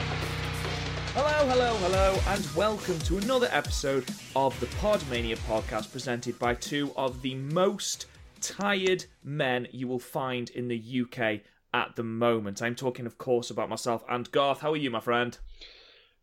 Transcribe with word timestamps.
Hello, 1.13 1.47
hello, 1.47 1.75
hello, 1.77 2.19
and 2.29 2.49
welcome 2.57 2.99
to 3.01 3.19
another 3.19 3.49
episode 3.53 4.09
of 4.35 4.59
the 4.61 4.67
Podmania 4.81 5.37
podcast 5.47 5.93
presented 5.93 6.39
by 6.39 6.55
two 6.55 6.91
of 6.97 7.21
the 7.21 7.35
most 7.35 8.07
tired 8.45 9.07
men 9.23 9.67
you 9.73 9.89
will 9.89 9.99
find 9.99 10.51
in 10.51 10.69
the 10.69 11.03
UK 11.03 11.41
at 11.73 11.97
the 11.97 12.05
moment. 12.05 12.63
I'm 12.63 12.75
talking, 12.75 13.07
of 13.07 13.19
course, 13.19 13.51
about 13.51 13.69
myself 13.69 14.05
and 14.09 14.31
Garth. 14.31 14.61
How 14.61 14.73
are 14.73 14.77
you, 14.77 14.91
my 14.91 15.01
friend? 15.01 15.37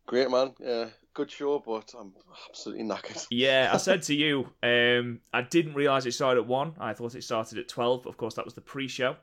Great, 0.06 0.30
man. 0.30 0.52
Yeah, 0.58 0.86
good 1.14 1.30
show, 1.30 1.58
but 1.58 1.92
I'm 1.98 2.12
absolutely 2.48 2.84
knackered. 2.84 3.26
Yeah, 3.30 3.70
I 3.72 3.76
said 3.76 4.02
to 4.04 4.14
you, 4.14 4.48
um, 4.62 5.20
I 5.32 5.42
didn't 5.42 5.74
realise 5.74 6.06
it 6.06 6.12
started 6.12 6.40
at 6.40 6.46
1. 6.46 6.74
I 6.78 6.94
thought 6.94 7.14
it 7.14 7.24
started 7.24 7.58
at 7.58 7.68
12, 7.68 8.04
but 8.04 8.10
of 8.10 8.16
course, 8.16 8.34
that 8.34 8.44
was 8.44 8.54
the 8.54 8.60
pre 8.60 8.88
show. 8.88 9.16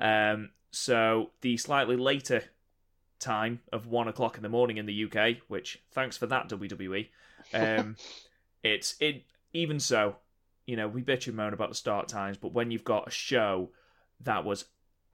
Um, 0.00 0.50
so 0.70 1.30
the 1.40 1.56
slightly 1.56 1.96
later 1.96 2.42
time 3.18 3.60
of 3.72 3.86
1 3.86 4.08
o'clock 4.08 4.36
in 4.36 4.42
the 4.42 4.48
morning 4.48 4.76
in 4.76 4.86
the 4.86 5.04
UK, 5.04 5.38
which 5.48 5.82
thanks 5.92 6.16
for 6.16 6.26
that, 6.26 6.48
WWE. 6.48 7.08
Um, 7.54 7.96
it's 8.62 8.96
it 9.00 9.24
even 9.52 9.80
so, 9.80 10.16
you 10.66 10.76
know, 10.76 10.88
we 10.88 11.02
bitch 11.02 11.26
and 11.28 11.36
moan 11.36 11.52
about 11.52 11.68
the 11.68 11.74
start 11.74 12.08
times, 12.08 12.36
but 12.36 12.52
when 12.52 12.70
you've 12.70 12.84
got 12.84 13.06
a 13.08 13.10
show 13.10 13.70
that 14.20 14.44
was 14.44 14.64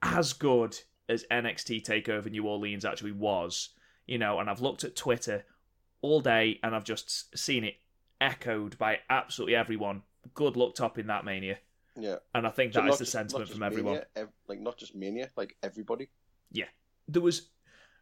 as 0.01 0.33
good 0.33 0.77
as 1.09 1.25
NXT 1.31 1.83
Takeover 1.85 2.29
New 2.31 2.45
Orleans 2.47 2.85
actually 2.85 3.11
was, 3.11 3.69
you 4.07 4.17
know, 4.17 4.39
and 4.39 4.49
I've 4.49 4.61
looked 4.61 4.83
at 4.83 4.95
Twitter 4.95 5.45
all 6.01 6.21
day 6.21 6.59
and 6.63 6.75
I've 6.75 6.83
just 6.83 7.37
seen 7.37 7.63
it 7.63 7.75
echoed 8.19 8.77
by 8.77 8.99
absolutely 9.09 9.55
everyone. 9.55 10.01
Good 10.33 10.55
luck 10.57 10.75
topping 10.75 11.07
that 11.07 11.25
mania. 11.25 11.57
Yeah, 11.95 12.15
And 12.33 12.47
I 12.47 12.49
think 12.49 12.73
So 12.73 12.81
that 12.81 12.89
is 12.89 12.97
the 12.97 13.03
just- 13.03 13.11
sentiment 13.11 13.49
from 13.49 13.61
everyone. 13.63 13.93
Mania, 13.93 14.07
ev- 14.15 14.29
like 14.47 14.59
not 14.59 14.77
just 14.77 14.95
Mania, 14.95 15.29
like 15.35 15.55
everybody. 15.61 16.09
Yeah. 16.51 16.65
There 17.07 17.21
was 17.21 17.49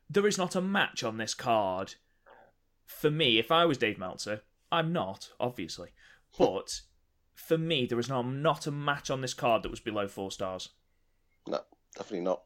there 0.09 0.27
is 0.27 0.37
not 0.37 0.55
a 0.55 0.61
match 0.61 1.03
on 1.03 1.17
this 1.17 1.33
card. 1.33 1.95
For 2.85 3.09
me, 3.09 3.37
if 3.39 3.51
I 3.51 3.65
was 3.65 3.77
Dave 3.77 3.97
Meltzer, 3.97 4.41
I'm 4.71 4.93
not, 4.93 5.31
obviously. 5.39 5.89
But 6.37 6.81
for 7.35 7.57
me, 7.57 7.85
there 7.85 7.99
is 7.99 8.09
not, 8.09 8.23
not 8.27 8.67
a 8.67 8.71
match 8.71 9.09
on 9.09 9.21
this 9.21 9.33
card 9.33 9.63
that 9.63 9.71
was 9.71 9.79
below 9.79 10.07
four 10.07 10.31
stars. 10.31 10.69
No, 11.47 11.61
definitely 11.95 12.21
not. 12.25 12.43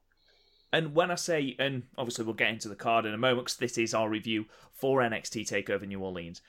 And 0.73 0.93
when 0.93 1.11
I 1.11 1.15
say, 1.15 1.55
and 1.59 1.83
obviously 1.97 2.25
we'll 2.25 2.33
get 2.33 2.49
into 2.49 2.67
the 2.69 2.75
card 2.75 3.05
in 3.05 3.13
a 3.13 3.17
moment 3.17 3.45
because 3.45 3.57
this 3.57 3.77
is 3.77 3.93
our 3.93 4.09
review 4.09 4.45
for 4.73 4.99
NXT 4.99 5.49
Takeover 5.49 5.87
New 5.87 6.01
Orleans. 6.01 6.41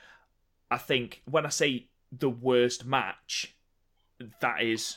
I 0.70 0.78
think 0.78 1.22
when 1.30 1.46
I 1.46 1.50
say 1.50 1.88
the 2.10 2.30
worst 2.30 2.84
match, 2.84 3.54
that 4.40 4.62
is, 4.62 4.96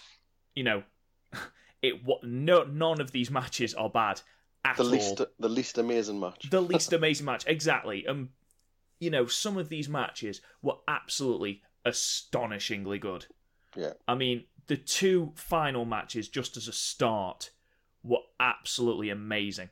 you 0.56 0.64
know, 0.64 0.84
it. 1.82 2.04
What 2.04 2.24
no, 2.24 2.64
none 2.64 3.00
of 3.02 3.12
these 3.12 3.30
matches 3.30 3.74
are 3.76 3.90
bad 3.90 4.22
at 4.66 4.78
The 4.78 4.84
all. 4.84 4.90
least, 4.90 5.22
the 5.40 5.50
least 5.50 5.78
amazing 5.78 6.20
match. 6.20 6.50
the 6.50 6.62
least 6.62 6.92
amazing 6.94 7.26
match, 7.26 7.44
exactly. 7.46 8.06
and 8.08 8.30
you 9.00 9.10
know, 9.12 9.28
some 9.28 9.58
of 9.58 9.70
these 9.70 9.88
matches 9.88 10.42
were 10.62 10.76
absolutely 10.88 11.62
astonishingly 11.86 13.00
good. 13.00 13.26
Yeah. 13.76 13.94
I 14.08 14.16
mean, 14.16 14.46
the 14.68 14.78
two 14.78 15.32
final 15.36 15.86
matches, 15.86 16.28
just 16.30 16.58
as 16.58 16.68
a 16.68 16.74
start, 16.74 17.52
were 18.04 18.20
absolutely 18.40 19.10
amazing. 19.10 19.70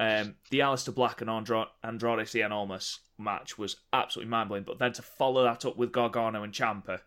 Um, 0.00 0.36
the 0.50 0.60
Aleister 0.60 0.94
Black 0.94 1.20
and 1.20 1.28
Andro- 1.30 1.66
Andrade 1.82 2.26
Cien 2.26 2.50
Almas 2.52 3.00
match 3.18 3.58
was 3.58 3.76
absolutely 3.92 4.30
mind 4.30 4.48
blowing, 4.48 4.62
but 4.64 4.78
then 4.78 4.92
to 4.92 5.02
follow 5.02 5.42
that 5.42 5.64
up 5.64 5.76
with 5.76 5.90
Gargano 5.90 6.44
and 6.44 6.52
Ciampa 6.52 7.00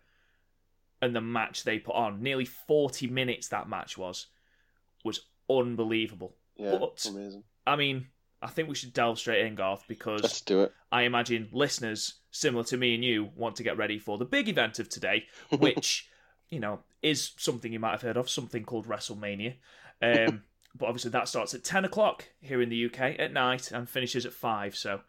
and 1.00 1.16
the 1.16 1.20
match 1.22 1.64
they 1.64 1.78
put 1.78 1.94
on, 1.94 2.22
nearly 2.22 2.44
40 2.44 3.06
minutes 3.06 3.48
that 3.48 3.68
match 3.68 3.96
was, 3.96 4.26
was 5.04 5.20
unbelievable. 5.48 6.36
Yeah, 6.56 6.76
but- 6.78 7.04
amazing. 7.08 7.44
I 7.66 7.76
mean, 7.76 8.08
I 8.42 8.48
think 8.48 8.68
we 8.68 8.74
should 8.74 8.92
delve 8.92 9.18
straight 9.18 9.46
in, 9.46 9.54
Garth, 9.54 9.84
because 9.86 10.22
Let's 10.22 10.40
do 10.40 10.62
it. 10.62 10.72
I 10.90 11.02
imagine 11.02 11.48
listeners, 11.52 12.14
similar 12.30 12.64
to 12.64 12.76
me 12.76 12.94
and 12.94 13.04
you, 13.04 13.30
want 13.36 13.56
to 13.56 13.62
get 13.62 13.76
ready 13.76 13.98
for 13.98 14.18
the 14.18 14.24
big 14.24 14.48
event 14.48 14.78
of 14.78 14.88
today, 14.88 15.24
which, 15.50 16.08
you 16.50 16.60
know, 16.60 16.80
is 17.02 17.32
something 17.36 17.72
you 17.72 17.80
might 17.80 17.92
have 17.92 18.02
heard 18.02 18.16
of, 18.16 18.28
something 18.28 18.64
called 18.64 18.86
WrestleMania. 18.86 19.54
Um, 20.02 20.42
but 20.74 20.86
obviously, 20.86 21.12
that 21.12 21.28
starts 21.28 21.54
at 21.54 21.64
10 21.64 21.84
o'clock 21.84 22.26
here 22.40 22.60
in 22.60 22.68
the 22.68 22.86
UK 22.86 23.18
at 23.18 23.32
night 23.32 23.70
and 23.70 23.88
finishes 23.88 24.26
at 24.26 24.32
5. 24.32 24.76
So 24.76 25.00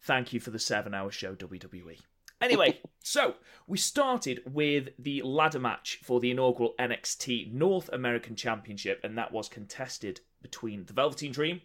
thank 0.00 0.32
you 0.32 0.40
for 0.40 0.50
the 0.50 0.58
seven 0.58 0.94
hour 0.94 1.10
show, 1.10 1.34
WWE. 1.34 1.98
Anyway, 2.40 2.80
so 3.02 3.34
we 3.66 3.76
started 3.76 4.40
with 4.46 4.90
the 4.98 5.22
ladder 5.22 5.58
match 5.58 5.98
for 6.02 6.20
the 6.20 6.30
inaugural 6.30 6.74
NXT 6.78 7.52
North 7.52 7.88
American 7.92 8.36
Championship, 8.36 9.00
and 9.02 9.18
that 9.18 9.32
was 9.32 9.48
contested 9.48 10.20
between 10.40 10.84
the 10.86 10.92
Velveteen 10.92 11.32
Dream, 11.32 11.60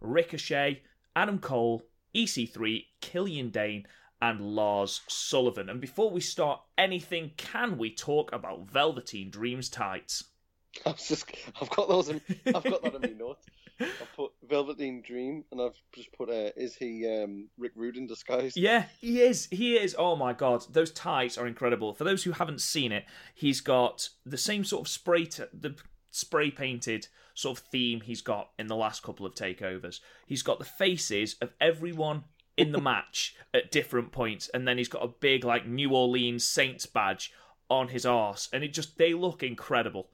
Ricochet, 0.00 0.82
Adam 1.14 1.38
Cole, 1.38 1.82
EC3, 2.14 2.84
Killian 3.00 3.50
Dain, 3.50 3.86
and 4.20 4.40
Lars 4.40 5.02
Sullivan. 5.08 5.68
And 5.68 5.80
before 5.80 6.10
we 6.10 6.20
start 6.20 6.60
anything, 6.78 7.32
can 7.36 7.78
we 7.78 7.90
talk 7.90 8.32
about 8.32 8.70
Velveteen 8.70 9.30
Dream's 9.30 9.68
tights? 9.68 10.24
I 10.86 10.90
was 10.90 11.08
just, 11.08 11.30
I've 11.60 11.70
got 11.70 11.88
those. 11.88 12.08
In, 12.08 12.20
I've 12.46 12.64
got 12.64 12.82
that 12.82 12.94
in 12.94 13.02
my 13.02 13.08
notes. 13.18 13.46
I've 13.78 14.16
put 14.16 14.32
Velveteen 14.48 15.02
Dream, 15.02 15.44
and 15.52 15.60
I've 15.60 15.78
just 15.94 16.10
put, 16.12 16.30
uh, 16.30 16.50
is 16.56 16.74
he 16.74 17.06
um, 17.06 17.48
Rick 17.58 17.72
Rude 17.74 17.98
in 17.98 18.06
disguise? 18.06 18.56
Yeah, 18.56 18.86
he 19.00 19.20
is. 19.20 19.48
He 19.50 19.74
is. 19.74 19.94
Oh 19.98 20.16
my 20.16 20.32
god, 20.32 20.64
those 20.72 20.90
tights 20.90 21.36
are 21.36 21.46
incredible. 21.46 21.92
For 21.92 22.04
those 22.04 22.24
who 22.24 22.32
haven't 22.32 22.62
seen 22.62 22.90
it, 22.90 23.04
he's 23.34 23.60
got 23.60 24.08
the 24.24 24.38
same 24.38 24.64
sort 24.64 24.86
of 24.86 24.88
spray, 24.88 25.26
t- 25.26 25.44
the 25.52 25.76
spray 26.16 26.50
painted 26.50 27.08
sort 27.34 27.58
of 27.58 27.64
theme 27.66 28.00
he's 28.00 28.22
got 28.22 28.50
in 28.58 28.66
the 28.66 28.76
last 28.76 29.02
couple 29.02 29.26
of 29.26 29.34
takeovers. 29.34 30.00
He's 30.26 30.42
got 30.42 30.58
the 30.58 30.64
faces 30.64 31.36
of 31.42 31.52
everyone 31.60 32.24
in 32.56 32.72
the 32.72 32.80
match 32.92 33.36
at 33.52 33.70
different 33.70 34.10
points, 34.12 34.48
and 34.54 34.66
then 34.66 34.78
he's 34.78 34.88
got 34.88 35.04
a 35.04 35.08
big 35.08 35.44
like 35.44 35.66
New 35.66 35.90
Orleans 35.90 36.46
Saints 36.46 36.86
badge 36.86 37.32
on 37.68 37.88
his 37.88 38.06
arse, 38.06 38.48
and 38.52 38.64
it 38.64 38.72
just 38.72 38.96
they 38.96 39.12
look 39.12 39.42
incredible. 39.42 40.08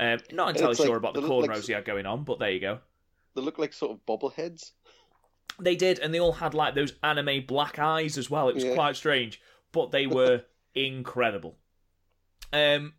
Um, 0.00 0.18
not 0.30 0.50
entirely 0.50 0.74
like- 0.76 0.86
sure 0.86 0.96
about 0.96 1.14
the 1.14 1.20
look 1.20 1.48
like 1.48 1.50
cornrows 1.58 1.66
he 1.66 1.72
had 1.72 1.84
going 1.84 2.06
on, 2.06 2.22
but 2.22 2.38
there 2.38 2.50
you 2.50 2.60
go. 2.60 2.78
They 3.34 3.40
look 3.42 3.58
like 3.58 3.72
sort 3.72 3.92
of 3.92 4.06
bobbleheads. 4.06 4.72
They 5.60 5.74
did, 5.74 5.98
and 5.98 6.14
they 6.14 6.20
all 6.20 6.32
had 6.32 6.54
like 6.54 6.74
those 6.76 6.92
anime 7.02 7.44
black 7.46 7.80
eyes 7.80 8.16
as 8.16 8.30
well. 8.30 8.48
It 8.48 8.54
was 8.54 8.62
Yeah. 8.64 8.74
quite 8.74 8.94
strange, 8.94 9.40
but 9.72 9.90
they 9.90 10.06
were 10.18 10.42
incredible. 10.76 11.56
Um, 12.52 12.94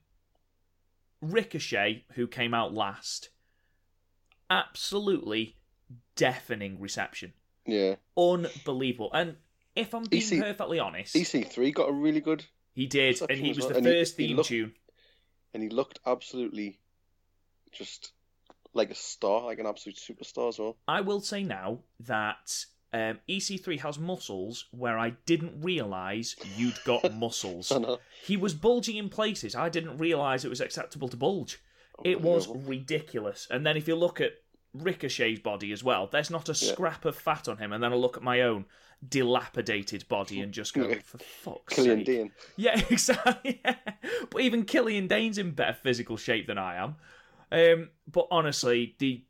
Ricochet, 1.22 2.06
who 2.14 2.28
came 2.28 2.54
out 2.54 2.74
last, 2.74 3.30
absolutely 4.50 5.56
deafening 6.16 6.80
reception, 6.80 7.34
Yeah. 7.66 7.96
unbelievable. 8.18 9.12
And 9.14 9.38
if 9.76 9.94
I'm 9.94 10.04
being 10.04 10.22
EC 10.24 10.40
perfectly 10.40 10.80
honest, 10.80 11.16
EC3 11.16 11.72
got 11.72 11.90
a 11.90 11.94
really 11.94 12.22
good, 12.22 12.46
he 12.74 12.86
did, 12.88 13.22
and 13.30 13.40
he 13.40 13.50
was 13.50 13.60
well, 13.60 13.70
the 13.70 13.76
and 13.78 13.86
he- 13.86 13.92
first 13.94 14.18
he 14.18 14.28
theme 14.28 14.38
looked- 14.38 14.50
tune. 14.50 14.76
and 15.54 15.64
he 15.64 15.70
looked 15.70 16.00
absolutely 16.06 16.80
just 17.72 18.12
like 18.74 18.90
a 18.92 18.96
star, 18.96 19.44
like 19.46 19.60
an 19.60 19.66
absolute 19.66 19.98
superstar 19.98 20.50
as 20.50 20.60
well. 20.60 20.78
I 20.88 21.02
will 21.02 21.22
say 21.22 21.44
now 21.44 21.84
that 22.02 22.66
um, 22.92 23.20
EC3 23.30 23.80
has 23.82 24.00
muscles 24.00 24.66
where 24.72 24.98
I 24.98 25.12
didn't 25.26 25.62
realise 25.62 26.36
you'd 26.58 26.78
got 26.86 27.14
muscles. 27.18 27.72
He 28.26 28.36
was 28.38 28.54
bulging 28.54 28.98
in 28.98 29.10
places. 29.10 29.56
I 29.56 29.70
didn't 29.70 29.98
realise 29.98 30.44
it 30.46 30.50
was 30.50 30.62
acceptable 30.62 31.08
to 31.10 31.18
bulge. 31.18 31.62
It 32.04 32.22
was 32.22 32.48
ridiculous. 32.48 33.48
And 33.52 33.66
then 33.66 33.76
if 33.78 33.88
you 33.88 33.96
look 33.96 34.20
at 34.22 34.32
Ricochet's 34.74 35.40
body 35.42 35.72
as 35.72 35.84
well, 35.84 36.08
there's 36.08 36.30
not 36.30 36.48
a 36.50 36.54
Yeah. 36.54 36.72
scrap 36.74 37.06
of 37.06 37.16
fat 37.16 37.48
on 37.48 37.58
him. 37.58 37.74
And 37.74 37.84
then 37.84 37.92
I 37.92 37.96
look 37.96 38.18
at 38.18 38.24
my 38.24 38.42
own 38.42 38.66
dilapidated 39.08 40.08
body 40.08 40.42
and 40.42 40.54
just 40.54 40.74
go, 40.74 40.88
Yeah. 40.88 41.00
for 41.04 41.18
fuck's 41.20 41.76
Killian 41.76 42.00
sake. 42.00 42.06
Dean. 42.06 42.32
Yeah, 42.58 42.80
exactly. 42.90 43.62
But 44.30 44.42
even 44.42 44.66
Killian 44.66 45.08
Dain's 45.08 45.38
in 45.38 45.52
better 45.52 45.74
physical 45.74 46.18
shape 46.18 46.48
than 46.48 46.58
I 46.58 46.76
am. 46.76 46.96
Um, 47.52 47.90
but 48.08 48.28
honestly, 48.32 48.96
the 49.00 49.24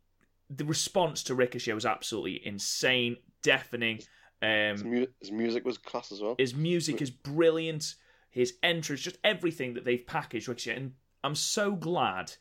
the 0.52 0.66
response 0.66 1.22
to 1.24 1.36
Ricochet 1.36 1.74
was 1.74 1.86
absolutely 1.86 2.42
insane, 2.46 3.18
deafening. 3.42 3.98
His, 3.98 4.82
Um, 4.82 4.90
mu- 4.90 5.08
his 5.20 5.32
music 5.32 5.66
was 5.66 5.78
class 5.78 6.12
as 6.12 6.22
well. 6.22 6.36
his 6.38 6.54
music 6.56 7.02
is 7.02 7.10
brilliant. 7.10 7.96
His 8.30 8.58
entrance, 8.64 9.02
just 9.02 9.18
everything 9.24 9.74
that 9.74 9.86
they've 9.86 10.06
packaged 10.06 10.48
Ricochet, 10.48 10.76
and 10.76 10.94
I'm 11.24 11.36
so 11.36 11.72
glad 11.76 12.34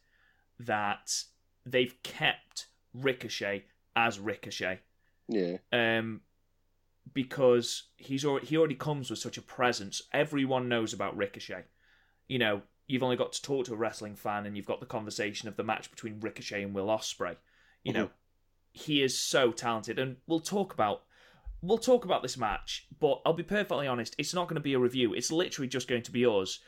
that 0.60 1.24
they've 1.64 1.94
kept 2.02 2.66
Ricochet 2.94 3.64
as 3.96 4.18
Ricochet. 4.20 4.80
Yeah. 5.28 5.58
Um, 5.72 6.20
because 7.14 7.84
he's 7.96 8.24
already, 8.24 8.46
he 8.46 8.56
already 8.56 8.74
comes 8.74 9.10
with 9.10 9.18
such 9.18 9.38
a 9.38 9.42
presence. 9.42 10.02
Everyone 10.12 10.68
knows 10.68 10.92
about 10.92 11.16
Ricochet. 11.16 11.64
You 12.28 12.38
know, 12.38 12.62
you've 12.86 13.02
only 13.02 13.16
got 13.16 13.32
to 13.32 13.42
talk 13.42 13.66
to 13.66 13.72
a 13.74 13.76
wrestling 13.76 14.14
fan 14.14 14.46
and 14.46 14.56
you've 14.56 14.66
got 14.66 14.80
the 14.80 14.86
conversation 14.86 15.48
of 15.48 15.56
the 15.56 15.64
match 15.64 15.90
between 15.90 16.20
Ricochet 16.20 16.62
and 16.62 16.74
Will 16.74 16.86
Ospreay. 16.86 17.36
You 17.82 17.92
know, 17.94 18.10
he 18.72 19.02
is 19.02 19.18
so 19.18 19.52
talented, 19.52 19.98
and 19.98 20.16
we'll 20.26 20.40
talk 20.40 20.72
about 20.74 21.02
we'll 21.62 21.78
talk 21.78 22.04
about 22.04 22.22
this 22.22 22.36
match. 22.36 22.86
But 23.00 23.20
I'll 23.26 23.32
be 23.32 23.42
perfectly 23.42 23.86
honest, 23.86 24.14
it's 24.18 24.34
not 24.34 24.48
going 24.48 24.54
to 24.56 24.60
be 24.60 24.74
a 24.74 24.78
review. 24.78 25.14
It's 25.14 25.32
literally 25.32 25.68
just 25.68 25.88
going 25.88 26.02
to 26.02 26.12
be 26.12 26.24
us 26.24 26.60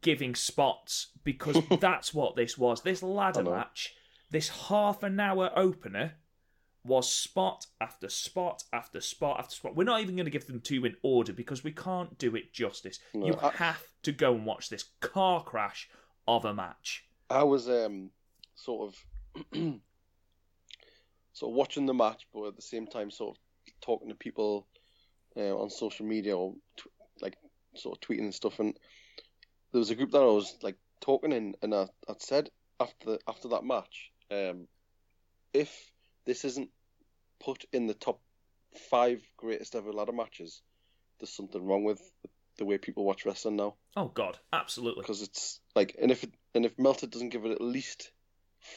giving 0.00 0.34
spots 0.34 1.08
because 1.24 1.58
that's 1.80 2.14
what 2.14 2.36
this 2.36 2.56
was. 2.56 2.82
This 2.82 3.02
ladder 3.02 3.42
match, 3.42 3.94
this 4.30 4.48
half 4.48 5.02
an 5.02 5.18
hour 5.20 5.50
opener. 5.56 6.14
Was 6.84 7.08
spot 7.12 7.66
after 7.80 8.08
spot 8.08 8.64
after 8.72 9.00
spot 9.00 9.38
after 9.38 9.54
spot. 9.54 9.76
We're 9.76 9.84
not 9.84 10.00
even 10.00 10.16
going 10.16 10.24
to 10.24 10.32
give 10.32 10.48
them 10.48 10.60
two 10.60 10.84
in 10.84 10.96
order 11.04 11.32
because 11.32 11.62
we 11.62 11.70
can't 11.70 12.18
do 12.18 12.34
it 12.34 12.52
justice. 12.52 12.98
No, 13.14 13.24
you 13.26 13.38
I- 13.40 13.50
have 13.50 13.84
to 14.02 14.10
go 14.10 14.34
and 14.34 14.44
watch 14.44 14.68
this 14.68 14.86
car 14.98 15.44
crash 15.44 15.88
of 16.26 16.44
a 16.44 16.52
match. 16.52 17.04
I 17.30 17.44
was 17.44 17.68
um 17.68 18.10
sort 18.56 18.92
of 19.52 19.52
sort 21.32 21.50
of 21.50 21.56
watching 21.56 21.86
the 21.86 21.94
match, 21.94 22.26
but 22.32 22.46
at 22.48 22.56
the 22.56 22.62
same 22.62 22.86
time 22.86 23.10
sort 23.10 23.36
of 23.36 23.42
talking 23.80 24.08
to 24.08 24.14
people 24.14 24.66
uh, 25.36 25.56
on 25.56 25.70
social 25.70 26.06
media 26.06 26.36
or 26.36 26.54
tw- 26.76 26.88
like 27.20 27.36
sort 27.74 27.96
of 27.96 28.00
tweeting 28.06 28.24
and 28.24 28.34
stuff. 28.34 28.58
And 28.58 28.76
there 29.72 29.78
was 29.78 29.90
a 29.90 29.94
group 29.94 30.10
that 30.12 30.22
I 30.22 30.26
was 30.26 30.56
like 30.62 30.76
talking 31.00 31.32
in, 31.32 31.54
and 31.62 31.74
I 31.74 31.88
I'd 32.08 32.22
said 32.22 32.50
after 32.80 33.12
the, 33.12 33.18
after 33.26 33.48
that 33.48 33.64
match, 33.64 34.10
um, 34.30 34.66
if 35.52 35.90
this 36.26 36.44
isn't 36.44 36.70
put 37.40 37.64
in 37.72 37.86
the 37.86 37.94
top 37.94 38.20
five 38.90 39.20
greatest 39.36 39.74
ever 39.74 39.92
ladder 39.92 40.12
matches, 40.12 40.62
there's 41.18 41.34
something 41.34 41.64
wrong 41.64 41.84
with 41.84 42.00
the 42.58 42.64
way 42.64 42.78
people 42.78 43.04
watch 43.04 43.24
wrestling 43.24 43.56
now 43.56 43.74
Oh 43.96 44.08
God, 44.08 44.38
absolutely. 44.52 45.02
because 45.02 45.22
it's 45.22 45.60
like, 45.74 45.96
and 46.00 46.10
if 46.10 46.22
it, 46.22 46.32
and 46.54 46.64
if 46.64 46.78
Meltzer 46.78 47.06
doesn't 47.06 47.30
give 47.30 47.44
it 47.44 47.50
at 47.52 47.60
least 47.60 48.11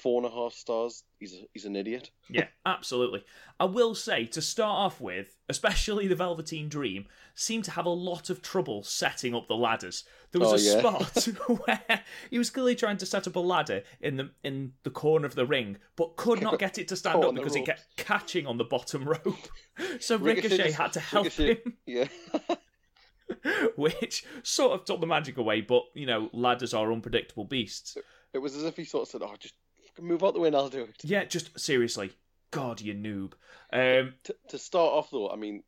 four 0.02 0.24
and 0.24 0.32
a 0.32 0.34
half 0.36 0.54
stars, 0.54 1.04
he's 1.20 1.34
a, 1.36 1.42
he's 1.54 1.66
an 1.66 1.76
idiot. 1.76 2.10
Yeah, 2.30 2.48
absolutely. 2.66 3.24
I 3.60 3.66
will 3.66 3.94
say 3.94 4.26
to 4.26 4.42
start 4.42 4.78
off 4.80 5.00
with, 5.00 5.38
especially 5.48 6.08
the 6.08 6.16
Velveteen 6.16 6.70
Dream, 6.70 7.06
seemed 7.36 7.66
to 7.66 7.72
have 7.72 7.86
a 7.86 7.90
lot 7.90 8.30
of 8.32 8.42
trouble 8.42 8.82
setting 8.84 9.36
up 9.36 9.48
the 9.48 9.56
ladders. 9.56 10.04
There 10.32 10.42
was 10.42 10.52
Oh, 10.52 10.56
a 10.56 10.60
yeah. 10.74 10.80
spot 10.80 11.26
where 11.88 12.04
he 12.32 12.38
was 12.40 12.50
clearly 12.50 12.76
trying 12.76 12.98
to 12.98 13.06
set 13.06 13.28
up 13.28 13.36
a 13.36 13.40
ladder 13.40 13.84
in 14.02 14.18
the 14.18 14.32
in 14.44 14.74
the 14.84 14.90
corner 14.90 15.26
of 15.28 15.36
the 15.36 15.46
ring, 15.46 15.78
but 15.96 16.16
could 16.16 16.42
not 16.42 16.58
get 16.60 16.78
it 16.80 16.88
to 16.90 16.96
stand 16.96 17.24
up 17.24 17.36
because 17.36 17.56
it 17.56 17.66
kept 17.66 17.86
catching 17.96 18.48
on 18.48 18.58
the 18.58 18.64
bottom 18.64 19.06
rope. 19.08 19.38
So 20.00 20.16
Ricochet 20.18 20.58
Ricochet, 20.58 20.72
had 20.72 20.94
to 20.94 21.00
help 21.00 21.26
Ricochet- 21.26 21.62
him, 21.64 21.74
Yeah, 21.86 22.08
which 23.76 24.26
sort 24.44 24.74
of 24.80 24.86
took 24.86 25.00
the 25.02 25.08
magic 25.08 25.38
away. 25.38 25.62
But 25.62 25.84
you 25.94 26.06
know, 26.06 26.30
ladders 26.34 26.74
are 26.74 26.92
unpredictable 26.92 27.46
beasts. 27.46 27.98
it 28.34 28.38
was 28.40 28.56
as 28.56 28.64
if 28.64 28.78
he 28.78 28.86
sort 28.86 29.04
of 29.04 29.10
said, 29.10 29.22
"Oh, 29.24 29.36
just 29.40 29.54
move 30.02 30.24
out 30.24 30.34
the 30.34 30.40
way 30.40 30.48
and 30.48 30.56
I'll 30.56 30.70
do 30.70 30.84
it." 30.84 30.96
Yeah, 31.04 31.26
just 31.26 31.60
seriously, 31.60 32.12
God, 32.52 32.82
you 32.82 32.94
noob. 32.94 33.34
Um, 33.74 34.14
To, 34.24 34.36
to 34.50 34.58
start 34.58 34.94
off 34.94 35.12
though, 35.12 35.30
I 35.30 35.36
mean, 35.36 35.64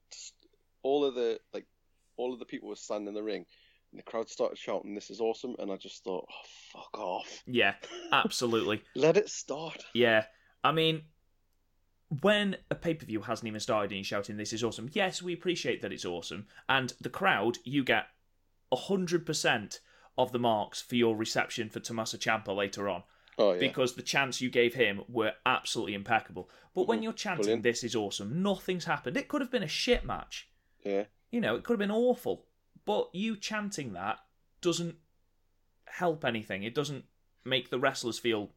all 0.83 1.05
of 1.05 1.15
the 1.15 1.39
like, 1.53 1.65
all 2.15 2.33
of 2.33 2.39
the 2.39 2.45
people 2.45 2.69
were 2.69 2.75
standing 2.75 3.09
in 3.09 3.13
the 3.13 3.23
ring, 3.23 3.45
and 3.91 3.99
the 3.99 4.03
crowd 4.03 4.29
started 4.29 4.57
shouting, 4.57 4.95
"This 4.95 5.09
is 5.09 5.19
awesome!" 5.19 5.55
And 5.59 5.71
I 5.71 5.77
just 5.77 6.03
thought, 6.03 6.27
"Oh, 6.29 6.47
fuck 6.71 6.97
off! 6.97 7.43
yeah, 7.45 7.75
absolutely. 8.11 8.83
Let 8.95 9.17
it 9.17 9.29
start." 9.29 9.85
Yeah, 9.93 10.25
I 10.63 10.71
mean, 10.71 11.03
when 12.21 12.57
a 12.71 12.75
pay 12.75 12.93
per 12.93 13.05
view 13.05 13.21
hasn't 13.21 13.47
even 13.47 13.59
started 13.59 13.91
and 13.91 13.97
you're 13.97 14.03
shouting, 14.05 14.37
"This 14.37 14.53
is 14.53 14.63
awesome," 14.63 14.89
yes, 14.93 15.21
we 15.21 15.33
appreciate 15.33 15.81
that 15.81 15.91
it's 15.91 16.05
awesome, 16.05 16.47
and 16.69 16.93
the 17.01 17.09
crowd, 17.09 17.57
you 17.63 17.83
get 17.83 18.07
hundred 18.73 19.25
percent 19.25 19.79
of 20.17 20.31
the 20.31 20.39
marks 20.39 20.81
for 20.81 20.95
your 20.95 21.15
reception 21.15 21.69
for 21.69 21.79
Tommaso 21.79 22.17
Ciampa 22.17 22.55
later 22.55 22.89
on 22.89 23.03
Oh 23.39 23.53
yeah, 23.53 23.59
because 23.59 23.95
the 23.95 24.01
chants 24.01 24.41
you 24.41 24.49
gave 24.49 24.73
him 24.73 25.03
were 25.07 25.33
absolutely 25.45 25.93
impeccable. 25.93 26.49
But 26.73 26.87
when 26.87 26.99
Mhm. 26.99 27.03
you're 27.03 27.13
chanting, 27.13 27.43
Brilliant. 27.43 27.63
"This 27.63 27.83
is 27.83 27.95
awesome," 27.95 28.41
nothing's 28.41 28.85
happened. 28.85 29.15
It 29.17 29.27
could 29.27 29.41
have 29.41 29.51
been 29.51 29.63
a 29.63 29.67
shit 29.67 30.03
match. 30.05 30.49
yeah. 30.83 31.05
You 31.29 31.41
know, 31.41 31.55
it 31.55 31.63
could 31.63 31.73
have 31.73 31.79
been 31.79 31.91
awful. 31.91 32.45
But 32.85 33.13
you 33.13 33.35
chanting 33.35 33.91
that 33.93 34.19
doesn't 34.61 34.97
help 35.85 36.23
anything. 36.23 36.63
It 36.63 36.73
doesn't 36.73 37.05
make 37.43 37.69
the 37.69 37.79
wrestlers 37.79 38.17
feel 38.19 38.53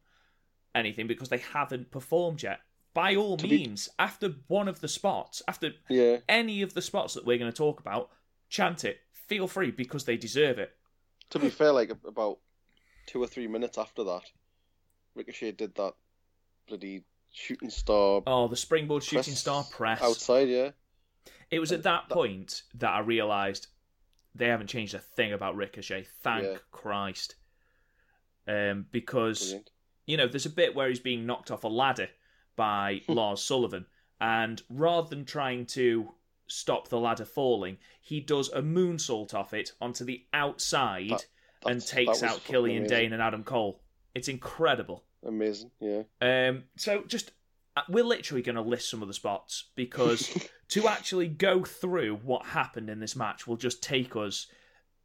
anything 0.73 1.05
because 1.07 1.27
they 1.29 1.39
haven't 1.39 1.91
performed 1.91 2.41
yet. 2.43 2.61
By 2.93 3.15
all 3.15 3.35
To 3.37 3.47
be- 3.47 3.57
means, 3.57 3.89
after 3.99 4.29
one 4.47 4.67
of 4.67 4.79
the 4.81 4.87
spots, 4.87 5.41
after 5.47 5.73
Yeah, 5.89 6.19
any 6.29 6.61
of 6.61 6.73
the 6.73 6.81
spots 6.81 7.13
that 7.15 7.25
we're 7.25 7.37
going 7.37 7.51
to 7.51 7.55
talk 7.57 7.79
about, 7.79 8.11
chant 8.49 8.83
it. 8.85 9.01
Feel 9.11 9.47
free 9.47 9.71
because 9.71 10.05
they 10.05 10.17
deserve 10.17 10.57
it. 10.59 10.77
to 11.29 11.39
be 11.39 11.49
fair, 11.49 11.71
like 11.71 11.89
about 11.89 12.39
two 13.05 13.21
or 13.23 13.27
three 13.27 13.47
minutes 13.47 13.77
after 13.77 14.03
that, 14.03 14.29
Ricochet 15.15 15.53
did 15.53 15.75
that 15.75 15.93
bloody 16.67 17.03
shooting 17.31 17.69
star 17.69 18.21
Oh, 18.27 18.47
the 18.47 18.55
springboard 18.55 19.03
shooting 19.03 19.33
star 19.35 19.63
press. 19.71 20.01
outside. 20.01 20.49
Yeah, 20.49 20.71
It 21.49 21.59
was 21.59 21.71
at 21.71 21.83
that 21.83 22.07
That- 22.07 22.13
point 22.13 22.63
that 22.75 22.89
I 22.89 22.99
realised 22.99 23.67
they 24.33 24.47
haven't 24.47 24.67
changed 24.67 24.93
a 24.93 24.99
thing 24.99 25.33
about 25.33 25.55
Ricochet. 25.55 26.03
Thank 26.21 26.43
Yeah. 26.45 26.57
Christ. 26.71 27.35
Um, 28.47 28.87
because 28.91 29.39
brilliant. 29.41 29.71
you 30.05 30.17
know, 30.17 30.27
there's 30.27 30.45
a 30.45 30.49
bit 30.49 30.73
where 30.75 30.87
he's 30.89 30.99
being 31.01 31.25
knocked 31.25 31.51
off 31.51 31.63
a 31.63 31.67
ladder 31.67 32.09
by 32.55 33.01
Lars 33.07 33.43
Sullivan, 33.43 33.85
and 34.19 34.61
rather 34.69 35.09
than 35.09 35.25
trying 35.25 35.65
to 35.67 36.13
stop 36.47 36.87
the 36.89 36.99
ladder 36.99 37.25
falling, 37.25 37.77
he 38.01 38.19
does 38.21 38.49
a 38.49 38.61
moonsault 38.61 39.33
off 39.33 39.53
it 39.53 39.73
onto 39.81 40.03
the 40.05 40.25
outside 40.33 41.09
That- 41.09 41.25
and 41.65 41.85
takes 41.85 42.23
out 42.23 42.43
Killian. 42.43 42.85
Dain 42.87 43.13
and 43.13 43.21
Adam 43.21 43.43
Cole. 43.43 43.81
It's 44.15 44.27
incredible. 44.27 45.03
Amazing. 45.25 45.71
Yeah. 45.79 46.03
Um, 46.21 46.63
so 46.75 47.03
just 47.07 47.31
uh, 47.77 47.81
we're 47.87 48.03
literally 48.03 48.41
going 48.41 48.55
to 48.55 48.61
list 48.61 48.89
some 48.89 49.01
of 49.01 49.07
the 49.07 49.13
spots 49.13 49.65
because 49.75 50.29
to 50.69 50.87
actually 50.87 51.27
go 51.27 51.63
through 51.63 52.17
what 52.23 52.45
happened 52.47 52.89
in 52.89 52.99
this 52.99 53.15
match 53.15 53.47
will 53.47 53.57
just 53.57 53.81
take 53.81 54.15
us. 54.15 54.47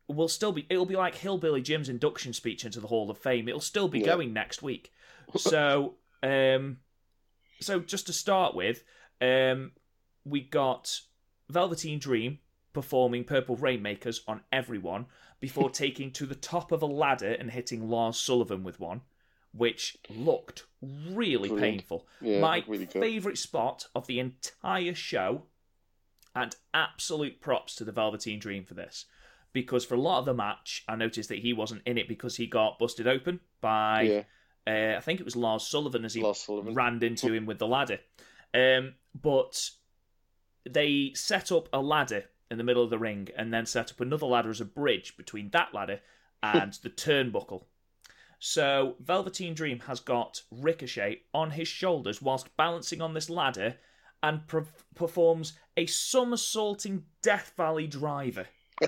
We'll 0.09 0.29
still 0.29 0.53
be. 0.53 0.67
It'll 0.71 0.87
be 0.87 0.97
like 0.97 1.17
Hillbilly 1.17 1.63
Jim's 1.63 1.89
induction 1.89 2.33
speech 2.33 2.65
into 2.65 2.81
the 2.81 2.87
Hall 2.87 3.11
of 3.11 3.19
Fame. 3.19 3.49
It'll 3.49 3.61
still 3.61 3.89
be 3.89 4.01
Yeah. 4.01 4.07
going 4.07 4.33
next 4.33 4.63
week. 4.63 4.93
So, 5.37 5.95
um, 6.23 6.79
so 7.61 7.81
just 7.81 8.07
to 8.07 8.13
start 8.13 8.55
with, 8.55 8.85
um, 9.21 9.73
we 10.25 10.41
got 10.41 11.01
Velveteen 11.51 11.99
Dream 11.99 12.39
performing 12.73 13.25
Purple 13.25 13.57
Rainmakers 13.57 14.23
on 14.29 14.43
everyone 14.53 15.07
before 15.41 15.71
taking 15.85 16.11
to 16.13 16.27
the 16.27 16.35
top 16.35 16.73
of 16.73 16.83
a 16.83 16.87
ladder 16.87 17.33
and 17.33 17.51
hitting 17.51 17.89
Lars 17.89 18.19
Sullivan 18.19 18.63
with 18.65 18.81
one, 18.81 19.03
which 19.53 19.97
looked 20.11 20.65
really 20.83 21.49
Brilliant. 21.49 21.61
painful. 21.61 22.07
Yeah, 22.21 22.41
My 22.41 22.63
really 22.67 22.87
favourite 22.87 23.39
spot 23.39 23.87
of 23.95 24.07
the 24.07 24.19
entire 24.21 24.95
show, 24.95 25.43
and 26.35 26.55
absolute 26.75 27.41
props 27.41 27.75
to 27.77 27.85
the 27.85 27.93
Velveteen 27.93 28.39
Dream 28.39 28.65
for 28.65 28.75
this. 28.75 29.07
Because 29.55 29.87
for 29.87 29.95
a 29.95 30.01
lot 30.01 30.19
of 30.19 30.27
the 30.27 30.35
match, 30.35 30.85
I 30.87 30.95
noticed 30.97 31.31
that 31.31 31.39
he 31.39 31.55
wasn't 31.55 31.81
in 31.87 31.97
it 31.97 32.09
because 32.09 32.37
he 32.37 32.47
got 32.47 32.79
busted 32.79 33.07
open 33.09 33.41
by, 33.63 34.03
Yeah, 34.03 34.23
uh, 34.95 34.99
I 34.99 35.01
think 35.01 35.19
it 35.19 35.25
was 35.25 35.35
Lars 35.35 35.67
Sullivan 35.67 36.05
as 36.05 36.13
he 36.13 36.21
Sullivan. 36.35 36.75
ran 36.75 37.03
into 37.03 37.33
him 37.33 37.47
with 37.47 37.59
the 37.59 37.67
ladder. 37.67 38.01
Um, 38.53 38.97
but 39.19 39.71
they 40.69 41.13
set 41.15 41.51
up 41.51 41.71
a 41.73 41.81
ladder 41.81 42.25
in 42.51 42.59
the 42.59 42.65
middle 42.65 42.83
of 42.83 42.91
the 42.91 42.99
ring 42.99 43.29
and 43.37 43.53
then 43.53 43.67
set 43.67 43.91
up 43.91 44.01
another 44.01 44.27
ladder 44.27 44.51
as 44.51 44.61
a 44.61 44.65
bridge 44.65 45.17
between 45.17 45.51
that 45.51 45.75
ladder 45.75 46.01
and 46.43 46.75
the 46.83 46.91
turnbuckle. 46.91 47.65
So 48.39 48.97
Velveteen 49.01 49.55
Dream 49.55 49.81
has 49.81 50.01
got 50.01 50.43
Ricochet 50.51 51.23
on 51.33 51.53
his 51.53 51.69
shoulders 51.69 52.21
whilst 52.21 52.57
balancing 52.57 53.01
on 53.01 53.15
this 53.15 53.31
ladder 53.31 53.77
and 54.23 54.47
pre- 54.47 54.63
performs 54.95 55.55
a 55.77 55.87
somersaulting 55.87 57.05
Death 57.23 57.53
Valley 57.57 57.87
driver. 57.87 58.47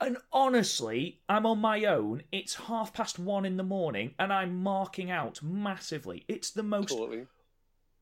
And 0.00 0.16
honestly, 0.32 1.20
I'm 1.28 1.44
on 1.44 1.58
my 1.58 1.84
own. 1.84 2.22
It's 2.32 2.54
half 2.54 2.94
past 2.94 3.18
one 3.18 3.44
in 3.44 3.58
the 3.58 3.62
morning, 3.62 4.14
and 4.18 4.32
I'm 4.32 4.62
marking 4.62 5.10
out 5.10 5.42
massively. 5.42 6.24
It's 6.26 6.50
the 6.50 6.62
most 6.62 6.88
totally. 6.88 7.26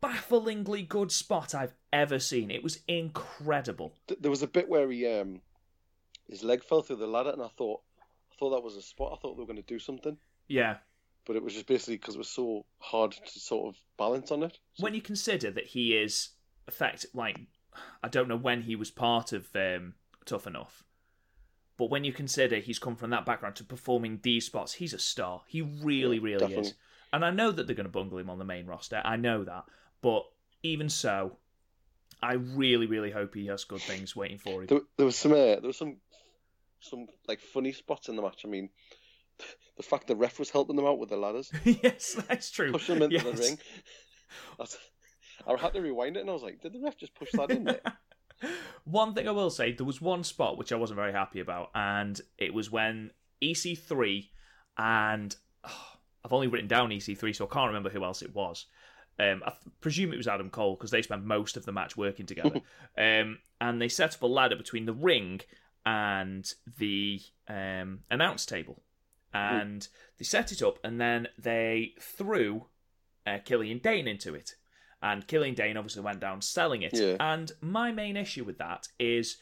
Bafflingly 0.09 0.83
good 0.89 1.11
spot 1.13 1.55
I've 1.55 1.75
ever 1.93 2.19
seen. 2.19 2.51
It 2.51 2.63
was 2.63 2.81
incredible. 2.89 3.95
There 4.21 4.31
was 4.31 4.43
a 4.43 4.47
bit 4.47 4.69
where 4.69 4.91
he 4.91 5.07
um 5.07 5.41
his 6.29 6.43
leg 6.43 6.65
fell 6.65 6.83
through 6.83 6.97
the 6.97 7.07
ladder, 7.07 7.31
and 7.31 7.43
I 7.43 7.49
thought 7.49 7.81
I 8.33 8.35
thought 8.39 8.51
that 8.51 8.63
was 8.63 8.77
a 8.77 8.83
spot. 8.83 9.13
I 9.15 9.21
thought 9.21 9.35
they 9.37 9.41
were 9.41 9.47
going 9.47 9.57
to 9.57 9.63
do 9.63 9.79
something, 9.79 10.17
Yeah. 10.49 10.77
but 11.27 11.37
it 11.37 11.43
was 11.43 11.55
just 11.55 11.67
basically 11.67 11.97
because 11.97 12.15
it 12.17 12.19
was 12.19 12.29
so 12.29 12.65
hard 12.79 13.13
to 13.13 13.41
sort 13.41 13.75
of 13.75 13.81
balance 13.97 14.31
on 14.31 14.43
it. 14.43 14.59
So, 14.75 14.85
When 14.85 14.95
you 14.95 15.01
consider 15.01 15.51
that 15.53 15.67
he 15.69 15.97
is 15.97 16.31
effect 16.69 17.07
like 17.15 17.39
I 18.03 18.09
don't 18.09 18.29
know 18.29 18.37
when 18.37 18.63
he 18.63 18.75
was 18.77 18.91
part 18.91 19.33
of 19.33 19.49
um, 19.55 19.95
Tough 20.25 20.47
Enough, 20.47 20.83
but 21.77 21.91
when 21.91 22.05
you 22.05 22.13
consider 22.13 22.57
he's 22.57 22.79
come 22.79 22.97
from 22.97 23.11
that 23.11 23.27
background 23.27 23.57
to 23.57 23.65
performing 23.65 24.21
these 24.23 24.47
spots, 24.47 24.75
he's 24.75 24.95
a 24.95 24.99
star. 24.99 25.43
He 25.47 25.61
really, 25.63 26.19
really 26.19 26.39
definitely. 26.39 26.69
is. 26.71 26.75
And 27.13 27.25
I 27.25 27.31
know 27.31 27.53
that 27.53 27.67
they're 27.67 27.77
going 27.77 27.85
to 27.87 27.93
bungle 27.93 28.19
him 28.19 28.29
on 28.31 28.39
the 28.39 28.45
main 28.45 28.67
roster. 28.67 29.01
I 29.05 29.17
know 29.17 29.45
that, 29.45 29.65
but 30.03 30.25
even 30.63 30.89
so, 30.89 31.37
I 32.23 32.35
really, 32.35 32.87
really 32.87 33.11
hope 33.11 33.35
he 33.35 33.47
has 33.47 33.65
good 33.65 33.81
things 33.83 34.17
waiting 34.17 34.39
for 34.39 34.63
him. 34.63 34.67
there, 34.69 34.81
there 34.97 35.07
was 35.07 35.17
some 35.17 35.33
uh, 35.33 35.37
there 35.37 35.61
was 35.63 35.77
some 35.77 35.97
some 36.81 37.07
like 37.29 37.41
funny 37.41 37.73
spots 37.73 38.09
in 38.09 38.17
the 38.17 38.23
match. 38.23 38.43
I 38.45 38.49
mean, 38.49 38.71
the 39.77 39.83
fact 39.83 40.07
the 40.07 40.17
ref 40.17 40.39
was 40.39 40.51
helping 40.51 40.77
them 40.77 40.87
out 40.87 40.99
with 40.99 41.11
the 41.11 41.17
ladders, 41.17 41.51
yes, 41.65 42.15
that's 42.29 42.51
true. 42.51 42.73
Push 42.73 42.87
them 42.87 43.03
into 43.03 43.17
Yes. 43.17 43.25
the 43.25 43.33
ring. 43.43 43.59
That's, 44.59 44.77
I 45.47 45.57
had 45.61 45.75
to 45.75 45.81
rewind 45.81 46.17
it, 46.17 46.21
and 46.21 46.31
I 46.31 46.33
was 46.33 46.43
like, 46.43 46.61
"Did 46.61 46.73
the 46.73 46.81
ref 46.81 46.97
just 46.97 47.15
push 47.15 47.31
that 47.33 47.51
in 47.51 47.65
there?" 47.65 47.81
One 48.85 49.15
thing 49.15 49.27
I 49.27 49.31
will 49.31 49.49
say, 49.51 49.73
there 49.73 49.87
was 49.87 50.01
one 50.01 50.23
spot 50.23 50.59
which 50.59 50.71
I 50.71 50.77
wasn't 50.77 50.97
very 50.99 51.13
happy 51.13 51.41
about, 51.41 51.71
and 51.75 52.21
it 52.39 52.53
was 52.53 52.71
when 52.71 53.11
EC3 53.43 54.29
and 54.77 55.35
oh, 55.65 55.87
I've 56.25 56.33
only 56.33 56.49
written 56.49 56.69
down 56.69 56.91
EC3, 56.91 57.35
so 57.35 57.47
I 57.47 57.55
can't 57.55 57.69
remember 57.69 57.89
who 57.89 58.05
else 58.05 58.21
it 58.23 58.35
was. 58.35 58.67
Um, 59.19 59.43
I 59.47 59.51
th- 59.51 59.75
presume 59.81 60.13
it 60.13 60.19
was 60.19 60.29
Adam 60.29 60.51
Cole 60.51 60.75
because 60.75 60.91
they 60.91 61.03
spent 61.03 61.25
most 61.25 61.57
of 61.57 61.65
the 61.65 61.73
match 61.73 61.97
working 61.97 62.27
together. 62.27 62.61
um, 62.99 63.39
and 63.61 63.81
they 63.81 63.89
set 63.89 64.15
up 64.15 64.23
a 64.23 64.27
ladder 64.27 64.57
between 64.57 64.87
the 64.87 64.93
ring 64.93 65.41
and 65.85 66.53
the 66.79 67.21
um, 67.49 68.01
announce 68.11 68.45
table, 68.45 68.83
and 69.33 69.89
they 70.19 70.25
set 70.25 70.53
it 70.53 70.63
up, 70.63 70.79
and 70.83 71.01
then 71.01 71.29
they 71.39 71.95
threw 72.01 72.67
uh, 73.27 73.39
Killian 73.45 73.79
Dain 73.79 74.07
into 74.09 74.35
it. 74.35 74.55
And 75.03 75.27
Killian 75.27 75.55
Dain 75.55 75.77
obviously 75.77 76.03
went 76.03 76.21
down 76.21 76.41
selling 76.41 76.83
it. 76.83 76.95
Yeah. 76.95 77.17
And 77.21 77.53
my 77.61 77.93
main 77.93 78.17
issue 78.17 78.45
with 78.45 78.59
that 78.59 78.89
is 78.99 79.37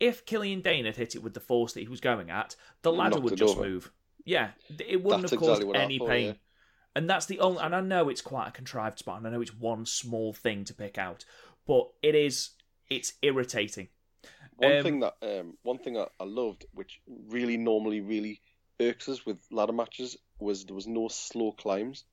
if 0.00 0.26
Killian 0.26 0.60
Dain 0.60 0.84
had 0.84 0.96
hit 0.96 1.14
it 1.14 1.22
with 1.22 1.34
the 1.34 1.40
force 1.40 1.72
that 1.72 1.80
he 1.80 1.88
was 1.88 2.00
going 2.00 2.30
at, 2.30 2.56
the 2.82 2.92
ladder 2.92 3.12
Knocked 3.12 3.24
would 3.24 3.36
just 3.36 3.56
over. 3.56 3.68
move. 3.68 3.92
Yeah, 4.24 4.50
it 4.80 5.02
wouldn't 5.02 5.22
That's 5.22 5.32
have 5.32 5.40
caused 5.40 5.62
exactly 5.62 5.80
any 5.80 5.98
thought, 5.98 6.08
pain. 6.08 6.26
yeah. 6.26 6.32
And 6.96 7.08
that's 7.08 7.26
the 7.26 7.38
only. 7.40 7.60
And 7.62 7.74
I 7.76 7.80
know 7.80 8.08
it's 8.08 8.22
quite 8.22 8.48
a 8.48 8.52
contrived 8.52 8.98
spot, 8.98 9.18
and 9.18 9.26
I 9.26 9.30
know 9.30 9.40
it's 9.42 9.54
one 9.54 9.84
small 9.86 10.32
thing 10.32 10.64
to 10.64 10.74
pick 10.74 10.96
out, 10.98 11.24
but 11.66 11.90
it 12.02 12.14
is. 12.14 12.50
It's 12.88 13.12
irritating. 13.22 13.88
One 14.56 14.76
Um, 14.78 14.82
thing 14.82 15.00
that 15.00 15.14
um, 15.22 15.58
one 15.62 15.78
thing 15.78 15.98
I, 15.98 16.06
I 16.18 16.24
loved, 16.24 16.64
which 16.72 17.00
really 17.06 17.56
normally 17.56 18.00
really 18.00 18.40
irks 18.80 19.08
us 19.08 19.26
with 19.26 19.38
ladder 19.50 19.72
matches, 19.72 20.16
was 20.38 20.64
there 20.64 20.74
was 20.74 20.86
no 20.86 21.08
slow 21.08 21.52
climbs. 21.52 22.04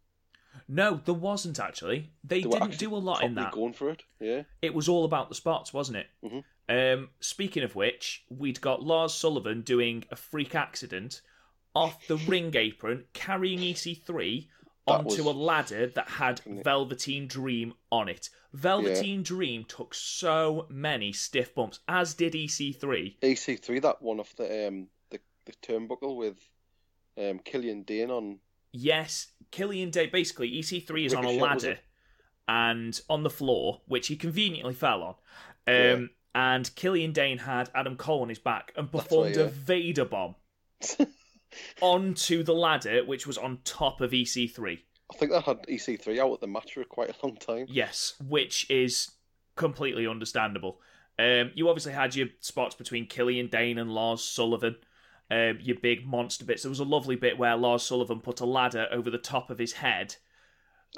No, 0.68 1.00
there 1.06 1.14
wasn't 1.14 1.60
actually. 1.60 2.12
They, 2.24 2.42
They 2.42 2.50
didn't 2.50 2.62
actually 2.64 2.78
do 2.78 2.96
a 2.96 2.98
lot 2.98 3.24
in 3.24 3.36
that. 3.36 3.54
Going 3.54 3.74
for 3.74 3.90
it, 3.90 4.04
yeah. 4.20 4.44
it 4.62 4.74
was 4.74 4.88
all 4.90 5.06
about 5.06 5.30
the 5.30 5.36
spots, 5.36 5.74
wasn't 5.74 5.98
it? 5.98 6.08
Mhm. 6.24 6.44
Um, 6.70 7.10
speaking 7.20 7.64
of 7.64 7.76
which, 7.76 8.24
we'd 8.30 8.62
got 8.62 8.84
Lars 8.84 9.14
Sullivan 9.14 9.62
doing 9.62 10.04
a 10.12 10.16
freak 10.16 10.54
accident 10.56 11.22
off 11.76 12.06
the 12.08 12.18
ring 12.28 12.56
apron, 12.56 13.06
carrying 13.14 13.60
EC3 13.60 14.48
That 14.48 14.48
onto 14.88 15.06
was- 15.06 15.20
a 15.20 15.32
ladder 15.32 15.88
that 15.88 16.10
had 16.10 16.42
Velveteen 16.46 17.28
Dream 17.28 17.74
on 17.92 18.10
it. 18.10 18.30
Velveteen 18.54 19.24
Dream 19.24 19.64
took 19.66 19.94
so 19.94 20.68
many 20.70 21.12
stiff 21.12 21.56
bumps, 21.56 21.80
as 21.88 22.14
did 22.14 22.36
E 22.36 22.48
EC3. 22.48 23.18
EC3, 23.22 23.82
that 23.82 24.02
one 24.02 24.20
off 24.20 24.36
the 24.36 24.68
um 24.68 24.88
the, 25.10 25.20
the 25.46 25.54
turnbuckle 25.64 26.16
with 26.16 26.38
um 27.18 27.40
Killian 27.40 27.84
Dain 27.84 28.12
on. 28.12 28.40
Yes, 28.72 29.28
Killian 29.52 29.90
Dain. 29.92 30.10
basically 30.12 30.52
EC3 30.52 31.06
is 31.06 31.14
on 31.14 31.26
a 31.26 31.32
ladder 31.32 31.80
and 32.48 33.00
on 33.10 33.24
the 33.24 33.30
floor, 33.30 33.82
which 33.86 34.08
he 34.08 34.16
conveniently 34.16 34.74
fell 34.74 35.02
on. 35.04 35.16
Um, 35.68 35.74
Yeah. 36.02 36.06
And 36.36 36.76
Killian 36.76 37.12
Dain 37.12 37.38
had 37.38 37.70
Adam 37.76 37.96
Cole 37.96 38.24
on 38.24 38.30
his 38.30 38.40
back 38.40 38.74
and 38.76 38.92
performed 38.92 39.36
right, 39.38 39.46
a. 39.46 39.50
Vader 39.50 40.06
bomb 40.06 40.34
onto 41.82 42.44
the 42.44 42.54
ladder, 42.54 43.04
which 43.06 43.28
was 43.28 43.38
on 43.38 43.60
top 43.64 44.02
of 44.02 44.12
EC3. 44.12 44.80
I 45.12 45.18
think 45.18 45.32
that 45.32 45.44
had 45.44 45.64
EC3 45.68 46.20
out 46.20 46.34
at 46.34 46.42
the 46.42 46.48
match 46.48 46.74
for 46.74 46.84
quite 46.86 47.10
a 47.10 47.26
long 47.26 47.36
time. 47.38 47.66
Yes, 47.70 48.14
which 48.28 48.70
is 48.70 49.12
completely 49.56 50.08
understandable. 50.08 50.80
Um, 51.20 51.52
you 51.54 51.70
obviously 51.70 51.94
had 51.94 52.16
your 52.16 52.28
spots 52.40 52.74
between 52.76 53.06
Killian 53.06 53.48
Dain 53.48 53.78
and 53.78 53.92
Lars 53.92 54.24
Sullivan, 54.24 54.76
um, 55.30 55.60
your 55.62 55.78
big 55.80 56.06
monster 56.06 56.46
bits. 56.46 56.64
There 56.64 56.70
was 56.70 56.80
a 56.80 56.84
lovely 56.86 57.16
bit 57.16 57.38
where 57.38 57.56
Lars 57.56 57.84
Sullivan 57.84 58.20
put 58.22 58.40
a 58.40 58.46
ladder 58.46 58.88
over 58.92 59.10
the 59.12 59.20
top 59.20 59.52
of 59.52 59.60
his 59.60 59.74
head 59.74 60.16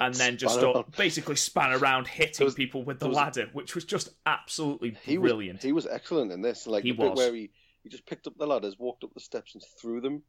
and 0.00 0.14
then 0.14 0.36
just 0.38 0.58
start, 0.58 0.90
basically 0.96 1.36
span 1.36 1.72
around 1.72 2.06
hitting 2.06 2.44
was- 2.44 2.54
people 2.54 2.82
with 2.84 2.98
the 3.00 3.08
was- 3.08 3.16
ladder, 3.16 3.48
which 3.52 3.74
was 3.74 3.84
just 3.84 4.10
absolutely 4.24 4.96
He 5.04 5.16
brilliant. 5.18 5.58
was 5.58 5.64
he 5.64 5.72
was 5.72 5.86
excellent 5.86 6.32
in 6.32 6.40
this. 6.40 6.66
Like 6.66 6.84
He 6.84 6.92
the 6.92 6.98
bit 6.98 7.14
where 7.14 7.34
he, 7.34 7.50
he 7.82 7.88
just 7.90 8.06
picked 8.06 8.26
up 8.26 8.36
the 8.38 8.46
ladders, 8.46 8.78
walked 8.78 9.04
up 9.04 9.12
the 9.14 9.20
steps, 9.20 9.54
and 9.54 9.62
threw 9.80 10.00
them 10.00 10.22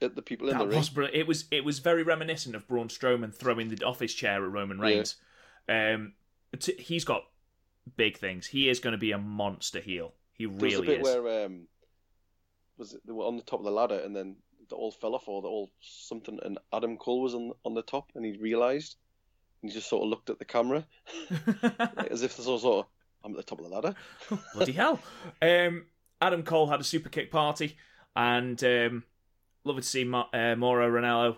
at 0.00 0.14
the 0.14 0.22
people 0.22 0.48
in 0.48 0.56
that 0.56 0.64
the 0.64 0.68
ring. 0.68 0.84
brilliant. 0.94 1.16
It 1.16 1.26
was 1.26 1.44
it 1.50 1.64
was 1.64 1.78
very 1.78 2.02
reminiscent 2.02 2.54
of 2.54 2.66
Braun 2.68 2.88
Strowman 2.88 3.34
throwing 3.34 3.68
the 3.68 3.84
office 3.84 4.14
chair 4.14 4.44
at 4.44 4.50
Roman 4.50 4.78
Reigns. 4.78 5.16
Um, 5.68 6.14
t- 6.58 6.76
he's 6.78 7.04
got 7.04 7.24
big 7.96 8.16
things. 8.16 8.46
He 8.46 8.68
is 8.68 8.80
going 8.80 8.92
to 8.92 8.98
be 8.98 9.12
a 9.12 9.18
monster 9.18 9.80
heel. 9.80 10.14
He 10.32 10.46
There 10.46 10.54
was 10.54 10.62
really 10.62 10.86
a 10.86 10.90
bit 10.90 11.00
is. 11.00 11.04
where 11.04 11.44
um, 11.44 11.66
was 12.76 12.94
it, 12.94 13.06
they 13.06 13.12
were 13.12 13.24
on 13.24 13.36
the 13.36 13.42
top 13.42 13.60
of 13.60 13.64
the 13.64 13.70
ladder, 13.70 13.98
and 13.98 14.14
then 14.14 14.36
they 14.70 14.76
all 14.76 14.92
fell 14.92 15.14
off, 15.14 15.28
or 15.28 15.42
they 15.42 15.48
all 15.48 15.70
something, 15.80 16.38
and 16.42 16.58
Adam 16.72 16.96
Cole 16.96 17.22
was 17.22 17.34
on 17.34 17.52
on 17.64 17.74
the 17.74 17.82
top, 17.82 18.12
and 18.14 18.24
he 18.24 18.36
realised, 18.38 18.96
he 19.62 19.68
just 19.68 19.88
sort 19.88 20.04
of 20.04 20.10
looked 20.10 20.30
at 20.30 20.38
the 20.38 20.44
camera, 20.44 20.86
like, 21.62 22.06
as 22.10 22.22
if 22.22 22.36
this 22.36 22.46
was 22.46 22.62
sort 22.62 22.86
of, 22.86 22.90
I'm 23.24 23.32
at 23.32 23.38
the 23.38 23.42
top 23.42 23.58
of 23.58 23.68
the 23.68 23.74
ladder. 23.74 23.94
Bloody 24.54 24.72
hell! 24.72 25.00
Um, 25.42 25.86
Adam 26.20 26.42
Cole 26.42 26.68
had 26.68 26.80
a 26.80 26.84
super 26.84 27.08
kick 27.08 27.30
party, 27.30 27.76
and 28.14 28.62
um, 28.64 29.04
love 29.64 29.76
to 29.76 29.82
see 29.82 30.04
Ma- 30.04 30.28
uh, 30.32 30.54
Mauro 30.56 30.88
Ranallo 30.90 31.36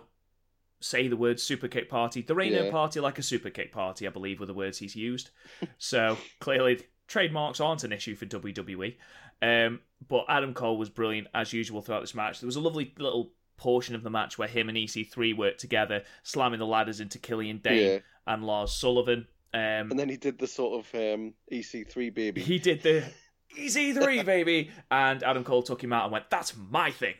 say 0.79 1.07
the 1.07 1.17
word 1.17 1.39
super 1.39 1.67
kick 1.67 1.89
party. 1.89 2.21
There 2.21 2.39
ain't 2.41 2.55
no 2.55 2.71
party 2.71 2.99
like 2.99 3.19
a 3.19 3.23
super 3.23 3.49
kick 3.49 3.71
party, 3.71 4.07
I 4.07 4.09
believe, 4.09 4.39
were 4.39 4.45
the 4.47 4.53
words 4.53 4.77
he's 4.79 4.95
used. 4.95 5.29
so 5.77 6.17
clearly, 6.39 6.81
trademarks 7.07 7.59
aren't 7.59 7.83
an 7.83 7.91
issue 7.91 8.15
for 8.15 8.25
WWE. 8.25 8.95
Um, 9.43 9.79
but 10.07 10.25
Adam 10.29 10.53
Cole 10.53 10.77
was 10.77 10.89
brilliant 10.89 11.27
as 11.33 11.53
usual 11.53 11.81
throughout 11.81 12.01
this 12.01 12.15
match. 12.15 12.39
There 12.39 12.47
was 12.47 12.55
a 12.55 12.61
lovely 12.61 12.93
little 12.97 13.31
portion 13.57 13.93
of 13.95 14.01
the 14.03 14.09
match 14.09 14.37
where 14.39 14.47
him 14.47 14.69
and 14.69 14.77
EC3 14.77 15.37
worked 15.37 15.59
together, 15.59 16.03
slamming 16.23 16.59
the 16.59 16.65
ladders 16.65 16.99
into 16.99 17.19
Killian 17.19 17.59
Dain 17.59 17.91
Yeah. 17.93 17.99
and 18.27 18.43
Lars 18.43 18.71
Sullivan. 18.73 19.27
Um, 19.53 19.91
And 19.91 19.99
then 19.99 20.09
he 20.09 20.17
did 20.17 20.39
the 20.39 20.47
sort 20.47 20.79
of 20.85 20.95
um, 20.95 21.33
EC3 21.51 22.13
baby. 22.13 22.41
he 22.41 22.57
did 22.57 22.81
the 22.81 23.03
EC3 23.59 24.25
baby, 24.25 24.71
and 24.89 25.21
Adam 25.23 25.43
Cole 25.43 25.61
took 25.61 25.83
him 25.83 25.91
out 25.93 26.03
and 26.05 26.13
went, 26.13 26.29
"That's 26.29 26.55
my 26.55 26.89
thing." 26.91 27.15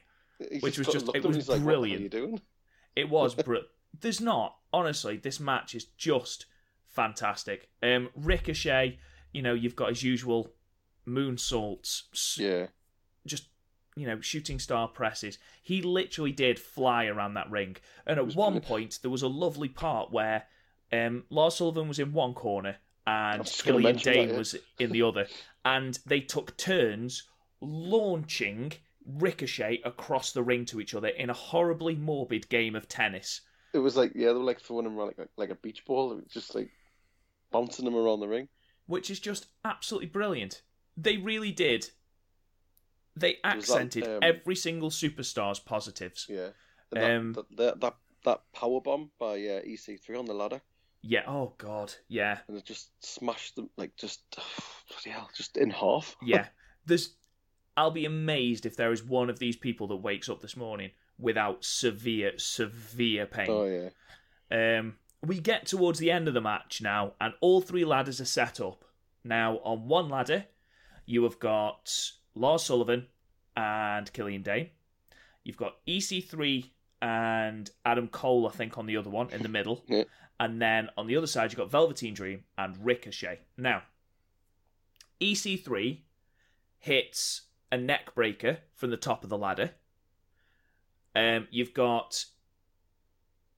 He 0.51 0.59
which 0.59 0.77
was 0.77 0.87
just 0.87 1.09
it 1.13 1.23
was 1.23 1.35
he's 1.35 1.49
like, 1.49 1.61
brilliant. 1.61 2.01
What 2.01 2.13
are 2.13 2.19
you 2.21 2.27
doing? 2.27 2.41
It 2.95 3.09
was, 3.09 3.35
br- 3.35 3.57
there's 3.99 4.21
not 4.21 4.57
honestly. 4.73 5.17
This 5.17 5.39
match 5.39 5.75
is 5.75 5.85
just 5.97 6.45
fantastic. 6.87 7.69
Um, 7.81 8.09
Ricochet, 8.15 8.99
you 9.31 9.41
know, 9.41 9.53
you've 9.53 9.75
got 9.75 9.89
his 9.89 10.03
usual 10.03 10.51
moonsaults, 11.07 12.37
Yeah. 12.37 12.67
just 13.25 13.45
you 13.95 14.07
know, 14.07 14.21
shooting 14.21 14.57
star 14.59 14.87
presses. 14.87 15.37
He 15.61 15.81
literally 15.81 16.31
did 16.31 16.57
fly 16.57 17.05
around 17.05 17.33
that 17.33 17.51
ring, 17.51 17.75
and 18.05 18.17
at 18.19 18.25
one 18.35 18.53
brilliant. 18.53 18.65
point 18.65 18.99
there 19.01 19.11
was 19.11 19.21
a 19.21 19.27
lovely 19.27 19.67
part 19.69 20.11
where 20.11 20.43
um, 20.93 21.23
Lars 21.29 21.55
Sullivan 21.55 21.87
was 21.87 21.99
in 21.99 22.13
one 22.13 22.33
corner 22.33 22.77
and 23.05 23.43
just 23.43 23.63
Killian 23.63 23.97
Dain 23.97 24.37
was 24.37 24.55
in 24.79 24.91
the 24.91 25.01
other, 25.01 25.27
and 25.65 25.99
they 26.05 26.19
took 26.21 26.55
turns 26.57 27.23
launching 27.59 28.73
Ricochet 29.05 29.81
across 29.83 30.31
the 30.31 30.43
ring 30.43 30.65
to 30.65 30.79
each 30.79 30.93
other 30.93 31.07
in 31.09 31.29
a 31.29 31.33
horribly 31.33 31.95
morbid 31.95 32.49
game 32.49 32.75
of 32.75 32.87
tennis. 32.87 33.41
It 33.73 33.79
was 33.79 33.95
like, 33.95 34.11
yeah, 34.15 34.27
they 34.27 34.33
were 34.33 34.39
like 34.43 34.59
throwing 34.59 34.83
them 34.83 34.97
around 34.97 35.13
like, 35.17 35.29
like 35.37 35.49
a 35.49 35.55
beach 35.55 35.85
ball, 35.85 36.11
It 36.11 36.15
was 36.23 36.33
just 36.33 36.53
like 36.55 36.69
bouncing 37.51 37.85
them 37.85 37.95
around 37.95 38.19
the 38.19 38.27
ring. 38.27 38.47
which 38.85 39.09
is 39.09 39.19
just 39.19 39.47
absolutely 39.63 40.07
brilliant. 40.09 40.61
They 40.97 41.17
really 41.17 41.51
did. 41.51 41.89
They 43.15 43.37
was 43.43 43.67
that, 43.67 43.75
accented 43.75 44.07
um, 44.07 44.19
every 44.21 44.55
single 44.55 44.89
superstar's 44.89 45.59
positives. 45.59 46.27
Yeah. 46.29 46.49
That, 46.91 47.15
Um, 47.15 47.33
that, 47.33 47.57
that, 47.57 47.79
that, 47.81 47.95
that 48.25 48.41
power 48.53 48.81
bomb 48.81 49.11
by 49.19 49.33
uh, 49.35 49.61
EC3 49.63 50.19
on 50.19 50.25
the 50.25 50.33
ladder, 50.33 50.61
Yeah. 51.01 51.23
Oh 51.27 51.53
God. 51.57 51.93
Yeah. 52.07 52.39
and 52.47 52.57
it 52.57 52.65
just 52.65 52.91
smashed 53.03 53.55
them, 53.55 53.69
like, 53.77 53.95
just, 53.95 54.21
bloody 54.89 55.09
hell, 55.09 55.29
just 55.35 55.57
in 55.57 55.69
half. 55.69 56.15
Yeah. 56.21 56.47
There's. 56.85 57.15
I'll 57.77 57.91
be 57.91 58.05
amazed 58.05 58.65
if 58.65 58.75
there 58.75 58.91
is 58.91 59.03
one 59.03 59.29
of 59.29 59.39
these 59.39 59.55
people 59.55 59.87
that 59.87 59.97
wakes 59.97 60.29
up 60.29 60.41
this 60.41 60.57
morning 60.57 60.91
without 61.17 61.63
severe, 61.63 62.33
severe 62.37 63.25
pain. 63.25 63.49
Oh, 63.49 63.65
yeah. 63.65 64.79
Um, 64.79 64.95
we 65.25 65.39
get 65.39 65.67
towards 65.67 65.99
the 65.99 66.11
end 66.11 66.27
of 66.27 66.33
the 66.33 66.41
match 66.41 66.81
now, 66.81 67.13
and 67.21 67.33
all 67.41 67.61
three 67.61 67.85
ladders 67.85 68.19
are 68.19 68.25
set 68.25 68.59
up. 68.59 68.83
Now, 69.23 69.57
on 69.63 69.87
one 69.87 70.09
ladder, 70.09 70.45
you 71.05 71.23
have 71.23 71.39
got 71.39 72.11
Lars 72.35 72.63
Sullivan 72.63 73.07
and 73.55 74.11
Killian 74.13 74.41
Dain. 74.41 74.69
You've 75.43 75.57
got 75.57 75.77
EC3 75.87 76.69
and 77.01 77.69
Adam 77.85 78.07
Cole, 78.07 78.47
I 78.47 78.51
think, 78.51 78.77
on 78.77 78.85
the 78.85 78.97
other 78.97 79.09
one 79.09 79.29
in 79.31 79.43
the 79.43 79.49
middle. 79.49 79.83
Yeah. 79.87 80.03
And 80.39 80.61
then 80.61 80.89
on 80.97 81.07
the 81.07 81.17
other 81.17 81.27
side, 81.27 81.51
you've 81.51 81.59
got 81.59 81.71
Velveteen 81.71 82.13
Dream 82.15 82.43
and 82.57 82.75
Ricochet. 82.83 83.41
Now, 83.57 83.83
EC3 85.21 85.99
hits 86.79 87.41
a 87.71 87.77
neck 87.77 88.13
breaker 88.15 88.57
from 88.75 88.89
the 88.89 88.97
top 88.97 89.23
of 89.23 89.29
the 89.29 89.37
ladder. 89.37 89.71
Um, 91.15 91.47
you've 91.51 91.73
got 91.73 92.25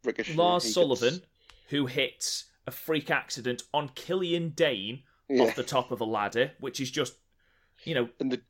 Ricochet. 0.04 0.36
Lars 0.36 0.74
Sullivan, 0.74 1.22
who 1.70 1.86
hits 1.86 2.46
a 2.68 2.72
freak 2.72 3.12
accident 3.12 3.64
on 3.74 3.90
Killian 3.90 4.50
Dain 4.50 5.04
Yeah. 5.30 5.44
off 5.44 5.56
the 5.56 5.64
top 5.64 5.92
of 5.92 6.02
a 6.02 6.06
ladder, 6.06 6.52
which 6.60 6.80
is 6.80 6.92
just, 6.92 7.16
you 7.84 7.96
know, 7.96 8.10
And 8.20 8.32
the, 8.32 8.42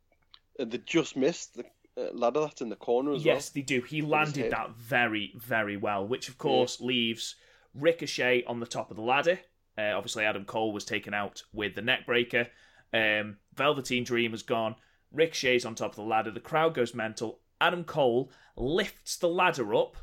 and 0.60 0.72
they 0.72 0.78
just 0.80 1.16
missed. 1.16 1.56
The, 1.56 1.66
uh, 1.96 2.12
ladder 2.14 2.40
that's 2.42 2.62
in 2.62 2.70
the 2.70 2.76
corner 2.76 3.14
as 3.14 3.24
yes, 3.24 3.50
they 3.50 3.62
do. 3.62 3.82
He 3.82 4.02
landed 4.02 4.52
that 4.52 4.72
very, 4.72 5.34
very 5.38 5.78
well, 5.78 6.08
which 6.08 6.28
of 6.28 6.38
course 6.40 6.82
leaves 6.82 7.36
Ricochet 7.76 8.44
on 8.46 8.60
the 8.60 8.66
top 8.66 8.90
of 8.90 8.98
the 8.98 9.04
ladder. 9.04 9.40
Uh, 9.78 9.92
obviously, 9.96 10.26
Adam 10.26 10.46
Cole 10.46 10.72
was 10.74 10.86
taken 10.86 11.14
out 11.14 11.44
with 11.54 11.76
the 11.76 11.82
neckbreaker. 11.82 12.48
Um, 12.94 13.38
Velveteen 13.56 14.04
Dream 14.04 14.32
has 14.32 14.44
gone. 14.44 14.76
Ricochet's 15.14 15.66
on 15.66 15.76
top 15.76 15.92
of 15.92 15.96
the 15.96 16.02
ladder. 16.04 16.32
The 16.32 16.40
crowd 16.40 16.74
goes 16.74 16.94
mental. 16.94 17.40
Adam 17.62 17.84
Cole 17.84 18.32
lifts 18.58 19.18
the 19.18 19.30
ladder 19.30 19.74
up 19.74 19.96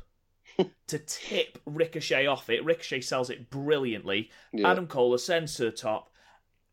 to 0.87 0.99
tip 0.99 1.59
Ricochet 1.65 2.25
off 2.25 2.49
it. 2.49 2.63
Ricochet 2.65 3.01
sells 3.01 3.29
it 3.29 3.49
brilliantly. 3.49 4.29
Yeah. 4.51 4.71
Adam 4.71 4.87
Cole 4.87 5.13
ascends 5.13 5.55
to 5.55 5.65
the 5.65 5.71
top, 5.71 6.09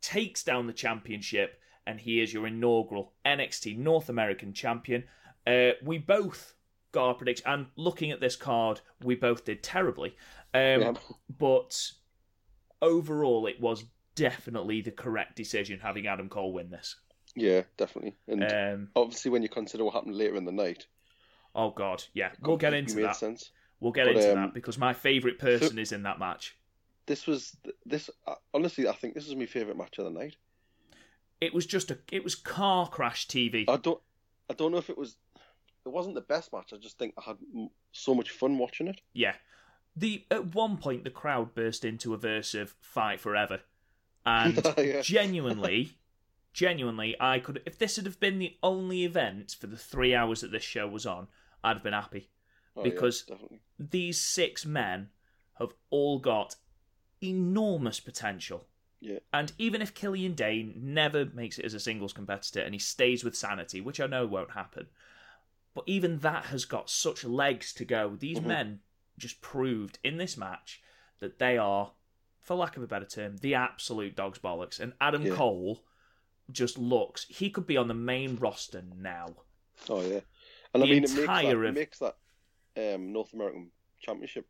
takes 0.00 0.42
down 0.42 0.66
the 0.66 0.72
championship, 0.72 1.60
and 1.86 2.00
he 2.00 2.20
is 2.20 2.32
your 2.32 2.46
inaugural 2.46 3.12
NXT 3.26 3.78
North 3.78 4.08
American 4.08 4.52
champion. 4.52 5.04
Uh, 5.46 5.70
we 5.82 5.98
both 5.98 6.54
got 6.92 7.08
our 7.08 7.14
prediction, 7.14 7.44
and 7.46 7.66
looking 7.76 8.10
at 8.10 8.20
this 8.20 8.36
card, 8.36 8.80
we 9.02 9.14
both 9.14 9.44
did 9.44 9.62
terribly. 9.62 10.16
Um, 10.54 10.80
Yeah. 10.80 10.92
But 11.38 11.92
overall, 12.80 13.46
it 13.46 13.60
was 13.60 13.84
definitely 14.14 14.80
the 14.80 14.90
correct 14.90 15.36
decision 15.36 15.80
having 15.80 16.06
Adam 16.06 16.28
Cole 16.28 16.52
win 16.52 16.70
this. 16.70 16.96
Yeah, 17.34 17.62
definitely. 17.76 18.16
And 18.26 18.42
Um, 18.44 18.88
obviously, 18.96 19.30
when 19.30 19.42
you 19.42 19.48
consider 19.48 19.84
what 19.84 19.94
happened 19.94 20.16
later 20.16 20.36
in 20.36 20.44
the 20.44 20.52
night, 20.52 20.86
oh 21.54 21.70
God, 21.70 22.04
yeah, 22.14 22.32
we'll 22.42 22.56
get 22.56 22.74
into 22.74 22.94
that. 23.02 23.16
sense. 23.16 23.50
We'll 23.80 23.92
get 23.92 24.06
But, 24.06 24.16
into 24.16 24.30
um, 24.30 24.34
that 24.36 24.54
because 24.54 24.76
my 24.78 24.92
favourite 24.92 25.38
person 25.38 25.78
is 25.78 25.92
in 25.92 26.02
that 26.02 26.18
match. 26.18 26.56
This 27.06 27.26
was 27.26 27.56
this. 27.86 28.10
uh, 28.26 28.34
Honestly, 28.52 28.88
I 28.88 28.92
think 28.92 29.14
this 29.14 29.26
was 29.26 29.36
my 29.36 29.46
favorite 29.46 29.76
match 29.76 29.98
of 29.98 30.04
the 30.04 30.10
night. 30.10 30.36
It 31.40 31.54
was 31.54 31.64
just 31.64 31.90
a, 31.92 31.98
it 32.10 32.24
was 32.24 32.34
car 32.34 32.88
crash 32.88 33.28
TV. 33.28 33.64
I 33.68 33.76
don't, 33.76 34.00
I 34.50 34.54
don't 34.54 34.72
know 34.72 34.78
if 34.78 34.90
it 34.90 34.98
was. 34.98 35.16
It 35.86 35.90
wasn't 35.90 36.16
the 36.16 36.20
best 36.20 36.52
match. 36.52 36.72
I 36.74 36.76
just 36.76 36.98
think 36.98 37.14
I 37.16 37.22
had 37.22 37.36
so 37.92 38.14
much 38.14 38.30
fun 38.30 38.58
watching 38.58 38.88
it. 38.88 39.00
Yeah. 39.12 39.34
The 39.96 40.24
at 40.30 40.54
one 40.54 40.76
point 40.76 41.04
the 41.04 41.10
crowd 41.10 41.54
burst 41.54 41.84
into 41.84 42.12
a 42.14 42.16
verse 42.18 42.54
of 42.54 42.74
"Fight 42.80 43.20
Forever," 43.20 43.60
and 44.26 44.60
Yeah. 44.78 45.00
genuinely, 45.00 45.96
genuinely, 46.58 47.14
I 47.20 47.38
could 47.38 47.62
if 47.64 47.78
this 47.78 47.94
had 47.94 48.04
have 48.06 48.18
been 48.18 48.40
the 48.40 48.56
only 48.64 49.04
event 49.04 49.54
for 49.60 49.68
the 49.68 49.76
three 49.76 50.12
hours 50.12 50.40
that 50.40 50.50
this 50.50 50.64
show 50.64 50.88
was 50.88 51.06
on, 51.06 51.28
I'd 51.62 51.76
have 51.76 51.84
been 51.84 51.92
happy. 51.92 52.30
Oh, 52.74 52.84
yeah, 52.84 52.90
Because- 52.90 53.22
definitely. 53.22 53.60
These 53.78 54.20
six 54.20 54.66
men 54.66 55.10
have 55.60 55.72
all 55.90 56.18
got 56.18 56.56
enormous 57.22 58.00
potential. 58.00 58.66
Yeah. 58.98 59.20
And 59.32 59.52
even 59.56 59.80
if 59.80 59.94
Killian 59.94 60.34
Dain 60.34 60.72
never 60.76 61.26
makes 61.26 61.60
it 61.60 61.64
as 61.64 61.74
a 61.74 61.78
singles 61.80 62.12
competitor 62.12 62.58
and 62.60 62.74
he 62.74 62.80
stays 62.80 63.22
with 63.22 63.36
Sanity, 63.36 63.80
which 63.80 64.00
I 64.00 64.08
know 64.08 64.26
won't 64.26 64.50
happen, 64.50 64.88
but 65.74 65.84
even 65.86 66.18
that 66.18 66.46
has 66.46 66.64
got 66.64 66.90
such 66.90 67.22
legs 67.22 67.72
to 67.74 67.84
go. 67.84 68.16
These 68.16 68.40
Mhm. 68.40 68.46
men 68.46 68.80
just 69.16 69.40
proved 69.40 70.00
in 70.02 70.16
this 70.16 70.36
match 70.36 70.82
that 71.20 71.38
they 71.38 71.56
are, 71.56 71.92
for 72.40 72.56
lack 72.56 72.76
of 72.76 72.82
a 72.82 72.88
better 72.88 73.06
term, 73.06 73.36
the 73.36 73.54
absolute 73.54 74.16
dog's 74.16 74.40
bollocks. 74.40 74.80
And 74.80 74.94
Adam 75.00 75.22
Yeah. 75.24 75.36
Cole 75.36 75.84
just 76.50 76.78
looks, 76.78 77.24
he 77.28 77.50
could 77.50 77.66
be 77.66 77.76
on 77.76 77.88
the 77.88 77.94
main 77.94 78.36
roster 78.36 78.82
now. 78.96 79.26
Oh 79.88 80.00
yeah, 80.02 80.20
and 80.74 80.82
I 80.82 80.86
The 80.86 80.92
mean 80.92 81.04
it 81.04 81.10
makes 81.10 81.26
that, 81.26 81.44
it 81.44 81.64
of- 81.68 81.74
makes 81.74 81.98
that 81.98 82.16
um, 82.76 83.12
North 83.12 83.32
American 83.34 83.70
Championship 84.00 84.46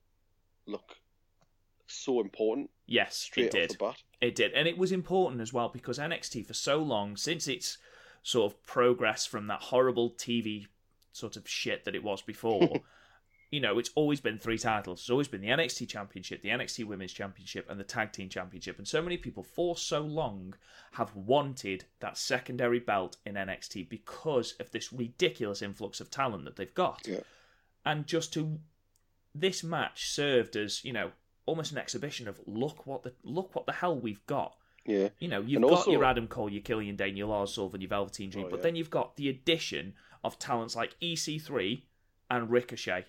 look 0.67 0.97
so 1.87 2.21
important 2.21 2.71
Yes, 2.87 3.17
straight 3.17 3.47
it 3.47 3.52
did. 3.52 3.71
off 3.71 3.78
the 3.78 3.85
bat. 3.85 4.02
It 4.21 4.35
did, 4.35 4.52
and 4.52 4.67
it 4.69 4.76
was 4.78 4.93
important 4.93 5.40
as 5.40 5.52
well 5.52 5.69
because 5.69 5.99
NXT 5.99 6.47
for 6.47 6.55
so 6.55 6.78
long, 6.83 7.17
since 7.17 7.49
its 7.49 7.78
sort 8.23 8.52
of 8.52 8.62
progress 8.64 9.25
from 9.26 9.47
that 9.47 9.61
horrible 9.62 10.11
TV 10.12 10.67
sort 11.12 11.37
of 11.37 11.49
shit 11.49 11.85
that 11.85 11.95
it 11.95 12.02
was 12.05 12.21
before, 12.23 12.81
you 13.50 13.61
know, 13.61 13.78
it's 13.78 13.90
always 13.95 14.21
been 14.21 14.38
three 14.38 14.59
titles. 14.59 15.00
It's 15.00 15.11
always 15.11 15.28
been 15.28 15.40
the 15.40 15.49
NXT 15.49 15.88
Championship, 15.88 16.43
the 16.43 16.50
NXT 16.50 16.85
Women's 16.85 17.12
Championship, 17.12 17.69
and 17.71 17.81
the 17.81 17.85
Tag 17.85 18.12
Team 18.12 18.28
Championship. 18.28 18.76
And 18.78 18.87
so 18.87 19.00
many 19.00 19.17
people 19.17 19.43
for 19.43 19.76
so 19.76 20.00
long 20.00 20.54
have 20.93 21.15
wanted 21.17 21.84
that 22.00 22.19
secondary 22.19 22.78
belt 22.78 23.17
in 23.25 23.34
NXT 23.37 23.89
because 23.89 24.52
of 24.61 24.71
this 24.71 24.93
ridiculous 24.93 25.63
influx 25.63 26.00
of 26.00 26.11
talent 26.11 26.45
that 26.45 26.56
they've 26.56 26.75
got. 26.75 27.06
Yeah. 27.06 27.21
And 27.87 28.06
just 28.06 28.32
to 28.34 28.58
this 29.34 29.65
match 29.65 30.08
served 30.11 30.54
as, 30.56 30.84
you 30.84 30.93
know, 30.93 31.13
almost 31.47 31.73
an 31.73 31.78
exhibition 31.78 32.28
of 32.28 32.39
look 32.47 32.87
what 32.87 33.02
the 33.02 33.15
look 33.23 33.54
what 33.54 33.65
the 33.65 33.73
hell 33.73 33.99
we've 33.99 34.25
got. 34.26 34.56
Yeah, 34.84 35.08
You 35.19 35.28
know, 35.28 35.41
you've 35.41 35.56
And 35.63 35.65
got 35.71 35.78
also- 35.78 35.91
your 35.91 36.04
Adam 36.04 36.28
Cole, 36.28 36.49
your 36.50 36.63
Killian 36.63 36.97
Dain, 36.97 37.15
your 37.17 37.28
Lars 37.28 37.52
Sullivan, 37.54 37.80
your 37.82 37.89
Velveteen 37.89 38.30
Dream, 38.30 38.47
Oh, 38.47 38.50
but 38.50 38.56
yeah. 38.58 38.63
then 38.63 38.76
you've 38.76 38.89
got 38.91 39.17
the 39.17 39.28
addition 39.28 39.95
of 40.25 40.39
talents 40.39 40.75
like 40.76 40.97
EC3 41.00 41.82
and 42.30 42.50
Ricochet. 42.50 43.04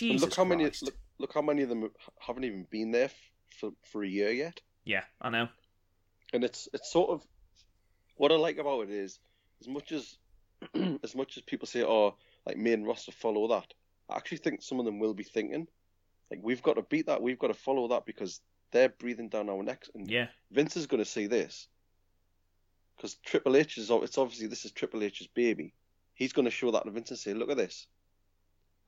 And 0.00 0.10
Jesus 0.10 0.22
look 0.22 0.34
how 0.34 0.44
many 0.44 0.64
look, 0.64 0.96
look 1.18 1.34
how 1.34 1.42
many 1.42 1.62
of 1.62 1.68
them 1.68 1.90
haven't 2.18 2.44
even 2.44 2.66
been 2.70 2.90
there 2.90 3.10
for 3.60 3.70
for 3.82 4.02
a 4.02 4.08
year 4.08 4.30
yet. 4.30 4.60
Yeah, 4.84 5.04
I 5.20 5.30
know. 5.30 5.48
and 6.32 6.44
it's 6.44 6.68
it's 6.72 6.90
sort 6.92 7.10
of 7.10 7.22
what 8.16 8.32
I 8.32 8.36
like 8.36 8.58
about 8.58 8.82
it 8.82 8.90
is 8.90 9.20
as 9.60 9.68
much 9.68 9.92
as 9.92 10.16
as 11.02 11.14
much 11.14 11.36
as 11.36 11.42
people 11.42 11.66
say, 11.66 11.82
oh, 11.82 12.16
like 12.46 12.56
me 12.56 12.70
main 12.70 12.84
roster 12.84 13.12
follow 13.12 13.48
that. 13.48 13.72
I 14.08 14.16
actually 14.16 14.38
think 14.38 14.62
some 14.62 14.78
of 14.78 14.84
them 14.84 14.98
will 14.98 15.14
be 15.14 15.24
thinking, 15.24 15.66
like 16.30 16.40
we've 16.42 16.62
got 16.62 16.74
to 16.76 16.82
beat 16.82 17.06
that, 17.06 17.22
we've 17.22 17.38
got 17.38 17.48
to 17.48 17.54
follow 17.54 17.88
that 17.88 18.06
because 18.06 18.40
they're 18.70 18.88
breathing 18.88 19.28
down 19.28 19.50
our 19.50 19.62
necks, 19.62 19.90
and 19.94 20.10
Yeah, 20.10 20.28
Vince 20.50 20.76
is 20.76 20.86
going 20.86 21.02
to 21.02 21.08
see 21.10 21.26
this 21.26 21.68
because 22.96 23.14
Triple 23.16 23.56
H 23.56 23.78
is 23.78 23.90
it's 23.90 24.18
obviously 24.18 24.46
this 24.46 24.64
is 24.64 24.72
Triple 24.72 25.02
H's 25.02 25.26
baby. 25.28 25.74
He's 26.14 26.32
going 26.32 26.44
to 26.44 26.50
show 26.50 26.70
that 26.72 26.84
to 26.84 26.90
Vince 26.90 27.10
and 27.10 27.18
say, 27.18 27.34
look 27.34 27.50
at 27.50 27.56
this, 27.56 27.86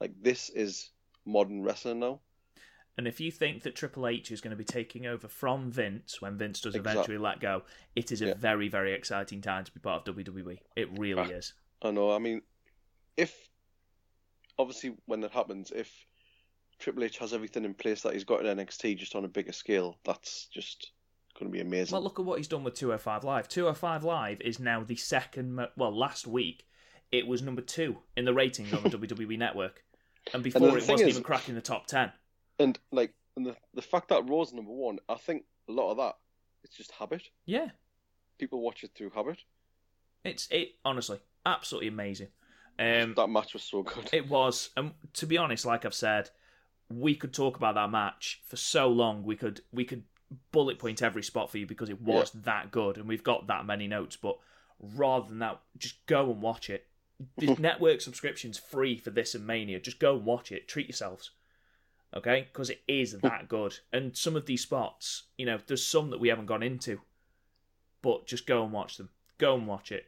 like 0.01 0.13
this 0.21 0.51
is 0.51 0.91
modern 1.25 1.63
wrestling 1.63 2.01
now. 2.01 2.21
and 2.97 3.09
if 3.09 3.19
you 3.21 3.31
think 3.33 3.63
that 3.65 3.75
Triple 3.75 4.07
H 4.07 4.31
is 4.31 4.41
going 4.41 4.51
to 4.53 4.57
be 4.57 4.65
taking 4.65 5.05
over 5.07 5.27
from 5.27 5.71
Vince 5.71 6.21
when 6.23 6.39
Vince 6.39 6.61
does 6.61 6.75
Exact- 6.77 6.95
eventually 6.95 7.19
let 7.19 7.41
go, 7.41 7.63
it 7.97 8.13
is 8.13 8.23
a 8.23 8.27
Yeah. 8.29 8.35
very, 8.35 8.69
very 8.69 8.93
exciting 8.93 9.41
time 9.41 9.65
to 9.65 9.73
be 9.73 9.81
part 9.81 10.07
of 10.07 10.15
WWE. 10.15 10.61
It 10.77 10.89
really 10.99 11.33
Ah. 11.33 11.37
is. 11.39 11.55
I 11.83 11.91
know. 11.91 12.13
I 12.13 12.19
mean, 12.21 12.43
if 13.17 13.49
obviously 14.59 14.97
when 15.07 15.21
that 15.21 15.33
happens, 15.33 15.71
if 15.71 16.07
Triple 16.79 17.05
H 17.05 17.19
has 17.19 17.33
everything 17.33 17.65
in 17.65 17.75
place 17.75 18.03
that 18.03 18.13
he's 18.15 18.25
got 18.25 18.45
in 18.45 18.59
NXT 18.59 18.95
just 18.97 19.15
on 19.15 19.25
a 19.25 19.29
bigger 19.29 19.53
scale, 19.53 19.99
that's 20.05 20.47
just 20.47 20.93
going 21.39 21.51
to 21.51 21.53
be 21.53 21.61
amazing. 21.61 21.93
Well, 21.93 22.03
look 22.03 22.19
at 22.19 22.25
what 22.25 22.39
he's 22.39 22.49
done 22.49 22.63
with 22.65 22.75
205 22.75 23.25
Live. 23.25 23.49
205 23.49 24.05
Live 24.05 24.41
is 24.41 24.59
now 24.61 24.83
the 24.85 24.97
second. 24.97 25.61
Well, 25.77 25.97
last 25.97 26.27
week 26.27 26.67
it 27.11 27.27
was 27.27 27.43
number 27.43 27.63
two 27.63 28.03
in 28.17 28.25
the 28.25 28.35
ratings 28.35 28.73
on 28.73 28.83
the 28.85 28.91
WWE 28.91 29.37
Network, 29.37 29.85
and 30.33 30.43
before 30.43 30.61
the 30.61 30.69
it 30.69 30.75
wasn't 30.89 31.01
is- 31.03 31.09
even 31.09 31.23
cracking 31.23 31.55
the 31.55 31.61
top 31.61 31.87
ten. 31.87 32.13
and 32.59 32.79
like, 32.93 33.13
and 33.37 33.47
the 33.47 33.57
the 33.75 33.83
fact 33.83 34.09
that 34.09 34.29
Raw's 34.29 34.53
number 34.53 34.73
one, 34.73 34.99
I 35.09 35.15
think 35.17 35.45
a 35.69 35.73
lot 35.73 35.91
of 35.91 35.97
that 35.99 36.15
it's 36.63 36.77
just 36.77 36.93
habit. 36.93 37.23
Yeah, 37.47 37.69
People 38.39 38.61
watch 38.61 38.83
it 38.85 38.91
through 38.97 39.11
habit. 39.11 39.39
it's 40.25 40.49
it 40.51 40.71
honestly 40.85 41.19
absolutely 41.47 41.89
amazing. 41.89 42.29
Um, 42.79 43.15
that 43.17 43.29
match 43.29 43.53
was 43.53 43.63
so 43.63 43.83
good. 43.83 44.09
it 44.13 44.29
was, 44.29 44.71
and 44.77 44.93
to 45.15 45.27
be 45.27 45.37
honest, 45.39 45.65
like 45.65 45.85
I've 45.85 45.95
said, 45.95 46.31
we 46.91 47.15
could 47.15 47.33
talk 47.33 47.57
about 47.57 47.77
that 47.77 47.91
match 47.91 48.41
for 48.49 48.57
so 48.57 48.89
long. 48.89 49.23
We 49.25 49.37
could 49.37 49.61
we 49.73 49.85
could 49.85 50.05
bullet 50.51 50.79
point 50.81 51.01
every 51.03 51.23
spot 51.23 51.51
for 51.51 51.59
you 51.59 51.67
because 51.67 51.89
it 51.91 52.01
was 52.01 52.31
that 52.33 52.71
good, 52.73 52.97
and 52.99 53.07
we've 53.07 53.23
got 53.23 53.47
that 53.47 53.65
many 53.67 53.87
notes. 53.87 54.17
But 54.17 54.39
rather 54.81 55.29
than 55.29 55.39
that, 55.41 55.61
just 55.79 56.05
go 56.07 56.31
and 56.33 56.43
watch 56.43 56.69
it. 56.71 56.87
The 57.39 57.55
network 57.59 58.01
subscription's 58.01 58.59
free 58.59 58.97
for 58.99 59.11
this 59.11 59.35
and 59.35 59.47
Mania. 59.47 59.81
Just 59.81 59.99
go 60.01 60.17
and 60.17 60.25
watch 60.25 60.53
it. 60.53 60.69
Treat 60.69 60.89
yourselves. 60.89 61.31
Okay? 62.17 62.43
Because 62.53 62.71
it 62.71 62.83
is 62.89 63.13
that 63.21 63.49
good. 63.49 63.79
And 63.93 64.17
some 64.17 64.37
of 64.37 64.47
these 64.47 64.63
spots, 64.63 65.25
you 65.37 65.47
know, 65.47 65.59
there's 65.67 65.85
some 65.87 66.11
that 66.11 66.21
we 66.21 66.29
haven't 66.29 66.47
gone 66.47 66.63
into. 66.63 67.01
But 68.03 68.27
just 68.27 68.47
go 68.47 68.63
and 68.63 68.73
watch 68.73 68.97
them. 68.97 69.09
Go 69.39 69.55
and 69.55 69.67
watch 69.67 69.91
it. 69.93 70.07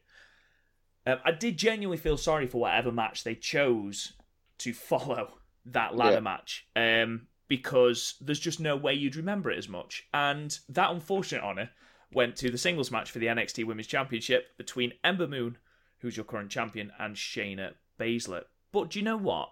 Um, 1.07 1.19
I 1.25 1.33
did 1.33 1.57
genuinely 1.57 1.97
feel 1.99 2.17
sorry 2.17 2.47
for 2.47 2.61
whatever 2.61 2.91
match 2.93 3.23
they 3.25 3.35
chose 3.35 4.13
to 4.59 4.73
follow 4.73 5.39
that 5.67 5.97
ladder 5.97 6.15
Yeah. 6.17 6.21
match. 6.21 6.67
Um, 6.77 7.29
because 7.49 8.15
there's 8.21 8.41
just 8.41 8.59
no 8.59 8.75
way 8.77 8.93
you'd 8.93 9.15
remember 9.17 9.51
it 9.53 9.59
as 9.59 9.69
much. 9.69 10.07
And 10.13 10.59
that 10.69 10.91
unfortunate 10.91 11.45
honour 11.45 11.71
went 12.13 12.35
to 12.37 12.51
the 12.51 12.59
singles 12.59 12.91
match 12.91 13.11
for 13.11 13.21
the 13.21 13.27
NXT 13.27 13.65
Women's 13.65 13.87
Championship 13.87 14.57
between 14.59 14.93
Ember 15.05 15.29
Moon, 15.29 15.57
who's 16.07 16.17
your 16.17 16.25
current 16.25 16.53
champion, 16.53 16.93
and 17.01 17.17
Shayna 17.17 17.73
Baszler. 17.99 18.45
But 18.71 18.91
do 18.91 19.01
you 19.01 19.05
know 19.05 19.17
what? 19.17 19.51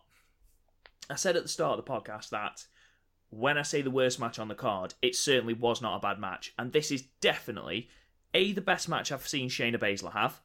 I 1.11 1.17
said 1.17 1.35
at 1.35 1.43
the 1.43 1.49
start 1.49 1.77
of 1.77 1.85
the 1.85 1.91
podcast 1.91 2.29
that 2.29 2.65
when 3.29 3.59
I 3.59 3.63
say 3.63 3.83
the 3.83 3.91
worst 3.91 4.21
match 4.21 4.39
on 4.39 4.47
the 4.47 4.55
card, 4.55 4.95
it 5.03 5.17
certainly 5.17 5.53
was 5.53 5.83
not 5.83 5.97
a 5.97 6.01
bad 6.01 6.21
match. 6.21 6.55
And 6.57 6.73
this 6.73 6.93
is 6.93 7.03
definitely 7.21 7.89
A, 8.35 8.53
the 8.53 8.61
best 8.61 8.89
match 8.89 9.11
I've 9.11 9.27
seen 9.27 9.49
Shayna 9.49 9.81
Baszler 9.81 10.13
have. 10.13 10.41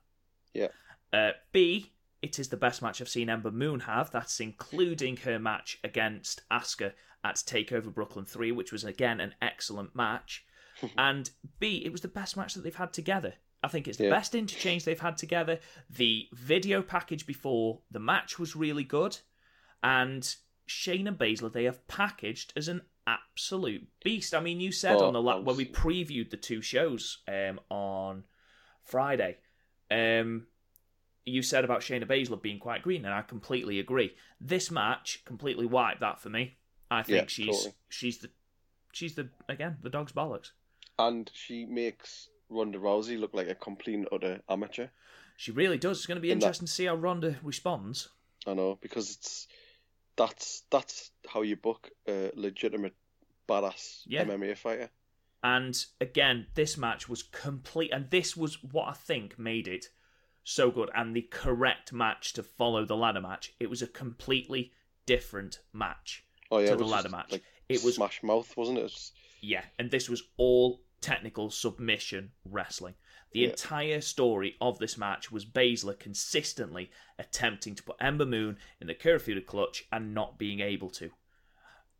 Yeah. 0.51 0.69
Uh, 1.13 1.33
B, 1.51 1.91
it 2.23 2.39
is 2.39 2.49
the 2.49 2.57
best 2.57 2.81
match 2.81 2.99
I've 2.99 3.07
seen 3.07 3.29
Ember 3.29 3.51
Moon 3.51 3.81
have. 3.81 4.09
That's 4.09 4.39
including 4.39 5.17
her 5.17 5.37
match 5.37 5.77
against 5.83 6.41
Asuka 6.51 6.93
at 7.23 7.35
Takeover 7.35 7.93
Brooklyn 7.93 8.25
3, 8.25 8.51
which 8.51 8.71
was 8.71 8.83
again 8.83 9.19
an 9.19 9.35
excellent 9.43 9.95
match. 9.95 10.43
and 10.97 11.29
B, 11.59 11.83
it 11.85 11.91
was 11.91 12.01
the 12.01 12.07
best 12.07 12.35
match 12.35 12.55
that 12.55 12.63
they've 12.63 12.75
had 12.75 12.93
together. 12.93 13.35
I 13.61 13.67
think 13.67 13.87
it's 13.87 13.97
the 13.97 14.05
Yeah. 14.05 14.09
best 14.11 14.35
interchange 14.35 14.85
they've 14.85 14.99
had 14.99 15.17
together. 15.17 15.59
The 15.89 16.29
video 16.31 16.81
package 16.81 17.25
before 17.25 17.81
the 17.91 17.99
match 17.99 18.39
was 18.39 18.55
really 18.55 18.83
good, 18.83 19.17
and 19.83 20.23
Shayna 20.67 21.15
Baszler 21.15 21.51
they 21.51 21.65
have 21.65 21.85
packaged 21.87 22.53
as 22.55 22.67
an 22.67 22.83
absolute 23.07 23.87
beast. 24.03 24.33
I 24.33 24.39
mean, 24.39 24.59
you 24.61 24.71
said 24.71 24.97
on 25.01 25.13
the 25.13 25.21
la- 25.21 25.39
when 25.39 25.57
we 25.57 25.65
previewed 25.65 26.29
the 26.29 26.37
two 26.37 26.61
shows 26.61 27.21
um, 27.27 27.59
on 27.69 28.23
Friday, 28.83 29.39
um, 29.91 30.47
you 31.25 31.41
said 31.41 31.65
about 31.65 31.81
Shayna 31.81 32.05
Baszler 32.05 32.41
being 32.41 32.59
quite 32.59 32.81
green, 32.83 33.03
and 33.03 33.13
I 33.13 33.21
completely 33.23 33.79
agree. 33.79 34.15
This 34.39 34.71
match 34.71 35.23
completely 35.25 35.65
wiped 35.65 35.99
that 35.99 36.19
for 36.19 36.29
me. 36.29 36.57
I 36.91 37.03
think 37.03 37.17
Yeah, 37.17 37.27
she's 37.27 37.55
totally. 37.57 37.75
she's 37.89 38.17
the 38.19 38.31
she's 38.93 39.15
the 39.15 39.29
again 39.49 39.77
the 39.81 39.89
dog's 39.89 40.11
bollocks. 40.13 40.51
And 40.97 41.29
she 41.33 41.65
makes 41.65 42.29
Ronda 42.49 42.79
Rousey 42.79 43.19
look 43.19 43.33
like 43.33 43.47
a 43.47 43.55
complete 43.55 43.95
and 43.95 44.07
utter 44.11 44.41
amateur. 44.49 44.87
She 45.37 45.51
really 45.51 45.77
does. 45.77 45.97
It's 45.99 46.05
going 46.05 46.17
to 46.17 46.21
be 46.21 46.31
In 46.31 46.39
that- 46.39 46.45
interesting 46.45 46.67
to 46.67 46.73
see 46.73 46.85
how 46.85 46.95
Ronda 46.95 47.37
responds. 47.43 48.09
I 48.47 48.53
know 48.53 48.77
because 48.81 49.11
it's 49.11 49.47
that's 50.15 50.63
that's 50.69 51.11
how 51.27 51.41
you 51.41 51.55
book 51.55 51.89
a 52.07 52.31
legitimate 52.35 52.95
badass 53.47 54.01
Yeah. 54.05 54.23
MMA 54.25 54.57
fighter. 54.57 54.89
And 55.43 55.85
again, 56.01 56.47
this 56.55 56.77
match 56.77 57.07
was 57.07 57.23
complete, 57.23 57.91
and 57.91 58.09
this 58.09 58.35
was 58.35 58.61
what 58.63 58.89
I 58.89 58.93
think 58.93 59.39
made 59.39 59.67
it 59.69 59.85
so 60.43 60.71
good 60.71 60.89
and 60.95 61.15
the 61.15 61.21
correct 61.21 61.93
match 61.93 62.33
to 62.33 62.43
follow 62.43 62.83
the 62.85 62.97
ladder 62.97 63.21
match. 63.21 63.53
It 63.59 63.69
was 63.69 63.81
a 63.81 63.87
completely 63.87 64.73
different 65.05 65.59
match. 65.71 66.25
Oh 66.51 66.57
yeah, 66.59 66.67
To 66.67 66.73
it 66.73 66.77
the 66.77 66.83
was 66.83 66.91
ladder 66.91 67.03
just, 67.03 67.11
match. 67.15 67.31
Like, 67.31 67.43
It 67.69 67.83
was 67.83 67.95
smash 67.95 68.21
mouth, 68.23 68.55
wasn't 68.57 68.79
it? 68.79 68.85
It 68.85 69.11
Yeah, 69.41 69.63
and 69.77 69.89
this 69.91 70.09
was 70.09 70.23
all 70.37 70.81
technical 71.01 71.49
submission 71.49 72.31
wrestling. 72.45 72.95
The 73.31 73.41
Yeah. 73.41 73.49
entire 73.49 74.01
story 74.01 74.57
of 74.59 74.79
this 74.79 74.97
match 74.97 75.31
was 75.31 75.45
Baszler 75.45 75.97
consistently 75.99 76.89
attempting 77.17 77.75
to 77.75 77.83
put 77.83 77.95
Ember 77.99 78.25
Moon 78.25 78.57
in 78.81 78.87
the 78.87 78.95
Kirifuda 78.95 79.45
clutch 79.45 79.85
and 79.91 80.13
not 80.13 80.39
being 80.39 80.59
able 80.61 80.89
to. 80.91 81.11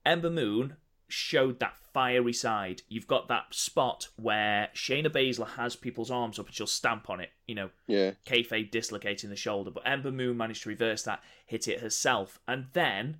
Ember 0.05 0.29
Moon 0.29 0.77
showed 1.07 1.59
that 1.59 1.77
fiery 1.93 2.33
side. 2.33 2.83
You've 2.88 3.07
got 3.07 3.27
that 3.27 3.53
spot 3.53 4.09
where 4.15 4.69
Shayna 4.75 5.07
Baszler 5.07 5.49
has 5.49 5.75
people's 5.75 6.12
arms 6.12 6.38
up 6.39 6.47
and 6.47 6.55
she'll 6.55 6.67
stamp 6.67 7.09
on 7.09 7.19
it, 7.19 7.31
you 7.47 7.55
know, 7.55 7.71
yeah, 7.88 8.12
kayfabe 8.25 8.69
dislocating 8.71 9.29
the 9.29 9.35
shoulder, 9.35 9.71
but 9.71 9.88
Ember 9.88 10.12
Moon 10.12 10.38
managed 10.38 10.63
to 10.63 10.69
reverse 10.69 11.03
that, 11.03 11.23
hit 11.45 11.67
it 11.67 11.79
herself, 11.79 12.39
and 12.47 12.67
then 12.73 13.19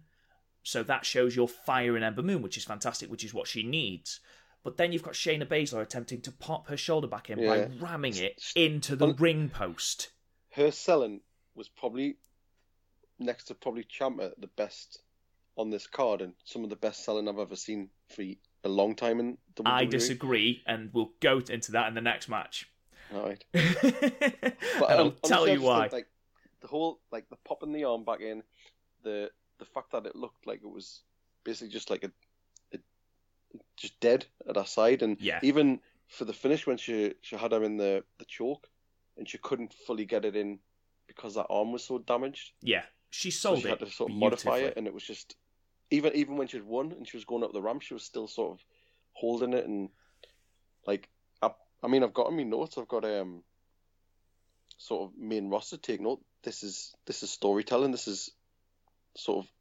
so 0.62 0.84
that 0.84 1.06
shows 1.06 1.36
your 1.36 1.48
fire 1.48 1.98
in 1.98 2.04
Ember 2.04 2.22
Moon, 2.22 2.42
which 2.42 2.58
is 2.58 2.64
fantastic, 2.66 3.10
which 3.10 3.24
is 3.24 3.34
what 3.34 3.48
she 3.48 3.64
needs. 3.64 4.20
But 4.64 4.78
then 4.78 4.92
you've 4.92 5.04
got 5.04 5.14
Shayna 5.14 5.48
Baszler 5.48 5.82
attempting 5.82 6.22
to 6.22 6.32
pop 6.32 6.68
her 6.68 6.78
shoulder 6.78 7.08
back 7.08 7.30
in 7.30 7.46
by 7.46 7.70
ramming 7.80 8.16
it 8.18 8.44
into 8.56 8.96
the 8.96 9.14
ring 9.14 9.50
post. 9.50 10.10
her 10.52 10.72
selling 10.72 11.22
was 11.56 11.70
probably 11.70 12.18
next 13.20 13.46
to 13.46 13.56
probably 13.56 13.84
Ciampa 13.84 14.32
the 14.38 14.48
best 14.48 15.02
on 15.58 15.70
this 15.70 15.88
card 15.88 16.22
and 16.22 16.34
some 16.46 16.64
of 16.64 16.70
the 16.70 16.76
best 16.76 17.04
selling 17.04 17.28
I've 17.28 17.40
ever 17.40 17.56
seen 17.56 17.90
for 18.08 18.24
a 18.64 18.70
long 18.70 18.96
time 18.96 19.20
in 19.20 19.38
WWE. 19.56 19.64
I 19.66 19.86
disagree, 19.86 20.62
and 20.66 20.90
we'll 20.94 21.12
go 21.20 21.40
into 21.50 21.74
that 21.74 21.88
in 21.88 21.96
the 21.96 22.02
next 22.02 22.30
match. 22.30 22.70
All 23.14 23.24
right. 23.24 23.44
and 23.54 24.54
But 24.80 24.90
I'll 24.92 25.08
um, 25.08 25.16
tell 25.24 25.48
you 25.48 25.62
why. 25.62 25.82
think, 25.82 25.94
like 25.94 26.08
the 26.62 26.68
whole 26.68 27.00
like 27.12 27.30
the 27.30 27.38
popping 27.46 27.74
the 27.74 27.86
arm 27.86 28.04
back 28.04 28.22
in, 28.22 28.44
the 29.04 29.30
the 29.58 29.66
fact 29.66 29.92
that 29.92 30.06
it 30.06 30.16
looked 30.16 30.48
like 30.48 30.62
it 30.64 30.70
was 30.70 31.02
basically 31.44 31.70
just 31.70 31.90
like 31.90 32.04
a 32.04 32.12
just 33.78 34.00
dead 34.00 34.26
at 34.48 34.56
her 34.56 34.66
side, 34.66 35.02
and 35.02 35.18
Yeah. 35.20 35.40
even 35.44 35.82
for 36.08 36.26
the 36.26 36.34
finish 36.34 36.66
when 36.66 36.78
she 36.78 37.14
she 37.22 37.36
had 37.36 37.52
her 37.52 37.64
in 37.64 37.78
the 37.78 38.04
the 38.18 38.26
choke, 38.26 38.68
and 39.18 39.28
she 39.28 39.38
couldn't 39.38 39.74
fully 39.74 40.06
get 40.06 40.26
it 40.26 40.36
in 40.36 40.60
because 41.08 41.36
that 41.36 41.48
arm 41.50 41.72
was 41.72 41.84
so 41.84 41.98
damaged. 42.00 42.54
yeah, 42.62 42.84
she 43.10 43.32
So 43.32 43.50
sold 43.50 43.62
she 43.62 43.68
it 43.68 43.72
had 43.72 43.80
to 43.80 43.92
sort 43.92 44.12
of 44.12 44.18
modify 44.18 44.58
it, 44.60 44.74
and 44.78 44.88
it 44.88 44.94
was 44.94 45.04
just 45.04 45.36
even 45.92 46.14
even 46.16 46.38
when 46.38 46.48
she'd 46.48 46.64
won 46.64 46.92
and 46.92 47.08
she 47.08 47.18
was 47.18 47.26
going 47.26 47.44
up 47.44 47.54
the 47.54 47.62
ramp, 47.62 47.82
she 47.82 47.94
was 47.94 48.04
still 48.04 48.28
sort 48.28 48.52
of 48.52 48.66
holding 49.14 49.54
it 49.54 49.66
and 49.66 49.90
like 50.86 51.10
I, 51.42 51.52
I 51.84 51.88
mean 51.88 52.04
I've 52.04 52.14
got 52.14 52.28
on 52.28 52.38
my 52.38 52.44
notes 52.44 52.78
I've 52.78 52.88
got 52.88 53.04
um 53.06 53.44
sort 54.78 55.10
of 55.10 55.18
main 55.18 55.50
roster 55.50 55.78
take 55.78 56.00
note. 56.02 56.24
This 56.44 56.64
is 56.64 56.94
this 57.06 57.24
is 57.24 57.32
storytelling. 57.32 57.92
This 57.92 58.08
is 58.08 58.32
sort 59.16 59.46
of 59.46 59.52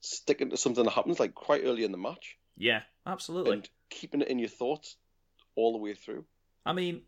sticking 0.00 0.50
to 0.50 0.56
something 0.56 0.84
that 0.84 0.92
happens 0.92 1.20
like 1.20 1.34
quite 1.34 1.62
early 1.64 1.84
in 1.84 1.92
the 1.92 1.98
match 1.98 2.38
Yeah, 2.56 2.82
absolutely. 3.06 3.52
and 3.52 3.68
keeping 3.90 4.20
it 4.22 4.28
in 4.28 4.38
your 4.38 4.48
thoughts 4.48 4.96
all 5.54 5.72
the 5.72 5.78
way 5.78 5.94
through. 5.94 6.24
I 6.64 6.72
mean, 6.72 7.02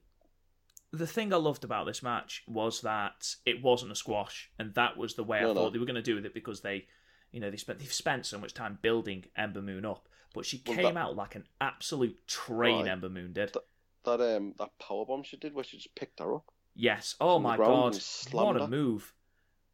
the 0.93 1.07
thing 1.07 1.33
I 1.33 1.37
loved 1.37 1.65
about 1.65 1.87
this 1.87 2.03
match 2.03 2.43
was 2.47 2.81
that 2.83 3.35
it 3.45 3.63
wasn't 3.63 3.93
a 3.93 3.97
squash, 3.97 4.51
and 4.59 4.75
that 4.75 4.97
was 4.97 5.15
the 5.15 5.25
way 5.25 5.39
I 5.41 5.43
thought 5.45 5.55
no. 5.55 5.71
they 5.71 5.79
were 5.79 5.87
going 5.87 5.97
to 5.97 6.03
do 6.03 6.15
with 6.15 6.27
it 6.27 6.35
because 6.35 6.61
they, 6.61 6.87
you 7.33 7.41
know, 7.41 7.51
they 7.51 7.57
spent 7.57 7.79
they've 7.79 7.93
spent 7.93 8.27
so 8.27 8.39
much 8.39 8.55
time 8.55 8.79
building 8.83 9.25
Ember 9.37 9.63
Moon 9.63 9.85
up, 9.85 10.09
but 10.35 10.45
she 10.47 10.63
Well, 10.67 10.77
came 10.77 10.95
that- 10.95 10.97
out 10.97 11.17
like 11.17 11.35
an 11.35 11.45
absolute 11.61 12.27
train. 12.27 12.83
Right. 12.83 12.91
Ember 12.93 13.09
Moon 13.11 13.33
did. 13.33 13.53
Th- 13.53 13.65
That 14.05 14.21
um 14.37 14.55
that 14.59 14.79
power 14.79 15.05
bomb 15.05 15.23
she 15.25 15.37
did 15.37 15.55
where 15.55 15.65
she 15.65 15.77
just 15.77 15.95
picked 15.95 16.21
her 16.21 16.35
up. 16.35 16.51
yes. 16.75 17.17
Oh 17.21 17.39
my 17.39 17.57
god, 17.57 17.99
what 18.31 18.57
a 18.57 18.61
her. 18.61 18.69
move! 18.69 19.13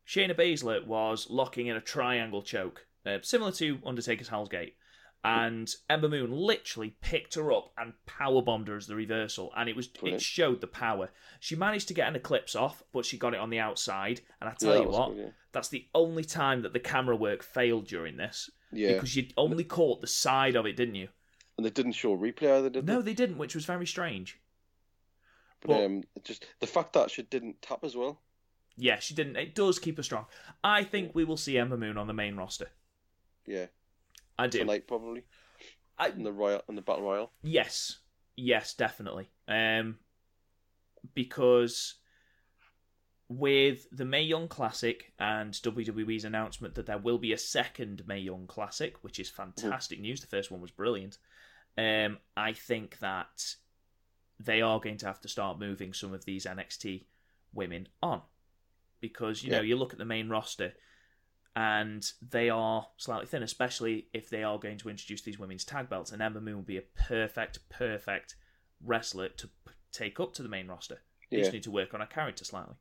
Shayna 0.07 0.35
Baszler 0.37 0.85
was 0.87 1.29
locking 1.31 1.67
in 1.69 1.77
a 1.77 1.81
triangle 1.81 2.43
choke, 2.43 2.87
uh, 3.07 3.19
similar 3.23 3.53
to 3.53 3.79
Undertaker's 3.87 4.29
Hell's 4.29 4.49
Gate. 4.49 4.77
And 5.25 5.75
Ember 5.89 6.09
Moon 6.09 6.31
literally 6.33 6.97
picked 7.01 7.35
her 7.37 7.51
up 7.51 7.73
and 7.79 7.95
power 8.05 8.43
bombed 8.43 8.69
her 8.69 8.77
as 8.77 8.87
the 8.87 8.95
reversal, 8.95 9.53
and 9.57 9.69
it 9.71 9.77
was 9.77 9.89
it 10.03 10.21
showed 10.21 10.61
the 10.61 10.67
power. 10.67 11.11
She 11.41 11.57
managed 11.57 11.89
to 11.89 11.95
get 11.95 12.09
an 12.09 12.17
eclipse 12.17 12.55
off, 12.55 12.83
but 12.93 13.07
she 13.07 13.17
got 13.17 13.33
it 13.33 13.41
on 13.41 13.49
the 13.49 13.59
outside. 13.59 14.21
And 14.41 14.51
I 14.51 14.53
tell 14.53 14.75
that 14.75 14.83
you 14.83 14.89
what, 14.91 15.17
yeah. 15.17 15.29
that's 15.53 15.69
the 15.69 15.87
only 15.95 16.25
time 16.25 16.61
that 16.63 16.75
the 16.75 16.79
camera 16.81 17.17
work 17.17 17.43
failed 17.43 17.87
during 17.87 18.19
this 18.19 18.51
Yeah, 18.71 18.93
because 18.93 19.17
you 19.17 19.29
only 19.39 19.65
caught 19.65 20.03
the 20.03 20.07
side 20.07 20.57
of 20.57 20.67
it, 20.67 20.77
didn't 20.77 20.97
you? 20.97 21.09
and 21.57 21.65
they 21.65 21.71
didn't 21.71 21.93
show 21.93 22.17
replay 22.17 22.59
either, 22.59 22.69
did 22.69 22.85
No, 22.85 22.95
they? 22.95 22.99
No, 22.99 23.03
they 23.03 23.15
didn't, 23.15 23.39
which 23.39 23.55
was 23.55 23.65
very 23.65 23.87
strange. 23.87 24.41
But 25.61 25.69
But- 25.69 25.85
um, 25.85 26.03
just 26.23 26.45
the 26.61 26.67
fact 26.67 26.93
that 26.95 27.11
she 27.11 27.23
didn't 27.23 27.63
tap 27.63 27.85
as 27.85 27.97
well. 27.97 28.21
Yeah, 28.77 28.99
she 28.99 29.15
didn't. 29.15 29.37
It 29.37 29.55
does 29.55 29.79
keep 29.79 29.97
her 29.97 30.03
strong. 30.03 30.27
I 30.65 30.83
think 30.83 31.15
we 31.15 31.25
will 31.25 31.37
see 31.37 31.57
Ember 31.57 31.77
Moon 31.77 31.97
on 31.97 32.09
the 32.09 32.13
main 32.13 32.37
roster. 32.37 32.73
Yeah, 33.47 33.67
I 34.39 34.47
do. 34.47 34.59
tonight 34.59 34.87
probably 34.87 35.25
I, 35.99 36.09
in 36.09 36.23
the 36.23 36.33
royal 36.33 36.63
in 36.69 36.75
the 36.75 36.83
battle 36.83 37.05
royal. 37.05 37.31
Yes, 37.43 37.99
yes, 38.37 38.75
definitely. 38.75 39.31
Um, 39.49 39.99
because 41.15 41.95
with 43.29 43.87
the 43.91 44.05
Mae 44.05 44.23
Young 44.23 44.49
Classic 44.49 45.13
and 45.19 45.53
WWE's 45.53 46.25
announcement 46.25 46.75
that 46.75 46.87
there 46.87 46.99
will 46.99 47.19
be 47.19 47.33
a 47.33 47.39
second 47.39 48.03
Mae 48.07 48.19
Young 48.19 48.47
Classic, 48.47 48.97
which 49.03 49.19
is 49.19 49.31
fantastic 49.31 50.01
news. 50.01 50.21
The 50.21 50.27
first 50.27 50.51
one 50.51 50.61
was 50.61 50.71
brilliant. 50.71 51.19
Um, 51.77 52.19
I 52.37 52.53
think 52.53 52.99
that 53.01 53.55
they 54.39 54.63
are 54.63 54.81
going 54.81 54.99
to 54.99 55.07
have 55.07 55.21
to 55.21 55.29
start 55.29 55.59
moving 55.59 55.93
some 55.93 56.13
of 56.13 56.25
these 56.25 56.45
NXT 56.45 57.05
women 57.53 57.89
on 58.03 58.21
because 59.01 59.45
you 59.45 59.51
know 59.51 59.61
you 59.61 59.77
look 59.77 59.93
at 59.93 59.99
the 59.99 60.05
main 60.05 60.29
roster 60.29 60.73
and 61.57 62.11
they 62.31 62.51
are 62.51 62.89
slightly 62.97 63.27
thin, 63.27 63.43
especially 63.43 64.09
if 64.13 64.29
they 64.29 64.43
are 64.43 64.59
going 64.59 64.79
to 64.79 64.89
introduce 64.89 65.23
these 65.23 65.39
women's 65.39 65.65
tag 65.65 65.89
belts. 65.89 66.11
And 66.11 66.21
Ember 66.21 66.41
Moon 66.41 66.57
will 66.57 66.63
be 66.63 66.79
a 66.79 66.83
perfect, 66.83 67.61
perfect 67.69 68.35
wrestler 68.85 69.29
to 69.29 69.47
p- 69.47 69.73
take 69.93 70.19
up 70.19 70.33
to 70.35 70.43
the 70.43 70.49
main 70.49 70.67
roster. 70.67 71.03
They 71.31 71.37
Yeah, 71.37 71.43
just 71.45 71.53
need 71.53 71.63
to 71.65 71.71
work 71.71 71.95
on 71.95 72.01
her 72.01 72.07
character 72.07 72.45
slightly. 72.45 72.75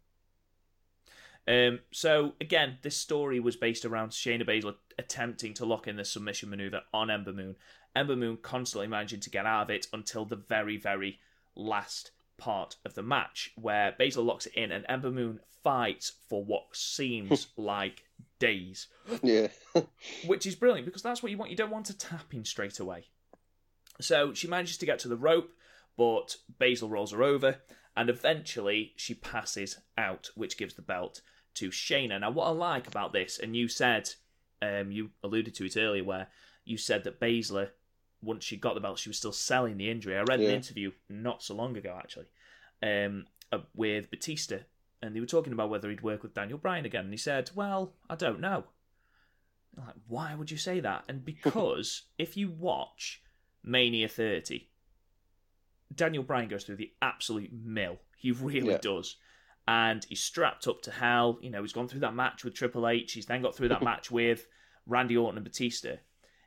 Um, 1.47 1.79
so 1.91 2.33
again, 2.39 2.77
this 2.81 2.97
story 2.97 3.39
was 3.39 3.55
based 3.55 3.85
around 3.85 4.09
Shayna 4.09 4.47
Baszler 4.47 4.75
attempting 4.97 5.53
to 5.55 5.65
lock 5.65 5.87
in 5.87 5.97
the 5.97 6.05
submission 6.05 6.49
maneuver 6.49 6.81
on 6.93 7.11
Ember 7.11 7.33
Moon. 7.33 7.55
Ember 7.95 8.15
Moon 8.15 8.37
constantly 8.41 8.87
managing 8.87 9.19
to 9.19 9.29
get 9.29 9.45
out 9.45 9.63
of 9.63 9.69
it 9.69 9.87
until 9.93 10.25
the 10.25 10.35
very, 10.35 10.77
very 10.77 11.19
last 11.55 12.11
part 12.37 12.77
of 12.85 12.95
the 12.95 13.03
match, 13.03 13.51
where 13.55 13.95
Baszler 13.99 14.25
locks 14.25 14.47
it 14.47 14.53
in 14.55 14.71
and 14.71 14.85
Ember 14.89 15.11
Moon 15.11 15.39
fights 15.63 16.13
for 16.27 16.43
what 16.43 16.75
seems 16.75 17.47
like 17.57 18.03
days 18.39 18.87
yeah, 19.21 19.47
which 20.25 20.45
is 20.45 20.55
brilliant 20.55 20.85
because 20.85 21.01
that's 21.01 21.21
what 21.21 21.31
you 21.31 21.37
want. 21.37 21.51
You 21.51 21.57
don't 21.57 21.71
want 21.71 21.85
to 21.87 21.97
tap 21.97 22.33
in 22.33 22.45
straight 22.45 22.79
away. 22.79 23.05
So 24.01 24.33
she 24.33 24.47
manages 24.47 24.77
to 24.77 24.85
get 24.85 24.99
to 24.99 25.07
the 25.07 25.17
rope, 25.17 25.51
but 25.97 26.37
Baszler 26.59 26.89
rolls 26.89 27.11
her 27.11 27.23
over, 27.23 27.57
and 27.95 28.09
eventually 28.09 28.93
she 28.95 29.13
passes 29.13 29.79
out, 29.97 30.31
which 30.35 30.57
gives 30.57 30.73
the 30.73 30.81
belt 30.81 31.21
to 31.55 31.69
Shayna. 31.69 32.19
Now, 32.19 32.31
what 32.31 32.47
I 32.47 32.51
like 32.51 32.87
about 32.87 33.13
this, 33.13 33.39
and 33.39 33.55
you 33.55 33.67
said, 33.67 34.09
um, 34.61 34.91
you 34.91 35.11
alluded 35.23 35.53
to 35.55 35.65
it 35.65 35.77
earlier, 35.77 36.03
where 36.03 36.27
you 36.65 36.77
said 36.77 37.03
that 37.03 37.19
Baszler, 37.19 37.69
once 38.21 38.43
she 38.43 38.57
got 38.57 38.73
the 38.73 38.81
belt, 38.81 38.99
she 38.99 39.09
was 39.09 39.17
still 39.17 39.33
selling 39.33 39.77
the 39.77 39.91
injury. 39.91 40.17
I 40.17 40.23
read 40.23 40.39
an 40.39 40.49
interview 40.49 40.91
not 41.09 41.43
so 41.43 41.53
long 41.53 41.77
ago, 41.77 41.95
actually, 41.97 42.27
um, 42.81 43.25
uh, 43.51 43.59
with 43.75 44.09
Batista, 44.09 44.59
and 45.07 45.15
they 45.15 45.19
were 45.19 45.25
talking 45.25 45.53
about 45.53 45.69
whether 45.69 45.89
he'd 45.89 46.01
work 46.01 46.23
with 46.23 46.33
Daniel 46.33 46.57
Bryan 46.57 46.85
again, 46.85 47.05
and 47.05 47.13
he 47.13 47.17
said, 47.17 47.51
"Well, 47.53 47.93
I 48.09 48.15
don't 48.15 48.39
know." 48.39 48.63
I'm 49.77 49.85
like, 49.85 49.95
why 50.07 50.35
would 50.35 50.51
you 50.51 50.57
say 50.57 50.79
that? 50.81 51.03
And 51.09 51.25
because 51.33 52.03
if 52.17 52.37
you 52.37 52.49
watch 52.49 53.21
Mania 53.63 54.07
30, 54.07 54.69
Daniel 55.93 56.23
Bryan 56.23 56.47
goes 56.49 56.63
through 56.63 56.77
the 56.77 56.91
absolute 57.01 57.51
mill. 57.53 57.99
He 58.17 58.31
really 58.31 58.71
Yeah. 58.71 58.77
does. 58.77 59.17
And 59.67 60.03
he's 60.05 60.21
strapped 60.21 60.67
up 60.67 60.81
to 60.83 60.91
hell. 60.91 61.39
You 61.41 61.49
know, 61.49 61.61
he's 61.61 61.73
gone 61.73 61.87
through 61.87 62.01
that 62.01 62.13
match 62.15 62.43
with 62.43 62.53
Triple 62.53 62.87
H. 62.87 63.13
He's 63.13 63.25
then 63.25 63.41
got 63.41 63.55
through 63.55 63.69
that 63.69 63.81
match 63.91 64.11
with 64.11 64.47
Randy 64.85 65.15
Orton 65.17 65.37
and 65.37 65.43
Batista. 65.45 65.95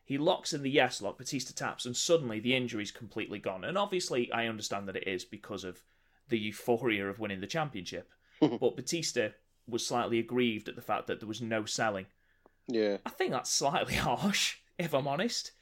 He 0.04 0.18
locks 0.18 0.52
in 0.52 0.62
the 0.62 0.70
yes 0.70 1.02
lock, 1.02 1.18
Batista 1.18 1.52
taps, 1.52 1.84
and 1.86 1.96
suddenly 1.96 2.38
the 2.38 2.54
injury's 2.54 2.92
completely 2.92 3.38
gone. 3.40 3.64
And 3.64 3.76
obviously, 3.76 4.30
I 4.30 4.46
understand 4.46 4.86
that 4.86 4.96
it 4.96 5.08
is 5.08 5.24
because 5.24 5.64
of 5.64 5.82
the 6.28 6.38
euphoria 6.38 7.08
of 7.08 7.18
winning 7.18 7.40
the 7.40 7.46
championship. 7.48 8.12
but 8.60 8.76
Batista 8.76 9.28
was 9.68 9.86
slightly 9.86 10.18
aggrieved 10.18 10.68
at 10.68 10.76
the 10.76 10.82
fact 10.82 11.06
that 11.06 11.20
there 11.20 11.28
was 11.28 11.42
no 11.42 11.64
selling. 11.64 12.06
Yeah. 12.68 12.98
I 13.04 13.10
think 13.10 13.32
that's 13.32 13.50
slightly 13.50 13.94
harsh, 14.08 14.56
if 14.78 14.94
I'm 14.94 15.08
honest. 15.08 15.52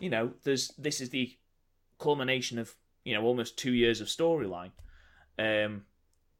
You 0.00 0.10
know, 0.10 0.32
there's 0.42 0.68
this 0.78 1.00
is 1.00 1.10
the 1.10 1.36
culmination 1.98 2.58
of 2.58 2.74
you 3.04 3.14
know 3.14 3.22
almost 3.22 3.56
two 3.58 3.72
years 3.72 4.00
of 4.00 4.08
storyline. 4.08 4.72
Um, 5.38 5.84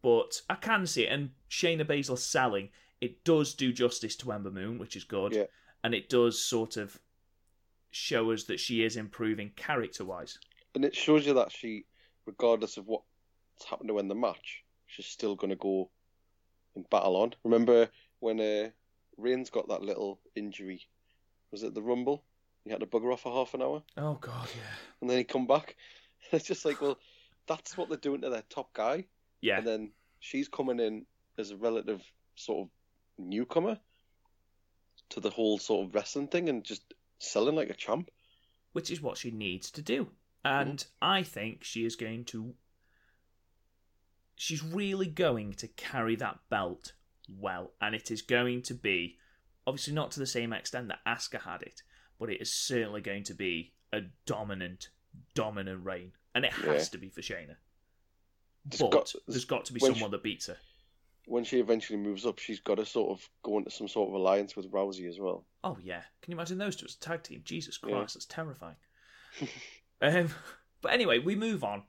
but 0.02 0.40
I 0.50 0.54
can 0.56 0.86
see 0.86 1.04
it, 1.06 1.12
and 1.12 1.30
Shayna 1.50 1.84
Baszler 1.84 2.18
selling 2.18 2.68
it 3.00 3.24
does 3.24 3.54
do 3.54 3.72
justice 3.72 4.16
to 4.16 4.32
Ember 4.32 4.50
Moon, 4.50 4.78
which 4.78 4.96
is 4.96 5.04
good, 5.04 5.34
Yeah. 5.34 5.44
and 5.82 5.94
it 5.94 6.08
does 6.08 6.40
sort 6.40 6.76
of 6.76 6.98
show 7.90 8.30
us 8.32 8.44
that 8.44 8.58
she 8.60 8.82
is 8.82 8.96
improving 8.96 9.50
character 9.56 10.04
wise. 10.04 10.38
And 10.74 10.84
it 10.84 10.94
shows 10.96 11.26
you 11.26 11.34
that 11.34 11.52
she, 11.52 11.84
regardless 12.26 12.76
of 12.76 12.86
what's 12.86 13.04
happened 13.68 13.88
to 13.88 13.94
win 13.94 14.08
the 14.08 14.14
match, 14.14 14.63
she's 14.94 15.06
still 15.06 15.34
going 15.34 15.50
to 15.50 15.56
go 15.56 15.90
and 16.74 16.88
battle 16.90 17.16
on. 17.16 17.34
Remember 17.44 17.88
when 18.20 18.40
uh, 18.40 18.70
Reigns 19.16 19.50
got 19.50 19.68
that 19.68 19.82
little 19.82 20.20
injury? 20.34 20.86
Was 21.50 21.62
it 21.62 21.74
the 21.74 21.82
Rumble? 21.82 22.24
He 22.64 22.70
had 22.70 22.80
to 22.80 22.86
bugger 22.86 23.12
off 23.12 23.22
for 23.22 23.32
half 23.32 23.54
an 23.54 23.62
hour, 23.62 23.82
Oh 23.96 24.14
God, 24.14 24.48
yeah, 24.54 24.76
and 25.00 25.10
then 25.10 25.18
he 25.18 25.24
come 25.24 25.46
back. 25.46 25.76
It's 26.32 26.46
just 26.46 26.64
like, 26.64 26.80
well, 26.80 26.98
that's 27.46 27.76
what 27.76 27.88
they're 27.90 27.98
doing 27.98 28.22
to 28.22 28.30
their 28.30 28.42
top 28.48 28.72
guy, 28.72 29.04
yeah, 29.42 29.58
and 29.58 29.66
then 29.66 29.90
she's 30.20 30.48
coming 30.48 30.80
in 30.80 31.04
as 31.36 31.50
a 31.50 31.56
relative 31.56 32.02
sort 32.34 32.62
of 32.66 32.70
newcomer 33.18 33.78
to 35.10 35.20
the 35.20 35.28
whole 35.28 35.58
sort 35.58 35.86
of 35.86 35.94
wrestling 35.94 36.28
thing 36.28 36.48
and 36.48 36.64
just 36.64 36.94
selling 37.18 37.54
like 37.54 37.68
a 37.68 37.74
champ. 37.74 38.10
which 38.72 38.90
is 38.90 39.02
what 39.02 39.18
she 39.18 39.30
needs 39.30 39.70
to 39.72 39.82
do. 39.82 40.08
And 40.44 40.84
I 41.02 41.22
think 41.22 41.62
she 41.62 41.84
is 41.84 41.94
going 41.96 42.24
to. 42.26 42.54
She's 44.36 44.62
really 44.62 45.06
going 45.06 45.52
to 45.54 45.68
carry 45.68 46.16
that 46.16 46.40
belt 46.50 46.92
well, 47.28 47.72
and 47.80 47.94
it 47.94 48.10
is 48.10 48.22
going 48.22 48.62
to 48.62 48.74
be, 48.74 49.16
obviously 49.66 49.94
not 49.94 50.10
to 50.12 50.20
the 50.20 50.26
same 50.26 50.52
extent 50.52 50.88
that 50.88 50.98
Asuka 51.06 51.40
had 51.42 51.62
it, 51.62 51.82
but 52.18 52.30
it 52.30 52.40
is 52.40 52.52
certainly 52.52 53.00
going 53.00 53.22
to 53.24 53.34
be 53.34 53.72
a 53.92 54.00
dominant, 54.26 54.88
dominant 55.34 55.84
reign, 55.84 56.12
and 56.34 56.44
it 56.44 56.52
has 56.52 56.66
Yeah. 56.86 56.90
to 56.92 56.98
be 56.98 57.08
for 57.10 57.20
Shayna. 57.20 57.56
There's 58.64 58.80
But 58.80 58.90
got- 58.90 59.14
there's 59.28 59.44
got 59.44 59.64
to 59.66 59.72
be 59.72 59.80
someone 59.80 59.98
she- 59.98 60.08
that 60.08 60.22
beats 60.22 60.46
her. 60.46 60.58
When 61.26 61.44
she 61.44 61.58
eventually 61.58 61.98
moves 61.98 62.26
up, 62.26 62.38
she's 62.38 62.60
got 62.60 62.74
to 62.74 62.84
sort 62.84 63.10
of 63.18 63.30
go 63.42 63.56
into 63.56 63.70
some 63.70 63.88
sort 63.88 64.08
of 64.08 64.14
alliance 64.14 64.56
with 64.56 64.70
Rousey 64.70 65.08
as 65.08 65.18
well. 65.18 65.46
Oh 65.62 65.78
yeah, 65.82 66.02
can 66.20 66.32
you 66.32 66.36
imagine 66.36 66.58
those 66.58 66.76
two 66.76 66.84
as 66.84 66.96
a 66.96 67.00
tag 67.00 67.22
team? 67.22 67.40
Jesus 67.44 67.78
Yeah. 67.82 67.90
Christ, 67.90 68.14
that's 68.14 68.26
terrifying. 68.26 68.76
um, 70.02 70.28
but 70.82 70.92
anyway, 70.92 71.18
we 71.20 71.34
move 71.34 71.64
on, 71.64 71.84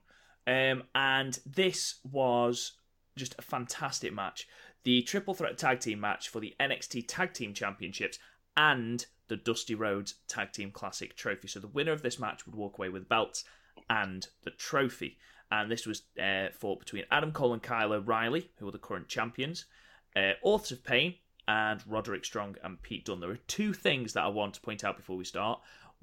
um, 0.46 0.84
and 0.94 1.38
this 1.44 1.96
was 2.04 2.72
just 3.16 3.34
a 3.38 3.42
fantastic 3.42 4.12
match. 4.12 4.46
The 4.84 5.02
triple 5.02 5.34
threat 5.34 5.58
tag 5.58 5.80
team 5.80 6.00
match 6.00 6.28
for 6.28 6.40
the 6.40 6.54
NXT 6.60 7.06
Tag 7.08 7.32
Team 7.32 7.54
Championships 7.54 8.18
and 8.56 9.04
the 9.28 9.36
Dusty 9.36 9.74
Rhodes 9.74 10.14
Tag 10.28 10.52
Team 10.52 10.70
Classic 10.70 11.16
Trophy. 11.16 11.48
So 11.48 11.58
the 11.58 11.66
winner 11.66 11.92
of 11.92 12.02
this 12.02 12.18
match 12.18 12.46
would 12.46 12.54
walk 12.54 12.78
away 12.78 12.88
with 12.88 13.08
belts 13.08 13.44
and 13.90 14.26
the 14.44 14.50
trophy. 14.52 15.18
And 15.50 15.70
this 15.70 15.86
was 15.86 16.02
uh, 16.20 16.48
fought 16.52 16.80
between 16.80 17.04
Adam 17.10 17.32
Cole 17.32 17.52
and 17.52 17.62
Kyle 17.62 17.92
O'Reilly, 17.92 18.50
who 18.58 18.68
are 18.68 18.72
the 18.72 18.78
current 18.78 19.08
champions, 19.08 19.66
uh, 20.14 20.32
Authors 20.42 20.72
of 20.72 20.84
Pain, 20.84 21.14
and 21.48 21.82
Roderick 21.86 22.24
Strong 22.24 22.56
and 22.64 22.82
Pete 22.82 23.04
Dunne. 23.04 23.20
There 23.20 23.30
are 23.30 23.38
two 23.46 23.72
things 23.72 24.12
that 24.12 24.24
I 24.24 24.28
want 24.28 24.54
to 24.54 24.60
point 24.60 24.84
out 24.84 24.96
before 24.96 25.16
we 25.16 25.24
start. 25.24 25.60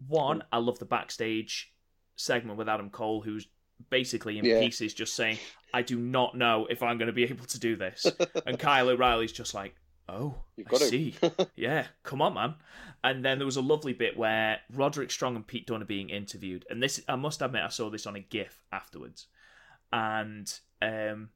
One, 0.07 0.43
I 0.51 0.57
love 0.57 0.79
the 0.79 0.85
backstage 0.85 1.73
segment 2.15 2.57
with 2.57 2.69
Adam 2.69 2.89
Cole, 2.89 3.21
who's 3.21 3.47
basically 3.89 4.37
in 4.39 4.45
Yeah. 4.45 4.59
pieces, 4.59 4.93
just 4.93 5.15
saying, 5.15 5.37
"I 5.73 5.81
do 5.81 5.97
not 5.99 6.35
know 6.37 6.65
if 6.69 6.81
I'm 6.83 6.97
going 6.97 7.07
to 7.07 7.13
be 7.13 7.23
able 7.31 7.45
to 7.45 7.59
do 7.59 7.75
this," 7.75 8.05
and 8.45 8.57
Kyle 8.59 8.89
O'Reilly's 8.89 9.31
just 9.31 9.53
like, 9.53 9.75
"Oh, 10.09 10.35
You've 10.55 10.67
I 10.73 10.77
see, 10.77 11.15
yeah, 11.55 11.87
come 12.03 12.21
on, 12.21 12.33
man." 12.33 12.55
And 13.03 13.23
then 13.25 13.37
there 13.37 13.45
was 13.45 13.57
a 13.57 13.61
lovely 13.61 13.93
bit 13.93 14.15
where 14.17 14.59
Roderick 14.71 15.11
Strong 15.11 15.35
and 15.35 15.45
Pete 15.45 15.67
Dunne 15.67 15.81
are 15.81 15.85
being 15.85 16.09
interviewed, 16.09 16.65
and 16.69 16.81
this 16.81 17.01
I 17.07 17.15
must 17.15 17.41
admit 17.41 17.63
I 17.63 17.69
saw 17.69 17.89
this 17.89 18.05
on 18.07 18.15
a 18.15 18.19
GIF 18.21 18.63
afterwards, 18.71 19.27
and 19.91 20.51
um, 20.81 21.29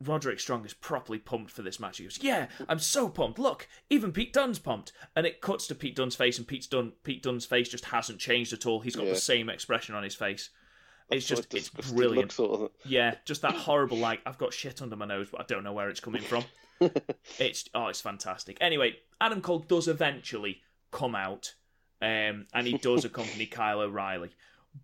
Roderick 0.00 0.38
Strong 0.38 0.64
is 0.64 0.74
properly 0.74 1.18
pumped 1.18 1.50
for 1.50 1.62
this 1.62 1.80
match. 1.80 1.98
He 1.98 2.04
goes, 2.04 2.18
"Yeah, 2.22 2.46
I'm 2.68 2.78
so 2.78 3.08
pumped. 3.08 3.38
Look, 3.38 3.66
even 3.90 4.12
Pete 4.12 4.32
Dunne's 4.32 4.58
pumped." 4.60 4.92
And 5.16 5.26
it 5.26 5.40
cuts 5.40 5.66
to 5.68 5.74
Pete 5.74 5.96
Dunne's 5.96 6.14
face, 6.14 6.38
and 6.38 6.46
Pete 6.46 6.68
Dunne, 6.70 6.92
Pete 7.02 7.22
Dunne's 7.22 7.46
face 7.46 7.68
just 7.68 7.86
hasn't 7.86 8.20
changed 8.20 8.52
at 8.52 8.64
all. 8.66 8.80
He's 8.80 8.94
got 8.94 9.06
Yeah. 9.06 9.14
the 9.14 9.20
same 9.20 9.48
expression 9.48 9.94
on 9.96 10.04
his 10.04 10.14
face. 10.14 10.50
It's 11.10 11.26
just, 11.26 11.54
it's 11.54 11.70
brilliant. 11.70 12.32
Sort 12.32 12.60
of. 12.60 12.70
Yeah, 12.84 13.14
just 13.24 13.42
that 13.42 13.54
horrible 13.54 13.96
like 13.96 14.20
I've 14.26 14.38
got 14.38 14.52
shit 14.52 14.82
under 14.82 14.96
my 14.96 15.06
nose, 15.06 15.28
but 15.30 15.40
I 15.40 15.44
don't 15.44 15.64
know 15.64 15.72
where 15.72 15.88
it's 15.88 16.00
coming 16.00 16.22
from. 16.22 16.44
it's 17.38 17.68
oh, 17.74 17.86
it's 17.86 18.00
fantastic. 18.00 18.58
Anyway, 18.60 18.96
Adam 19.20 19.40
Cole 19.40 19.60
does 19.60 19.88
eventually 19.88 20.60
come 20.90 21.14
out, 21.14 21.54
um, 22.02 22.46
and 22.52 22.66
he 22.66 22.76
does 22.78 23.04
accompany 23.04 23.46
Kyle 23.58 23.80
O'Reilly, 23.80 24.30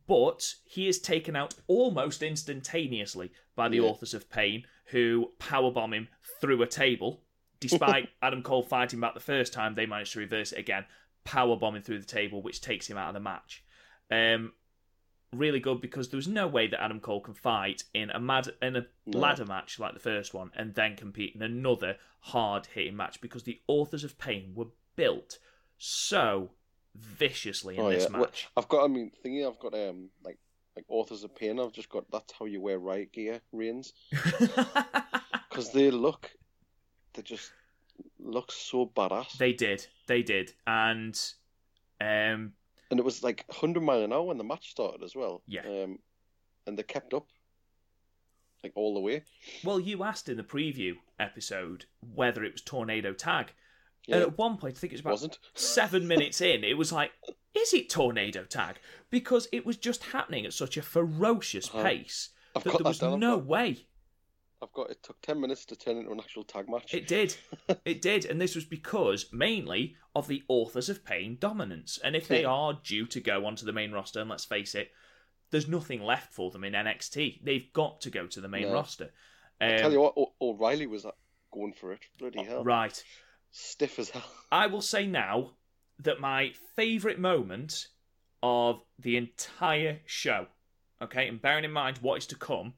but 0.07 0.55
he 0.65 0.89
is 0.89 0.99
taken 0.99 1.37
out 1.37 1.55
almost 1.67 2.23
instantaneously 2.23 3.31
by 3.55 3.69
the 3.69 3.77
Yeah. 3.77 3.83
authors 3.83 4.15
of 4.15 4.31
Pain, 4.31 4.65
who 4.87 5.31
powerbomb 5.39 5.93
him 5.95 6.09
through 6.41 6.63
a 6.63 6.67
table. 6.67 7.21
Despite 7.61 8.09
Adam 8.23 8.43
Cole 8.43 8.63
fighting 8.63 9.01
back 9.01 9.15
the 9.15 9.21
first 9.21 9.53
time, 9.53 9.75
they 9.75 9.87
managed 9.87 10.13
to 10.15 10.21
reverse 10.21 10.53
it 10.53 10.59
again, 10.59 10.87
powerbombing 11.27 11.85
through 11.85 11.99
the 12.01 12.07
table, 12.07 12.43
which 12.43 12.61
takes 12.61 12.89
him 12.89 12.97
out 12.97 13.09
of 13.09 13.15
the 13.15 13.21
match. 13.21 13.63
Um, 14.11 14.53
really 15.35 15.61
good 15.61 15.81
because 15.81 16.09
there 16.09 16.17
was 16.19 16.29
no 16.29 16.47
way 16.47 16.67
that 16.67 16.83
Adam 16.83 17.01
Cole 17.01 17.21
can 17.21 17.35
fight 17.35 17.85
in 17.93 18.11
a 18.11 18.21
mad 18.21 18.49
in 18.63 18.77
a 18.77 18.87
No. 19.07 19.19
ladder 19.19 19.45
match 19.45 19.79
like 19.79 19.95
the 19.95 20.01
first 20.01 20.33
one 20.35 20.51
and 20.57 20.75
then 20.75 20.97
compete 20.97 21.35
in 21.35 21.43
another 21.43 21.97
hard 22.21 22.67
hitting 22.75 22.97
match 22.97 23.21
because 23.21 23.43
the 23.43 23.61
authors 23.67 24.05
of 24.05 24.19
pain 24.19 24.53
were 24.55 24.69
built 24.97 25.39
so 25.79 26.51
viciously 26.95 27.77
in 27.77 27.85
Oh 27.85 27.91
this 27.91 28.05
yeah. 28.11 28.19
Match. 28.19 28.49
I've 28.57 28.69
got. 28.69 28.85
I 28.85 28.89
mean, 28.89 29.11
thingy. 29.25 29.47
I've 29.47 29.59
got 29.59 29.75
um 29.75 30.11
like 30.25 30.39
like 30.77 30.85
authors 30.89 31.25
of 31.25 31.35
pain. 31.35 31.59
I've 31.61 31.73
just 31.73 31.89
got. 31.89 32.11
That's 32.11 32.33
how 32.39 32.45
you 32.47 32.61
wear 32.61 32.79
riot 32.79 33.13
gear, 33.13 33.41
Reigns, 33.53 33.93
because 35.49 35.73
they 35.73 35.91
look. 35.91 36.31
They 37.15 37.23
just 37.23 37.51
look 38.19 38.51
so 38.51 38.87
badass. 38.95 39.37
they 39.39 39.53
did, 39.53 39.87
they 40.07 40.23
did, 40.23 40.53
and 40.67 41.21
um, 42.01 42.53
and 42.95 43.01
it 43.01 43.05
was 43.05 43.25
like 43.25 43.43
100 43.49 43.83
mile 43.83 44.03
an 44.05 44.13
hour 44.13 44.23
when 44.23 44.39
the 44.39 44.45
match 44.45 44.71
started 44.71 45.03
as 45.03 45.17
well. 45.17 45.43
Yeah. 45.49 45.63
Um, 45.67 45.99
and 46.65 46.79
they 46.79 46.85
kept 46.85 47.13
up, 47.13 47.27
like 48.63 48.73
all 48.77 48.95
the 48.95 49.01
way. 49.01 49.25
well, 49.65 49.81
you 49.81 50.05
asked 50.05 50.29
in 50.29 50.37
the 50.37 50.45
preview 50.45 50.93
episode 51.19 51.87
whether 52.15 52.45
it 52.45 52.53
was 52.53 52.63
tornado 52.63 53.13
tag, 53.13 53.53
Yeah. 54.07 54.17
and 54.17 54.23
at 54.23 54.39
one 54.39 54.59
point 54.59 54.77
I 54.77 54.79
think 54.79 54.93
it 54.93 54.97
was 54.97 55.01
about 55.01 55.11
wasn't. 55.13 55.39
seven 55.55 56.07
minutes 56.15 56.41
in, 56.41 56.63
it 56.63 56.79
was 56.79 56.93
like, 56.93 57.11
is 57.53 57.75
it 57.75 57.91
tornado 57.91 58.45
tag? 58.45 58.77
Because 59.11 59.49
it 59.51 59.67
was 59.67 59.77
just 59.77 60.05
happening 60.05 60.47
at 60.47 60.53
such 60.53 60.77
a 60.77 60.83
ferocious 60.83 61.69
Uh-huh. 61.69 61.83
pace 61.83 62.29
I've 62.55 62.63
that 62.63 62.75
there 62.79 62.85
was 62.85 63.03
no 63.03 63.37
way. 63.39 63.87
I've 64.65 64.73
got. 64.73 64.91
It 64.91 65.03
took 65.03 65.21
10 65.21 65.41
minutes 65.41 65.65
to 65.67 65.77
turn 65.77 65.99
into 65.99 66.11
an 66.11 66.19
actual 66.21 66.43
tag 66.43 66.69
match. 66.69 66.93
It 66.95 67.07
did. 67.07 67.37
It 67.85 68.01
did. 68.03 68.25
And 68.25 68.41
this 68.41 68.55
was 68.55 68.65
because 68.65 69.27
mainly 69.33 69.95
of 70.17 70.27
the 70.27 70.43
authors 70.49 70.89
of 70.89 71.05
pain 71.05 71.37
dominance. 71.39 71.99
And 72.03 72.17
if 72.17 72.27
they 72.29 72.45
are 72.45 72.79
due 72.83 73.07
to 73.07 73.21
go 73.21 73.47
onto 73.47 73.65
the 73.67 73.73
main 73.73 73.93
roster, 73.93 74.21
and 74.21 74.29
let's 74.31 74.45
face 74.45 74.75
it, 74.75 74.91
there's 75.51 75.69
nothing 75.69 76.03
left 76.03 76.33
for 76.35 76.51
them 76.51 76.65
in 76.65 76.73
NXT. 76.73 77.45
They've 77.45 77.73
got 77.73 78.01
to 78.03 78.11
go 78.11 78.27
to 78.27 78.41
the 78.41 78.49
main 78.49 78.63
No. 78.69 78.73
roster. 78.75 79.13
I 79.61 79.73
Um, 79.75 79.79
tell 79.79 79.93
you 79.93 80.01
what, 80.01 80.15
O- 80.17 80.33
O'Reilly 80.41 80.87
was 80.87 81.07
going 81.53 81.73
for 81.75 81.93
it. 81.93 82.01
Bloody 82.19 82.43
hell. 82.43 82.65
Right. 82.65 83.03
Stiff 83.51 83.99
as 83.99 84.11
hell. 84.11 84.25
I 84.51 84.67
will 84.67 84.81
say 84.83 85.07
now 85.07 85.53
that 86.01 86.21
my 86.21 86.53
favourite 86.75 87.19
moment 87.19 87.87
of 88.43 88.83
the 88.99 89.17
entire 89.17 90.01
show, 90.07 90.47
okay, 91.01 91.29
and 91.29 91.41
bearing 91.41 91.65
in 91.65 91.71
mind 91.73 91.99
what 91.99 92.19
is 92.19 92.27
to 92.29 92.37
come, 92.37 92.75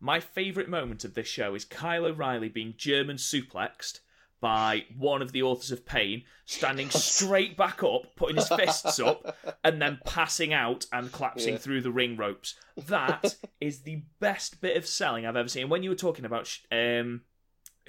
my 0.00 0.18
favourite 0.20 0.68
moment 0.68 1.04
of 1.04 1.14
this 1.14 1.28
show 1.28 1.54
is 1.54 1.64
Kyle 1.64 2.04
O'Reilly 2.06 2.48
being 2.48 2.74
German 2.76 3.16
suplexed 3.16 4.00
by 4.40 4.86
one 4.96 5.20
of 5.20 5.32
the 5.32 5.42
authors 5.42 5.70
of 5.70 5.84
pain, 5.84 6.22
standing 6.46 6.88
straight 6.90 7.56
back 7.58 7.82
up, 7.82 8.16
putting 8.16 8.36
his 8.36 8.48
fists 8.48 8.98
up, 8.98 9.36
and 9.62 9.82
then 9.82 10.00
passing 10.06 10.54
out 10.54 10.86
and 10.92 11.12
collapsing 11.12 11.54
Yeah. 11.54 11.58
through 11.58 11.82
the 11.82 11.90
ring 11.90 12.16
ropes. 12.16 12.54
That 12.88 13.36
is 13.60 13.82
the 13.82 14.02
best 14.18 14.62
bit 14.62 14.78
of 14.78 14.86
selling 14.86 15.26
I've 15.26 15.36
ever 15.36 15.48
seen. 15.48 15.68
When 15.68 15.82
you 15.82 15.90
were 15.90 15.96
talking 15.96 16.24
about 16.24 16.58
um, 16.72 17.20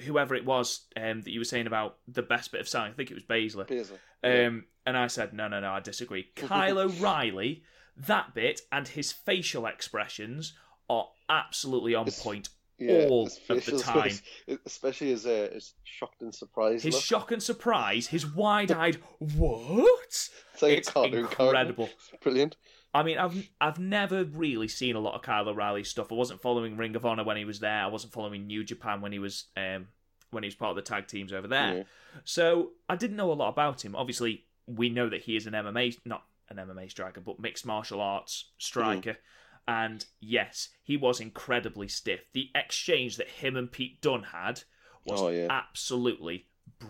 whoever 0.02 0.34
it 0.34 0.44
was 0.44 0.84
um, 0.94 1.22
that 1.22 1.30
you 1.30 1.40
were 1.40 1.44
saying 1.44 1.66
about 1.66 1.96
the 2.06 2.22
best 2.22 2.52
bit 2.52 2.60
of 2.60 2.68
selling, 2.68 2.92
I 2.92 2.94
think 2.94 3.10
it 3.10 3.14
was 3.14 3.24
Baszler. 3.24 3.66
Baszler. 3.66 3.98
Yeah. 4.22 4.46
Um, 4.48 4.64
and 4.84 4.98
I 4.98 5.06
said, 5.06 5.32
no, 5.32 5.48
no, 5.48 5.60
no, 5.60 5.70
I 5.72 5.80
disagree. 5.80 6.24
Kyle 6.36 6.78
O'Reilly, 6.78 7.62
that 7.96 8.34
bit 8.34 8.60
and 8.70 8.86
his 8.88 9.10
facial 9.10 9.64
expressions 9.64 10.52
are 10.92 11.08
absolutely 11.28 11.94
on 11.94 12.06
point 12.10 12.48
Yeah, 12.78 13.06
all 13.08 13.26
of 13.26 13.32
the 13.66 13.78
time. 13.82 14.12
especially 14.66 15.08
his 15.08 15.26
uh, 15.26 15.48
his 15.52 15.74
shocked 15.84 16.22
and 16.22 16.34
surprised 16.34 16.84
His 16.84 16.94
look. 16.94 17.02
shock 17.04 17.32
and 17.32 17.42
surprise, 17.42 18.06
his 18.08 18.26
wide-eyed 18.42 18.98
"what?" 19.18 19.88
It's 20.08 20.30
like 20.62 20.78
it's 20.78 20.88
a 20.88 20.92
cartoon 20.92 21.18
incredible. 21.20 21.88
It's 22.12 22.22
brilliant. 22.22 22.56
I 22.94 23.02
mean, 23.02 23.18
I've 23.18 23.48
I've 23.60 23.78
never 23.78 24.24
really 24.24 24.68
seen 24.68 24.96
a 24.96 25.00
lot 25.00 25.14
of 25.14 25.22
Kyle 25.22 25.48
O'Reilly 25.48 25.84
stuff. 25.84 26.12
I 26.12 26.14
wasn't 26.14 26.42
following 26.42 26.76
Ring 26.76 26.94
of 26.96 27.06
Honor 27.06 27.24
when 27.24 27.36
he 27.38 27.44
was 27.44 27.60
there. 27.60 27.82
I 27.82 27.86
wasn't 27.86 28.12
following 28.12 28.46
New 28.46 28.64
Japan 28.64 29.00
when 29.00 29.12
he 29.12 29.18
was 29.18 29.46
um 29.56 29.88
when 30.30 30.42
he 30.42 30.46
was 30.48 30.54
part 30.54 30.70
of 30.70 30.76
the 30.76 30.82
tag 30.82 31.06
teams 31.06 31.32
over 31.32 31.46
there. 31.48 31.74
Yeah. 31.76 31.82
So 32.24 32.70
I 32.88 32.96
didn't 32.96 33.16
know 33.16 33.30
a 33.32 33.34
lot 33.34 33.48
about 33.48 33.82
him. 33.84 33.94
Obviously, 33.96 34.44
we 34.66 34.88
know 34.90 35.08
that 35.08 35.22
he 35.22 35.36
is 35.36 35.46
an 35.46 35.52
MMA, 35.54 35.98
not 36.04 36.24
an 36.50 36.56
MMA 36.58 36.90
striker, 36.90 37.20
but 37.20 37.38
mixed 37.40 37.64
martial 37.66 38.00
arts 38.00 38.50
striker. 38.58 39.16
And 39.68 40.04
yes, 40.20 40.68
he 40.82 40.96
was 40.96 41.20
incredibly 41.20 41.88
stiff. 41.88 42.20
The 42.32 42.50
exchange 42.54 43.16
that 43.18 43.28
him 43.28 43.56
and 43.56 43.70
Pete 43.70 44.00
Dunne 44.02 44.24
had 44.24 44.62
was 45.04 45.20
Oh, 45.20 45.28
yeah. 45.28 45.46
absolutely 45.50 46.46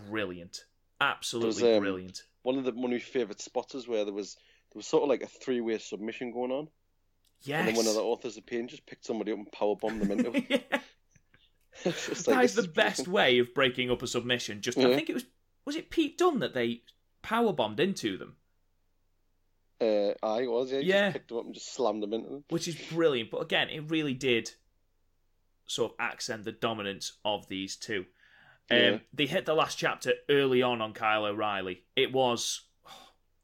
brilliant. 0.09 0.65
Absolutely 0.99 1.47
was, 1.47 1.77
um, 1.77 1.79
brilliant. 1.81 2.21
One 2.43 2.57
of 2.57 2.63
the 2.65 2.71
one 2.71 2.85
of 2.85 2.91
my 2.91 2.99
favourite 2.99 3.39
spotters 3.41 3.87
where 3.87 4.05
there 4.05 4.13
was 4.13 4.35
there 4.35 4.79
was 4.79 4.87
sort 4.87 5.03
of 5.03 5.09
like 5.09 5.21
a 5.21 5.27
three 5.27 5.61
way 5.61 5.77
submission 5.77 6.31
going 6.31 6.51
on, 6.51 6.67
Yes. 7.43 7.59
and 7.59 7.67
then 7.69 7.75
one 7.75 7.87
of 7.87 7.93
the 7.93 8.01
authors 8.01 8.37
of 8.37 8.45
pain 8.45 8.67
just 8.67 8.85
picked 8.85 9.05
somebody 9.05 9.31
up 9.31 9.37
and 9.37 9.51
power 9.51 9.75
bombed 9.75 10.01
them 10.01 10.11
into 10.11 10.31
it. 10.37 10.65
yeah. 10.71 10.79
It's 11.85 12.07
just 12.07 12.27
like, 12.27 12.37
that 12.37 12.43
is 12.45 12.55
the 12.55 12.63
best 12.67 13.05
brilliant. 13.05 13.07
way 13.13 13.39
of 13.39 13.53
breaking 13.53 13.89
up 13.91 14.01
a 14.03 14.07
submission. 14.07 14.61
Just 14.61 14.77
I 14.77 14.93
think 14.95 15.09
it 15.09 15.13
was 15.15 15.25
was 15.65 15.75
it 15.75 15.89
Pete 15.89 16.17
Dunne 16.17 16.39
that 16.39 16.53
they 16.53 16.81
power 17.21 17.51
bombed 17.53 17.79
into 17.79 18.17
them, 18.17 18.35
Uh, 19.83 20.13
I 20.25 20.47
was 20.47 20.71
yeah. 20.71 20.79
Yeah. 20.79 21.05
Just 21.07 21.13
picked 21.13 21.27
them 21.29 21.37
up 21.39 21.45
and 21.45 21.53
just 21.53 21.73
slammed 21.73 22.01
them 22.03 22.13
into 22.13 22.29
them. 22.29 22.43
which 22.49 22.67
is 22.67 22.75
brilliant. 22.91 23.31
But 23.31 23.41
again, 23.41 23.69
it 23.69 23.89
really 23.89 24.13
did 24.13 24.51
sort 25.65 25.91
of 25.93 25.95
accent 25.99 26.43
the 26.43 26.51
dominance 26.51 27.13
of 27.25 27.47
these 27.47 27.75
two. 27.75 28.05
Um, 28.71 28.77
Yeah. 28.77 28.97
They 29.13 29.25
hit 29.25 29.45
the 29.45 29.53
last 29.53 29.77
chapter 29.77 30.13
early 30.29 30.61
on 30.61 30.81
on 30.81 30.93
Kyle 30.93 31.25
O'Reilly. 31.25 31.83
It 31.95 32.11
was. 32.13 32.61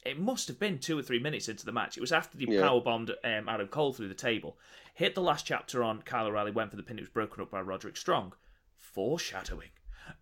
It 0.06 0.18
must 0.18 0.48
have 0.48 0.60
been 0.60 0.80
two 0.80 0.98
or 0.98 1.02
three 1.02 1.20
minutes 1.20 1.50
into 1.50 1.66
the 1.66 1.74
match. 1.74 1.98
It 1.98 2.02
was 2.02 2.14
after 2.14 2.38
the 2.38 2.46
Yeah. 2.50 2.62
power 2.62 2.80
bombed 2.80 3.12
um, 3.24 3.50
Adam 3.50 3.68
Cole 3.68 3.92
through 3.94 4.08
the 4.08 4.14
table. 4.14 4.58
Hit 4.94 5.14
the 5.14 5.22
last 5.22 5.46
chapter 5.46 5.84
on 5.84 6.02
Kyle 6.04 6.26
O'Reilly, 6.28 6.52
went 6.52 6.72
for 6.72 6.78
the 6.78 6.84
pin. 6.84 6.98
It 6.98 7.02
was 7.02 7.10
broken 7.10 7.42
up 7.44 7.52
by 7.52 7.60
Roderick 7.62 7.98
Strong. 7.98 8.34
Foreshadowing. 8.78 9.70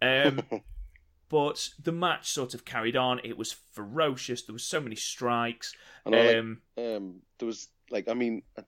Um, 0.01 0.41
but 1.29 1.69
the 1.81 1.91
match 1.91 2.29
sort 2.29 2.53
of 2.53 2.65
carried 2.65 2.95
on. 2.95 3.19
It 3.23 3.37
was 3.37 3.51
ferocious. 3.73 4.43
There 4.43 4.53
was 4.53 4.63
so 4.63 4.79
many 4.79 4.95
strikes. 4.95 5.73
I 6.05 6.09
like, 6.09 6.35
Um, 6.35 6.61
um, 6.77 7.21
there 7.39 7.45
was 7.45 7.67
like 7.89 8.07
I 8.07 8.13
mean, 8.13 8.43
I 8.57 8.63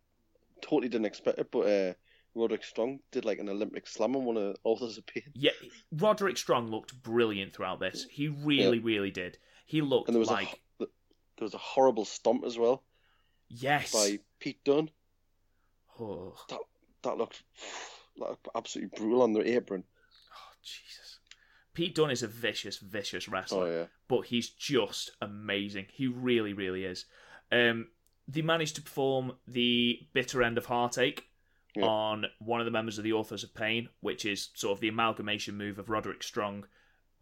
totally 0.62 0.89
didn't 0.89 1.06
expect 1.06 1.39
it, 1.39 1.52
but 1.52 1.62
uh, 1.62 1.93
Roderick 2.36 2.63
Strong 2.63 3.00
did 3.12 3.26
like 3.26 3.39
an 3.39 3.50
Olympic 3.50 3.88
slam 3.88 4.15
on 4.15 4.26
one 4.26 4.38
of 4.38 4.56
authors 4.63 4.98
of 4.98 5.06
pain, 5.06 5.24
yeah, 5.34 5.52
Roderick 5.91 6.38
Strong 6.38 6.69
looked 6.69 7.02
brilliant 7.02 7.54
throughout 7.54 7.80
this. 7.80 8.06
He 8.10 8.28
really, 8.28 8.80
really 8.80 9.12
did. 9.12 9.38
He 9.65 9.82
looked 9.82 10.08
and 10.08 10.15
there 10.15 10.19
was 10.19 10.30
like 10.30 10.62
a 10.80 10.86
there 11.38 11.45
was 11.45 11.54
a 11.54 11.60
horrible 11.60 12.06
stomp 12.06 12.43
as 12.43 12.58
well 12.58 12.84
yes. 13.50 13.91
by 13.91 14.19
Pete 14.39 14.63
Dunne. 14.63 14.89
Oh, 16.00 16.36
That 17.04 17.17
looked 17.17 17.43
like 18.17 18.38
absolutely 18.56 18.98
brutal 18.98 19.22
on 19.24 19.34
the 19.34 19.56
apron. 19.56 19.84
oh, 20.34 20.54
Jesus. 20.63 21.09
Pete 21.80 21.96
Dunne 21.96 22.12
is 22.12 22.24
a 22.24 22.28
vicious, 22.28 22.78
vicious 22.78 23.30
wrestler. 23.30 23.63
Oh 23.63 23.72
yeah, 23.72 23.86
but 24.10 24.26
he's 24.26 24.50
just 24.50 25.12
amazing. 25.22 25.86
He 25.94 26.08
really, 26.08 26.52
really 26.52 26.84
is. 26.84 27.06
Um, 27.54 27.88
they 28.28 28.42
managed 28.42 28.76
to 28.76 28.82
perform 28.82 29.38
the 29.48 29.98
bitter 30.12 30.44
end 30.44 30.58
of 30.58 30.65
heartache 30.65 31.24
Yeah. 31.78 31.86
on 31.86 32.26
one 32.39 32.60
of 32.60 32.65
the 32.65 32.72
members 32.72 32.98
of 32.98 33.06
the 33.06 33.13
Authors 33.13 33.46
of 33.46 33.54
Pain, 33.56 33.88
which 34.02 34.26
is 34.26 34.50
sort 34.56 34.74
of 34.76 34.82
the 34.82 34.89
amalgamation 34.89 35.56
move 35.56 35.80
of 35.80 35.89
Roderick 35.89 36.22
Strong 36.22 36.65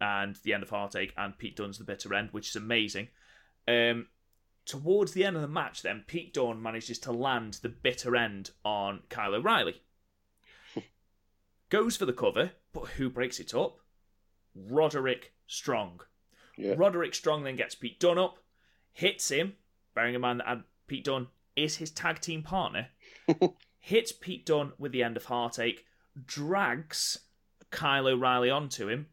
and 0.02 0.36
the 0.38 0.56
end 0.56 0.64
of 0.64 0.72
heartache, 0.72 1.14
and 1.16 1.38
Pete 1.38 1.56
Dunne's 1.56 1.78
the 1.78 1.84
bitter 1.84 2.16
end, 2.16 2.30
which 2.32 2.50
is 2.50 2.56
amazing. 2.56 3.10
Um, 3.68 4.08
towards 4.66 5.12
the 5.12 5.24
end 5.24 5.36
of 5.36 5.44
the 5.44 5.48
match, 5.48 5.84
then 5.84 6.04
Pete 6.08 6.34
Dunne 6.34 6.60
manages 6.64 6.98
to 7.00 7.12
land 7.12 7.60
the 7.62 7.70
bitter 7.70 8.16
end 8.16 8.50
on 8.66 9.04
Kyle 9.10 9.36
O'Reilly. 9.36 9.84
Goes 11.70 11.96
for 11.96 12.08
the 12.08 12.12
cover, 12.14 12.54
but 12.74 12.88
who 12.98 13.10
breaks 13.12 13.40
it 13.40 13.54
up? 13.54 13.82
Roderick 14.70 15.34
Strong. 15.46 16.02
yeah, 16.58 16.74
Roderick 16.78 17.14
Strong 17.14 17.44
then 17.44 17.56
gets 17.56 17.76
Pete 17.76 18.00
Dunne 18.00 18.18
up, 18.18 18.40
hits 18.94 19.30
him, 19.30 19.54
bearing 19.94 20.16
in 20.16 20.22
mind 20.22 20.42
that 20.42 20.64
Pete 20.88 21.06
Dunne 21.06 21.28
is 21.56 21.78
his 21.78 21.92
tag 21.92 22.20
team 22.20 22.44
partner, 22.44 22.90
hits 23.80 24.12
Pete 24.12 24.46
Dunne 24.46 24.74
with 24.78 24.92
the 24.92 25.04
end 25.04 25.18
of 25.18 25.26
Heartache, 25.26 25.86
drags 26.26 27.20
Kyle 27.72 28.08
O'Reilly 28.08 28.50
onto 28.50 28.90
him, 28.90 29.08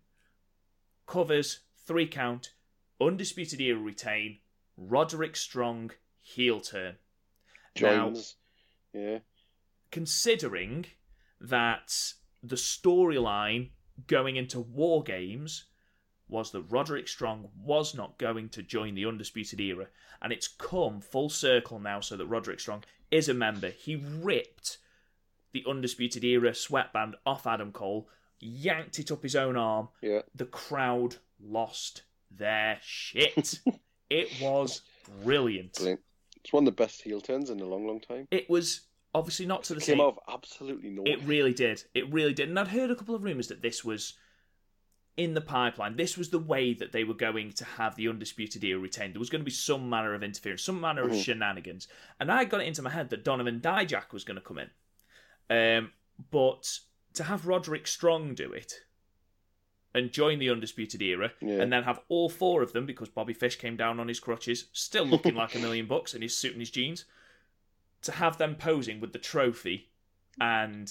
covers, 1.06 1.60
three 1.86 2.06
count, 2.06 2.52
Undisputed 3.00 3.60
Era 3.60 3.78
retain, 3.78 4.38
Roderick 4.76 5.36
Strong 5.36 5.92
heel 6.20 6.60
turn. 6.60 6.96
Now. 7.80 8.14
Yeah, 8.92 9.18
considering 9.90 10.86
that 11.40 12.14
the 12.42 12.56
storyline 12.56 13.70
going 14.06 14.36
into 14.36 14.60
War 14.60 15.02
Games 15.02 15.66
was 16.28 16.50
that 16.52 16.62
Roderick 16.62 17.06
Strong 17.08 17.48
was 17.62 17.94
not 17.94 18.18
going 18.18 18.48
to 18.50 18.62
join 18.62 18.94
the 18.94 19.06
Undisputed 19.06 19.60
Era, 19.60 19.88
and 20.22 20.32
it's 20.32 20.48
come 20.48 21.00
full 21.00 21.28
circle 21.28 21.78
now 21.78 22.00
so 22.00 22.16
that 22.16 22.26
Roderick 22.26 22.60
Strong 22.60 22.84
is 23.10 23.28
a 23.28 23.34
member. 23.34 23.68
He 23.68 23.96
ripped 23.96 24.78
the 25.52 25.64
Undisputed 25.68 26.24
Era 26.24 26.54
sweatband 26.54 27.16
off 27.26 27.46
Adam 27.46 27.72
Cole, 27.72 28.08
yanked 28.40 28.98
it 28.98 29.12
up 29.12 29.22
his 29.22 29.36
own 29.36 29.56
arm. 29.56 29.88
yeah. 30.02 30.20
The 30.34 30.46
crowd 30.46 31.16
lost 31.40 32.02
their 32.30 32.78
shit. 32.82 33.60
it 34.10 34.28
was 34.40 34.82
brilliant. 35.22 35.74
Brilliant. 35.74 36.00
It's 36.42 36.52
one 36.52 36.66
of 36.66 36.76
the 36.76 36.82
best 36.82 37.02
heel 37.02 37.20
turns 37.20 37.50
in 37.50 37.60
a 37.60 37.64
long, 37.64 37.86
long 37.86 38.00
time. 38.00 38.28
It 38.30 38.50
was 38.50 38.82
obviously 39.14 39.46
not 39.46 39.62
to 39.64 39.74
the 39.74 39.80
Came 39.80 39.98
same. 39.98 40.00
out 40.00 40.16
of 40.16 40.18
absolutely 40.28 40.90
nowhere. 40.90 41.12
It 41.12 41.22
really 41.24 41.52
did. 41.54 41.84
It 41.94 42.12
really 42.12 42.34
did. 42.34 42.48
And 42.48 42.58
I'd 42.58 42.68
heard 42.68 42.90
a 42.90 42.96
couple 42.96 43.14
of 43.14 43.24
rumours 43.24 43.48
that 43.48 43.62
this 43.62 43.84
was 43.84 44.14
in 45.16 45.34
the 45.34 45.40
pipeline. 45.40 45.94
This 45.96 46.18
was 46.18 46.30
the 46.30 46.38
way 46.40 46.74
that 46.74 46.90
they 46.90 47.04
were 47.04 47.14
going 47.14 47.52
to 47.52 47.64
have 47.64 47.94
the 47.94 48.08
Undisputed 48.08 48.64
Era 48.64 48.80
retained. 48.80 49.14
There 49.14 49.20
was 49.20 49.30
going 49.30 49.40
to 49.42 49.44
be 49.44 49.50
some 49.52 49.88
manner 49.88 50.12
of 50.14 50.24
interference, 50.24 50.62
some 50.62 50.80
manner 50.80 51.02
of 51.02 51.12
Mhm. 51.12 51.22
shenanigans. 51.24 51.86
And 52.18 52.32
I 52.32 52.44
got 52.44 52.60
it 52.60 52.66
into 52.66 52.82
my 52.82 52.90
head 52.90 53.10
that 53.10 53.22
Donovan 53.24 53.60
Dijak 53.60 54.12
was 54.12 54.24
going 54.24 54.34
to 54.34 54.40
come 54.40 54.58
in. 54.58 54.70
Um, 55.48 55.92
but 56.32 56.80
to 57.12 57.22
have 57.24 57.46
Roderick 57.46 57.86
Strong 57.86 58.34
do 58.34 58.52
it 58.52 58.84
and 59.94 60.10
join 60.10 60.40
the 60.40 60.50
Undisputed 60.50 61.00
Era, 61.00 61.32
Yeah. 61.40 61.62
and 61.62 61.72
then 61.72 61.84
have 61.84 62.00
all 62.08 62.28
four 62.28 62.62
of 62.62 62.72
them, 62.72 62.84
because 62.84 63.08
Bobby 63.08 63.32
Fish 63.34 63.54
came 63.54 63.76
down 63.76 64.00
on 64.00 64.08
his 64.08 64.18
crutches, 64.18 64.66
still 64.72 65.04
looking 65.04 65.36
like 65.36 65.54
a 65.54 65.60
million 65.60 65.86
bucks 65.86 66.14
in 66.14 66.22
his 66.22 66.36
suit 66.36 66.50
and 66.52 66.60
his 66.60 66.72
jeans, 66.72 67.04
to 68.04 68.12
have 68.12 68.38
them 68.38 68.54
posing 68.54 69.00
with 69.00 69.12
the 69.12 69.18
trophy 69.18 69.90
and 70.40 70.88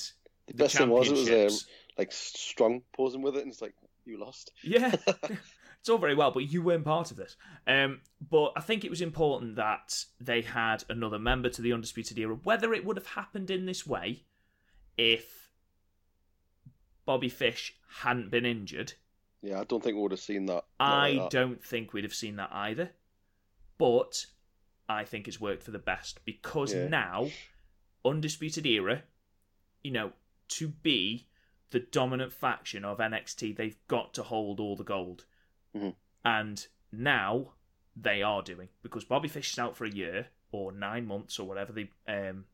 the 0.47 0.54
the 0.54 0.63
best 0.63 0.78
thing 0.78 0.89
was 0.89 1.10
it 1.10 1.45
was 1.45 1.63
um, 1.63 1.69
like 1.97 2.12
Strong 2.12 2.82
posing 2.95 3.21
with 3.21 3.36
it, 3.38 3.43
and 3.43 3.52
it's 3.52 3.62
like 3.62 3.76
you 4.06 4.19
lost. 4.19 4.52
Yeah, 4.63 4.95
it's 5.80 5.89
all 5.89 5.97
very 5.97 6.15
well, 6.15 6.32
but 6.32 6.52
you 6.52 6.62
weren't 6.62 6.86
part 6.86 7.12
of 7.12 7.17
this. 7.17 7.36
Um, 7.67 8.02
but 8.30 8.52
I 8.56 8.62
think 8.62 8.84
it 8.84 8.89
was 8.89 9.02
important 9.02 9.56
that 9.58 10.06
they 10.19 10.41
had 10.41 10.84
another 10.89 11.19
member 11.19 11.49
to 11.49 11.62
the 11.62 11.73
Undisputed 11.73 12.17
Era. 12.17 12.38
Whether 12.43 12.73
it 12.73 12.86
would 12.86 12.97
have 12.97 13.08
happened 13.08 13.52
in 13.52 13.65
this 13.65 13.86
way 13.86 14.23
if 14.97 15.49
Bobby 17.06 17.30
Fish 17.30 17.76
hadn't 18.02 18.32
been 18.32 18.45
injured, 18.45 18.93
Yeah, 19.41 19.60
I 19.62 19.63
don't 19.65 19.84
think 19.84 19.95
we 19.95 20.02
would 20.02 20.12
have 20.12 20.19
seen 20.19 20.45
that. 20.47 20.65
I 20.80 21.12
like 21.12 21.19
that. 21.19 21.32
don't 21.32 21.63
think 21.63 21.93
we'd 21.93 22.04
have 22.04 22.13
seen 22.13 22.38
that 22.38 22.49
either. 22.52 22.91
But 23.78 24.26
I 24.93 25.06
think 25.06 25.27
it's 25.27 25.39
worked 25.41 25.63
for 25.63 25.71
the 25.71 25.79
best 25.79 26.23
because 26.25 26.73
Yeah. 26.73 26.88
now, 26.88 27.29
Undisputed 28.06 28.65
Era, 28.65 29.03
you 29.82 29.91
know, 29.91 30.13
to 30.49 30.67
be 30.67 31.27
the 31.71 31.79
dominant 31.79 32.34
faction 32.34 32.86
of 32.86 32.99
NXT, 32.99 33.54
they've 33.56 33.77
got 33.87 34.13
to 34.15 34.23
hold 34.23 34.60
all 34.60 34.75
the 34.75 34.83
gold. 34.83 35.25
Mhm. 35.75 35.96
And 36.23 36.67
now 36.91 37.54
they 37.96 38.21
are 38.21 38.41
doing 38.41 38.69
because 38.81 39.06
Bobby 39.06 39.27
Fish 39.27 39.52
is 39.54 39.60
out 39.60 39.75
for 39.75 39.85
a 39.85 39.89
year 39.91 40.27
or 40.52 40.71
nine 40.71 41.06
months 41.06 41.39
or 41.39 41.48
whatever 41.48 41.71
the 41.73 41.89
um, 42.08 42.46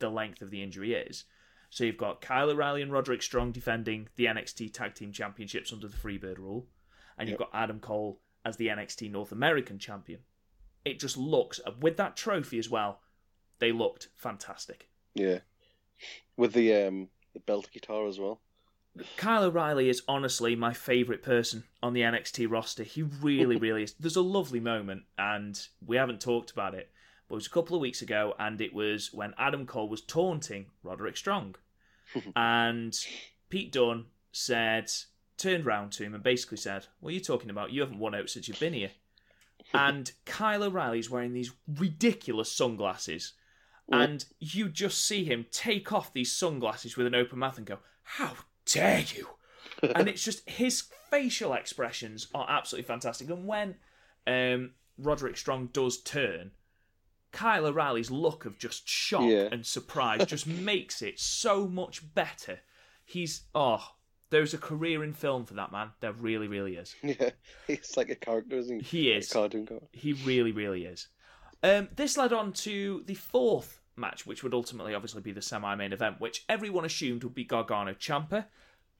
the 0.00 0.10
length 0.10 0.42
of 0.42 0.50
the 0.50 0.62
injury 0.62 0.92
is. 0.94 1.24
So 1.70 1.84
you've 1.84 1.96
got 1.96 2.20
Kyle 2.20 2.50
O'Reilly 2.50 2.82
and 2.82 2.92
Roderick 2.92 3.22
Strong 3.22 3.52
defending 3.52 4.08
the 4.16 4.26
NXT 4.26 4.72
Tag 4.72 4.94
Team 4.94 5.12
Championships 5.12 5.72
under 5.72 5.88
the 5.88 5.96
Freebird 5.96 6.38
rule, 6.38 6.68
and 7.16 7.28
you've 7.28 7.38
Yep. 7.40 7.50
got 7.52 7.62
Adam 7.62 7.80
Cole 7.80 8.20
as 8.44 8.56
the 8.56 8.68
NXT 8.68 9.08
North 9.10 9.32
American 9.32 9.78
Champion. 9.78 10.24
It 10.84 11.00
just 11.00 11.16
looks 11.16 11.60
with 11.80 11.96
that 11.96 12.16
trophy 12.16 12.58
as 12.58 12.68
well. 12.68 13.00
They 13.58 13.72
looked 13.72 14.08
fantastic. 14.16 14.88
Yeah, 15.14 15.38
with 16.36 16.52
the 16.52 16.74
um 16.74 17.08
the 17.32 17.40
belt 17.40 17.68
guitar 17.72 18.06
as 18.06 18.18
well. 18.18 18.40
Kyle 19.16 19.42
O'Reilly 19.42 19.88
is 19.88 20.02
honestly 20.06 20.54
my 20.54 20.72
favourite 20.72 21.20
person 21.22 21.64
on 21.82 21.94
the 21.94 22.02
NXT 22.02 22.48
roster. 22.48 22.84
He 22.84 23.02
really, 23.02 23.56
really 23.60 23.82
is. 23.82 23.94
There's 23.94 24.16
a 24.16 24.22
lovely 24.22 24.60
moment, 24.60 25.02
and 25.18 25.60
we 25.84 25.96
haven't 25.96 26.20
talked 26.20 26.52
about 26.52 26.74
it, 26.74 26.90
but 27.28 27.34
it 27.34 27.36
was 27.36 27.46
a 27.48 27.50
couple 27.50 27.74
of 27.74 27.82
weeks 27.82 28.02
ago, 28.02 28.34
and 28.38 28.60
it 28.60 28.72
was 28.72 29.12
when 29.12 29.34
Adam 29.36 29.66
Cole 29.66 29.88
was 29.88 30.00
taunting 30.00 30.66
Roderick 30.84 31.16
Strong. 31.16 31.56
and 32.36 32.96
Pete 33.48 33.72
Dunne 33.72 34.06
said, 34.30 34.92
turned 35.36 35.66
round 35.66 35.92
to 35.92 36.04
him 36.04 36.14
and 36.14 36.22
basically 36.22 36.58
said, 36.58 36.86
What 37.00 37.10
are 37.10 37.14
you 37.14 37.20
talking 37.20 37.50
about? 37.50 37.72
You 37.72 37.80
haven't 37.80 37.98
won 37.98 38.14
out 38.14 38.30
since 38.30 38.48
you've 38.48 38.60
been 38.60 38.72
here. 38.72 38.92
And 39.74 40.12
Kyle 40.24 40.62
O'Reilly's 40.62 41.10
wearing 41.10 41.32
these 41.32 41.52
ridiculous 41.78 42.50
sunglasses. 42.50 43.32
And 43.92 44.24
you 44.40 44.70
just 44.70 45.04
see 45.06 45.24
him 45.24 45.44
take 45.50 45.92
off 45.92 46.12
these 46.14 46.32
sunglasses 46.32 46.96
with 46.96 47.06
an 47.06 47.14
open 47.14 47.38
mouth 47.38 47.58
and 47.58 47.66
go, 47.66 47.80
How 48.02 48.32
dare 48.64 49.04
you? 49.14 49.28
and 49.94 50.08
it's 50.08 50.24
just 50.24 50.48
his 50.48 50.84
facial 51.10 51.52
expressions 51.52 52.28
are 52.34 52.46
absolutely 52.48 52.86
fantastic. 52.86 53.28
And 53.28 53.46
when 53.46 53.74
um, 54.26 54.70
Roderick 54.96 55.36
Strong 55.36 55.68
does 55.74 56.00
turn, 56.00 56.52
Kyle 57.32 57.66
O'Reilly's 57.66 58.10
look 58.10 58.46
of 58.46 58.58
just 58.58 58.88
shock 58.88 59.24
Yeah. 59.24 59.48
and 59.52 59.66
surprise 59.66 60.24
just 60.24 60.46
makes 60.70 61.02
it 61.02 61.20
so 61.20 61.66
much 61.68 62.14
better. 62.14 62.60
He's 63.04 63.42
oh, 63.54 63.86
there's 64.34 64.52
a 64.52 64.58
career 64.58 65.04
in 65.04 65.12
film 65.12 65.44
for 65.44 65.54
that 65.54 65.70
man. 65.70 65.90
There 66.00 66.12
really, 66.12 66.48
really 66.48 66.74
is. 66.74 66.96
Yeah, 67.04 67.30
he's 67.68 67.96
like 67.96 68.10
a 68.10 68.16
character, 68.16 68.56
isn't 68.56 68.82
he? 68.82 69.02
He 69.04 69.12
is. 69.12 69.32
cartoon 69.32 69.64
character. 69.64 69.88
He 69.92 70.12
really, 70.12 70.50
really 70.50 70.86
is. 70.86 71.06
Um, 71.62 71.88
this 71.94 72.16
led 72.16 72.32
on 72.32 72.52
to 72.54 73.04
the 73.06 73.14
fourth 73.14 73.80
match, 73.96 74.26
which 74.26 74.42
would 74.42 74.52
ultimately 74.52 74.92
obviously 74.92 75.22
be 75.22 75.30
the 75.30 75.40
semi-main 75.40 75.92
event, 75.92 76.20
which 76.20 76.44
everyone 76.48 76.84
assumed 76.84 77.22
would 77.22 77.34
be 77.34 77.44
Gargano 77.44 77.94
Ciampa. 77.94 78.46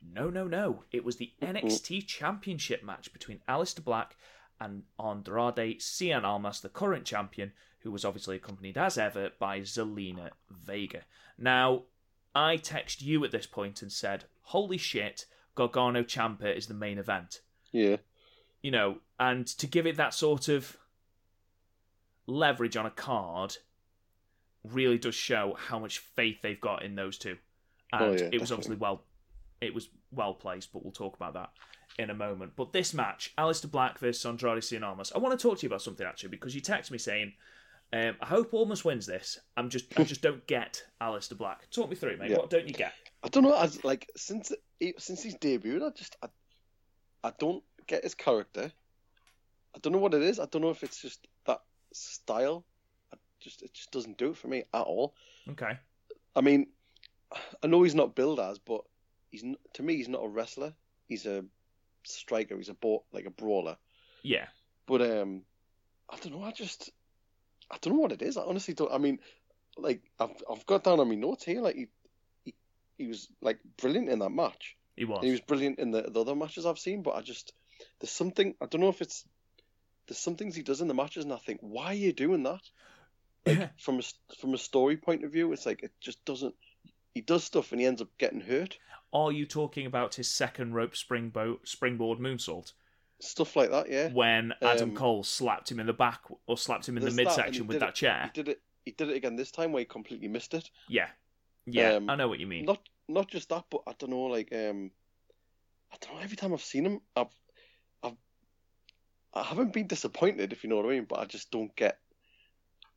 No, 0.01 0.30
no, 0.30 0.47
no. 0.47 0.85
It 0.93 1.05
was 1.05 1.16
the 1.16 1.32
NXT 1.43 2.07
Championship 2.07 2.85
match 2.85 3.12
between 3.12 3.41
Aleister 3.49 3.82
Black 3.82 4.16
and 4.61 4.85
Andrade 5.01 5.80
Cien 5.80 6.22
Almas, 6.22 6.61
the 6.61 6.68
current 6.68 7.05
champion, 7.05 7.53
who 7.80 7.91
was 7.91 8.05
obviously 8.05 8.37
accompanied 8.37 8.78
as 8.78 8.97
ever 8.97 9.30
by 9.41 9.61
Zelina 9.61 10.30
Vega. 10.49 11.01
Now, 11.37 11.82
I 12.35 12.57
text 12.57 13.03
you 13.03 13.24
at 13.24 13.30
this 13.30 13.47
point 13.47 13.82
and 13.82 13.93
said, 13.93 14.24
"Holy 14.43 14.78
shit, 14.78 15.26
Gargano 15.55 16.03
Ciampa 16.03 16.55
is 16.57 16.66
the 16.66 16.74
main 16.74 16.99
event." 16.99 17.41
Yeah, 17.72 17.97
you 18.62 18.70
know, 18.70 18.99
and 19.18 19.47
to 19.47 19.66
give 19.66 19.87
it 19.87 19.97
that 19.97 20.14
sort 20.14 20.49
of 20.49 20.76
leverage 22.26 22.76
on 22.76 22.87
a 22.87 22.91
card 22.91 23.57
really 24.62 24.99
does 24.99 25.14
show 25.14 25.55
how 25.59 25.78
much 25.78 25.99
faith 25.99 26.41
they've 26.43 26.61
got 26.61 26.82
in 26.82 26.95
those 26.95 27.18
two. 27.18 27.37
Oh, 27.93 27.97
and 27.99 28.05
Oh, 28.20 28.24
yeah, 28.24 28.30
it 28.32 28.41
was 28.41 28.49
definitely. 28.51 28.55
obviously 28.55 28.76
well 28.76 29.05
it 29.61 29.74
was 29.74 29.89
well 30.11 30.35
placed, 30.35 30.72
but 30.72 30.82
we'll 30.82 30.93
talk 30.93 31.16
about 31.16 31.35
that 31.35 31.51
in 31.99 32.11
a 32.11 32.14
moment. 32.14 32.53
But 32.57 32.72
this 32.72 32.93
match, 32.93 33.32
Aleister 33.39 33.70
Black 33.70 33.99
versus 33.99 34.24
Andrade 34.26 34.62
Cien 34.62 34.82
Almas, 34.82 35.12
I 35.14 35.18
want 35.18 35.39
to 35.39 35.43
talk 35.43 35.59
to 35.59 35.62
you 35.62 35.68
about 35.68 35.80
something 35.82 36.07
actually 36.07 36.30
because 36.30 36.55
you 36.55 36.61
text 36.61 36.91
me 36.91 36.99
saying, 36.99 37.32
um, 37.95 38.16
I 38.20 38.26
hope 38.26 38.53
Almas 38.53 38.84
wins 38.84 39.07
this. 39.07 39.38
I'm 39.57 39.70
just 39.70 39.99
I 39.99 40.03
just 40.03 40.20
don't 40.20 40.45
get 40.49 40.82
Aleister 41.01 41.38
Black. 41.38 41.70
Talk 41.70 41.88
me 41.88 41.95
through 41.95 42.16
mate. 42.16 42.30
Yeah. 42.32 42.38
What 42.38 42.51
don't 42.51 42.66
you 42.66 42.74
get? 42.74 42.92
I 43.22 43.28
don't 43.28 43.45
know. 43.45 43.57
As 43.57 43.84
like 43.84 44.11
since 44.16 44.51
he, 44.80 44.95
since 44.99 45.22
he's 45.22 45.36
debuted, 45.36 45.86
I 45.86 45.90
just 45.90 46.16
I, 46.20 46.26
I 47.22 47.32
don't 47.38 47.62
get 47.86 48.03
his 48.03 48.16
character. 48.16 48.72
I 49.76 49.78
don't 49.78 49.92
know 49.92 50.01
what 50.01 50.14
it 50.14 50.22
is. 50.22 50.40
I 50.40 50.47
don't 50.47 50.62
know 50.62 50.70
if 50.70 50.82
it's 50.82 51.01
just 51.01 51.28
that 51.47 51.61
style. 51.92 52.64
I 53.12 53.16
just 53.38 53.62
it 53.62 53.72
just 53.72 53.92
doesn't 53.92 54.18
do 54.18 54.30
it 54.30 54.36
for 54.38 54.49
me 54.49 54.64
at 54.74 54.82
all. 54.82 55.14
Okay. 55.51 55.78
I 56.34 56.40
mean, 56.40 56.66
I 57.62 57.68
know 57.68 57.84
he's 57.84 57.95
not 57.95 58.16
billed 58.16 58.40
as, 58.40 58.59
but 58.59 58.80
he's 59.30 59.45
to 59.74 59.82
me 59.84 59.95
he's 59.97 60.09
not 60.09 60.24
a 60.24 60.28
wrestler. 60.28 60.74
He's 61.07 61.26
a 61.26 61.45
striker. 62.03 62.57
He's 62.57 62.70
a 62.70 62.76
like 63.12 63.26
a 63.26 63.30
brawler. 63.30 63.76
Yeah. 64.24 64.47
But 64.86 65.03
um, 65.03 65.42
I 66.11 66.16
don't 66.16 66.32
know. 66.32 66.42
I 66.42 66.51
just 66.51 66.90
I 67.75 67.79
don't 67.81 67.95
know 67.95 68.01
what 68.01 68.12
it 68.12 68.22
is. 68.22 68.37
I 68.37 68.43
honestly 68.43 68.72
don't. 68.75 68.93
I 68.93 68.99
mean, 68.99 69.18
like 69.77 70.01
I've 70.20 70.31
I've 70.51 70.64
got 70.66 70.85
down 70.85 71.01
on 71.01 71.09
my 71.09 71.16
notes 71.16 71.45
here. 71.45 71.61
Like 71.61 71.75
he 71.75 71.89
he, 72.45 72.55
he 72.97 73.07
was 73.09 73.29
like 73.43 73.59
brilliant 73.77 74.09
in 74.09 74.20
that 74.20 74.31
match. 74.31 74.77
He 74.97 75.05
was. 75.05 75.18
And 75.18 75.27
he 75.27 75.33
was 75.33 75.41
brilliant 75.41 75.81
in 75.81 75.91
the, 75.91 76.03
the 76.03 76.20
other 76.20 76.37
matches 76.37 76.66
I've 76.66 76.79
seen. 76.79 77.03
But 77.03 77.16
I 77.16 77.22
just 77.22 77.53
there's 78.01 78.11
something 78.11 78.55
I 78.62 78.66
don't 78.66 78.81
know 78.81 78.89
if 78.89 79.03
it's 79.03 79.25
there's 80.07 80.18
some 80.18 80.37
things 80.37 80.55
he 80.55 80.62
does 80.62 80.81
in 80.81 80.89
the 80.89 80.95
matches, 80.95 81.25
and 81.25 81.33
I 81.33 81.39
think 81.39 81.59
why 81.62 81.87
are 81.87 81.95
you 81.95 82.12
doing 82.12 82.45
that? 82.45 82.62
Like 83.45 83.79
from 83.79 83.99
a 83.99 84.03
from 84.39 84.55
a 84.55 84.59
story 84.59 84.97
point 84.97 85.25
of 85.25 85.33
view, 85.33 85.53
it's 85.53 85.66
like 85.66 85.83
it 85.83 85.93
just 86.01 86.25
doesn't. 86.25 86.55
He 87.14 87.20
does 87.20 87.45
stuff 87.45 87.72
and 87.72 87.81
he 87.81 87.87
ends 87.87 88.03
up 88.03 88.09
getting 88.18 88.41
hurt. 88.41 88.79
Are 89.12 89.31
you 89.31 89.47
talking 89.47 89.87
about 89.87 90.14
his 90.14 90.31
second 90.31 90.75
rope 90.75 90.97
springboard 90.97 91.59
springboard 91.64 92.18
moonsault? 92.18 92.72
Stuff 93.25 93.57
like 93.57 93.70
that, 93.70 93.91
yeah. 93.91 94.09
when 94.12 94.53
Adam 94.62 94.91
Um, 94.91 94.97
Cole 94.97 95.25
slapped 95.25 95.70
him 95.70 95.81
in 95.81 95.87
the 95.87 95.93
back 95.93 96.20
or 96.47 96.59
slapped 96.59 96.89
him 96.89 96.97
in 96.97 97.03
the 97.05 97.11
that, 97.11 97.16
midsection 97.16 97.66
with 97.66 97.81
that 97.81 97.91
it- 97.91 97.95
chair. 97.95 98.25
He 98.35 98.43
did 98.43 98.49
it. 98.49 98.62
He 98.85 98.91
did 98.93 99.09
it 99.11 99.16
again 99.16 99.35
this 99.37 99.51
time 99.51 99.72
where 99.72 99.81
he 99.81 99.87
completely 99.87 100.29
missed 100.29 100.53
it. 100.53 100.70
Yeah, 100.89 101.09
yeah, 101.64 101.95
Um, 101.95 102.11
I 102.11 102.16
know 102.16 102.29
what 102.29 102.39
you 102.39 102.47
mean. 102.47 102.66
Not 102.66 102.87
not 103.09 103.29
just 103.31 103.49
that, 103.49 103.64
but 103.70 103.83
I 103.87 103.95
don't 103.99 104.11
know. 104.11 104.25
Like 104.25 104.53
um, 104.53 104.91
I 105.93 105.97
don't 106.01 106.14
know. 106.14 106.20
Every 106.22 106.37
time 106.37 106.53
I've 106.53 106.61
seen 106.62 106.85
him, 106.85 107.01
I've 107.16 107.35
I've 108.03 108.16
I 109.33 109.43
haven't 109.43 109.72
been 109.72 109.87
disappointed, 109.87 110.53
if 110.53 110.62
you 110.62 110.68
know 110.70 110.77
what 110.77 110.85
I 110.87 110.91
mean. 110.91 111.05
But 111.09 111.20
I 111.20 111.25
just 111.25 111.51
don't 111.51 111.75
get. 111.77 111.99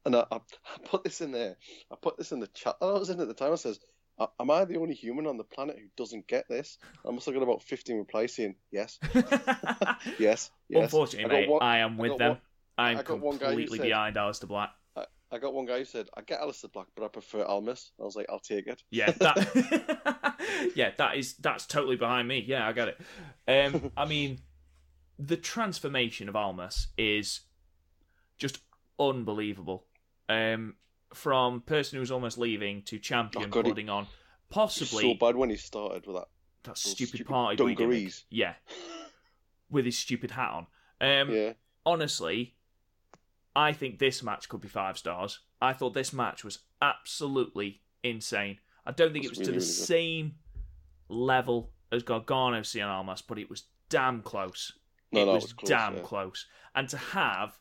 And 0.05 0.15
I, 0.15 0.25
I, 0.31 0.35
I 0.37 0.77
put 0.83 1.03
this 1.05 1.21
in 1.21 1.31
there. 1.31 1.55
I 1.91 1.95
put 2.01 2.17
this 2.17 2.31
in 2.33 2.39
the 2.41 2.47
chat 2.47 2.75
that 2.79 2.85
I 2.85 2.91
was 2.99 3.09
in 3.09 3.19
at 3.21 3.27
the 3.29 3.33
time. 3.33 3.53
I 3.53 3.55
says, 3.55 3.77
"A- 3.77 3.81
"Am 4.39 4.49
I 4.51 4.65
the 4.65 4.77
only 4.77 4.95
human 4.95 5.27
on 5.27 5.37
the 5.37 5.43
planet 5.43 5.77
who 5.77 5.87
doesn't 5.95 6.27
get 6.27 6.47
this?" 6.49 6.77
I 7.05 7.11
must 7.11 7.25
have 7.25 7.35
got 7.35 7.43
about 7.43 7.61
fifteen 7.63 7.97
replies 7.97 8.33
saying, 8.35 8.55
"Yes, 8.71 8.99
yes, 10.19 10.51
yes." 10.69 10.83
Unfortunately, 10.83 11.25
I 11.25 11.39
mate, 11.41 11.49
one- 11.49 11.63
I 11.63 11.77
am 11.79 11.97
with 11.97 12.11
got 12.11 12.17
them. 12.19 12.29
one- 12.29 12.41
I'm 12.79 12.97
I 12.97 13.03
got 13.03 13.19
one 13.19 13.37
guy 13.37 13.45
completely 13.47 13.77
said- 13.79 13.85
behind 13.85 14.15
Aleister 14.15 14.47
Black. 14.47 14.71
I 15.29 15.39
got 15.39 15.53
one 15.53 15.65
guy 15.65 15.79
who 15.79 15.85
said, 15.85 16.07
"I 16.15 16.21
get 16.21 16.39
Aleister 16.39 16.71
Black, 16.71 16.87
but 16.95 17.03
I 17.03 17.09
prefer 17.09 17.43
Almas." 17.43 17.91
I 17.99 18.03
was 18.03 18.15
like, 18.15 18.27
"I'll 18.29 18.39
take 18.39 18.65
it." 18.67 18.81
Yeah, 18.91 19.11
that. 19.11 20.71
yeah, 20.75 20.91
that 20.97 21.17
is 21.17 21.35
that's 21.35 21.65
totally 21.65 21.97
behind 21.97 22.29
me. 22.29 22.45
Yeah, 22.47 22.65
I 22.65 22.71
got 22.71 22.87
it. 22.87 22.97
Um, 23.47 23.91
I 23.97 24.05
mean, 24.05 24.39
the 25.19 25.35
transformation 25.35 26.29
of 26.29 26.37
Almas 26.37 26.87
is 26.97 27.41
just 28.37 28.59
unbelievable. 28.99 29.85
Um, 30.29 30.75
from 31.13 31.61
person 31.61 31.99
who's 31.99 32.11
almost 32.11 32.37
leaving 32.37 32.81
to 32.83 32.99
champion, 32.99 33.49
Oh, 33.53 33.63
putting 33.63 33.89
on 33.89 34.07
possibly 34.49 35.03
so 35.03 35.13
bad 35.13 35.35
when 35.35 35.49
he 35.49 35.57
started 35.57 36.05
with 36.05 36.15
that. 36.15 36.27
that 36.63 36.77
stupid, 36.77 37.15
stupid 37.15 37.27
party 37.27 37.55
dungarees. 37.55 38.25
Yeah, 38.29 38.53
with 39.69 39.85
his 39.85 39.97
stupid 39.97 40.31
hat 40.31 40.51
on. 40.51 40.67
Um, 40.99 41.33
Yeah. 41.33 41.53
honestly, 41.85 42.55
I 43.55 43.73
think 43.73 43.99
this 43.99 44.21
match 44.21 44.49
could 44.49 44.61
be 44.61 44.67
five 44.67 44.97
stars. 44.97 45.39
I 45.61 45.73
thought 45.73 45.93
this 45.93 46.13
match 46.13 46.43
was 46.43 46.59
absolutely 46.81 47.81
insane. 48.03 48.59
I 48.85 48.91
don't 48.91 49.11
think 49.11 49.25
it 49.25 49.29
was 49.29 49.39
That's 49.39 49.47
to 49.47 49.53
the 49.53 49.59
really 49.59 49.65
same 49.71 50.35
level 51.09 51.71
as 51.91 52.03
Gargano 52.03 52.61
Cien 52.61 52.87
Almas, 52.87 53.21
but 53.21 53.39
it 53.39 53.49
was 53.49 53.63
damn 53.89 54.21
close. 54.21 54.73
No, 55.11 55.21
it 55.21 55.25
was, 55.25 55.43
was 55.43 55.53
close, 55.53 55.69
damn 55.69 55.95
yeah. 55.95 56.01
close. 56.01 56.45
And 56.75 56.87
to 56.89 56.97
have 56.97 57.57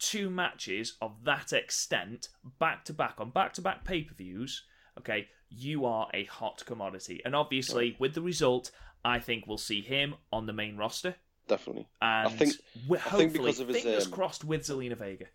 two 0.00 0.28
matches 0.30 0.96
of 1.00 1.24
that 1.24 1.52
extent 1.52 2.28
back 2.58 2.84
to 2.86 2.92
back 2.92 3.14
on 3.18 3.30
back 3.30 3.52
to 3.54 3.60
back 3.62 3.84
pay 3.84 4.02
per 4.02 4.14
views, 4.14 4.64
okay, 4.98 5.28
you 5.48 5.84
are 5.84 6.08
a 6.12 6.24
hot 6.24 6.64
commodity. 6.66 7.20
And 7.24 7.36
obviously, 7.36 7.96
with 8.00 8.14
the 8.14 8.22
result, 8.22 8.70
I 9.04 9.18
think 9.20 9.46
we'll 9.46 9.58
see 9.58 9.80
him 9.82 10.14
on 10.32 10.46
the 10.46 10.52
main 10.52 10.76
roster. 10.76 11.14
Definitely. 11.46 11.86
And 12.00 12.32
think- 12.32 12.54
wi- 12.86 13.00
I 13.04 13.10
think 13.10 13.32
hopefully, 13.32 13.38
because 13.46 13.60
of 13.60 13.68
his, 13.68 13.82
fingers 13.82 14.06
um, 14.06 14.12
crossed 14.12 14.44
with 14.44 14.62
Zelina 14.62 14.96
Vega. 14.96 15.26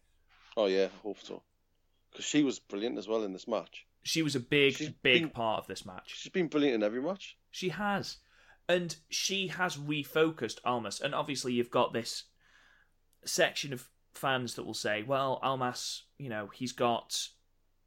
Oh 0.57 0.65
yeah, 0.65 0.85
I 0.85 1.01
hope 1.03 1.17
so. 1.21 1.43
Because 2.11 2.25
she 2.25 2.43
was 2.43 2.59
brilliant 2.59 2.97
as 2.97 3.07
well 3.07 3.23
in 3.23 3.33
this 3.33 3.47
match. 3.47 3.85
She 4.03 4.21
was 4.21 4.35
a 4.35 4.39
big, 4.39 4.75
She's 4.75 4.89
big 4.89 5.23
been- 5.23 5.29
part 5.29 5.59
of 5.59 5.67
this 5.67 5.85
match. 5.85 6.13
She's 6.15 6.31
been 6.31 6.47
brilliant 6.47 6.75
in 6.75 6.83
every 6.83 7.01
match. 7.01 7.37
She 7.51 7.69
has. 7.69 8.17
And 8.69 8.95
she 9.09 9.47
has 9.49 9.75
refocused 9.77 10.59
Almas. 10.63 11.01
And 11.01 11.13
obviously, 11.13 11.53
you've 11.53 11.69
got 11.71 11.91
this 11.93 12.23
section 13.25 13.73
of 13.73 13.89
fans 14.17 14.55
that 14.55 14.63
will 14.65 14.73
say, 14.73 15.03
well, 15.03 15.39
Almas, 15.43 16.03
you 16.17 16.29
know, 16.29 16.47
he's 16.53 16.71
got, 16.71 17.27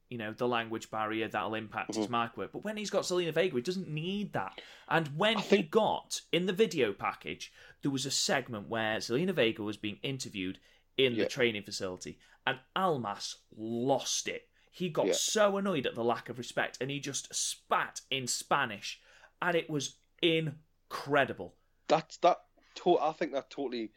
you 0.09 0.19
know, 0.19 0.33
the 0.33 0.49
language 0.49 0.91
barrier 0.91 1.29
that'll 1.29 1.55
impact 1.55 1.95
his 1.95 2.07
Mhm. 2.07 2.23
mic 2.23 2.37
work. 2.37 2.53
But 2.53 2.65
when 2.65 2.77
he's 2.77 2.91
got 2.91 3.05
Zelina 3.05 3.33
Vega, 3.33 3.57
he 3.57 3.63
doesn't 3.63 3.89
need 3.89 4.33
that. 4.33 4.61
And 4.89 5.17
when 5.19 5.39
I 5.39 5.41
he 5.43 5.63
got 5.63 6.21
in 6.33 6.47
the 6.47 6.53
video 6.53 6.93
package, 6.93 7.53
there 7.83 7.91
was 7.91 8.07
a 8.07 8.11
segment 8.11 8.69
where 8.69 8.99
Zelina 8.99 9.33
Vega 9.33 9.63
was 9.63 9.77
being 9.77 9.99
interviewed 10.03 10.59
in 10.97 11.17
the 11.17 11.27
training 11.27 11.63
facility, 11.63 12.19
and 12.47 12.59
Almas 12.75 13.37
lost 13.57 14.27
it. 14.29 14.49
He 14.71 14.89
got 14.89 15.07
Yeah. 15.07 15.13
so 15.13 15.57
annoyed 15.57 15.87
at 15.87 15.95
the 15.95 16.05
lack 16.05 16.29
of 16.29 16.39
respect, 16.39 16.79
and 16.81 16.91
he 16.91 17.01
just 17.01 17.33
spat 17.35 18.01
in 18.11 18.27
Spanish, 18.27 19.01
and 19.41 19.57
it 19.57 19.69
was 19.71 19.99
incredible. 20.23 21.57
That's 21.87 22.17
that. 22.19 22.45
To- 22.77 22.99
I 22.99 23.13
think 23.13 23.33
that 23.33 23.51
totally 23.51 23.93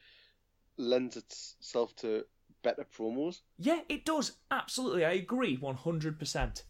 lends 0.81 1.15
itself 1.17 1.95
to 1.97 2.25
better 2.63 2.85
promos. 2.85 3.39
Yeah, 3.57 3.81
it 3.89 4.05
does. 4.05 4.33
Absolutely. 4.49 5.05
I 5.05 5.11
agree 5.13 5.57
100%. 5.57 6.63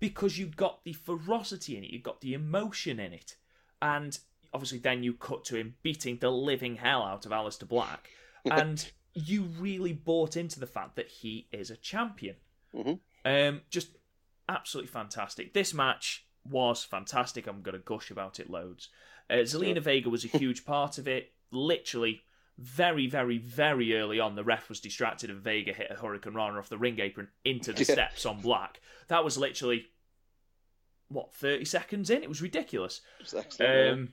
Because 0.00 0.36
you've 0.36 0.56
got 0.56 0.84
the 0.84 0.92
ferocity 0.92 1.76
in 1.76 1.84
it, 1.84 1.90
you've 1.90 2.02
got 2.02 2.20
the 2.20 2.34
emotion 2.34 2.98
in 2.98 3.12
it. 3.12 3.36
And 3.80 4.18
obviously, 4.52 4.78
then 4.78 5.02
you 5.02 5.14
cut 5.14 5.44
to 5.46 5.56
him 5.56 5.76
beating 5.82 6.18
the 6.20 6.30
living 6.30 6.76
hell 6.76 7.02
out 7.02 7.24
of 7.24 7.32
Aleister 7.32 7.68
Black. 7.68 8.10
And 8.50 8.90
you 9.14 9.44
really 9.44 9.92
bought 9.92 10.36
into 10.36 10.58
the 10.58 10.66
fact 10.66 10.96
that 10.96 11.06
he 11.06 11.46
is 11.52 11.70
a 11.70 11.76
champion. 11.76 12.34
Mhm. 12.74 12.98
Um, 13.24 13.60
just 13.70 13.90
absolutely 14.48 14.90
fantastic. 14.90 15.54
This 15.54 15.72
match 15.72 16.26
was 16.48 16.82
fantastic. 16.82 17.46
I'm 17.46 17.62
going 17.62 17.76
to 17.76 17.84
gush 17.84 18.10
about 18.10 18.40
it 18.40 18.50
loads. 18.50 18.88
Uh, 19.30 19.34
Zelina 19.44 19.80
Vega 19.80 20.10
was 20.10 20.24
a 20.24 20.28
huge 20.38 20.64
part 20.64 20.98
of 20.98 21.06
it. 21.06 21.32
Literally, 21.52 22.22
very, 22.62 23.08
very, 23.08 23.38
very 23.38 23.96
early 23.96 24.20
on, 24.20 24.36
the 24.36 24.44
ref 24.44 24.68
was 24.68 24.80
distracted 24.80 25.30
and 25.30 25.40
Vega 25.40 25.72
hit 25.72 25.90
a 25.90 25.94
Hurricane 25.94 26.34
Rana 26.34 26.58
off 26.58 26.68
the 26.68 26.78
ring 26.78 27.00
apron 27.00 27.28
into 27.44 27.72
the 27.72 27.84
steps 27.84 28.24
on 28.24 28.40
Black. 28.40 28.80
That 29.08 29.24
was 29.24 29.36
literally, 29.36 29.86
what, 31.08 31.34
30 31.34 31.64
seconds 31.64 32.08
in? 32.08 32.22
It 32.22 32.28
was 32.28 32.40
ridiculous. 32.40 33.00
It 33.20 33.34
was 33.34 33.60
Um, 33.60 34.10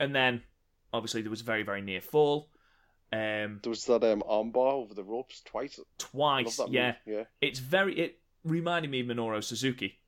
and 0.00 0.14
then, 0.14 0.42
obviously, 0.92 1.22
there 1.22 1.30
was 1.30 1.42
a 1.42 1.44
very, 1.44 1.62
very 1.62 1.80
near 1.80 2.00
fall. 2.00 2.50
Um, 3.12 3.60
There 3.62 3.70
was 3.70 3.84
that 3.84 4.02
um, 4.02 4.22
armbar 4.28 4.72
over 4.72 4.92
the 4.92 5.04
ropes 5.04 5.40
twice. 5.44 5.78
Twice, 5.96 6.60
yeah. 6.68 6.86
move. 7.06 7.16
Yeah. 7.18 7.24
It's 7.40 7.60
very. 7.60 7.98
It 7.98 8.18
reminded 8.42 8.90
me 8.90 9.00
of 9.00 9.06
Minoru 9.06 9.42
Suzuki. 9.44 10.00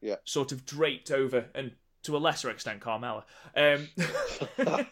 Yeah. 0.00 0.16
Sort 0.24 0.50
of 0.50 0.66
draped 0.66 1.12
over, 1.12 1.46
and 1.54 1.72
to 2.04 2.16
a 2.16 2.18
lesser 2.18 2.50
extent, 2.50 2.80
Carmella. 2.80 3.24
Um, 3.56 3.88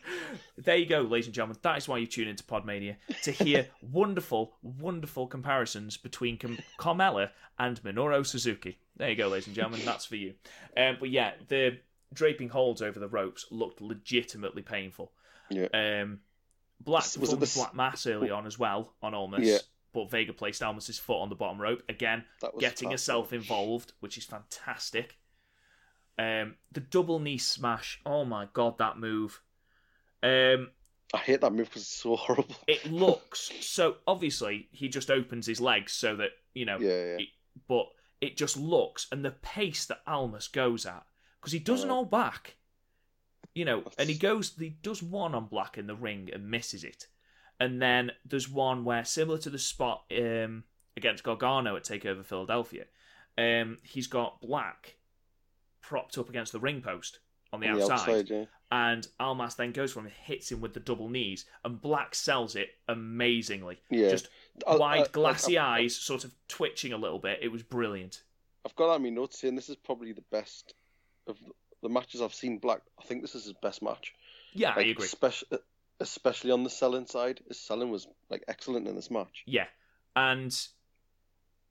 there 0.56 0.76
you 0.76 0.86
go, 0.86 1.00
ladies 1.02 1.26
and 1.26 1.34
gentlemen. 1.34 1.56
That 1.62 1.78
is 1.78 1.88
why 1.88 1.98
you 1.98 2.06
tune 2.06 2.28
into 2.28 2.44
Podmania 2.44 2.96
to 3.22 3.32
hear 3.32 3.68
wonderful, 3.82 4.54
wonderful 4.62 5.26
comparisons 5.26 5.96
between 5.96 6.36
Cam- 6.36 6.58
Carmella 6.78 7.30
and 7.58 7.82
Minoru 7.82 8.26
Suzuki. 8.26 8.78
There 8.96 9.10
you 9.10 9.16
go, 9.16 9.28
ladies 9.28 9.46
and 9.46 9.56
gentlemen. 9.56 9.80
That's 9.84 10.04
for 10.04 10.16
you. 10.16 10.34
Um, 10.76 10.96
but 11.00 11.10
yeah, 11.10 11.32
the 11.48 11.78
draping 12.12 12.48
holds 12.48 12.82
over 12.82 12.98
the 12.98 13.08
ropes 13.08 13.46
looked 13.50 13.80
legitimately 13.80 14.62
painful. 14.62 15.12
Yeah. 15.50 15.66
Um, 15.72 16.20
Black 16.80 17.04
Was 17.18 17.32
it 17.32 17.40
the- 17.40 17.52
Black 17.56 17.74
Mass 17.74 18.06
early 18.06 18.30
on 18.30 18.46
as 18.46 18.58
well 18.58 18.92
on 19.02 19.14
Almas. 19.14 19.46
Yeah. 19.46 19.58
But 19.94 20.10
Vega 20.10 20.34
placed 20.34 20.62
Almas's 20.62 20.98
foot 20.98 21.20
on 21.22 21.30
the 21.30 21.34
bottom 21.34 21.60
rope 21.60 21.82
again, 21.88 22.24
getting 22.58 22.90
herself 22.90 23.32
involved, 23.32 23.94
which 24.00 24.18
is 24.18 24.24
fantastic. 24.24 25.16
Um, 26.18 26.56
the 26.72 26.80
double 26.80 27.20
knee 27.20 27.38
smash. 27.38 28.00
Oh 28.04 28.24
my 28.24 28.48
god, 28.52 28.78
that 28.78 28.98
move. 28.98 29.40
Um, 30.22 30.70
I 31.14 31.18
hate 31.18 31.40
that 31.40 31.52
move 31.52 31.66
because 31.68 31.82
it's 31.82 31.90
so 32.02 32.16
horrible. 32.16 32.56
it 32.66 32.90
looks 32.90 33.50
so. 33.60 33.96
Obviously, 34.06 34.68
he 34.72 34.88
just 34.88 35.10
opens 35.10 35.46
his 35.46 35.60
legs 35.60 35.92
so 35.92 36.16
that 36.16 36.30
you 36.54 36.64
know. 36.64 36.78
Yeah, 36.78 36.88
yeah. 36.88 37.16
it- 37.20 37.28
but 37.66 37.88
it 38.20 38.36
just 38.36 38.56
looks, 38.56 39.08
and 39.10 39.24
the 39.24 39.32
pace 39.32 39.84
that 39.86 40.00
Almas 40.06 40.46
goes 40.46 40.86
at, 40.86 41.04
because 41.40 41.52
he 41.52 41.58
doesn't 41.58 41.88
hold 41.88 42.08
back. 42.10 42.54
You 43.54 43.64
know, 43.64 43.82
and 43.98 44.08
he 44.08 44.14
goes, 44.16 44.54
he 44.56 44.70
does 44.70 45.02
one 45.02 45.34
on 45.34 45.46
Black 45.46 45.76
in 45.76 45.88
the 45.88 45.96
ring 45.96 46.30
and 46.32 46.48
misses 46.48 46.84
it, 46.84 47.08
and 47.58 47.82
then 47.82 48.12
there's 48.24 48.48
one 48.48 48.84
where 48.84 49.04
similar 49.04 49.38
to 49.38 49.50
the 49.50 49.58
spot 49.58 50.04
um, 50.16 50.62
against 50.96 51.24
Gargano 51.24 51.74
at 51.74 51.82
Takeover 51.82 52.24
Philadelphia, 52.24 52.84
um, 53.36 53.78
he's 53.82 54.06
got 54.06 54.40
Black 54.40 54.94
propped 55.88 56.18
up 56.18 56.28
against 56.28 56.52
the 56.52 56.60
ring 56.60 56.82
post 56.82 57.18
on 57.52 57.60
the 57.60 57.68
On 57.68 57.80
outside, 57.80 58.28
yeah. 58.28 58.44
and 58.70 59.08
Almas 59.18 59.54
then 59.54 59.72
goes 59.72 59.92
for 59.92 60.00
him, 60.00 60.10
hits 60.24 60.52
him 60.52 60.60
with 60.60 60.74
the 60.74 60.80
double 60.80 61.08
knees, 61.08 61.46
and 61.64 61.80
Black 61.80 62.14
sells 62.14 62.56
it 62.56 62.68
amazingly. 62.88 63.80
Yeah. 63.90 64.10
Just 64.10 64.28
I- 64.66 64.72
I- 64.72 64.76
wide, 64.76 64.98
like, 65.00 65.12
glassy 65.12 65.56
I've- 65.56 65.84
eyes, 65.84 65.96
sort 65.96 66.24
of 66.24 66.34
twitching 66.48 66.92
a 66.92 66.98
little 66.98 67.18
bit. 67.18 67.38
It 67.40 67.48
was 67.48 67.62
brilliant. 67.62 68.22
I've 68.66 68.76
got 68.76 68.94
in 68.96 69.02
my 69.02 69.08
notes 69.08 69.38
saying 69.38 69.54
this 69.56 69.70
is 69.70 69.76
probably 69.76 70.12
the 70.12 70.24
best 70.30 70.74
of 71.26 71.38
the 71.80 71.88
matches 71.88 72.20
I've 72.20 72.34
seen. 72.34 72.58
Black, 72.58 72.82
I 72.98 73.04
think 73.04 73.22
this 73.22 73.34
is 73.34 73.44
his 73.44 73.54
best 73.62 73.80
match. 73.82 74.12
Yeah, 74.52 74.74
I 74.76 74.80
agree. 74.80 75.06
Especially, 75.06 75.58
especially 76.00 76.50
on 76.50 76.64
the 76.64 76.70
selling 76.70 77.06
side, 77.06 77.40
his 77.48 77.58
selling 77.58 77.90
was 77.90 78.06
like 78.28 78.44
excellent 78.46 78.86
in 78.86 78.94
this 78.94 79.10
match. 79.10 79.42
Yeah, 79.46 79.68
and 80.14 80.54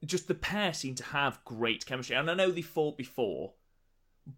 just 0.06 0.28
the 0.28 0.36
pair 0.36 0.74
seem 0.74 0.96
to 0.96 1.04
have 1.04 1.44
great 1.46 1.86
chemistry. 1.86 2.16
And 2.16 2.32
I 2.32 2.34
know 2.34 2.50
they 2.50 2.62
fought 2.64 2.98
before, 2.98 3.54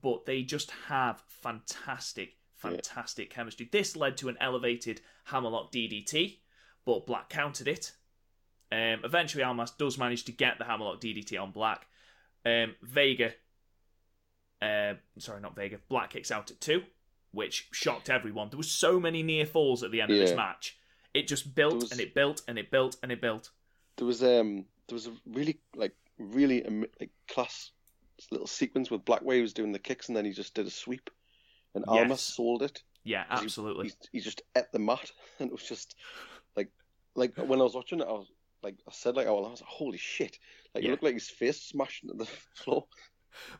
but 0.02 0.26
they 0.26 0.44
just 0.44 0.72
have 0.88 1.22
fantastic, 1.28 2.36
fantastic 2.56 3.30
chemistry. 3.30 3.68
This 3.72 3.96
led 3.96 4.18
to 4.18 4.30
an 4.30 4.38
elevated 4.40 5.02
Hammerlock 5.26 5.72
DDT, 5.72 6.38
but 6.86 7.06
Black 7.08 7.30
countered 7.30 7.68
it. 7.68 7.94
Um, 8.72 9.02
eventually, 9.04 9.44
Almas 9.44 9.72
does 9.72 9.98
manage 9.98 10.26
to 10.26 10.32
get 10.32 10.60
the 10.60 10.66
Hammerlock 10.66 11.02
DDT 11.02 11.42
on 11.42 11.52
Black. 11.52 11.88
Um, 12.46 12.76
Vega, 12.84 13.34
uh, 14.62 14.94
sorry, 15.18 15.42
not 15.42 15.56
Vega. 15.56 15.80
Black 15.90 16.12
kicks 16.12 16.32
out 16.32 16.52
at 16.52 16.60
two, 16.62 16.84
which 17.32 17.68
shocked 17.72 18.10
everyone. 18.10 18.50
There 18.50 18.58
was 18.58 18.72
so 18.72 19.00
many 19.00 19.24
near 19.24 19.46
falls 19.46 19.84
at 19.84 19.92
the 19.92 20.02
end 20.02 20.12
of 20.12 20.18
this 20.18 20.32
match. 20.38 20.78
It 21.14 21.28
just 21.28 21.56
built 21.56 21.76
was- 21.82 21.92
and 21.92 22.00
it 22.00 22.14
built 22.14 22.42
and 22.48 22.58
it 22.60 22.70
built 22.72 22.98
and 23.02 23.12
it 23.12 23.22
built. 23.22 23.50
There 23.98 24.06
was 24.08 24.24
um 24.24 24.66
there 24.88 24.96
was 24.96 25.08
a 25.08 25.14
really 25.26 25.60
like 25.76 25.96
really 26.18 26.64
am- 26.66 26.86
like 27.00 27.12
class 27.28 27.72
little 28.32 28.48
sequence 28.48 28.90
with 28.92 29.06
Black 29.06 29.22
he 29.24 29.42
was 29.42 29.54
doing 29.54 29.72
the 29.72 29.80
kicks 29.80 30.08
and 30.08 30.16
then 30.18 30.26
he 30.26 30.32
just 30.32 30.54
did 30.54 30.68
a 30.68 30.72
sweep, 30.72 31.10
and 31.76 31.84
Yes. 31.88 31.98
Almas 32.00 32.22
sold 32.22 32.64
it. 32.64 32.82
Yeah, 33.04 33.24
absolutely. 33.30 33.88
He, 33.88 33.94
he 34.14 34.20
just 34.20 34.42
ate 34.58 34.72
the 34.74 34.80
mat, 34.80 35.12
and 35.40 35.50
it 35.50 35.54
was 35.54 35.64
just 35.68 35.96
like 36.56 36.70
like 37.16 37.36
when 37.38 37.60
I 37.60 37.64
was 37.64 37.76
watching 37.76 38.00
it, 38.02 38.08
I 38.08 38.12
was 38.12 38.32
like 38.62 38.76
I 38.88 38.92
said 38.92 39.16
like 39.16 39.28
oh 39.28 39.44
I 39.46 39.50
was 39.52 39.62
like 39.62 39.70
holy 39.70 39.98
shit, 39.98 40.38
like 40.76 40.84
Yeah. 40.84 40.90
it 40.90 40.92
looked 40.92 41.04
like 41.04 41.14
his 41.14 41.30
face 41.30 41.62
smashed 41.62 42.04
into 42.04 42.16
the 42.16 42.26
floor. 42.56 42.86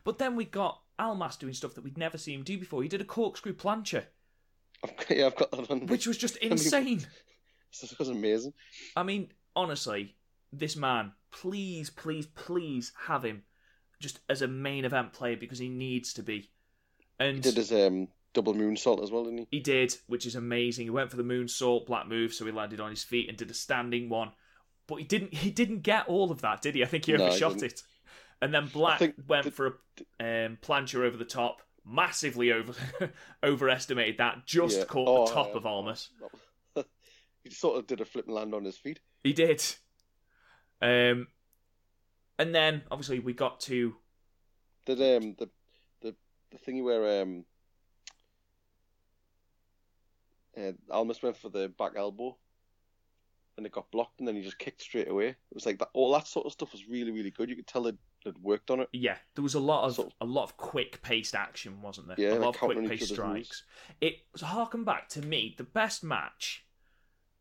But 0.04 0.18
then 0.18 0.36
we 0.36 0.44
got 0.44 0.80
Almas 0.98 1.36
doing 1.36 1.54
stuff 1.54 1.74
that 1.74 1.84
we'd 1.84 1.96
never 1.96 2.18
seen 2.18 2.40
him 2.40 2.44
do 2.44 2.58
before. 2.58 2.82
He 2.82 2.88
did 2.88 3.00
a 3.00 3.04
corkscrew 3.04 3.54
plancher, 3.54 4.04
I've 4.84 4.92
yeah, 5.08 5.26
I've 5.26 5.36
got 5.36 5.50
that 5.52 5.70
on. 5.70 5.86
which 5.86 6.06
was 6.06 6.18
just 6.18 6.38
mean- 6.42 6.52
insane. 6.52 7.06
This 7.80 7.96
was 7.98 8.08
amazing. 8.08 8.52
I 8.96 9.04
mean, 9.04 9.32
honestly, 9.54 10.16
this 10.52 10.74
man, 10.76 11.12
please, 11.30 11.88
please, 11.88 12.26
please 12.26 12.92
have 13.06 13.24
him 13.24 13.44
just 14.00 14.18
as 14.28 14.42
a 14.42 14.48
main 14.48 14.84
event 14.84 15.12
player 15.12 15.36
because 15.36 15.58
he 15.58 15.68
needs 15.68 16.12
to 16.14 16.22
be. 16.22 16.50
And 17.18 17.36
He 17.36 17.40
did 17.42 17.56
his 17.56 17.72
um 17.72 18.08
double 18.32 18.54
moonsault 18.54 19.02
as 19.02 19.10
well, 19.10 19.24
didn't 19.24 19.38
he? 19.40 19.48
He 19.50 19.60
did, 19.60 19.94
which 20.06 20.24
is 20.26 20.34
amazing. 20.36 20.86
He 20.86 20.90
went 20.90 21.10
for 21.10 21.16
the 21.16 21.22
moonsault, 21.22 21.86
black 21.86 22.06
move, 22.08 22.32
so 22.32 22.46
he 22.46 22.52
landed 22.52 22.80
on 22.80 22.90
his 22.90 23.04
feet 23.04 23.28
and 23.28 23.36
did 23.36 23.50
a 23.50 23.54
standing 23.54 24.08
one. 24.08 24.32
But 24.86 24.96
he 24.96 25.04
didn't. 25.04 25.34
He 25.34 25.50
didn't 25.50 25.82
get 25.82 26.08
all 26.08 26.30
of 26.32 26.40
that, 26.40 26.62
did 26.62 26.74
he? 26.74 26.82
I 26.82 26.86
think 26.86 27.04
he 27.04 27.12
No, 27.12 27.26
overshot 27.26 27.62
it. 27.62 27.82
And 28.42 28.54
then 28.54 28.68
Black 28.68 29.00
went 29.28 29.44
the- 29.44 29.50
for 29.50 29.66
a 29.66 30.46
um, 30.46 30.58
plancher 30.62 31.04
over 31.04 31.16
the 31.16 31.24
top, 31.26 31.60
massively 31.84 32.52
over 32.52 32.72
overestimated 33.44 34.16
that. 34.18 34.46
Just 34.46 34.78
Yeah. 34.78 34.84
caught 34.84 35.08
Oh, 35.08 35.26
the 35.26 35.32
top 35.32 35.48
yeah. 35.50 35.56
of 35.58 35.66
Almas. 35.66 36.08
he 37.44 37.50
sort 37.50 37.78
of 37.78 37.86
did 37.86 38.00
a 38.00 38.04
flip 38.06 38.26
and 38.26 38.34
land 38.34 38.54
on 38.54 38.64
his 38.64 38.78
feet. 38.78 39.00
He 39.22 39.32
did. 39.34 39.62
Um, 40.82 41.28
and 42.40 42.54
then 42.54 42.82
obviously 42.90 43.18
we 43.20 43.32
got 43.32 43.60
to 43.60 43.94
Did 44.86 45.00
um 45.00 45.34
the 45.38 45.48
the 46.00 46.14
the 46.50 46.58
thingy 46.58 46.82
where 46.82 47.22
um 47.22 47.44
uh, 50.58 50.72
Almas 50.90 51.22
went 51.22 51.36
for 51.36 51.48
the 51.48 51.68
back 51.68 51.92
elbow 51.96 52.36
and 53.56 53.66
it 53.66 53.72
got 53.72 53.90
blocked 53.90 54.18
and 54.20 54.26
then 54.28 54.36
he 54.36 54.42
just 54.42 54.58
kicked 54.58 54.80
straight 54.80 55.08
away. 55.08 55.28
It 55.28 55.36
was 55.54 55.66
like 55.66 55.78
that 55.78 55.90
all 55.92 56.12
that 56.12 56.26
sort 56.26 56.46
of 56.46 56.52
stuff 56.52 56.72
was 56.72 56.88
really 56.88 57.10
really 57.12 57.30
good. 57.30 57.48
You 57.50 57.56
could 57.56 57.66
tell 57.66 57.82
they'd, 57.82 57.98
they'd 58.24 58.38
worked 58.38 58.70
on 58.70 58.80
it. 58.80 58.88
yeah, 58.92 59.16
there 59.34 59.42
was 59.42 59.54
a 59.54 59.60
lot 59.60 59.84
of 59.84 59.94
Sort 59.94 60.08
of- 60.08 60.14
a 60.28 60.30
lot 60.30 60.44
of 60.44 60.56
quick 60.56 61.02
paced 61.02 61.34
action, 61.34 61.82
wasn't 61.82 62.08
there? 62.08 62.16
Yeah, 62.18 62.34
a 62.34 62.40
lot 62.40 62.54
of 62.54 62.60
quick 62.60 62.78
paced 62.78 63.02
moves. 63.02 63.10
strikes. 63.12 63.64
It 64.00 64.14
was 64.32 64.40
harken 64.42 64.84
back 64.84 65.08
to 65.10 65.22
me 65.22 65.54
the 65.56 65.64
best 65.64 66.02
match. 66.02 66.64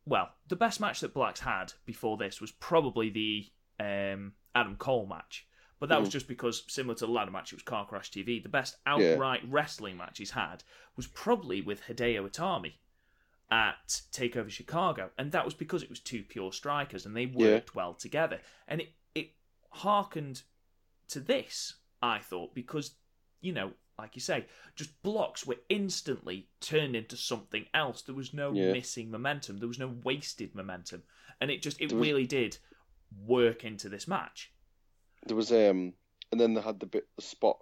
Well, 0.05 0.29
the 0.47 0.55
best 0.55 0.79
match 0.79 0.99
that 1.01 1.13
Blacks 1.13 1.41
had 1.41 1.73
before 1.85 2.17
this 2.17 2.41
was 2.41 2.51
probably 2.51 3.09
the 3.09 3.45
um, 3.79 4.33
Adam 4.55 4.75
Cole 4.75 5.05
match, 5.05 5.47
but 5.79 5.89
that 5.89 5.99
was 5.99 6.09
Mhm. 6.09 6.13
just 6.13 6.27
because 6.27 6.63
similar 6.71 6.95
to 6.95 7.05
the 7.05 7.11
ladder 7.11 7.31
match, 7.31 7.51
it 7.53 7.55
was 7.55 7.63
Car 7.63 7.85
Crash 7.87 8.11
TV. 8.11 8.39
The 8.39 8.49
best 8.49 8.77
Yeah. 8.85 8.93
outright 8.93 9.41
wrestling 9.47 9.97
match 9.97 10.17
he's 10.17 10.31
had 10.31 10.63
was 10.95 11.07
probably 11.07 11.61
with 11.61 11.83
Hideo 11.83 12.27
Itami 12.29 12.73
at 13.51 14.03
Takeover 14.11 14.49
Chicago, 14.51 15.11
and 15.17 15.31
that 15.31 15.45
was 15.45 15.53
because 15.53 15.81
it 15.81 15.89
was 15.89 15.99
two 15.99 16.23
pure 16.23 16.51
strikers 16.53 17.05
and 17.05 17.15
they 17.15 17.23
Yeah. 17.25 17.35
worked 17.55 17.73
well 17.75 17.93
together. 17.93 18.41
And 18.67 18.81
it 18.81 18.93
it 19.15 19.33
harkened 19.71 20.43
to 21.07 21.19
this, 21.19 21.75
I 22.01 22.19
thought, 22.19 22.53
because 22.53 22.95
you 23.41 23.53
know, 23.53 23.73
like 23.97 24.15
you 24.15 24.21
say, 24.21 24.45
just 24.75 25.01
blocks 25.01 25.45
were 25.45 25.59
instantly 25.69 26.49
turned 26.59 26.95
into 26.95 27.15
something 27.17 27.67
else. 27.73 28.01
There 28.01 28.15
was 28.15 28.33
no 28.33 28.51
Yeah. 28.53 28.71
missing 28.73 29.09
momentum. 29.09 29.57
There 29.59 29.67
was 29.67 29.79
no 29.79 29.87
wasted 29.87 30.53
momentum, 30.55 31.03
and 31.41 31.49
it 31.49 31.61
just 31.61 31.79
it 31.81 31.91
was- 31.91 32.01
really 32.07 32.27
did 32.27 32.57
work 33.25 33.63
into 33.63 33.89
this 33.89 34.07
match. 34.07 34.51
There 35.25 35.35
was 35.37 35.51
um 35.51 35.93
and 36.31 36.39
then 36.39 36.53
they 36.53 36.61
had 36.61 36.79
the 36.79 36.85
bit 36.85 37.07
the 37.15 37.21
spot. 37.21 37.57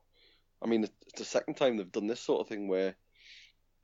I 0.62 0.68
mean, 0.68 0.84
it's 0.84 1.14
the 1.20 1.26
second 1.26 1.56
time 1.56 1.78
they've 1.78 1.91
done 1.91 2.08
this 2.08 2.20
sort 2.22 2.41
of 2.41 2.48
thing 2.48 2.68
where 2.68 2.95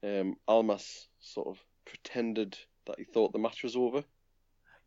um 0.03 0.35
Almas 0.47 1.07
sort 1.19 1.47
of 1.47 1.59
pretended 1.85 2.57
that 2.85 2.97
he 2.99 3.05
thought 3.05 3.31
the 3.33 3.39
match 3.39 3.63
was 3.63 3.75
over 3.75 4.03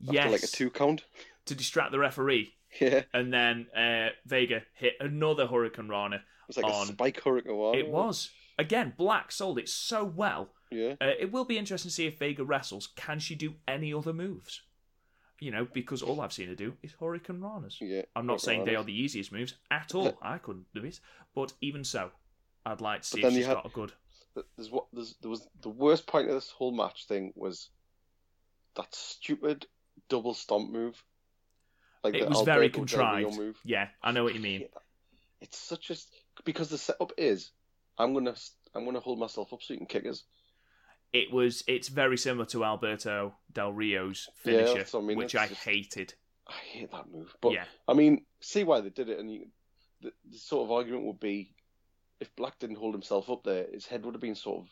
Yes, 0.00 0.24
after 0.26 0.32
like 0.32 0.42
a 0.42 0.46
two 0.46 0.70
count. 0.70 1.04
to 1.46 1.54
distract 1.54 1.90
the 1.92 1.98
referee, 1.98 2.52
Yeah, 2.80 3.02
and 3.14 3.32
then 3.32 3.66
uh, 3.74 4.10
Vega 4.26 4.62
hit 4.74 4.92
another 5.00 5.46
Hurricane 5.46 5.88
Rana. 5.88 6.16
It 6.16 6.22
was 6.48 6.56
like 6.58 6.66
On- 6.66 6.82
a 6.82 6.92
spike 6.92 7.22
hurricane. 7.22 7.52
Rana. 7.56 7.78
It 7.78 7.88
was 7.88 8.30
again 8.58 8.92
Black 8.98 9.32
sold 9.32 9.58
it 9.58 9.68
so 9.70 10.04
well. 10.04 10.50
Yeah, 10.70 10.94
Uh, 11.00 11.12
it 11.18 11.32
will 11.32 11.44
be 11.46 11.56
interesting 11.56 11.88
to 11.88 11.94
see 11.94 12.06
if 12.06 12.18
Vega 12.18 12.44
wrestles. 12.44 12.88
Can 12.96 13.20
she 13.20 13.34
do 13.36 13.54
any 13.66 13.94
other 13.94 14.12
moves? 14.12 14.60
You 15.40 15.50
know, 15.50 15.66
because 15.72 16.02
all 16.02 16.20
I've 16.20 16.32
seen 16.32 16.48
her 16.48 16.54
do 16.54 16.74
is 16.82 16.92
Hurricane 16.98 17.40
Ranas. 17.40 17.76
Yeah, 17.80 18.02
I'm 18.14 18.26
not 18.26 18.40
saying 18.40 18.64
they 18.64 18.76
are 18.76 18.84
the 18.84 18.98
easiest 18.98 19.32
moves 19.32 19.54
at 19.70 19.94
all. 19.94 20.16
I 20.22 20.38
couldn't 20.38 20.66
do 20.74 20.84
it, 20.84 21.00
but 21.34 21.52
even 21.60 21.84
so, 21.84 22.10
I'd 22.64 22.80
like 22.80 23.02
to 23.02 23.08
see 23.08 23.22
then 23.22 23.32
if 23.32 23.36
she's 23.38 23.46
had- 23.46 23.54
got 23.54 23.66
a 23.66 23.70
good. 23.70 23.92
There's 24.56 24.70
what 24.70 24.84
there's, 24.92 25.14
there 25.22 25.30
was 25.30 25.48
the 25.62 25.70
worst 25.70 26.06
point 26.06 26.28
of 26.28 26.34
this 26.34 26.50
whole 26.50 26.70
match 26.72 27.06
thing 27.06 27.32
was 27.34 27.70
that 28.74 28.94
stupid 28.94 29.66
double 30.10 30.34
stomp 30.34 30.70
move. 30.70 31.02
Like 32.04 32.14
It 32.14 32.28
was 32.28 32.42
very 32.42 32.66
Alberto 32.66 32.78
Rio 32.78 32.86
contrived. 33.24 33.38
move. 33.38 33.58
Yeah, 33.64 33.88
I 34.02 34.12
know 34.12 34.24
what 34.24 34.34
you 34.34 34.40
mean. 34.40 34.66
It's 35.40 35.56
such 35.58 35.90
a 35.90 35.96
because 36.44 36.68
the 36.68 36.76
setup 36.76 37.12
is 37.16 37.50
I'm 37.98 38.12
gonna 38.12 38.34
I'm 38.74 38.84
gonna 38.84 39.00
hold 39.00 39.18
myself 39.18 39.54
up 39.54 39.62
so 39.62 39.72
you 39.72 39.78
can 39.78 39.86
kick 39.86 40.06
us. 40.06 40.24
It 41.12 41.32
was. 41.32 41.64
It's 41.66 41.88
very 41.88 42.18
similar 42.18 42.46
to 42.46 42.64
Alberto 42.64 43.34
Del 43.52 43.72
Rio's 43.72 44.28
finisher, 44.36 44.84
what 44.90 44.94
I 44.94 45.00
mean, 45.06 45.16
which 45.16 45.34
I 45.36 45.46
just- 45.48 45.62
hated. 45.64 46.14
I 46.48 46.52
hate 46.52 46.92
that 46.92 47.10
move. 47.10 47.34
But 47.40 47.54
yeah, 47.54 47.64
I 47.88 47.94
mean, 47.94 48.24
see 48.40 48.62
why 48.62 48.80
they 48.80 48.90
did 48.90 49.08
it, 49.08 49.18
and 49.18 49.32
you, 49.32 49.46
the, 50.00 50.12
the 50.30 50.38
sort 50.38 50.64
of 50.64 50.70
argument 50.70 51.04
would 51.04 51.18
be 51.18 51.50
if 52.20 52.34
Black 52.36 52.58
didn't 52.60 52.76
hold 52.76 52.94
himself 52.94 53.28
up 53.28 53.42
there, 53.42 53.66
his 53.72 53.84
head 53.86 54.04
would 54.04 54.14
have 54.14 54.20
been 54.20 54.36
sort 54.36 54.60
of 54.62 54.68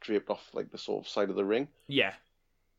draped 0.00 0.30
off 0.30 0.48
like 0.52 0.70
the 0.70 0.78
sort 0.78 1.04
of 1.04 1.08
side 1.10 1.28
of 1.30 1.34
the 1.36 1.44
ring. 1.44 1.66
yeah, 1.88 2.14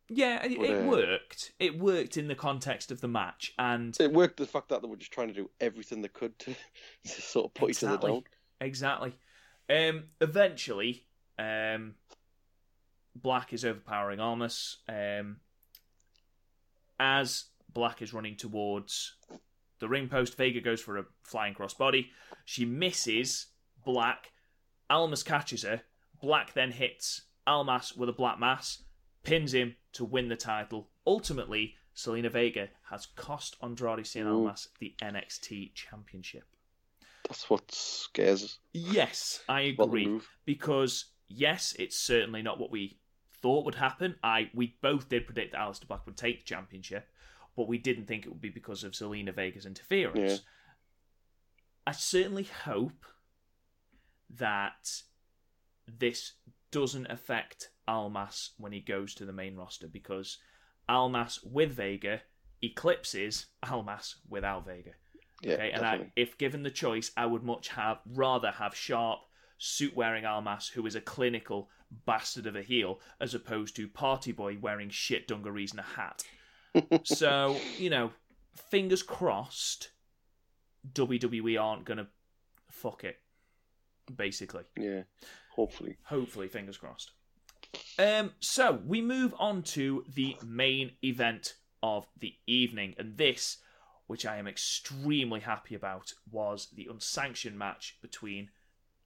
yeah. 0.10 0.42
It, 0.46 0.58
But, 0.58 0.66
it 0.70 0.84
uh, 0.84 0.90
worked. 0.90 1.52
It 1.60 1.78
worked 1.80 2.16
in 2.18 2.28
the 2.30 2.36
context 2.36 2.92
of 2.92 3.02
the 3.02 3.08
match, 3.10 3.54
and 3.60 3.96
It 4.00 4.14
worked 4.14 4.38
the 4.38 4.46
fact 4.46 4.70
that 4.70 4.82
they 4.82 4.88
were 4.88 4.96
just 4.96 5.12
trying 5.12 5.28
to 5.28 5.34
do 5.34 5.50
everything 5.60 6.02
they 6.02 6.08
could 6.08 6.38
to, 6.40 6.56
to 7.04 7.22
sort 7.22 7.48
of 7.48 7.54
put 7.54 7.72
each 7.72 7.84
other 7.84 7.96
Exactly. 7.96 8.12
down. 8.12 8.24
Exactly. 8.62 9.14
Um, 9.70 10.04
eventually, 10.22 11.06
um, 11.38 11.96
Black 13.16 13.54
is 13.54 13.64
overpowering 13.64 14.20
Almas. 14.20 14.78
Um, 14.88 15.38
as 17.00 17.46
Black 17.74 18.02
is 18.02 18.14
running 18.14 18.36
towards 18.36 19.16
the 19.80 19.88
ring 19.88 20.08
post, 20.08 20.36
Vega 20.36 20.62
goes 20.62 20.82
for 20.82 20.98
a 20.98 21.06
flying 21.24 21.54
crossbody. 21.54 22.08
She 22.46 22.66
misses 22.66 23.48
Black. 23.86 24.32
Almas 24.90 25.24
catches 25.24 25.64
her. 25.64 25.82
Black 26.22 26.54
then 26.54 26.72
hits 26.72 27.24
Almas 27.46 27.96
with 27.96 28.10
a 28.10 28.14
black 28.14 28.40
mass, 28.40 28.84
pins 29.24 29.54
him 29.54 29.76
to 29.94 30.06
win 30.06 30.30
the 30.30 30.36
title. 30.36 30.90
Ultimately, 31.06 31.76
Zelina 31.96 32.32
Vega 32.32 32.70
has 32.90 33.08
cost 33.16 33.58
Andrade 33.62 34.06
Cien 34.06 34.26
Almas 34.26 34.70
the 34.80 34.96
NXT 35.02 35.74
Championship. 35.74 36.44
That's 37.28 37.50
what 37.50 37.72
scares 37.72 38.44
us 38.44 38.60
Yes, 38.74 39.42
I 39.48 39.62
agree. 39.62 40.20
Because 40.46 41.06
yes, 41.28 41.76
it's 41.80 41.98
certainly 41.98 42.42
not 42.42 42.60
what 42.60 42.72
we 42.72 42.98
thought 43.44 43.66
would 43.66 43.76
happen. 43.76 44.16
I 44.24 44.50
we 44.56 44.76
both 44.82 45.10
did 45.10 45.28
predict 45.28 45.52
that 45.52 45.60
Aleister 45.60 45.88
Black 45.88 46.06
would 46.08 46.18
take 46.18 46.40
the 46.40 46.46
championship, 46.46 47.08
but 47.56 47.68
we 47.68 47.78
didn't 47.78 48.08
think 48.08 48.26
it 48.26 48.30
would 48.30 48.42
be 48.42 48.50
because 48.50 48.84
of 48.84 48.94
Zelina 48.94 49.36
Vega's 49.36 49.68
interference. 49.68 50.32
Yeah. 50.32 50.38
I 51.86 51.92
certainly 51.92 52.48
hope 52.64 53.06
that 54.38 55.02
this 55.88 56.34
doesn't 56.72 57.12
affect 57.12 57.70
Almas 57.88 58.52
when 58.58 58.72
he 58.72 58.80
goes 58.80 59.14
to 59.16 59.26
the 59.26 59.34
main 59.34 59.56
roster 59.56 59.88
because 59.88 60.40
Almas 60.88 61.40
with 61.44 61.74
Vega 61.74 62.22
eclipses 62.64 63.48
Almas 63.70 64.16
without 64.30 64.66
Vega. 64.66 64.92
Yeah, 65.42 65.56
Okay, 65.56 65.72
and 65.72 65.86
I, 65.86 66.12
if 66.16 66.38
given 66.38 66.64
the 66.64 66.72
choice, 66.72 67.12
I 67.18 67.26
would 67.26 67.44
much 67.44 67.68
have 67.68 68.00
rather 68.06 68.52
have 68.52 68.74
sharp 68.74 69.20
suit 69.58 69.94
wearing 69.96 70.26
Almas, 70.26 70.70
who 70.70 70.86
is 70.86 70.96
a 70.96 71.02
clinical 71.02 71.70
bastard 72.06 72.48
of 72.48 72.56
a 72.56 72.62
heel, 72.62 73.00
as 73.20 73.34
opposed 73.34 73.76
to 73.76 73.88
Party 73.88 74.32
Boy 74.32 74.58
wearing 74.60 74.90
shit 74.90 75.28
dungarees 75.28 75.72
and 75.72 75.80
a 75.80 75.84
hat. 75.84 76.24
so 77.04 77.58
you 77.78 77.90
know, 77.90 78.12
fingers 78.70 79.04
crossed, 79.04 79.92
WWE 80.94 81.62
aren't 81.62 81.86
gonna 81.86 82.08
fuck 82.70 83.04
it. 83.04 83.20
Basically, 84.14 84.64
yeah, 84.78 85.04
hopefully. 85.56 85.98
hopefully, 86.04 86.48
fingers 86.48 86.78
crossed. 86.78 87.12
Um, 87.98 88.32
so 88.40 88.82
we 88.86 89.02
move 89.02 89.34
on 89.40 89.64
to 89.64 90.04
the 90.14 90.36
main 90.46 90.92
event 91.04 91.56
of 91.82 92.08
the 92.20 92.36
evening, 92.48 92.96
and 92.98 93.18
this, 93.18 93.58
which 94.08 94.26
I 94.26 94.38
am 94.38 94.48
extremely 94.48 95.40
happy 95.40 95.76
about, 95.76 96.14
was 96.30 96.68
the 96.74 96.88
unsanctioned 96.90 97.58
match 97.58 97.98
between 98.02 98.50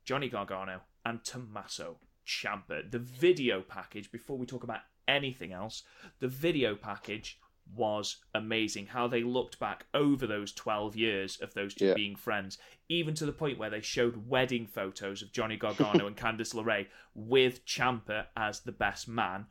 Johnny 0.03 0.29
Gargano 0.29 0.81
and 1.05 1.23
Tommaso 1.23 1.99
Ciampa. 2.27 2.89
The 2.91 2.99
video 2.99 3.61
package, 3.61 4.11
before 4.11 4.37
we 4.37 4.45
talk 4.45 4.63
about 4.63 4.81
anything 5.07 5.53
else, 5.53 5.83
the 6.19 6.27
video 6.27 6.75
package 6.75 7.39
was 7.75 8.17
amazing. 8.33 8.85
How 8.87 9.07
they 9.07 9.23
looked 9.23 9.59
back 9.59 9.85
over 9.93 10.25
those 10.27 10.53
12 10.53 10.95
years 10.95 11.37
of 11.41 11.53
those 11.53 11.73
two 11.73 11.87
Yeah. 11.87 11.93
being 11.95 12.15
friends, 12.15 12.57
even 12.89 13.13
to 13.15 13.25
the 13.25 13.31
point 13.33 13.57
where 13.57 13.69
they 13.69 13.81
showed 13.81 14.27
wedding 14.27 14.67
photos 14.67 15.21
of 15.21 15.31
Johnny 15.31 15.57
Gargano 15.57 16.07
and 16.07 16.15
Candice 16.15 16.53
LeRae 16.53 16.87
with 17.15 17.65
Ciampa 17.65 18.27
as 18.37 18.61
the 18.61 18.71
best 18.71 19.07
man. 19.07 19.47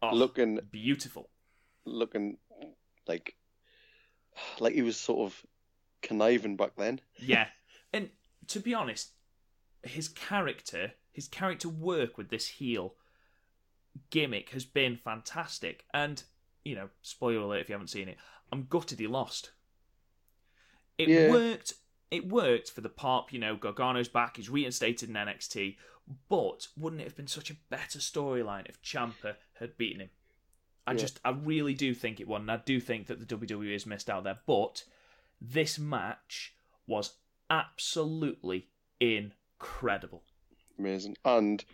Oh, 0.00 0.14
Looking, 0.14 0.58
beautiful. 0.70 1.30
looking 1.84 2.38
like, 3.06 3.36
like 4.60 4.74
he 4.74 4.82
was 4.82 4.96
sort 4.96 5.30
of 5.32 5.46
conniving 6.00 6.56
back 6.56 6.72
then. 6.76 7.00
Yeah. 7.16 7.46
And 7.92 8.10
to 8.48 8.60
be 8.60 8.72
honest, 8.74 9.12
his 9.82 10.08
character, 10.08 10.92
his 11.12 11.28
character 11.28 11.68
work 11.68 12.16
with 12.18 12.30
this 12.30 12.46
heel 12.48 12.94
gimmick 14.10 14.50
has 14.50 14.64
been 14.64 14.96
fantastic. 14.96 15.84
And, 15.92 16.22
you 16.64 16.74
know, 16.74 16.88
spoiler 17.02 17.42
alert 17.42 17.60
if 17.60 17.68
you 17.68 17.74
haven't 17.74 17.88
seen 17.88 18.08
it, 18.08 18.16
I'm 18.50 18.66
gutted 18.68 18.98
he 18.98 19.06
lost. 19.06 19.52
It 20.98 21.08
Yeah. 21.08 21.30
worked 21.30 21.74
it 22.10 22.28
worked 22.28 22.70
for 22.70 22.82
the 22.82 22.90
pop, 22.90 23.32
you 23.32 23.38
know, 23.38 23.56
Gargano's 23.56 24.08
back, 24.08 24.36
he's 24.36 24.50
reinstated 24.50 25.08
in 25.08 25.14
NXT, 25.16 25.78
but 26.28 26.68
wouldn't 26.76 27.00
it 27.00 27.04
have 27.04 27.16
been 27.16 27.26
such 27.26 27.48
a 27.48 27.56
better 27.70 27.98
storyline 28.00 28.68
if 28.68 28.82
Ciampa 28.82 29.36
had 29.54 29.78
beaten 29.78 30.02
him? 30.02 30.10
I 30.86 30.92
Yeah. 30.92 30.98
just 30.98 31.20
I 31.24 31.30
really 31.30 31.72
do 31.72 31.94
think 31.94 32.20
it 32.20 32.28
won, 32.28 32.42
and 32.42 32.50
I 32.50 32.58
do 32.58 32.80
think 32.80 33.06
that 33.06 33.18
the 33.18 33.24
WWE 33.24 33.72
has 33.72 33.86
missed 33.86 34.10
out 34.10 34.24
there. 34.24 34.40
But 34.46 34.84
this 35.40 35.78
match 35.78 36.54
was 36.86 37.14
absolutely 37.48 38.68
incredible. 39.00 40.22
Amazing. 40.78 41.16
And 41.24 41.64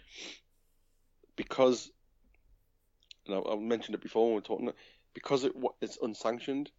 because, 1.37 1.91
and 3.27 3.37
I, 3.37 3.53
I 3.53 3.57
mentioned 3.57 3.95
it 3.95 4.01
before 4.03 4.25
when 4.25 4.33
we 4.33 4.37
were 4.37 4.41
talking, 4.43 4.71
because 5.15 5.45
it 5.45 5.53
it's 5.81 5.99
unsanctioned, 6.03 6.71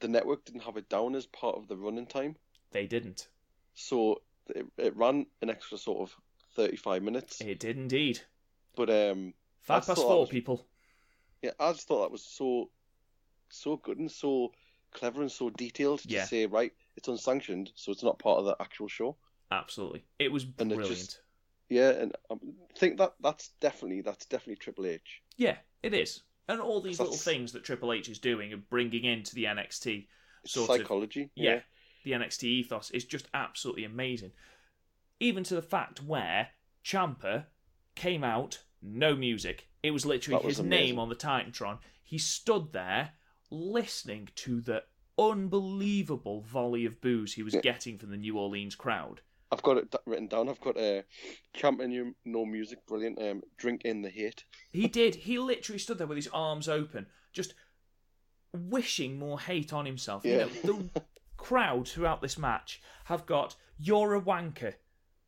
the 0.00 0.08
network 0.08 0.44
didn't 0.44 0.62
have 0.62 0.76
it 0.76 0.88
down 0.88 1.14
as 1.14 1.26
part 1.26 1.56
of 1.56 1.68
the 1.68 1.76
running 1.76 2.06
time. 2.06 2.36
They 2.72 2.86
didn't. 2.86 3.28
So 3.74 4.22
it, 4.54 4.66
it 4.78 4.96
ran 4.96 5.26
an 5.42 5.50
extra 5.50 5.78
sort 5.78 6.00
of 6.08 6.16
35 6.56 7.02
minutes. 7.02 7.40
It 7.40 7.60
did 7.60 7.76
indeed. 7.76 8.20
But 8.76 8.90
um, 8.90 9.34
Five 9.62 9.86
past 9.86 10.00
four, 10.02 10.20
was- 10.20 10.28
people. 10.28 10.66
yeah, 11.42 11.50
I 11.58 11.72
just 11.72 11.86
thought 11.88 12.02
that 12.02 12.12
was 12.12 12.24
so, 12.24 12.70
so 13.48 13.76
good 13.76 13.98
and 13.98 14.10
so 14.10 14.52
clever 14.92 15.20
and 15.20 15.30
so 15.30 15.50
detailed 15.50 16.00
Yeah. 16.04 16.22
to 16.22 16.26
say, 16.28 16.46
right, 16.46 16.72
it's 16.96 17.08
unsanctioned, 17.08 17.70
so 17.74 17.92
it's 17.92 18.02
not 18.02 18.18
part 18.18 18.38
of 18.38 18.44
the 18.46 18.56
actual 18.60 18.88
show. 18.88 19.16
Absolutely, 19.52 20.04
it 20.18 20.30
was 20.32 20.44
And 20.58 20.72
it 20.72 20.76
brilliant. 20.76 20.98
just- 20.98 21.20
Yeah, 21.70 21.90
and 21.90 22.12
I 22.30 22.34
think 22.76 22.98
that 22.98 23.14
that's 23.22 23.48
definitely 23.60 24.02
that's 24.02 24.26
definitely 24.26 24.56
Triple 24.56 24.86
H. 24.86 25.22
Yeah, 25.38 25.56
it 25.82 25.94
is. 25.94 26.22
And 26.48 26.60
all 26.60 26.80
these 26.80 26.98
little 26.98 27.14
things 27.14 27.52
that 27.52 27.62
Triple 27.64 27.92
H 27.92 28.08
is 28.08 28.18
doing 28.18 28.52
and 28.52 28.68
bringing 28.68 29.04
into 29.04 29.34
the 29.36 29.44
NXT 29.44 30.08
sort 30.44 30.68
of 30.68 30.76
psychology. 30.76 31.30
yeah, 31.36 31.60
the 32.04 32.10
NXT 32.12 32.42
ethos 32.44 32.90
is 32.90 33.04
just 33.04 33.28
absolutely 33.32 33.84
amazing. 33.84 34.32
Even 35.20 35.44
to 35.44 35.54
the 35.54 35.62
fact 35.62 36.02
where 36.02 36.48
Ciampa 36.84 37.44
came 37.94 38.24
out, 38.24 38.62
no 38.82 39.14
music. 39.14 39.68
It 39.82 39.92
was 39.92 40.04
literally 40.04 40.42
was 40.44 40.56
his 40.56 40.58
amazing. 40.58 40.86
name 40.86 40.98
on 40.98 41.08
the 41.08 41.14
Titantron. 41.14 41.78
He 42.02 42.18
stood 42.18 42.72
there 42.72 43.12
listening 43.50 44.28
to 44.36 44.60
the 44.60 44.82
unbelievable 45.18 46.40
volley 46.42 46.84
of 46.84 47.00
boos 47.00 47.34
he 47.34 47.42
was 47.42 47.54
Yeah. 47.54 47.60
getting 47.60 47.98
from 47.98 48.10
the 48.10 48.16
New 48.16 48.36
Orleans 48.38 48.74
crowd. 48.74 49.20
I've 49.52 49.62
got 49.62 49.78
it 49.78 49.94
written 50.06 50.28
down. 50.28 50.48
I've 50.48 50.60
got 50.60 50.76
a 50.76 51.00
uh, 51.00 51.02
champion, 51.54 51.90
you 51.90 52.14
no 52.24 52.44
music, 52.46 52.86
brilliant. 52.86 53.20
Um, 53.20 53.42
drink 53.58 53.82
in 53.84 54.02
the 54.02 54.08
hate. 54.10 54.44
He 54.70 54.86
did. 54.86 55.14
He 55.16 55.38
literally 55.38 55.78
stood 55.78 55.98
there 55.98 56.06
with 56.06 56.16
his 56.16 56.28
arms 56.32 56.68
open, 56.68 57.06
just 57.32 57.54
wishing 58.52 59.18
more 59.18 59.40
hate 59.40 59.72
on 59.72 59.86
himself. 59.86 60.24
You 60.24 60.38
know, 60.38 60.48
the 60.48 61.02
crowd 61.36 61.88
throughout 61.88 62.22
this 62.22 62.38
match 62.38 62.80
have 63.04 63.26
got 63.26 63.56
"You're 63.78 64.14
a 64.14 64.20
wanker" 64.20 64.74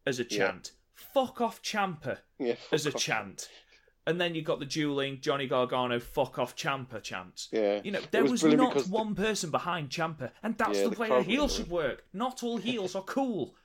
as 0.07 0.20
a 0.20 0.25
Yeah. 0.25 0.29
chant, 0.53 0.73
"Fuck 0.95 1.41
off, 1.41 1.62
Ciampa" 1.62 2.18
Yeah, 2.39 2.55
as 2.70 2.87
a 2.87 2.95
off. 2.95 3.01
chant, 3.01 3.49
and 4.07 4.20
then 4.20 4.35
you've 4.35 4.45
got 4.45 4.59
the 4.61 4.66
dueling 4.66 5.20
Johnny 5.20 5.47
Gargano 5.47 5.99
"Fuck 6.01 6.39
off, 6.39 6.55
Ciampa" 6.57 7.03
chants. 7.03 7.49
Yeah, 7.53 7.81
You 7.85 7.91
know, 7.93 8.01
there 8.11 8.25
was, 8.25 8.43
brilliant 8.43 8.62
not 8.62 8.75
because 8.75 8.89
the- 8.89 8.95
one 8.95 9.14
person 9.14 9.51
behind 9.51 9.91
Ciampa, 9.91 10.31
and 10.43 10.57
that's 10.59 10.79
Yeah, 10.79 10.85
the 10.85 10.91
the 10.91 11.01
way 11.01 11.11
a 11.11 11.23
heel 11.23 11.49
should 11.49 11.68
work. 11.70 12.05
Not 12.12 12.43
all 12.43 12.59
heels 12.59 12.95
are 12.97 13.03
cool. 13.03 13.57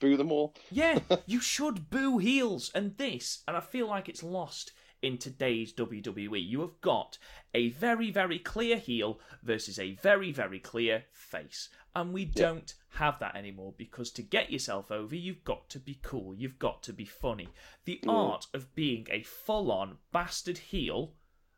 Boo 0.00 0.16
them 0.16 0.32
all. 0.32 0.54
Yeah, 0.70 0.98
you 1.26 1.40
should 1.40 1.90
boo 1.90 2.18
heels. 2.18 2.70
And 2.74 2.96
this, 2.96 3.42
and 3.46 3.56
I 3.56 3.60
feel 3.60 3.86
like 3.86 4.08
it's 4.08 4.22
lost 4.22 4.72
in 5.02 5.16
today's 5.18 5.72
WWE. 5.72 6.46
You 6.46 6.60
have 6.60 6.80
got 6.80 7.16
a 7.54 7.70
very, 7.70 8.10
very 8.10 8.38
clear 8.38 8.76
heel 8.76 9.18
versus 9.42 9.78
a 9.78 9.92
very, 9.94 10.32
very 10.32 10.58
clear 10.58 11.04
face. 11.12 11.68
And 11.96 12.12
we 12.12 12.24
don't 12.24 12.72
have 12.94 13.18
that 13.18 13.34
anymore 13.34 13.74
because 13.76 14.10
to 14.12 14.22
get 14.22 14.50
yourself 14.52 14.90
over, 14.92 15.16
you've 15.16 15.42
got 15.42 15.68
to 15.70 15.78
be 15.80 15.98
cool. 16.02 16.34
You've 16.34 16.58
got 16.58 16.82
to 16.84 16.92
be 16.92 17.04
funny. 17.04 17.48
The 17.84 18.00
art 18.06 18.46
of 18.54 18.74
being 18.74 19.06
a 19.10 19.22
full 19.22 19.72
on 19.72 19.96
bastard 20.12 20.58
heel. 20.58 21.14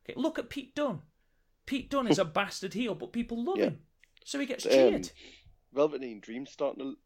Okay, 0.09 0.19
look 0.19 0.39
at 0.39 0.49
Pete 0.49 0.75
Dunne. 0.75 1.03
Pete 1.67 1.91
Dunne 1.91 2.09
is 2.09 2.19
a 2.19 2.25
bastard 2.41 2.75
heel, 2.75 2.95
but 2.95 3.13
people 3.13 3.45
love 3.45 3.59
Yeah. 3.59 3.65
him. 3.67 3.79
So 4.25 4.39
he 4.39 4.47
gets 4.47 4.65
Um, 4.67 4.73
cheered. 4.73 5.11
Velveteen 5.73 6.21
Dream's 6.21 6.51
starting 6.51 6.83
to, 6.83 6.97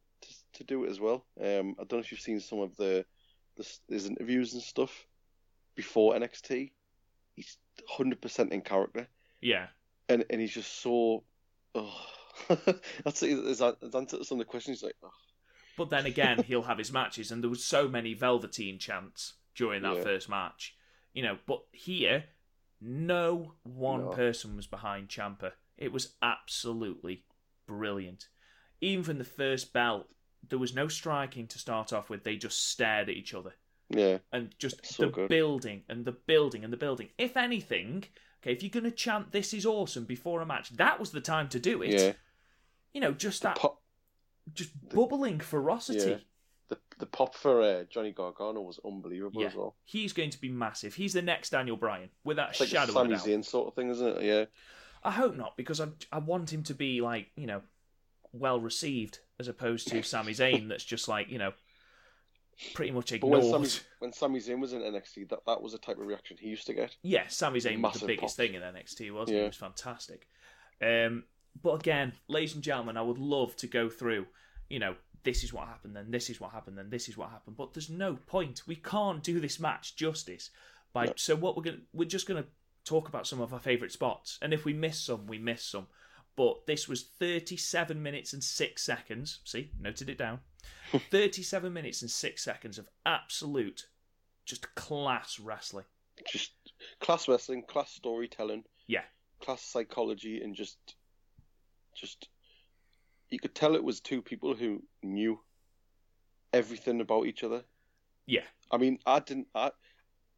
to 0.57 0.65
do 0.65 0.85
it 0.85 0.91
as 0.91 1.01
well. 1.01 1.25
Um, 1.41 1.75
I 1.79 1.85
don't 1.85 1.95
know 1.95 1.99
if 1.99 2.11
you've 2.11 2.21
seen 2.21 2.41
some 2.41 2.61
of 2.61 2.77
the, 2.77 3.05
the 3.57 3.67
his 3.89 4.07
interviews 4.07 4.55
and 4.55 4.63
stuff 4.63 5.07
before 5.75 6.15
NXT. 6.15 6.73
He's 7.35 7.57
hundred 7.89 8.21
percent 8.21 8.53
in 8.53 8.63
character, 8.63 9.09
yeah. 9.41 9.67
and 10.09 10.25
and 10.31 10.41
he's 10.41 10.55
just 10.55 10.81
so. 10.81 11.25
Oh. 11.75 12.07
That's 13.05 13.21
his, 13.21 13.63
answer 13.63 14.19
to 14.19 14.25
some 14.25 14.39
of 14.39 14.47
the 14.47 14.51
questions. 14.51 14.81
He's 14.81 14.85
like, 14.85 14.97
oh, 15.03 15.11
But 15.79 15.89
then 15.89 16.05
again, 16.05 16.43
he'll 16.47 16.63
have 16.63 16.77
his 16.77 16.93
matches, 16.93 17.31
and 17.31 17.43
there 17.43 17.49
was 17.51 17.65
so 17.65 17.89
many 17.89 18.15
Velveteen 18.15 18.79
chants 18.79 19.35
during 19.55 19.83
that 19.83 19.97
Yeah. 19.97 20.03
first 20.03 20.29
match. 20.29 20.77
You 21.15 21.23
know, 21.23 21.39
but 21.47 21.63
here, 21.73 22.25
no 22.81 23.55
one 23.63 24.05
No. 24.05 24.11
person 24.11 24.55
was 24.55 24.67
behind 24.67 25.09
Ciampa. 25.09 25.53
It 25.79 25.93
was 25.93 26.15
absolutely 26.21 27.25
brilliant. 27.67 28.29
Even 28.83 29.03
from 29.05 29.19
the 29.19 29.25
first 29.25 29.73
bell, 29.73 30.07
there 30.49 30.59
was 30.59 30.75
no 30.75 30.89
striking 30.89 31.47
to 31.49 31.59
start 31.59 31.93
off 31.93 32.11
with. 32.11 32.25
They 32.25 32.37
just 32.37 32.71
stared 32.71 33.09
at 33.09 33.17
each 33.17 33.35
other. 33.35 33.55
yeah, 33.91 34.19
And 34.33 34.55
just 34.59 34.85
So 34.87 35.05
the 35.07 35.11
good. 35.13 35.29
building 35.29 35.83
and 35.89 36.05
the 36.05 36.13
building 36.13 36.65
and 36.65 36.73
the 36.73 36.77
building. 36.77 37.09
If 37.19 37.37
anything, 37.37 38.05
okay, 38.43 38.53
if 38.53 38.63
you're 38.63 38.71
going 38.71 38.85
to 38.85 38.91
chant 38.91 39.33
this 39.33 39.55
is 39.55 39.65
awesome 39.67 40.05
before 40.05 40.41
a 40.43 40.47
match, 40.47 40.71
that 40.77 40.99
was 41.01 41.11
the 41.11 41.21
time 41.21 41.49
to 41.51 41.59
do 41.61 41.83
it. 41.83 41.91
yeah. 42.01 42.13
You 42.93 43.01
know, 43.01 43.13
just 43.13 43.43
that, 43.43 43.57
Pop, 43.57 43.83
just 44.55 44.71
bubbling 44.89 45.39
ferocity. 45.41 46.11
Yeah. 46.11 46.17
the 46.69 46.79
the 46.99 47.07
pop 47.07 47.35
for 47.35 47.61
uh, 47.63 47.85
Johnny 47.91 48.11
Gargano 48.11 48.61
was 48.63 48.81
unbelievable 48.85 49.41
Yeah, 49.43 49.49
as 49.49 49.55
well. 49.55 49.77
he's 49.85 50.13
going 50.15 50.31
to 50.31 50.41
be 50.41 50.49
massive. 50.49 50.95
He's 50.95 51.13
the 51.13 51.21
next 51.23 51.51
Daniel 51.51 51.77
Bryan, 51.77 52.09
without 52.25 52.51
It's 52.51 52.61
a 52.61 52.63
like 52.65 52.69
a 52.69 52.75
shadow 52.75 52.85
of 52.85 52.97
a 52.97 53.01
Sami 53.01 53.11
doubt. 53.17 53.27
Zayn 53.27 53.45
sort 53.45 53.69
of 53.69 53.75
thing, 53.75 53.91
isn't 53.91 54.07
it? 54.19 54.23
Yeah, 54.23 54.45
I 55.05 55.11
hope 55.11 55.37
not, 55.37 55.57
because 55.57 55.81
I 55.81 55.89
I 56.11 56.19
want 56.19 56.51
him 56.53 56.63
to 56.65 56.75
be 56.75 57.01
like 57.03 57.29
you 57.37 57.47
know, 57.47 57.61
well 58.33 58.61
received, 58.61 59.21
as 59.39 59.49
opposed 59.49 59.89
to 59.89 60.03
Sami 60.03 60.33
Zayn, 60.33 60.69
that's 60.69 60.85
just 60.85 61.09
like 61.09 61.31
you 61.31 61.39
know, 61.39 61.53
pretty 62.75 62.93
much 62.93 63.11
but 63.11 63.29
when 63.29 63.41
ignored. 63.41 63.69
Sami 63.69 63.85
when 63.99 64.13
Sami 64.13 64.41
Zayn 64.41 64.61
was 64.61 64.73
in 64.73 64.81
NXT, 64.81 65.29
that 65.31 65.41
that 65.47 65.63
was 65.63 65.73
the 65.73 65.79
type 65.79 65.99
of 65.99 66.07
reaction 66.07 66.37
he 66.41 66.49
used 66.49 66.67
to 66.67 66.75
get. 66.75 66.97
Yeah, 67.03 67.27
Sami 67.29 67.61
Zayn 67.61 67.83
was 67.83 68.01
the 68.01 68.07
biggest 68.07 68.21
pops. 68.23 68.35
thing 68.37 68.55
in 68.55 68.63
NXT, 68.63 69.13
wasn't 69.13 69.31
he? 69.31 69.37
Yeah. 69.37 69.45
It 69.45 69.49
was 69.49 69.57
fantastic. 69.57 70.29
Um, 70.83 71.25
but 71.63 71.75
again, 71.75 72.13
ladies 72.29 72.55
and 72.55 72.63
gentlemen, 72.63 72.97
I 72.97 73.03
would 73.03 73.19
love 73.19 73.57
to 73.57 73.67
go 73.67 73.89
through, 73.89 74.27
you 74.69 74.79
know, 74.79 74.95
this 75.25 75.43
is 75.43 75.53
what 75.53 75.67
happened, 75.67 75.97
then 75.97 76.11
this 76.11 76.31
is 76.31 76.41
what 76.41 76.53
happened, 76.53 76.79
then 76.79 76.91
this 76.91 77.09
is 77.09 77.17
what 77.17 77.31
happened. 77.31 77.57
But 77.57 77.75
there's 77.75 77.91
no 77.91 78.17
point. 78.27 78.63
We 78.67 78.77
can't 78.77 79.23
do 79.23 79.41
this 79.41 79.59
match 79.59 79.97
justice. 79.97 80.51
By 80.93 81.07
No. 81.07 81.13
so 81.17 81.37
what 81.37 81.57
we're 81.57 81.65
gonna 81.65 81.83
we're 81.93 82.09
just 82.09 82.27
gonna 82.27 82.47
talk 82.85 83.09
about 83.09 83.27
some 83.27 83.41
of 83.41 83.53
our 83.53 83.59
favourite 83.61 83.93
spots, 83.93 84.39
and 84.41 84.55
if 84.55 84.65
we 84.65 84.73
miss 84.73 84.99
some, 84.99 85.27
we 85.27 85.39
miss 85.39 85.65
some. 85.65 85.89
But 86.37 86.67
this 86.67 86.87
was 86.87 87.03
37 87.19 88.03
minutes 88.03 88.33
and 88.35 88.45
six 88.45 88.83
seconds. 88.83 89.41
See, 89.45 89.71
noted 89.81 90.11
it 90.11 90.19
down. 90.19 90.41
37 91.11 91.73
minutes 91.73 92.03
and 92.03 92.11
six 92.11 92.45
seconds 92.45 92.79
of 92.79 92.89
absolute, 93.07 93.87
just 94.45 94.75
class 94.75 95.39
wrestling. 95.41 95.87
Just 96.31 96.53
class 97.01 97.27
wrestling, 97.29 97.63
class 97.67 97.91
storytelling, 97.91 98.65
Yeah. 98.87 99.03
class 99.41 99.63
psychology, 99.63 100.41
and 100.43 100.55
just 100.55 100.79
just 101.95 102.29
you 103.31 103.39
could 103.39 103.55
tell 103.55 103.75
it 103.75 103.83
was 103.83 104.01
two 104.01 104.21
people 104.23 104.55
who 104.55 104.83
knew 105.03 105.41
everything 106.53 107.01
about 107.01 107.27
each 107.27 107.43
other. 107.43 107.65
Yeah. 108.27 108.45
I 108.71 108.77
mean, 108.77 108.99
I 109.07 109.21
didn't. 109.21 109.49
I 109.55 109.71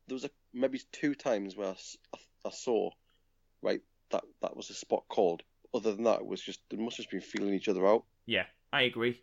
there 0.06 0.14
was 0.14 0.24
a, 0.24 0.30
maybe 0.54 0.80
two 0.92 1.14
times 1.14 1.56
where 1.56 1.74
I 2.44 2.50
saw 2.50 2.90
right 3.62 3.80
that 4.10 4.24
that 4.42 4.56
was 4.56 4.70
a 4.70 4.74
spot 4.74 5.04
called. 5.08 5.42
Other 5.74 5.92
than 5.94 6.04
that, 6.04 6.20
it 6.20 6.26
was 6.26 6.40
just 6.40 6.60
they 6.70 6.76
must 6.76 6.96
have 6.96 7.04
just 7.04 7.10
been 7.10 7.20
feeling 7.20 7.54
each 7.54 7.68
other 7.68 7.86
out. 7.86 8.04
Yeah, 8.26 8.44
I 8.72 8.82
agree. 8.82 9.20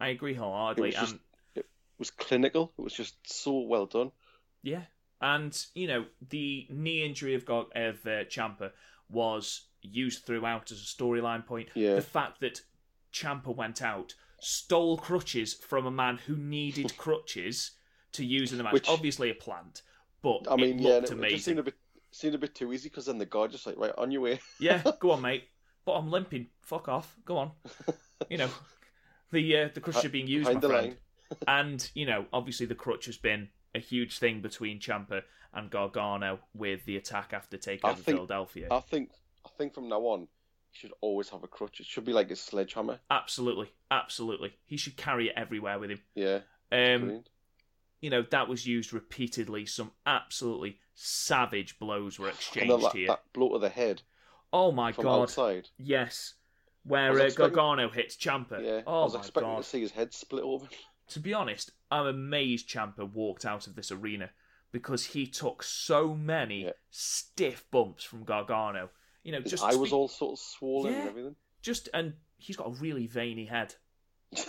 I 0.00 0.08
agree 0.08 0.34
wholeheartedly. 0.34 0.88
It 0.90 0.94
was 0.98 1.00
just- 1.00 1.12
and 1.12 1.20
It 1.54 1.66
was 1.98 2.10
clinical. 2.10 2.72
It 2.78 2.82
was 2.82 2.94
just 2.94 3.14
so 3.30 3.60
well 3.60 3.86
done. 3.86 4.10
yeah, 4.62 4.82
and 5.20 5.56
you 5.74 5.86
know 5.86 6.06
the 6.28 6.66
knee 6.70 7.04
injury 7.04 7.34
of 7.34 7.44
God 7.46 7.66
of 7.76 8.04
uh, 8.06 8.24
Ciampa 8.24 8.72
was 9.08 9.66
used 9.82 10.24
throughout 10.24 10.72
as 10.72 10.78
a 10.80 10.84
storyline 10.84 11.46
point. 11.46 11.68
Yeah. 11.74 11.94
The 11.94 12.02
fact 12.02 12.40
that 12.40 12.62
Ciampa 13.12 13.54
went 13.54 13.80
out, 13.82 14.14
stole 14.40 14.96
crutches 14.98 15.54
from 15.54 15.86
a 15.86 15.90
man 15.90 16.18
who 16.26 16.36
needed 16.36 16.96
crutches 16.96 17.72
to 18.12 18.24
use 18.24 18.50
in 18.52 18.58
the 18.58 18.64
match. 18.64 18.72
Which- 18.72 18.88
Obviously 18.88 19.30
a 19.30 19.34
plant, 19.34 19.82
but 20.22 20.46
I 20.50 20.56
mean, 20.56 20.80
it 20.80 20.82
yeah, 20.82 20.96
and 20.96 21.08
looked 21.08 21.12
it, 21.12 21.24
it 21.26 21.30
just 21.30 21.44
seemed 21.44 21.58
a 21.60 21.62
bit 21.62 21.74
seemed 22.10 22.34
a 22.34 22.38
bit 22.38 22.54
too 22.54 22.72
easy 22.72 22.88
because 22.88 23.06
then 23.06 23.18
the 23.18 23.26
guy 23.26 23.46
just 23.48 23.66
like 23.66 23.76
right 23.76 23.92
on 23.98 24.10
your 24.10 24.22
way. 24.22 24.40
yeah, 24.58 24.82
go 25.00 25.12
on, 25.12 25.22
mate. 25.22 25.44
But 25.84 25.92
I'm 25.92 26.10
limping. 26.10 26.48
Fuck 26.62 26.88
off. 26.88 27.16
Go 27.24 27.38
on. 27.38 27.50
You 28.30 28.38
know, 28.38 28.48
the 29.32 29.56
uh, 29.56 29.68
the 29.74 29.80
crutches 29.80 30.06
are 30.06 30.08
being 30.08 30.26
used, 30.28 30.50
my 30.50 30.58
friend. 30.58 30.96
and 31.48 31.90
you 31.94 32.06
know, 32.06 32.24
obviously 32.32 32.64
the 32.64 32.74
crutch 32.74 33.04
has 33.06 33.18
been 33.18 33.48
a 33.74 33.78
huge 33.80 34.18
thing 34.18 34.40
between 34.40 34.78
Ciampa 34.80 35.22
and 35.52 35.68
Gargano 35.70 36.38
with 36.54 36.86
the 36.86 36.96
attack 36.96 37.32
after 37.34 37.56
I 37.56 37.60
takeover 37.60 37.94
think- 37.96 38.04
Philadelphia. 38.16 38.68
I 38.70 38.80
think 38.80 39.10
I 39.44 39.50
think 39.58 39.74
from 39.74 39.88
now 39.90 40.00
on, 40.00 40.28
should 40.72 40.92
always 41.02 41.28
have 41.30 41.42
a 41.44 41.48
crutch. 41.48 41.80
It 41.80 41.86
should 41.86 42.04
be 42.06 42.12
like 42.14 42.30
a 42.30 42.36
sledgehammer. 42.36 42.98
absolutely, 43.10 43.72
absolutely. 43.90 44.54
He 44.64 44.76
should 44.78 44.96
carry 44.96 45.28
it 45.28 45.34
everywhere 45.36 45.78
with 45.78 45.90
him. 45.90 46.00
Yeah, 46.14 46.38
Um, 46.72 47.24
you 48.00 48.10
know, 48.10 48.22
that 48.30 48.48
was 48.48 48.66
used 48.66 48.92
repeatedly. 48.92 49.66
Some 49.66 49.92
absolutely 50.06 50.78
savage 50.94 51.78
blows 51.78 52.18
were 52.18 52.28
exchanged 52.28 52.84
that, 52.84 52.92
here. 52.92 53.08
that 53.08 53.22
blow 53.32 53.52
to 53.52 53.58
the 53.58 53.68
head 53.68 54.02
oh 54.54 54.72
my 54.72 54.92
from 54.92 55.04
god! 55.04 55.22
outside. 55.22 55.68
Yes, 55.76 56.34
where 56.84 57.10
was 57.12 57.20
uh, 57.20 57.24
expecting- 57.24 57.54
Gargano 57.54 57.90
hits 57.90 58.16
Ciampa. 58.16 58.62
Yeah, 58.64 58.78
I 58.78 58.82
Oh 58.86 59.04
was 59.04 59.14
my 59.14 59.20
expecting 59.20 59.50
god! 59.52 59.62
to 59.62 59.68
see 59.68 59.80
his 59.82 59.90
head 59.90 60.14
split 60.14 60.44
open. 60.44 60.68
to 61.08 61.20
be 61.20 61.34
honest, 61.34 61.72
I'm 61.90 62.06
amazed 62.06 62.68
Ciampa 62.70 63.12
walked 63.12 63.44
out 63.44 63.66
of 63.66 63.74
this 63.74 63.90
arena 63.92 64.30
because 64.72 65.04
he 65.04 65.26
took 65.26 65.62
so 65.62 66.14
many 66.14 66.64
Yeah. 66.64 66.70
stiff 66.90 67.64
bumps 67.70 68.02
from 68.04 68.24
Gargano. 68.24 68.88
You 69.22 69.32
know, 69.32 69.40
His 69.42 69.50
just 69.52 69.62
eye 69.64 69.74
was 69.76 69.88
speak- 69.90 69.92
all 69.92 70.08
sort 70.08 70.32
of 70.32 70.38
swollen 70.38 70.92
Yeah. 70.92 71.00
and 71.00 71.08
everything. 71.10 71.36
just 71.62 71.88
and 71.94 72.14
he's 72.38 72.56
got 72.56 72.68
a 72.68 72.80
really 72.80 73.06
veiny 73.06 73.44
head. 73.46 73.74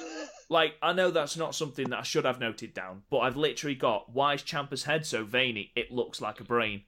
Like 0.47 0.75
I 0.79 0.93
know 0.93 1.09
that's 1.09 1.37
not 1.37 1.55
something 1.55 1.89
that 1.89 1.97
I 1.99 2.03
should 2.03 2.25
have 2.25 2.39
noted 2.39 2.75
down, 2.75 3.01
but 3.09 3.19
I've 3.19 3.35
literally 3.35 3.73
got 3.73 4.13
why 4.13 4.35
is 4.35 4.43
Ciampa's 4.43 4.83
head 4.83 5.03
so 5.03 5.23
veiny? 5.23 5.71
It 5.75 5.91
looks 5.91 6.21
like 6.21 6.39
a 6.39 6.43
brain. 6.43 6.83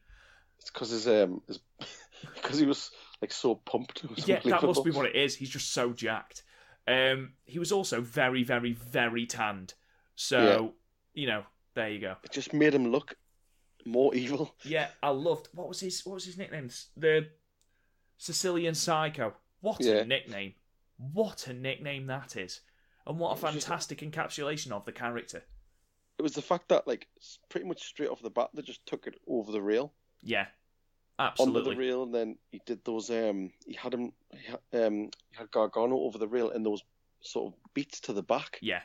it's 0.59 0.69
because 0.69 0.91
his 0.91 1.07
um, 1.07 1.41
his, 1.47 1.57
because 2.35 2.59
he 2.59 2.67
was 2.67 2.91
like 3.21 3.31
so 3.31 3.55
pumped. 3.55 4.03
Yeah, 4.27 4.39
that 4.45 4.63
must 4.63 4.83
be 4.83 4.91
what 4.91 5.05
it 5.07 5.15
is. 5.15 5.35
He's 5.35 5.49
just 5.49 5.73
so 5.73 5.91
jacked. 5.93 6.43
Um, 6.87 7.33
he 7.45 7.59
was 7.59 7.71
also 7.71 7.99
very, 8.01 8.43
very, 8.43 8.71
very 8.73 9.25
tanned. 9.25 9.73
So 10.15 10.73
you 11.13 11.27
know, 11.27 11.43
there 11.73 11.89
you 11.89 11.99
go. 11.99 12.15
It 12.23 12.31
just 12.31 12.53
made 12.53 12.73
him 12.73 12.91
look 12.91 13.15
more 13.85 14.13
evil. 14.15 14.53
Yeah, 14.63 14.87
I 15.01 15.09
loved 15.09 15.49
what 15.53 15.67
was 15.67 15.79
his 15.79 16.05
what 16.05 16.15
was 16.15 16.25
his 16.25 16.37
nickname? 16.37 16.69
The 16.95 17.27
Sicilian 18.17 18.75
Psycho. 18.75 19.33
What 19.61 19.81
Yeah. 19.83 19.95
a 19.95 20.05
nickname! 20.05 20.53
What 20.97 21.47
a 21.47 21.53
nickname 21.53 22.07
that 22.07 22.35
is, 22.35 22.61
and 23.05 23.19
what 23.19 23.29
a 23.29 23.45
was 23.45 23.53
just- 23.53 23.67
fantastic 23.67 23.99
encapsulation 23.99 24.71
of 24.71 24.85
the 24.85 24.91
character. 24.91 25.43
It 26.19 26.23
was 26.23 26.33
the 26.33 26.41
fact 26.41 26.69
that 26.69 26.87
like 26.87 27.07
pretty 27.49 27.67
much 27.67 27.83
straight 27.83 28.09
off 28.09 28.21
the 28.23 28.29
bat 28.31 28.49
they 28.53 28.61
just 28.63 28.85
took 28.87 29.05
it 29.07 29.19
over 29.27 29.51
the 29.51 29.61
rail, 29.61 29.93
Yeah, 30.23 30.47
onto 31.19 31.31
absolutely. 31.31 31.75
the 31.75 31.79
rail, 31.79 32.03
and 32.03 32.13
then 32.13 32.37
he 32.51 32.61
did 32.65 32.83
those 32.85 33.09
um, 33.09 33.51
he 33.65 33.73
had 33.73 33.93
him, 33.93 34.11
he 34.31 34.51
had, 34.51 34.85
um, 34.85 35.09
he 35.29 35.37
had 35.37 35.51
Gargano 35.51 35.97
over 35.97 36.17
the 36.17 36.27
rail 36.27 36.51
and 36.51 36.65
those 36.65 36.83
sort 37.21 37.53
of 37.53 37.73
beats 37.73 37.99
to 38.01 38.13
the 38.13 38.23
back. 38.23 38.59
Yeah. 38.61 38.81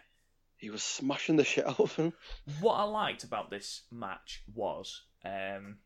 He 0.56 0.70
was 0.70 0.82
smashing 0.82 1.36
the 1.36 1.44
shit 1.44 1.66
out 1.66 1.80
of 1.80 1.94
him. 1.96 2.12
What 2.60 2.74
I 2.74 2.84
liked 2.84 3.24
about 3.24 3.50
this 3.50 3.82
match 3.90 4.42
was 4.54 5.02
um, 5.24 5.78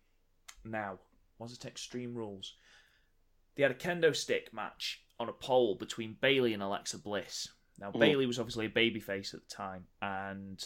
now 0.65 0.99
was 1.39 1.53
it 1.53 1.65
Extreme 1.65 2.15
Rules? 2.15 2.55
They 3.57 3.63
had 3.63 3.73
a 3.73 3.75
kendo 3.75 4.15
stick 4.15 4.53
match 4.53 5.03
on 5.19 5.29
a 5.29 5.33
pole 5.33 5.75
between 5.77 6.17
Bailey 6.21 6.53
and 6.55 6.63
Alexa 6.63 6.99
Bliss. 6.99 7.49
Now 7.79 7.91
Mhm. 7.91 8.01
Bailey 8.01 8.27
was 8.27 8.39
obviously 8.39 8.67
a 8.67 8.71
babyface 8.71 9.35
at 9.35 9.41
the 9.41 9.55
time, 9.55 9.87
and 10.01 10.63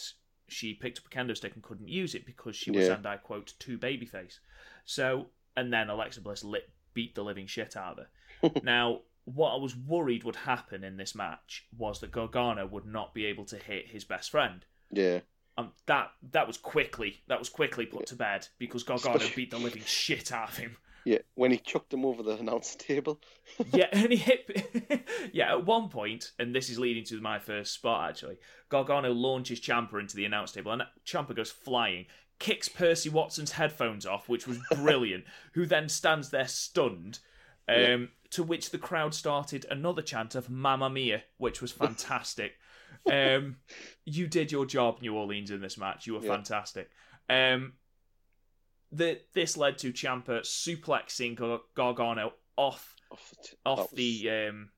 she 0.48 0.74
picked 0.74 0.98
up 0.98 1.06
a 1.06 1.08
kendo 1.08 1.36
stick 1.36 1.54
and 1.54 1.62
couldn't 1.62 1.88
use 1.88 2.14
it 2.14 2.26
because 2.26 2.56
she 2.56 2.70
was, 2.70 2.86
Yeah. 2.86 2.94
and 2.94 3.06
I 3.06 3.16
quote, 3.16 3.54
too 3.60 3.78
babyface. 3.78 4.38
So, 4.84 5.30
and 5.56 5.72
then 5.72 5.90
Alexa 5.90 6.20
Bliss 6.20 6.44
lit, 6.44 6.70
beat 6.94 7.14
the 7.14 7.24
living 7.24 7.46
shit 7.46 7.76
out 7.76 7.98
of 7.98 8.06
her. 8.52 8.60
now, 8.62 9.00
what 9.24 9.52
I 9.52 9.56
was 9.56 9.76
worried 9.76 10.24
would 10.24 10.36
happen 10.36 10.84
in 10.84 10.96
this 10.96 11.14
match 11.14 11.66
was 11.76 12.00
that 12.00 12.12
Gargano 12.12 12.66
would 12.66 12.86
not 12.86 13.14
be 13.14 13.26
able 13.26 13.44
to 13.46 13.56
hit 13.56 13.88
his 13.88 14.04
best 14.04 14.30
friend. 14.30 14.64
Yeah, 14.90 15.20
um, 15.56 15.72
that 15.86 16.10
that 16.32 16.46
was 16.46 16.56
quickly 16.56 17.22
that 17.28 17.38
was 17.38 17.48
quickly 17.48 17.86
put 17.86 18.06
to 18.06 18.16
bed 18.16 18.46
because 18.58 18.82
Gargano 18.82 19.24
beat 19.36 19.50
the 19.50 19.58
living 19.58 19.82
shit 19.84 20.32
out 20.32 20.50
of 20.50 20.56
him. 20.56 20.76
Yeah, 21.04 21.18
when 21.34 21.50
he 21.50 21.58
chucked 21.58 21.92
him 21.94 22.04
over 22.04 22.22
the 22.22 22.36
announce 22.36 22.76
table. 22.76 23.20
yeah, 23.72 23.86
and 23.92 24.10
he 24.10 24.16
hit. 24.16 25.08
yeah, 25.32 25.52
at 25.52 25.66
one 25.66 25.88
point, 25.88 26.32
and 26.38 26.54
this 26.54 26.68
is 26.68 26.78
leading 26.78 27.04
to 27.06 27.20
my 27.20 27.38
first 27.38 27.74
spot 27.74 28.10
actually. 28.10 28.36
Gargano 28.68 29.12
launches 29.12 29.60
Ciampa 29.60 29.98
into 30.00 30.16
the 30.16 30.24
announce 30.24 30.52
table, 30.52 30.72
and 30.72 30.82
Ciampa 31.06 31.34
goes 31.34 31.50
flying, 31.50 32.06
kicks 32.40 32.68
Percy 32.68 33.08
Watson's 33.08 33.52
headphones 33.52 34.04
off, 34.04 34.28
which 34.28 34.48
was 34.48 34.58
brilliant. 34.74 35.24
who 35.52 35.66
then 35.66 35.88
stands 35.88 36.30
there 36.30 36.48
stunned. 36.48 37.20
Um, 37.68 37.76
yeah. 37.76 37.96
To 38.30 38.42
which 38.42 38.70
the 38.70 38.78
crowd 38.78 39.14
started 39.14 39.66
another 39.70 40.02
chant 40.02 40.34
of 40.34 40.50
"Mamma 40.50 40.90
Mia," 40.90 41.22
which 41.38 41.62
was 41.62 41.70
fantastic. 41.86 42.54
um, 43.10 43.56
you 44.04 44.26
did 44.26 44.50
your 44.50 44.66
job, 44.66 45.00
New 45.00 45.14
Orleans, 45.14 45.50
in 45.50 45.60
this 45.60 45.78
match. 45.78 46.06
You 46.06 46.14
were 46.14 46.24
yeah. 46.24 46.34
fantastic. 46.34 46.90
Um, 47.28 47.74
the, 48.90 49.20
this 49.34 49.56
led 49.56 49.78
to 49.78 49.92
Ciampa 49.92 50.40
suplexing 50.40 51.60
Gargano 51.74 52.32
off 52.56 52.96
off 53.10 53.34
the, 53.42 53.56
off 53.66 53.90
the 53.92 54.30
um, 54.30 54.70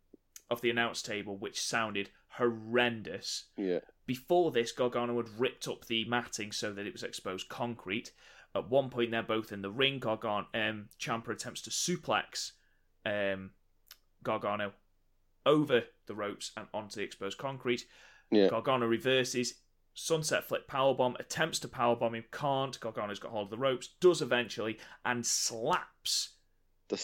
off 0.52 0.60
the 0.60 0.70
announce 0.70 1.02
table, 1.02 1.36
which 1.36 1.60
sounded 1.60 2.10
horrendous. 2.28 3.46
Yeah. 3.56 3.80
Before 4.06 4.50
this, 4.50 4.72
Gargano 4.72 5.16
had 5.16 5.40
ripped 5.40 5.68
up 5.68 5.86
the 5.86 6.04
matting 6.04 6.52
so 6.52 6.72
that 6.72 6.86
it 6.86 6.92
was 6.92 7.02
exposed 7.02 7.48
concrete. 7.48 8.12
At 8.54 8.68
one 8.68 8.90
point, 8.90 9.10
they're 9.10 9.22
both 9.22 9.52
in 9.52 9.62
the 9.62 9.70
ring. 9.70 9.98
Gargano, 9.98 10.46
um, 10.54 10.88
Ciampa 11.00 11.30
attempts 11.30 11.62
to 11.62 11.70
suplex 11.70 12.52
um, 13.06 13.50
Gargano 14.22 14.72
over 15.44 15.84
the 16.06 16.14
ropes 16.14 16.52
and 16.56 16.66
onto 16.72 16.96
the 16.96 17.02
exposed 17.02 17.38
concrete. 17.38 17.86
Yeah. 18.30 18.48
Gargano 18.48 18.86
reverses 18.86 19.54
Sunset 19.94 20.44
flip 20.44 20.66
powerbomb, 20.66 21.20
attempts 21.20 21.58
to 21.60 21.68
powerbomb 21.68 22.16
him, 22.16 22.24
can't. 22.32 22.80
Gargano's 22.80 23.18
got 23.18 23.30
hold 23.30 23.46
of 23.46 23.50
the 23.50 23.58
ropes, 23.58 23.90
does 24.00 24.22
eventually, 24.22 24.78
and 25.04 25.26
slaps. 25.26 26.30
The 26.88 26.96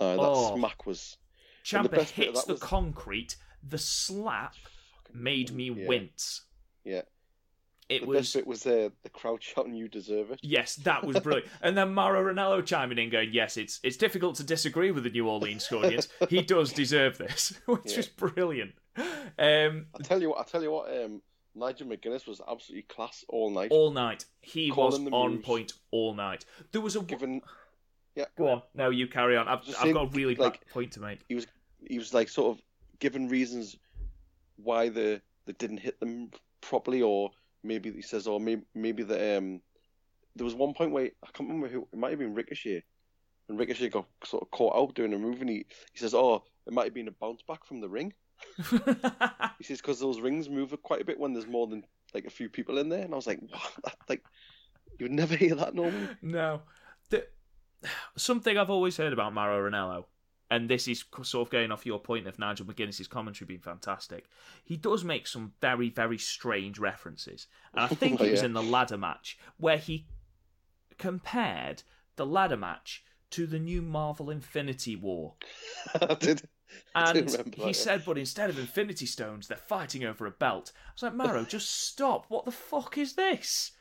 uh, 0.00 0.16
that 0.16 0.20
oh. 0.20 0.56
smack 0.56 0.86
was. 0.86 1.18
Ciampa 1.64 2.08
hits 2.08 2.44
the 2.44 2.54
was... 2.54 2.62
concrete. 2.62 3.36
The 3.62 3.78
slap 3.78 4.54
made 5.12 5.52
me 5.52 5.70
yeah. 5.70 5.86
wince. 5.86 6.42
Yeah. 6.84 7.02
It 7.88 8.02
the 8.02 8.06
was. 8.06 8.18
best 8.18 8.34
bit 8.34 8.46
was 8.46 8.62
the 8.62 8.92
the 9.02 9.08
crowd 9.08 9.42
shouting, 9.42 9.74
"You 9.74 9.88
deserve 9.88 10.30
it." 10.30 10.38
Yes, 10.42 10.76
that 10.76 11.04
was 11.04 11.18
brilliant. 11.18 11.50
and 11.62 11.76
then 11.76 11.92
Mauro 11.92 12.32
Ranallo 12.32 12.64
chiming 12.64 12.98
in, 12.98 13.10
going, 13.10 13.30
"Yes, 13.32 13.56
it's 13.56 13.80
it's 13.82 13.96
difficult 13.96 14.36
to 14.36 14.44
disagree 14.44 14.92
with 14.92 15.04
the 15.04 15.10
New 15.10 15.28
Orleans 15.28 15.70
audience. 15.72 16.08
he 16.28 16.42
does 16.42 16.72
deserve 16.72 17.18
this," 17.18 17.58
which 17.66 17.90
yeah. 17.90 17.96
was 17.96 18.06
brilliant. 18.06 18.72
Um, 18.96 19.86
I 19.94 20.02
tell 20.02 20.22
you 20.22 20.30
what. 20.30 20.38
I 20.38 20.44
tell 20.44 20.62
you 20.62 20.70
what. 20.70 20.88
Um, 20.88 21.20
Nigel 21.56 21.88
McGuinness 21.88 22.28
was 22.28 22.40
absolutely 22.48 22.82
class 22.82 23.24
all 23.28 23.50
night. 23.50 23.72
All 23.72 23.90
night. 23.90 24.24
He 24.40 24.70
Calling 24.70 25.04
was 25.06 25.12
on 25.12 25.32
moves. 25.32 25.44
point 25.44 25.72
all 25.90 26.14
night. 26.14 26.44
There 26.70 26.80
was 26.80 26.94
a 26.94 27.02
given. 27.02 27.42
Yeah. 28.14 28.24
Go 28.36 28.48
on. 28.48 28.62
No, 28.74 28.90
you 28.90 29.06
carry 29.06 29.36
on. 29.36 29.48
I've, 29.48 29.60
I've 29.80 29.94
got 29.94 30.06
a 30.06 30.10
really 30.10 30.34
like, 30.34 30.68
point 30.70 30.92
to 30.92 31.00
make. 31.00 31.20
He 31.28 31.34
was 31.34 31.46
he 31.86 31.98
was 31.98 32.12
like 32.12 32.28
sort 32.28 32.56
of 32.56 32.62
given 32.98 33.28
reasons 33.28 33.76
why 34.56 34.88
the 34.88 35.20
they 35.46 35.52
didn't 35.54 35.78
hit 35.78 35.98
them 36.00 36.30
properly, 36.60 37.02
or 37.02 37.30
maybe 37.62 37.90
he 37.92 38.02
says, 38.02 38.26
or 38.26 38.40
maybe 38.40 38.62
maybe 38.74 39.02
the 39.02 39.38
um. 39.38 39.60
There 40.36 40.44
was 40.44 40.54
one 40.54 40.74
point 40.74 40.92
where 40.92 41.06
I 41.06 41.28
can't 41.32 41.48
remember 41.48 41.68
who 41.68 41.88
it 41.92 41.98
might 41.98 42.10
have 42.10 42.18
been 42.18 42.34
Ricochet, 42.34 42.84
and 43.48 43.58
Ricochet 43.58 43.88
got 43.88 44.06
sort 44.24 44.42
of 44.42 44.50
caught 44.50 44.76
out 44.76 44.94
doing 44.94 45.12
a 45.12 45.18
move, 45.18 45.40
and 45.40 45.50
he, 45.50 45.66
he 45.92 45.98
says, 45.98 46.14
"Oh, 46.14 46.44
it 46.66 46.72
might 46.72 46.84
have 46.84 46.94
been 46.94 47.08
a 47.08 47.12
bounce 47.12 47.42
back 47.42 47.64
from 47.64 47.80
the 47.80 47.88
ring." 47.88 48.12
he 49.58 49.64
says 49.64 49.80
because 49.80 50.00
those 50.00 50.20
rings 50.20 50.48
move 50.48 50.74
quite 50.82 51.02
a 51.02 51.04
bit 51.04 51.18
when 51.18 51.32
there's 51.32 51.46
more 51.46 51.66
than 51.66 51.84
like 52.14 52.26
a 52.26 52.30
few 52.30 52.48
people 52.48 52.78
in 52.78 52.88
there, 52.88 53.02
and 53.04 53.12
I 53.12 53.16
was 53.16 53.26
like, 53.26 53.40
what? 53.48 53.94
Like, 54.08 54.22
you 54.98 55.04
would 55.04 55.12
never 55.12 55.36
hear 55.36 55.54
that 55.54 55.74
normally. 55.74 56.08
No, 56.22 56.60
the, 56.60 56.62
something 58.16 58.56
I've 58.56 58.70
always 58.70 58.96
heard 58.96 59.12
about 59.12 59.34
Mauro 59.34 59.70
Ranallo, 59.70 60.04
and 60.50 60.68
this 60.68 60.88
is 60.88 61.04
sort 61.22 61.46
of 61.46 61.50
going 61.50 61.70
off 61.70 61.86
your 61.86 62.00
point 62.00 62.26
of 62.26 62.38
Nigel 62.38 62.66
McGuinness's 62.66 63.06
commentary 63.06 63.46
being 63.46 63.60
fantastic. 63.60 64.26
He 64.64 64.76
does 64.76 65.04
make 65.04 65.26
some 65.26 65.52
very, 65.60 65.90
very 65.90 66.18
strange 66.18 66.78
references, 66.78 67.46
and 67.72 67.80
I 67.80 67.84
oh, 67.90 67.94
think 67.94 68.20
oh, 68.20 68.24
it 68.24 68.32
was 68.32 68.40
yeah. 68.40 68.46
in 68.46 68.52
the 68.52 68.62
ladder 68.62 68.98
match 68.98 69.38
where 69.58 69.78
he 69.78 70.06
compared 70.98 71.82
the 72.16 72.26
ladder 72.26 72.56
match 72.56 73.04
to 73.30 73.46
the 73.46 73.58
new 73.58 73.80
Marvel 73.80 74.28
Infinity 74.28 74.96
War. 74.96 75.34
did 76.18 76.48
and 76.94 77.30
he 77.56 77.72
said, 77.72 78.02
but 78.04 78.18
instead 78.18 78.50
of 78.50 78.58
Infinity 78.58 79.06
Stones, 79.06 79.48
they're 79.48 79.56
fighting 79.56 80.04
over 80.04 80.26
a 80.26 80.30
belt. 80.30 80.72
I 80.74 80.90
was 80.94 81.02
like, 81.02 81.14
Mauro, 81.14 81.44
just 81.44 81.88
stop. 81.88 82.26
What 82.28 82.44
the 82.44 82.50
fuck 82.50 82.98
is 82.98 83.14
this? 83.14 83.72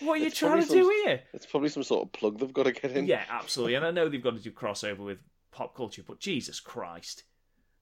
What 0.00 0.14
are 0.14 0.16
you 0.16 0.30
trying 0.30 0.60
to 0.60 0.66
some, 0.66 0.78
do 0.78 1.02
here? 1.04 1.22
It's 1.32 1.46
probably 1.46 1.68
some 1.68 1.82
sort 1.82 2.04
of 2.04 2.12
plug 2.12 2.38
they've 2.38 2.52
got 2.52 2.64
to 2.64 2.72
get 2.72 2.92
in. 2.92 3.06
Yeah, 3.06 3.24
absolutely. 3.30 3.74
And 3.74 3.84
I 3.84 3.90
know 3.90 4.08
they've 4.08 4.22
got 4.22 4.36
to 4.36 4.42
do 4.42 4.50
crossover 4.50 4.98
with 4.98 5.18
pop 5.50 5.74
culture, 5.76 6.02
but 6.06 6.20
Jesus 6.20 6.60
Christ. 6.60 7.24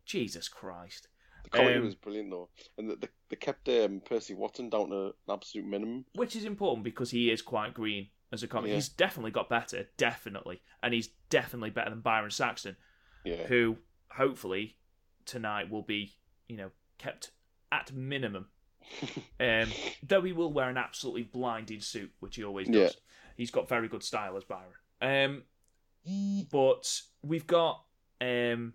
Jesus 0.05 0.49
Christ. 0.49 1.09
The 1.45 1.51
comedy 1.51 1.79
um, 1.79 1.85
was 1.85 1.95
brilliant, 1.95 2.31
though. 2.31 2.49
And 2.77 2.91
they, 2.91 3.09
they 3.29 3.37
kept 3.37 3.69
um, 3.69 4.03
Percy 4.05 4.35
Watson 4.35 4.69
down 4.69 4.91
to 4.91 5.07
an 5.07 5.13
absolute 5.31 5.67
minimum. 5.67 6.05
Which 6.15 6.37
is 6.37 6.45
important 6.45 6.85
because 6.85 7.11
he 7.11 7.31
is 7.31 7.43
quite 7.43 7.75
green 7.75 8.09
as 8.33 8.43
a 8.43 8.49
comic. 8.49 8.69
Yeah. 8.69 8.75
He's 8.77 8.89
definitely 8.89 9.31
got 9.31 9.49
better, 9.49 9.89
definitely. 9.97 10.63
And 10.83 10.93
he's 10.95 11.09
definitely 11.31 11.71
better 11.71 11.91
than 11.91 12.01
Byron 12.01 12.31
Saxton, 12.31 12.77
yeah. 13.25 13.47
who 13.47 13.77
hopefully 14.13 14.77
tonight 15.25 15.71
will 15.71 15.83
be, 15.83 16.15
you 16.49 16.57
know, 16.57 16.71
kept 16.99 17.31
at 17.73 17.93
minimum. 17.93 18.47
um, 19.41 19.69
though 20.03 20.23
he 20.23 20.33
will 20.33 20.53
wear 20.53 20.69
an 20.69 20.77
absolutely 20.77 21.23
blinding 21.23 21.81
suit, 21.81 22.11
which 22.21 22.37
he 22.37 22.45
always 22.45 22.69
does. 22.69 22.75
Yeah. 22.95 23.01
He's 23.37 23.51
got 23.51 23.69
very 23.69 23.89
good 23.89 24.03
style 24.03 24.37
as 24.37 24.45
Byron. 24.45 24.73
Um, 25.03 26.47
but 26.51 27.01
we've 27.23 27.47
got 27.47 27.83
um, 28.21 28.75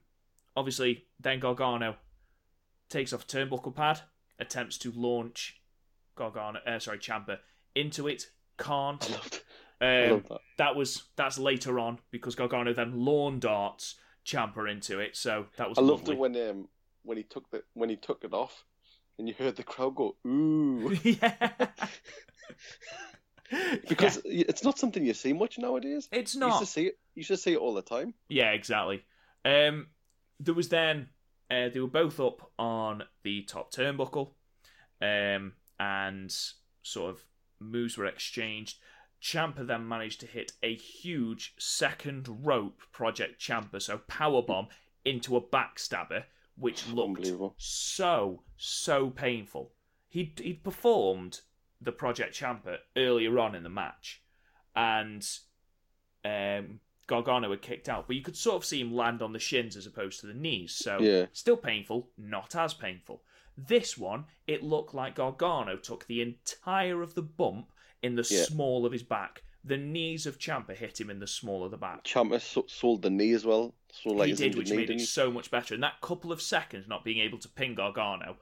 obviously 0.55 1.05
then 1.19 1.39
Gargano 1.39 1.95
takes 2.89 3.13
off 3.13 3.27
turnbuckle 3.27 3.75
pad, 3.75 4.01
attempts 4.39 4.77
to 4.79 4.91
launch 4.95 5.61
Gargano, 6.15 6.59
uh, 6.65 6.79
sorry, 6.79 6.99
Ciampa 6.99 7.39
into 7.75 8.07
it, 8.07 8.27
can't. 8.57 9.03
Um, 9.81 10.23
that. 10.29 10.39
that. 10.57 10.75
was 10.75 11.03
that's 11.17 11.37
later 11.37 11.79
on 11.79 11.99
because 12.09 12.33
Gargano 12.35 12.73
then 12.73 12.97
lawn 12.97 13.39
darts 13.39 13.95
Ciampa 14.25 14.69
into 14.69 14.99
it. 14.99 15.15
So 15.15 15.45
that 15.57 15.69
was. 15.69 15.77
I 15.77 15.81
lovely. 15.81 15.91
loved 15.91 16.09
it 16.09 16.17
when 16.17 16.49
um 16.49 16.67
when 17.03 17.17
he 17.17 17.23
took 17.23 17.49
the 17.51 17.63
when 17.73 17.89
he 17.89 17.95
took 17.95 18.23
it 18.23 18.33
off, 18.33 18.65
and 19.17 19.27
you 19.27 19.33
heard 19.33 19.55
the 19.55 19.63
crowd 19.63 19.95
go 19.95 20.15
ooh. 20.25 20.97
yeah. 21.03 21.49
because 23.87 24.19
yeah. 24.25 24.45
it's 24.49 24.63
not 24.63 24.79
something 24.79 25.05
you 25.05 25.13
see 25.13 25.33
much 25.33 25.57
nowadays. 25.57 26.07
It's 26.11 26.35
not. 26.35 26.53
You 26.53 26.59
to 26.59 26.65
see 26.65 26.85
it. 26.87 26.99
You 27.13 27.23
should 27.23 27.39
see 27.39 27.53
it 27.53 27.59
all 27.59 27.73
the 27.73 27.81
time. 27.81 28.13
Yeah, 28.27 28.51
exactly. 28.51 29.03
Um, 29.43 29.87
there 30.39 30.53
was 30.53 30.69
then 30.69 31.09
uh, 31.49 31.69
they 31.69 31.79
were 31.79 31.87
both 31.87 32.19
up 32.19 32.51
on 32.57 33.03
the 33.23 33.43
top 33.43 33.71
turnbuckle, 33.71 34.31
um, 35.01 35.53
and 35.79 36.35
sort 36.83 37.11
of 37.11 37.23
moves 37.59 37.97
were 37.97 38.05
exchanged. 38.05 38.77
Ciampa 39.25 39.65
then 39.65 39.87
managed 39.87 40.19
to 40.19 40.27
hit 40.27 40.51
a 40.61 40.75
huge 40.75 41.55
second 41.57 42.45
rope 42.45 42.83
Project 42.91 43.41
Ciampa, 43.41 43.81
so 43.81 43.97
powerbomb 44.07 44.67
into 45.03 45.35
a 45.35 45.41
backstabber, 45.41 46.25
which 46.55 46.87
looked 46.87 47.31
so 47.57 48.43
so 48.55 49.09
painful. 49.09 49.73
He'd 50.07 50.39
he'd 50.39 50.63
performed 50.63 51.41
the 51.81 51.91
Project 51.91 52.35
Ciampa 52.35 52.77
earlier 52.95 53.39
on 53.39 53.55
in 53.55 53.63
the 53.63 53.69
match, 53.69 54.21
and 54.75 55.27
um, 56.23 56.79
Gargano 57.07 57.49
had 57.49 57.63
kicked 57.63 57.89
out, 57.89 58.05
but 58.05 58.15
you 58.15 58.21
could 58.21 58.37
sort 58.37 58.57
of 58.57 58.65
see 58.65 58.79
him 58.79 58.93
land 58.93 59.23
on 59.23 59.33
the 59.33 59.39
shins 59.39 59.75
as 59.75 59.87
opposed 59.87 60.19
to 60.19 60.27
the 60.27 60.35
knees. 60.35 60.75
So 60.75 60.99
yeah. 60.99 61.25
still 61.33 61.57
painful, 61.57 62.11
not 62.15 62.55
as 62.55 62.75
painful. 62.75 63.23
This 63.57 63.97
one, 63.97 64.25
it 64.45 64.61
looked 64.61 64.93
like 64.93 65.15
Gargano 65.15 65.77
took 65.77 66.05
the 66.05 66.21
entire 66.21 67.01
of 67.01 67.15
the 67.15 67.23
bump 67.23 67.71
in 68.05 68.15
the 68.15 68.27
yeah. 68.29 68.43
small 68.43 68.85
of 68.85 68.91
his 68.91 69.03
back. 69.03 69.41
The 69.63 69.77
knees 69.77 70.27
of 70.27 70.37
Ciampa 70.37 70.75
hit 70.75 71.01
him 71.01 71.09
in 71.09 71.19
the 71.19 71.27
small 71.27 71.63
of 71.63 71.71
the 71.71 71.77
back. 71.77 72.03
Ciampa 72.03 72.39
sold 72.69 73.01
the 73.01 73.09
knee 73.09 73.31
as 73.31 73.45
well. 73.45 73.73
like 74.05 74.29
he 74.29 74.35
did, 74.35 74.55
which 74.55 74.71
made 74.71 74.91
it 74.91 75.01
so 75.01 75.31
much 75.31 75.49
better. 75.49 75.73
In 75.73 75.81
that 75.81 76.01
couple 76.01 76.31
of 76.31 76.39
seconds, 76.39 76.87
not 76.87 77.03
being 77.03 77.19
able 77.19 77.39
to 77.39 77.49
pin 77.49 77.73
Gargano, 77.73 78.37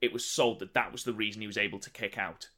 it 0.00 0.12
was 0.12 0.24
sold 0.24 0.60
that 0.60 0.74
that 0.74 0.92
was 0.92 1.02
the 1.02 1.12
reason 1.12 1.40
he 1.40 1.48
was 1.48 1.58
able 1.58 1.80
to 1.80 1.90
kick 1.90 2.16
out. 2.16 2.48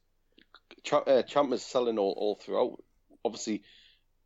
Ch- 0.83 0.93
uh, 0.93 1.23
Ciampa's 1.23 1.63
selling 1.63 1.97
all, 1.97 2.13
all 2.15 2.35
throughout. 2.35 2.83
Obviously, 3.23 3.63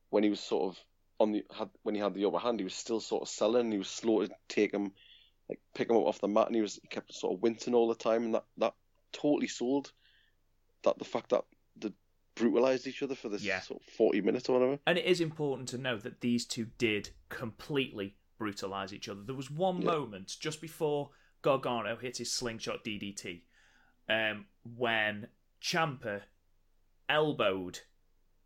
when 0.10 0.24
he 0.24 0.30
was 0.30 0.42
sort 0.42 0.74
of 0.74 0.84
on 1.20 1.32
the 1.32 1.46
had 1.58 1.70
when 1.84 1.96
he 1.96 2.02
had 2.02 2.14
the 2.14 2.26
upper 2.26 2.40
hand, 2.40 2.60
he 2.60 2.66
was 2.66 2.76
still 2.76 3.00
sort 3.00 3.22
of 3.22 3.30
selling. 3.30 3.72
He 3.72 3.78
was 3.78 3.90
slow 3.90 4.26
to 4.26 4.34
take 4.50 4.74
him, 4.74 4.92
like 5.48 5.60
pick 5.74 5.90
him 5.90 5.96
up 5.96 6.04
off 6.04 6.20
the 6.20 6.28
mat, 6.28 6.48
and 6.48 6.56
he 6.56 6.62
was 6.62 6.80
he 6.82 6.88
kept 6.90 7.14
sort 7.14 7.34
of 7.34 7.42
wincing 7.42 7.74
all 7.74 7.88
the 7.88 7.96
time, 7.96 8.26
and 8.26 8.36
that 8.36 8.46
that 8.58 8.74
totally 9.14 9.48
sold 9.48 9.92
that 10.84 10.98
the 10.98 11.06
fact 11.06 11.30
that 11.30 11.44
brutalized 12.40 12.88
each 12.88 13.04
other 13.04 13.16
for 13.16 13.30
this 13.30 13.44
yeah. 13.44 13.60
sort 13.60 13.82
of 13.82 13.94
40 13.94 14.22
minutes 14.22 14.50
or 14.50 14.60
whatever. 14.60 14.80
And 14.88 14.98
it 14.98 15.06
is 15.06 15.22
important 15.22 15.70
to 15.70 15.78
note 15.78 16.04
that 16.04 16.22
these 16.22 16.46
two 16.46 16.68
did 16.78 17.10
completely 17.30 18.16
brutalize 18.38 18.94
each 18.94 19.10
other. 19.10 19.22
There 19.22 19.36
was 19.36 19.52
one 19.52 19.82
yeah. 19.82 19.88
moment 19.88 20.36
just 20.40 20.62
before 20.62 21.10
Gargano 21.42 21.98
hit 21.98 22.18
his 22.18 22.32
slingshot 22.32 22.84
DDT 22.84 23.42
um, 24.10 24.46
when 24.76 25.28
Ciampa 25.62 26.22
elbowed 27.08 27.82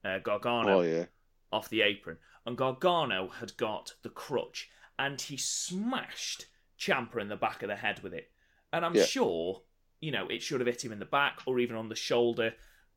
uh, 0.03 0.19
Gargano 0.19 0.79
Oh 0.79 0.81
yeah. 0.81 1.05
off 1.51 1.69
the 1.69 1.81
apron, 1.81 2.17
and 2.45 2.57
Gargano 2.57 3.29
had 3.29 3.55
got 3.57 3.93
the 4.01 4.09
crutch, 4.09 4.69
and 4.99 5.19
he 5.19 5.37
smashed 5.37 6.47
Ciampa 6.77 7.21
in 7.21 7.29
the 7.29 7.35
back 7.35 7.63
of 7.63 7.69
the 7.69 7.75
head 7.75 8.01
with 8.01 8.13
it. 8.13 8.29
And 8.71 8.83
I'm 8.83 8.99
sure, 9.05 9.61
you 10.01 10.11
know, 10.11 10.27
it 10.27 10.41
should 10.41 10.59
have 10.59 10.67
hit 10.67 10.83
him 10.83 10.91
in 10.91 10.99
the 10.99 11.05
back 11.05 11.41
or 11.45 11.59
even 11.59 11.75
on 11.75 11.89
the 11.89 11.95
shoulder, 11.95 12.53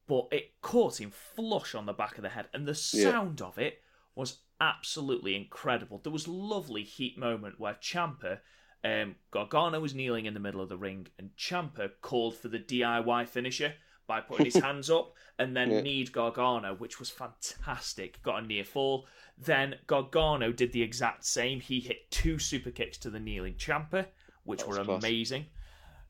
but 0.07 0.29
it 0.31 0.61
caught 0.61 1.01
him 1.01 1.11
flush 1.11 1.75
on 1.75 1.87
the 1.87 1.93
back 1.93 2.17
of 2.17 2.23
the 2.23 2.29
head, 2.31 2.49
and 2.53 2.67
the 2.67 2.71
Yeah. 2.73 3.11
sound 3.13 3.43
of 3.43 3.59
it 3.59 3.83
was 4.15 4.39
absolutely 4.61 5.35
incredible. 5.35 5.99
There 5.99 6.13
was 6.13 6.27
a 6.27 6.33
lovely 6.33 6.83
heat 6.85 7.19
moment 7.19 7.59
where 7.61 7.75
Ciampa. 7.75 8.41
Um, 8.85 9.17
Gargano 9.33 9.81
was 9.81 9.95
kneeling 9.95 10.27
in 10.27 10.35
the 10.35 10.39
middle 10.41 10.61
of 10.61 10.69
the 10.69 10.77
ring, 10.79 11.09
and 11.19 11.31
Ciampa 11.37 11.91
called 12.03 12.37
for 12.37 12.47
the 12.49 12.59
DIY 12.59 13.27
finisher 13.27 13.75
by 14.07 14.21
putting 14.21 14.45
his 14.45 14.55
hands 14.63 14.89
up 14.89 15.13
and 15.41 15.57
then 15.57 15.71
Yeah. 15.71 15.81
kneed 15.81 16.13
Gargano, 16.13 16.75
which 16.77 17.01
was 17.01 17.11
fantastic. 17.11 18.23
Got 18.23 18.45
a 18.45 18.47
near 18.47 18.65
fall. 18.65 19.09
Then 19.37 19.81
Gargano 19.89 20.53
did 20.53 20.71
the 20.73 20.83
exact 20.83 21.25
same. 21.25 21.59
He 21.61 21.81
hit 21.81 22.11
two 22.13 22.39
super 22.39 22.71
kicks 22.71 22.97
to 22.99 23.11
the 23.11 23.19
kneeling 23.19 23.55
Ciampa, 23.55 24.07
which 24.45 24.65
were 24.65 24.83
class. 24.85 25.03
amazing. 25.03 25.47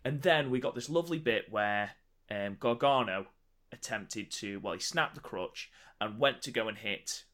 And 0.05 0.21
then 0.21 0.51
we 0.51 0.61
got 0.61 0.75
this 0.75 0.91
lovely 0.91 1.19
bit 1.19 1.51
where 1.51 1.93
um, 2.31 2.57
Gargano 2.61 3.27
attempted 3.77 4.31
to, 4.33 4.59
well, 4.61 4.75
he 4.75 4.81
snapped 4.81 5.15
the 5.15 5.21
crutch 5.21 5.71
and 6.01 6.19
went 6.19 6.43
to 6.43 6.51
go 6.51 6.69
and 6.69 6.79
hit 6.79 7.25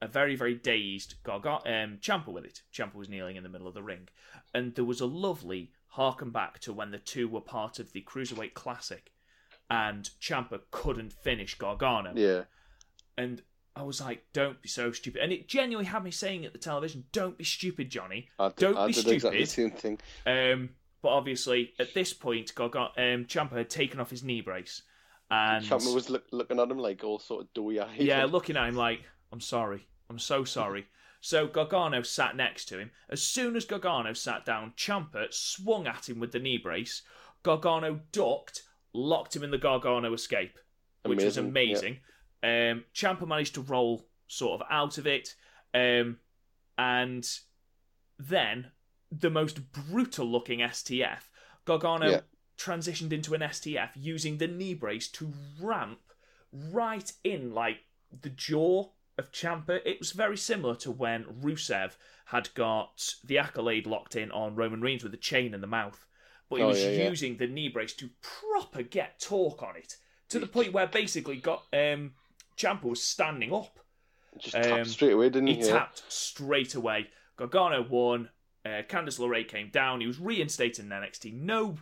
a 0.00 0.06
very, 0.06 0.36
very 0.36 0.54
dazed 0.54 1.14
Garga- 1.24 1.66
um, 1.66 1.98
Ciampa 2.00 2.28
with 2.28 2.44
it. 2.44 2.62
Ciampa 2.72 2.94
was 2.94 3.08
kneeling 3.08 3.36
in 3.36 3.42
the 3.42 3.48
middle 3.48 3.66
of 3.66 3.74
the 3.74 3.82
ring. 3.82 4.08
And 4.54 4.74
there 4.74 4.84
was 4.84 5.00
a 5.00 5.06
lovely 5.06 5.72
harken 5.88 6.30
back 6.30 6.60
to 6.60 6.72
when 6.72 6.90
the 6.92 6.98
two 6.98 7.26
were 7.28 7.40
part 7.40 7.78
of 7.78 7.92
the 7.92 8.02
Cruiserweight 8.02 8.54
Classic 8.54 9.10
and 9.68 10.08
Ciampa 10.20 10.60
couldn't 10.70 11.12
finish 11.12 11.56
Gargano. 11.58 12.12
Yeah. 12.14 12.44
And 13.16 13.42
I 13.74 13.82
was 13.82 14.00
like, 14.00 14.24
don't 14.32 14.62
be 14.62 14.68
so 14.68 14.92
stupid. 14.92 15.20
And 15.22 15.32
it 15.32 15.48
genuinely 15.48 15.88
had 15.90 16.04
me 16.04 16.10
saying 16.10 16.44
at 16.44 16.52
the 16.52 16.58
television, 16.58 17.04
don't 17.12 17.36
be 17.36 17.44
stupid, 17.44 17.90
Johnny. 17.90 18.28
I 18.38 18.48
did, 18.48 18.56
Don't 18.56 18.76
I 18.76 18.86
be 18.86 18.92
did 18.92 19.08
exactly 19.08 19.44
stupid. 19.44 19.80
same 19.80 19.98
thing. 19.98 20.52
Um, 20.52 20.70
but 21.02 21.08
obviously, 21.10 21.74
at 21.78 21.94
this 21.94 22.12
point, 22.12 22.54
Garga- 22.54 22.90
um, 22.96 23.24
Ciampa 23.26 23.56
had 23.56 23.70
taken 23.70 24.00
off 24.00 24.10
his 24.10 24.24
knee 24.24 24.40
brace. 24.40 24.82
And 25.30 25.64
Ciampa 25.64 25.94
was 25.94 26.08
look, 26.08 26.24
looking 26.32 26.58
at 26.58 26.70
him 26.70 26.78
like 26.78 27.04
all 27.04 27.18
sort 27.18 27.44
of 27.44 27.52
doughy 27.54 27.80
eyed. 27.80 28.00
yeah, 28.00 28.24
looking 28.24 28.56
at 28.56 28.68
him 28.68 28.76
like, 28.76 29.02
I'm 29.32 29.40
sorry. 29.40 29.86
I'm 30.08 30.18
so 30.18 30.44
sorry. 30.44 30.86
So 31.20 31.46
Gargano 31.46 32.02
sat 32.02 32.36
next 32.36 32.66
to 32.66 32.78
him. 32.78 32.90
As 33.10 33.22
soon 33.22 33.56
as 33.56 33.64
Gargano 33.64 34.12
sat 34.12 34.44
down, 34.44 34.72
Ciampa 34.76 35.32
swung 35.32 35.86
at 35.86 36.08
him 36.08 36.20
with 36.20 36.32
the 36.32 36.38
knee 36.38 36.58
brace. 36.58 37.02
Gargano 37.42 38.00
ducked, 38.12 38.62
locked 38.94 39.36
him 39.36 39.42
in 39.42 39.50
the 39.50 39.58
Gargano 39.58 40.12
escape, 40.14 40.58
which 41.04 41.22
was 41.22 41.36
Amazing, 41.36 41.98
amazing. 42.42 42.72
Um, 42.72 42.84
Ciampa 42.94 43.26
managed 43.26 43.54
to 43.54 43.62
roll 43.62 44.06
sort 44.28 44.60
of 44.60 44.66
out 44.70 44.96
of 44.98 45.06
it. 45.06 45.34
Um, 45.74 46.18
and 46.78 47.28
then 48.18 48.70
the 49.10 49.30
most 49.30 49.72
brutal 49.72 50.26
looking 50.26 50.60
STF, 50.60 51.22
Gargano 51.64 52.10
Yeah. 52.10 52.20
Transitioned 52.58 53.12
into 53.12 53.34
an 53.34 53.40
STF 53.40 53.90
using 53.94 54.38
the 54.38 54.48
knee 54.48 54.74
brace 54.74 55.08
to 55.12 55.32
ramp 55.60 56.00
right 56.52 57.12
in 57.22 57.54
like 57.54 57.78
the 58.22 58.30
jaw 58.30 58.88
of 59.16 59.30
Ciampa. 59.32 59.80
It 59.84 59.98
was 60.00 60.12
very 60.12 60.36
similar 60.36 60.74
to 60.76 60.90
when 60.90 61.24
Rusev 61.24 61.92
had 62.26 62.52
got 62.54 63.14
the 63.24 63.38
accolade 63.38 63.86
locked 63.86 64.16
in 64.16 64.30
on 64.32 64.56
Roman 64.56 64.80
Reigns 64.80 65.02
with 65.02 65.12
the 65.12 65.18
chain 65.18 65.54
in 65.54 65.60
the 65.60 65.66
mouth. 65.66 66.04
But 66.50 66.56
he 66.56 66.62
Oh, 66.62 66.68
was 66.68 66.82
yeah, 66.82 66.90
yeah. 66.90 67.08
using 67.08 67.36
the 67.36 67.46
knee 67.46 67.68
brace 67.68 67.92
to 67.94 68.10
proper 68.22 68.82
get 68.82 69.20
torque 69.20 69.62
on 69.62 69.76
it. 69.76 69.96
To 70.30 70.38
the 70.38 70.46
point 70.46 70.72
where 70.72 70.86
basically 70.86 71.36
got 71.36 71.64
um 71.72 72.14
Ciampa 72.56 72.84
was 72.84 73.02
standing 73.02 73.54
up. 73.54 73.78
Just 74.38 74.56
um, 74.56 74.62
tapped 74.62 74.88
straight 74.88 75.12
away, 75.12 75.30
didn't 75.30 75.46
he? 75.48 75.54
He 75.54 75.62
tapped 75.62 76.02
straight 76.12 76.74
away. 76.74 77.08
Gargano 77.36 77.82
won. 77.88 78.30
Uh, 78.66 78.82
Candice 78.88 79.18
LeRae 79.18 79.46
came 79.46 79.70
down. 79.70 80.00
He 80.00 80.06
was 80.06 80.18
reinstated 80.18 80.84
in 80.84 80.90
NXT. 80.90 81.32
No 81.34 81.76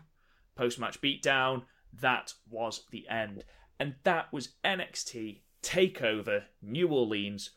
post 0.56 0.78
match 0.78 1.00
beatdown. 1.00 1.62
That 2.00 2.32
was 2.50 2.84
the 2.90 3.06
end. 3.08 3.44
And 3.78 3.94
that 4.04 4.32
was 4.32 4.50
NXT 4.64 5.40
Takeover 5.62 6.42
New 6.62 6.88
Orleans. 6.88 7.50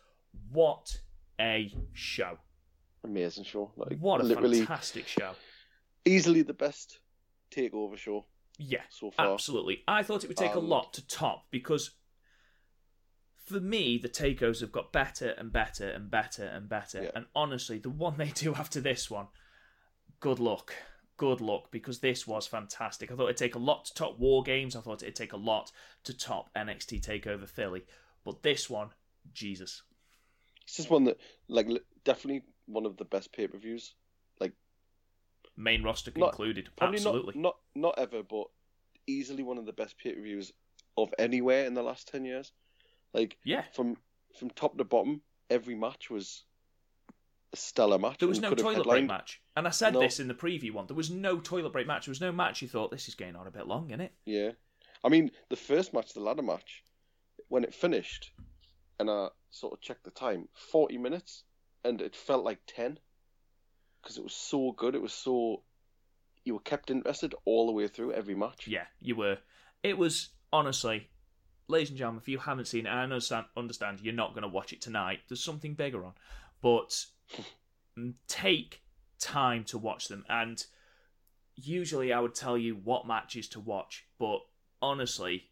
What 0.51 0.99
a 1.39 1.73
show. 1.93 2.37
Amazing 3.03 3.45
show. 3.45 3.71
Like 3.75 3.97
What 3.99 4.21
a 4.21 4.23
literally 4.23 4.59
fantastic 4.59 5.07
show. 5.07 5.31
easily 6.05 6.41
the 6.41 6.53
best 6.53 6.99
takeover 7.51 7.97
show 7.97 8.25
Yeah, 8.57 8.81
so 8.89 9.11
far. 9.11 9.33
absolutely. 9.33 9.83
I 9.87 10.03
thought 10.03 10.23
it 10.23 10.27
would 10.27 10.37
take 10.37 10.55
a 10.55 10.59
lot 10.59 10.93
to 10.93 11.07
top 11.07 11.45
because 11.51 11.91
for 13.45 13.59
me, 13.59 13.97
the 13.97 14.09
takeovers 14.09 14.61
have 14.61 14.71
got 14.71 14.91
better 14.93 15.29
and 15.31 15.51
better 15.51 15.89
and 15.89 16.11
better 16.11 16.43
and 16.45 16.69
better. 16.69 17.03
Yeah. 17.03 17.11
And 17.15 17.25
honestly, 17.35 17.79
the 17.79 17.89
one 17.89 18.15
they 18.17 18.29
do 18.29 18.53
after 18.53 18.79
this 18.79 19.09
one, 19.09 19.27
good 20.19 20.39
luck. 20.39 20.75
Good 21.19 21.41
luck 21.41 21.69
because 21.69 21.99
this 21.99 22.25
was 22.25 22.47
fantastic. 22.47 23.11
I 23.11 23.15
thought 23.15 23.25
it'd 23.25 23.35
take 23.35 23.55
a 23.55 23.59
lot 23.59 23.83
to 23.85 23.93
top 23.93 24.17
War 24.17 24.41
Games. 24.41 24.73
I 24.73 24.79
thought 24.79 25.03
it'd 25.03 25.15
take 25.15 25.33
a 25.33 25.37
lot 25.37 25.69
to 26.05 26.17
top 26.17 26.49
NXT 26.55 27.05
Takeover 27.05 27.45
Philly. 27.45 27.83
But 28.23 28.41
this 28.41 28.69
one, 28.69 28.91
Jesus. 29.33 29.83
It's 30.63 30.77
just 30.77 30.89
one 30.89 31.03
that, 31.03 31.17
like, 31.49 31.67
definitely 32.05 32.43
one 32.67 32.85
of 32.85 32.95
the 32.95 33.03
best 33.03 33.33
pay 33.33 33.47
per 33.47 33.57
views. 33.57 33.95
Like 34.39 34.53
main 35.57 35.83
roster 35.83 36.11
Not- 36.15 36.35
Absolutely. 36.79 37.33
not, 37.35 37.57
not 37.75 37.97
not 37.97 37.99
ever, 37.99 38.23
but 38.23 38.45
easily 39.07 39.43
one 39.43 39.57
of 39.57 39.65
the 39.65 39.73
best 39.73 39.97
pay 39.97 40.13
per 40.13 40.21
views 40.21 40.53
of 40.97 41.13
anywhere 41.19 41.65
in 41.65 41.73
the 41.73 41.83
last 41.83 42.07
ten 42.07 42.23
years. 42.23 42.53
Like 43.13 43.37
yeah. 43.43 43.63
from 43.73 43.97
from 44.37 44.51
top 44.51 44.77
to 44.77 44.85
bottom, 44.85 45.21
every 45.49 45.75
match 45.75 46.09
was 46.09 46.43
a 47.51 47.57
stellar 47.57 47.97
match. 47.97 48.19
There 48.19 48.29
was 48.29 48.39
no 48.39 48.53
toilet 48.53 48.85
break 48.85 49.07
match. 49.07 49.41
And 49.59 49.67
I 49.67 49.71
said 49.71 49.91
No. 49.93 49.99
this 49.99 50.21
in 50.21 50.29
the 50.29 50.33
preview 50.33 50.71
one. 50.71 50.87
There 50.87 50.95
was 50.95 51.09
no 51.09 51.37
toilet 51.37 51.73
break 51.73 51.85
match. 51.85 52.05
There 52.05 52.11
was 52.11 52.21
no 52.21 52.31
match 52.31 52.61
you 52.61 52.69
thought 52.69 52.91
this 52.91 53.09
is 53.09 53.15
going 53.15 53.35
on 53.35 53.45
a 53.45 53.51
bit 53.51 53.67
long, 53.67 53.89
isn't 53.89 53.99
it? 53.99 54.13
Yeah, 54.25 54.51
I 55.03 55.09
mean 55.09 55.31
the 55.49 55.57
first 55.57 55.93
match, 55.93 56.13
the 56.13 56.21
ladder 56.21 56.41
match, 56.41 56.85
when 57.49 57.65
it 57.65 57.73
finished, 57.73 58.31
and 58.99 59.09
I 59.11 59.27
sort 59.51 59.73
of 59.73 59.81
checked 59.81 60.05
the 60.05 60.11
time, 60.11 60.47
forty 60.71 60.97
minutes, 60.97 61.43
and 61.83 61.99
it 62.01 62.15
felt 62.15 62.45
like 62.45 62.59
ten, 62.67 62.99
because 64.01 64.17
it 64.17 64.23
was 64.23 64.31
so 64.33 64.71
good. 64.71 64.95
It 64.95 65.01
was 65.01 65.11
so 65.11 65.63
you 66.45 66.53
were 66.53 66.61
kept 66.61 66.89
interested 66.89 67.35
all 67.43 67.65
the 67.65 67.73
way 67.73 67.89
through 67.89 68.13
every 68.13 68.35
match. 68.35 68.65
Yeah, 68.65 68.85
you 69.01 69.17
were. 69.17 69.39
It 69.83 69.97
was 69.97 70.29
honestly, 70.53 71.09
ladies 71.67 71.89
and 71.89 71.97
gentlemen, 71.97 72.21
if 72.21 72.29
you 72.29 72.37
haven't 72.37 72.69
seen 72.69 72.85
it, 72.85 72.89
I 72.91 73.03
understand, 73.03 73.47
understand 73.57 73.99
you're 73.99 74.13
not 74.13 74.31
going 74.31 74.43
to 74.43 74.47
watch 74.47 74.71
it 74.71 74.79
tonight. 74.79 75.19
There's 75.27 75.43
something 75.43 75.73
bigger 75.73 76.05
on, 76.05 76.13
but 76.61 77.05
take 78.29 78.81
time 79.19 79.63
to 79.65 79.77
watch 79.77 80.07
them. 80.07 80.25
And 80.29 80.63
usually, 81.55 82.11
I 82.13 82.19
would 82.19 82.35
tell 82.35 82.57
you 82.57 82.75
what 82.75 83.07
matches 83.07 83.47
to 83.49 83.59
watch, 83.59 84.05
but 84.17 84.39
honestly, 84.81 85.49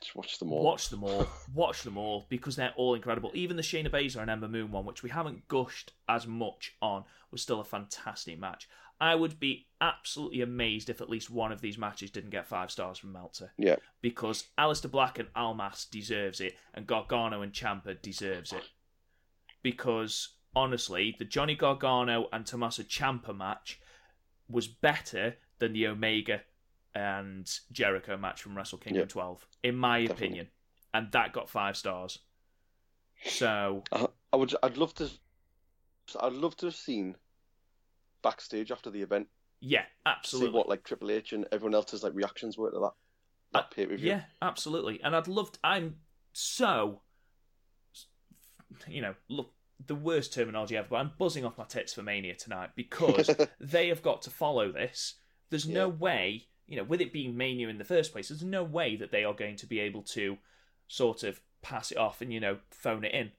Just 0.00 0.14
watch 0.14 0.38
them 0.38 0.52
all. 0.52 0.62
watch 0.64 0.88
them 0.90 1.02
all. 1.04 1.26
watch 1.54 1.82
them 1.82 1.96
all 1.98 2.26
because 2.28 2.56
they're 2.56 2.74
all 2.76 2.94
incredible. 2.94 3.30
Even 3.34 3.56
the 3.56 3.62
Shayna 3.62 3.90
Baszler 3.90 4.22
and 4.22 4.30
Ember 4.30 4.48
Moon 4.48 4.70
one, 4.70 4.84
which 4.84 5.02
we 5.02 5.10
haven't 5.10 5.48
gushed 5.48 5.92
as 6.08 6.26
much 6.26 6.74
on, 6.80 7.04
was 7.30 7.42
still 7.42 7.60
a 7.60 7.64
fantastic 7.64 8.38
match. 8.38 8.68
I 8.98 9.14
would 9.14 9.38
be 9.38 9.66
absolutely 9.82 10.40
amazed 10.40 10.88
if 10.88 11.02
at 11.02 11.10
least 11.10 11.28
one 11.30 11.52
of 11.52 11.60
these 11.60 11.76
matches 11.76 12.10
didn't 12.10 12.30
get 12.30 12.46
five 12.46 12.70
stars 12.70 12.96
from 12.96 13.12
Meltzer 13.12 13.52
Yeah, 13.58 13.76
because 14.00 14.44
Aleister 14.58 14.90
Black 14.90 15.18
and 15.18 15.28
Almas 15.36 15.84
deserves 15.90 16.40
it, 16.40 16.56
and 16.72 16.86
Gargano 16.86 17.42
and 17.42 17.52
Ciampa 17.52 18.00
deserves 18.00 18.54
it. 18.54 18.62
Because 19.62 20.35
honestly, 20.56 21.14
the 21.18 21.24
Johnny 21.24 21.54
Gargano 21.54 22.28
and 22.32 22.44
Tommaso 22.44 22.82
Ciampa 22.82 23.36
match 23.36 23.78
was 24.48 24.66
better 24.66 25.36
than 25.58 25.72
the 25.74 25.86
Omega 25.86 26.40
and 26.94 27.48
Jericho 27.70 28.16
match 28.16 28.42
from 28.42 28.56
Wrestle 28.56 28.78
Kingdom 28.78 29.02
Yeah. 29.02 29.06
12, 29.06 29.46
in 29.62 29.76
my 29.76 30.00
Definitely. 30.00 30.14
opinion, 30.26 30.48
and 30.94 31.12
that 31.12 31.32
got 31.32 31.48
five 31.50 31.76
stars. 31.76 32.18
So 33.24 33.84
I, 33.92 34.06
I 34.32 34.36
would. 34.36 34.54
I'd 34.62 34.76
love 34.76 34.94
to. 34.94 35.10
I'd 36.20 36.32
love 36.32 36.56
to 36.58 36.66
have 36.66 36.76
seen 36.76 37.16
backstage 38.22 38.70
after 38.70 38.90
the 38.90 39.02
event. 39.02 39.28
yeah, 39.60 39.84
absolutely. 40.04 40.50
See 40.50 40.56
what 40.56 40.68
like 40.68 40.84
Triple 40.84 41.10
H 41.10 41.32
and 41.32 41.46
everyone 41.52 41.74
else's 41.74 42.02
like 42.02 42.14
reactions 42.14 42.56
were 42.58 42.70
to 42.70 42.78
that. 42.78 42.92
That 43.52 43.58
uh, 43.58 43.66
pay 43.74 43.86
per 43.86 43.96
view. 43.96 44.08
Yeah, 44.08 44.22
absolutely. 44.42 45.00
And 45.02 45.16
I'd 45.16 45.28
love. 45.28 45.50
To, 45.52 45.58
I'm 45.64 45.96
so, 46.34 47.00
you 48.86 49.00
know, 49.00 49.14
look, 49.28 49.52
the 49.84 49.94
worst 49.94 50.32
terminology 50.32 50.76
ever, 50.76 50.88
but 50.90 50.96
I'm 50.96 51.12
buzzing 51.18 51.44
off 51.44 51.58
my 51.58 51.64
tits 51.64 51.92
for 51.92 52.02
Mania 52.02 52.34
tonight 52.34 52.70
because 52.74 53.30
they 53.60 53.88
have 53.88 54.02
got 54.02 54.22
to 54.22 54.30
follow 54.30 54.72
this. 54.72 55.14
There's 55.50 55.68
no 55.68 55.88
way, 55.88 56.46
you 56.66 56.76
know, 56.76 56.84
with 56.84 57.00
it 57.00 57.12
being 57.12 57.36
Mania 57.36 57.68
in 57.68 57.78
the 57.78 57.84
first 57.84 58.12
place, 58.12 58.28
there's 58.28 58.42
no 58.42 58.64
way 58.64 58.96
that 58.96 59.10
they 59.12 59.24
are 59.24 59.34
going 59.34 59.56
to 59.56 59.66
be 59.66 59.80
able 59.80 60.02
to 60.02 60.38
sort 60.88 61.22
of 61.22 61.40
pass 61.62 61.90
it 61.90 61.98
off 61.98 62.20
and, 62.20 62.32
you 62.32 62.40
know, 62.40 62.58
phone 62.70 63.04
it 63.04 63.12
in. 63.12 63.32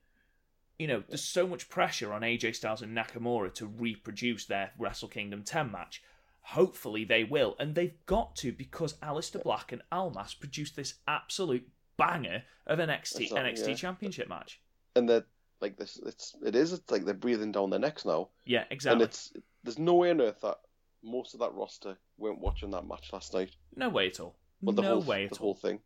You 0.77 0.87
know, 0.87 1.03
there's 1.07 1.23
so 1.23 1.47
much 1.47 1.69
pressure 1.69 2.13
on 2.13 2.21
AJ 2.21 2.55
Styles 2.55 2.81
and 2.83 2.95
Nakamura 2.95 3.53
to 3.55 3.65
reproduce 3.65 4.45
their 4.45 4.71
Wrestle 4.77 5.07
Kingdom 5.09 5.43
10 5.43 5.71
match. 5.71 6.03
Hopefully 6.41 7.03
they 7.03 7.23
will, 7.23 7.55
and 7.59 7.75
they've 7.75 8.05
got 8.05 8.35
to 8.37 8.51
because 8.53 8.93
Aleister 8.99 9.41
Black 9.43 9.71
and 9.73 9.81
Almas 9.91 10.33
produced 10.33 10.75
this 10.77 10.93
absolute 11.07 11.67
banger 11.97 12.43
of 12.67 12.79
an 12.79 12.89
NXT 12.89 13.21
Exactly, 13.21 13.39
NXT 13.39 13.67
yeah. 13.69 13.73
Championship 13.73 14.29
match. 14.29 14.61
and 14.95 15.09
they're 15.09 15.25
like 15.61 15.77
this. 15.77 15.99
It's 16.05 16.35
it 16.45 16.55
is. 16.55 16.73
It's 16.73 16.89
like 16.91 17.05
they're 17.05 17.13
breathing 17.13 17.51
down 17.51 17.69
their 17.69 17.79
necks 17.79 18.05
now, 18.05 18.29
Yeah, 18.45 18.63
exactly. 18.69 18.93
and 19.03 19.09
it's 19.09 19.33
there's 19.63 19.79
no 19.79 19.95
way 19.95 20.11
on 20.11 20.21
earth 20.21 20.41
that 20.41 20.57
most 21.03 21.33
of 21.33 21.39
that 21.41 21.53
roster 21.53 21.97
weren't 22.17 22.39
watching 22.39 22.71
that 22.71 22.87
match 22.87 23.11
last 23.13 23.33
night. 23.33 23.51
No 23.75 23.89
way 23.89 24.07
at 24.07 24.19
all. 24.19 24.35
Well, 24.61 24.73
the 24.75 24.81
no 24.81 24.87
whole 24.95 25.01
way 25.03 25.25
the 25.27 25.31
at 25.35 25.37
whole 25.37 25.53
thing 25.55 25.79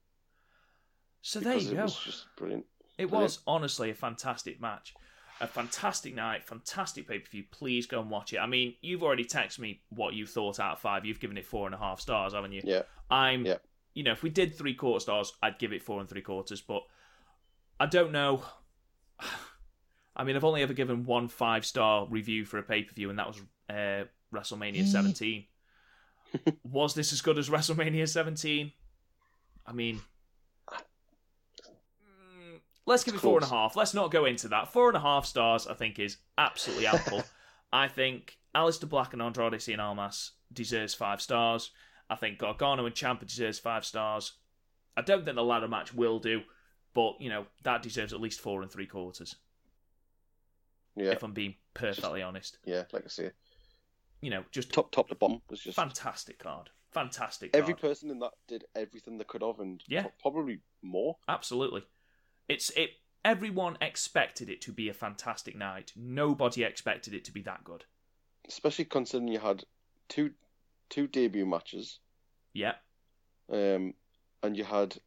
So 1.22 1.40
there 1.40 1.58
you 1.58 1.72
it 1.72 1.76
go. 1.76 1.84
was 1.84 2.00
just 2.00 2.26
brilliant. 2.38 2.66
It 2.98 3.08
Brilliant. 3.10 3.24
was 3.24 3.40
honestly 3.48 3.90
a 3.90 3.96
fantastic 3.96 4.62
match. 4.62 4.94
A 5.40 5.48
fantastic 5.48 6.14
night, 6.14 6.44
fantastic 6.44 7.08
pay 7.08 7.18
per 7.20 7.28
view. 7.30 7.44
Please 7.50 7.88
go 7.88 8.00
and 8.00 8.12
watch 8.12 8.32
it. 8.32 8.38
I 8.38 8.46
mean, 8.46 8.76
you've 8.82 9.02
already 9.02 9.26
texted 9.26 9.58
me 9.60 9.82
what 9.90 10.14
you 10.14 10.28
thought 10.28 10.60
out 10.60 10.74
of 10.74 10.80
five. 10.80 11.04
You've 11.04 11.20
given 11.20 11.36
it 11.38 11.46
four 11.48 11.66
and 11.66 11.74
a 11.74 11.80
half 11.80 12.00
stars, 12.00 12.34
haven't 12.34 12.52
you? 12.52 12.62
Yeah, 12.64 12.84
I'm, 13.10 13.46
Yeah. 13.46 13.58
you 13.96 14.04
know, 14.04 14.12
if 14.12 14.22
we 14.22 14.30
did 14.30 14.56
three 14.56 14.76
quarter 14.76 15.00
stars, 15.00 15.34
I'd 15.42 15.58
give 15.58 15.74
it 15.74 15.82
four 15.82 16.00
and 16.00 16.08
three 16.08 16.22
quarters. 16.22 16.62
But 16.62 16.84
I 17.80 17.88
don't 17.88 18.12
know. 18.12 18.44
I 20.22 20.24
mean, 20.24 20.36
I've 20.36 20.44
only 20.44 20.62
ever 20.62 20.74
given 20.74 21.04
one 21.04 21.28
five 21.30 21.66
star 21.66 22.06
review 22.08 22.46
for 22.46 22.60
a 22.60 22.64
pay 22.64 22.84
per 22.84 22.94
view, 22.94 23.10
and 23.10 23.18
that 23.18 23.26
was 23.26 23.42
uh, 23.72 24.04
WrestleMania 24.32 24.86
17. 24.86 25.46
was 26.64 26.94
this 26.94 27.12
as 27.12 27.22
good 27.22 27.40
as 27.40 27.50
WrestleMania 27.50 28.08
17? 28.08 28.72
I 29.66 29.72
mean, 29.74 30.00
mm, 30.70 32.60
let's 32.86 33.04
give 33.04 33.16
it 33.16 33.22
four 33.22 33.40
and 33.40 33.46
a 33.48 33.50
half. 33.50 33.76
Let's 33.76 33.96
not 33.96 34.12
go 34.12 34.26
into 34.26 34.48
that. 34.50 34.72
Four 34.72 34.90
and 34.90 34.98
a 34.98 35.00
half 35.00 35.26
stars, 35.26 35.66
I 35.66 35.74
think, 35.74 35.98
is 35.98 36.18
absolutely 36.38 36.86
ample. 36.86 37.24
I 37.74 37.88
think 37.88 38.38
Aleister 38.56 38.88
Black 38.88 39.14
and 39.14 39.24
Andrade 39.24 39.54
Cien 39.54 39.80
Almas 39.80 40.34
deserves 40.54 40.94
five 40.94 41.20
stars. 41.20 41.72
I 42.12 42.16
think 42.16 42.38
Gargano 42.38 42.86
and 42.86 42.94
Ciampa 42.94 43.26
deserves 43.26 43.58
five 43.58 43.86
stars. 43.86 44.34
I 44.96 45.02
don't 45.02 45.26
think 45.26 45.36
the 45.36 45.44
ladder 45.44 45.68
match 45.68 45.96
will 45.96 46.20
do, 46.20 46.42
but 46.94 47.16
you 47.20 47.30
know 47.30 47.48
that 47.64 47.82
deserves 47.82 48.14
at 48.14 48.22
least 48.22 48.40
four 48.40 48.62
and 48.62 48.72
three 48.72 48.86
quarters. 48.86 49.36
Yeah, 50.96 51.12
If 51.12 51.24
I'm 51.24 51.34
being 51.34 51.56
perfectly 51.74 52.22
honest, 52.22 52.58
yeah. 52.66 52.84
Like 52.92 53.06
I 53.06 53.08
say, 53.10 53.32
you 54.22 54.30
know, 54.30 54.44
just 54.52 54.72
top 54.74 54.92
top 54.92 55.10
to 55.10 55.16
bottom 55.16 55.42
was 55.50 55.60
just 55.62 55.76
fantastic 55.76 56.40
card, 56.40 56.70
fantastic. 56.92 57.52
every 57.56 57.74
card. 57.74 57.82
person 57.82 58.12
in 58.12 58.20
that 58.20 58.32
did 58.48 58.66
everything 58.76 59.18
they 59.18 59.24
could 59.24 59.42
have, 59.42 59.60
and 59.60 59.82
Yeah. 59.88 60.08
probably 60.22 60.60
more. 60.82 61.18
Absolutely. 61.28 61.84
It's 62.50 62.70
it 62.72 62.92
everyone 63.24 63.78
expected 63.82 64.50
it 64.50 64.62
to 64.62 64.72
be 64.74 64.90
a 64.90 64.94
fantastic 64.94 65.56
night. 65.56 65.94
Nobody 65.96 66.64
expected 66.64 67.14
it 67.14 67.24
to 67.26 67.32
be 67.32 67.42
that 67.44 67.64
good. 67.64 67.86
Especially 68.48 68.86
considering 68.86 69.32
you 69.32 69.40
had 69.40 69.64
two 70.10 70.32
two 70.90 71.08
debut 71.08 71.46
matches, 71.46 72.00
Yeah. 72.54 72.74
um, 73.50 73.94
and 74.44 74.58
you 74.58 74.64
had 74.66 74.98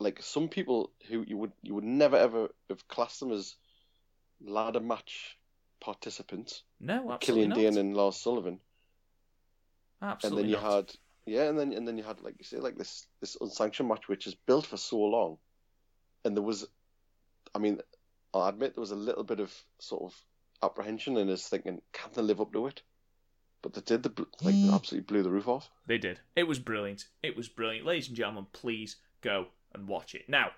like 0.00 0.20
some 0.22 0.48
people 0.48 0.90
who 1.08 1.22
you 1.28 1.36
would 1.36 1.52
you 1.62 1.74
would 1.74 1.84
never 1.84 2.16
ever 2.16 2.48
have 2.68 2.88
classed 2.88 3.20
them 3.20 3.30
as 3.30 3.54
ladder 4.44 4.80
match 4.80 5.38
participants. 5.80 6.62
No, 6.80 7.12
absolutely 7.12 7.18
Killian 7.18 7.48
not. 7.50 7.58
Dain 7.58 7.78
and 7.78 7.96
Lars 7.96 8.16
Sullivan, 8.16 8.60
absolutely 10.00 10.42
and 10.42 10.44
then 10.44 10.50
you 10.50 10.66
not. 10.66 10.74
had 10.74 10.92
yeah, 11.26 11.48
and 11.48 11.58
then 11.58 11.72
and 11.72 11.86
then 11.86 11.98
you 11.98 12.04
had 12.04 12.20
like 12.22 12.34
you 12.38 12.44
say 12.44 12.58
like 12.58 12.76
this 12.76 13.06
this 13.20 13.36
unsanctioned 13.40 13.88
match 13.88 14.08
which 14.08 14.26
is 14.26 14.34
built 14.34 14.66
for 14.66 14.76
so 14.76 14.98
long, 14.98 15.38
and 16.24 16.36
there 16.36 16.42
was, 16.42 16.66
I 17.54 17.58
mean, 17.58 17.80
I'll 18.34 18.46
admit 18.46 18.74
there 18.74 18.80
was 18.80 18.90
a 18.90 18.96
little 18.96 19.24
bit 19.24 19.40
of 19.40 19.52
sort 19.78 20.02
of 20.02 20.24
apprehension 20.62 21.16
and 21.16 21.30
is 21.30 21.46
thinking 21.46 21.80
can 21.92 22.10
they 22.14 22.22
live 22.22 22.40
up 22.40 22.52
to 22.52 22.66
it, 22.66 22.82
but 23.62 23.74
they 23.74 23.80
did. 23.80 24.02
They 24.02 24.10
like 24.42 24.54
they 24.54 24.70
absolutely 24.72 25.06
blew 25.06 25.22
the 25.22 25.30
roof 25.30 25.48
off. 25.48 25.70
They 25.86 25.98
did. 25.98 26.20
It 26.34 26.44
was 26.44 26.58
brilliant. 26.58 27.06
It 27.22 27.36
was 27.36 27.48
brilliant. 27.48 27.86
Ladies 27.86 28.08
and 28.08 28.16
gentlemen, 28.16 28.46
please 28.52 28.96
go 29.20 29.46
and 29.72 29.88
watch 29.88 30.14
it. 30.14 30.28
Now, 30.28 30.50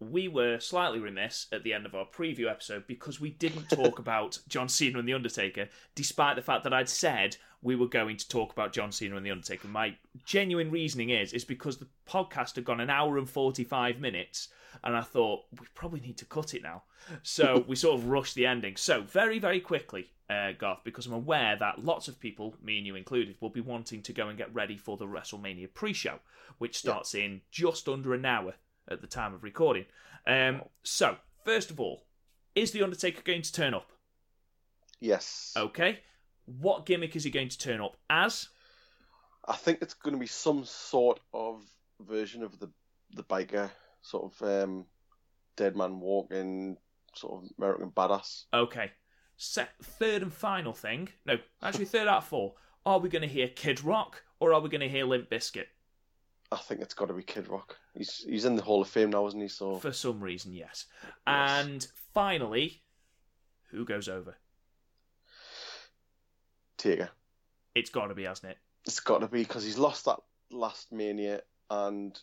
we 0.00 0.28
were 0.28 0.60
slightly 0.60 1.00
remiss 1.00 1.46
at 1.52 1.64
the 1.64 1.72
end 1.72 1.84
of 1.84 1.94
our 1.94 2.06
preview 2.06 2.50
episode 2.50 2.86
because 2.86 3.20
we 3.20 3.30
didn't 3.30 3.68
talk 3.68 3.98
about 3.98 4.38
John 4.48 4.68
Cena 4.68 4.98
and 4.98 5.08
The 5.08 5.14
Undertaker, 5.14 5.68
despite 5.94 6.36
the 6.36 6.42
fact 6.42 6.64
that 6.64 6.72
I'd 6.72 6.88
said 6.88 7.36
we 7.62 7.74
were 7.74 7.88
going 7.88 8.16
to 8.16 8.28
talk 8.28 8.52
about 8.52 8.72
John 8.72 8.92
Cena 8.92 9.16
and 9.16 9.26
The 9.26 9.32
Undertaker. 9.32 9.66
My 9.66 9.96
genuine 10.24 10.70
reasoning 10.70 11.10
is 11.10 11.32
is 11.32 11.44
because 11.44 11.78
the 11.78 11.88
podcast 12.08 12.54
had 12.54 12.64
gone 12.64 12.80
an 12.80 12.90
hour 12.90 13.18
and 13.18 13.28
45 13.28 13.98
minutes, 13.98 14.48
and 14.84 14.96
I 14.96 15.00
thought 15.00 15.44
we 15.58 15.66
probably 15.74 16.00
need 16.00 16.18
to 16.18 16.24
cut 16.24 16.54
it 16.54 16.62
now. 16.62 16.84
So 17.22 17.64
we 17.68 17.74
sort 17.74 17.98
of 17.98 18.08
rushed 18.08 18.36
the 18.36 18.46
ending. 18.46 18.76
So, 18.76 19.02
very, 19.02 19.40
very 19.40 19.60
quickly, 19.60 20.12
uh, 20.30 20.52
Garth, 20.52 20.84
because 20.84 21.06
I'm 21.06 21.12
aware 21.12 21.56
that 21.56 21.84
lots 21.84 22.06
of 22.06 22.20
people, 22.20 22.54
me 22.62 22.78
and 22.78 22.86
you 22.86 22.94
included, 22.94 23.36
will 23.40 23.50
be 23.50 23.60
wanting 23.60 24.02
to 24.02 24.12
go 24.12 24.28
and 24.28 24.38
get 24.38 24.54
ready 24.54 24.76
for 24.76 24.96
the 24.96 25.06
WrestleMania 25.06 25.74
pre 25.74 25.92
show, 25.92 26.20
which 26.58 26.78
starts 26.78 27.14
in 27.14 27.40
just 27.50 27.88
under 27.88 28.14
an 28.14 28.24
hour 28.24 28.54
at 28.90 29.00
the 29.00 29.06
time 29.06 29.34
of 29.34 29.42
recording. 29.42 29.86
Um, 30.26 30.62
so, 30.82 31.16
first 31.44 31.70
of 31.70 31.80
all, 31.80 32.04
is 32.54 32.70
The 32.72 32.82
Undertaker 32.82 33.22
going 33.22 33.42
to 33.42 33.52
turn 33.52 33.74
up? 33.74 33.90
Yes, 35.00 35.52
Okay. 35.56 36.00
What 36.46 36.86
gimmick 36.86 37.14
is 37.14 37.24
he 37.24 37.30
going 37.30 37.50
to 37.50 37.58
turn 37.58 37.80
up 37.80 37.96
as? 38.08 38.48
I 39.46 39.54
think 39.54 39.78
it's 39.82 39.94
going 39.94 40.14
to 40.14 40.20
be 40.20 40.26
some 40.26 40.64
sort 40.64 41.20
of 41.32 41.62
version 42.00 42.42
of 42.42 42.58
the 42.58 42.70
the 43.14 43.22
biker 43.22 43.70
sort 44.02 44.32
of 44.32 44.48
um, 44.48 44.86
dead 45.56 45.76
man 45.76 46.00
walking 46.00 46.76
sort 47.14 47.42
of 47.42 47.50
American 47.58 47.90
badass. 47.90 48.44
Okay. 48.52 48.90
Set 49.36 49.70
third 49.82 50.22
and 50.22 50.32
final 50.32 50.72
thing. 50.72 51.08
No, 51.26 51.38
actually, 51.62 51.84
third 51.84 52.08
out 52.08 52.18
of 52.18 52.26
four. 52.26 52.54
Are 52.84 52.98
we 52.98 53.08
going 53.08 53.22
to 53.22 53.28
hear 53.28 53.48
Kid 53.48 53.84
Rock 53.84 54.22
or 54.40 54.52
are 54.52 54.60
we 54.60 54.68
going 54.68 54.80
to 54.80 54.88
hear 54.88 55.04
Limp 55.04 55.30
Bizkit? 55.30 55.66
I 56.50 56.56
think 56.56 56.80
it's 56.80 56.94
got 56.94 57.08
to 57.08 57.14
be 57.14 57.22
Kid 57.22 57.48
Rock. 57.48 57.76
He's 57.94 58.24
he's 58.28 58.44
in 58.44 58.56
the 58.56 58.62
Hall 58.62 58.80
of 58.80 58.88
Fame 58.88 59.10
now, 59.10 59.26
isn't 59.26 59.40
he? 59.40 59.48
So 59.48 59.78
For 59.78 59.92
some 59.92 60.20
reason, 60.20 60.52
yes. 60.52 60.86
And 61.26 61.86
finally, 62.14 62.82
who 63.70 63.84
goes 63.84 64.08
over? 64.08 64.36
Tiger. 66.78 67.10
It's 67.74 67.90
got 67.90 68.06
to 68.06 68.14
be, 68.14 68.24
hasn't 68.24 68.52
it? 68.52 68.58
It's 68.86 69.00
got 69.00 69.20
to 69.20 69.28
be 69.28 69.42
because 69.42 69.64
he's 69.64 69.78
lost 69.78 70.06
that 70.06 70.18
last 70.50 70.90
Mania, 70.90 71.42
and 71.70 72.18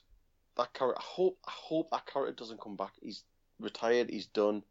that 0.58 0.74
character. 0.74 1.00
I 1.00 1.04
hope 1.04 1.38
I 1.48 1.52
hope 1.52 1.92
that 1.92 2.08
character 2.08 2.34
doesn't 2.34 2.62
come 2.62 2.76
back. 2.76 2.94
He's 3.02 3.24
retired. 3.60 4.10
He's 4.10 4.28
done. 4.28 4.64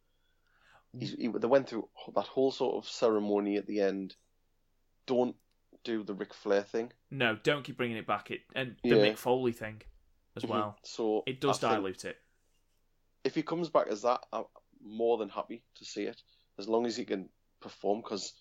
He's, 0.99 1.13
he, 1.13 1.29
they 1.29 1.47
went 1.47 1.69
through 1.69 1.89
that 2.15 2.27
whole 2.27 2.53
sort 2.53 2.77
of 2.77 2.89
ceremony 2.89 3.57
at 3.57 3.67
the 3.67 3.81
end. 3.81 4.15
Don't 5.07 5.37
do 5.85 6.03
the 6.03 6.15
Ric 6.15 6.35
Flair 6.35 6.63
thing. 6.63 6.93
No, 7.11 7.37
don't 7.43 7.63
keep 7.63 7.77
bringing 7.77 7.97
it 7.97 8.07
back. 8.07 8.31
It 8.31 8.43
and 8.55 8.77
the 8.83 8.91
Yeah. 8.91 8.97
Mick 9.13 9.19
Foley 9.19 9.53
thing 9.53 9.83
as 10.37 10.43
Mhm. 10.43 10.49
well. 10.49 10.79
So 10.83 11.23
It 11.27 11.41
does 11.41 11.63
I 11.63 11.75
dilute 11.77 12.05
it. 12.05 12.19
if 13.23 13.35
he 13.35 13.43
comes 13.43 13.69
back 13.71 13.87
as 13.89 14.03
that, 14.03 14.27
I'm 14.33 14.45
more 14.81 15.17
than 15.19 15.29
happy 15.29 15.63
to 15.77 15.85
see 15.85 16.05
it, 16.05 16.23
as 16.59 16.69
long 16.69 16.87
as 16.87 16.97
he 16.97 17.05
can 17.05 17.29
perform. 17.61 18.01
Because 18.03 18.35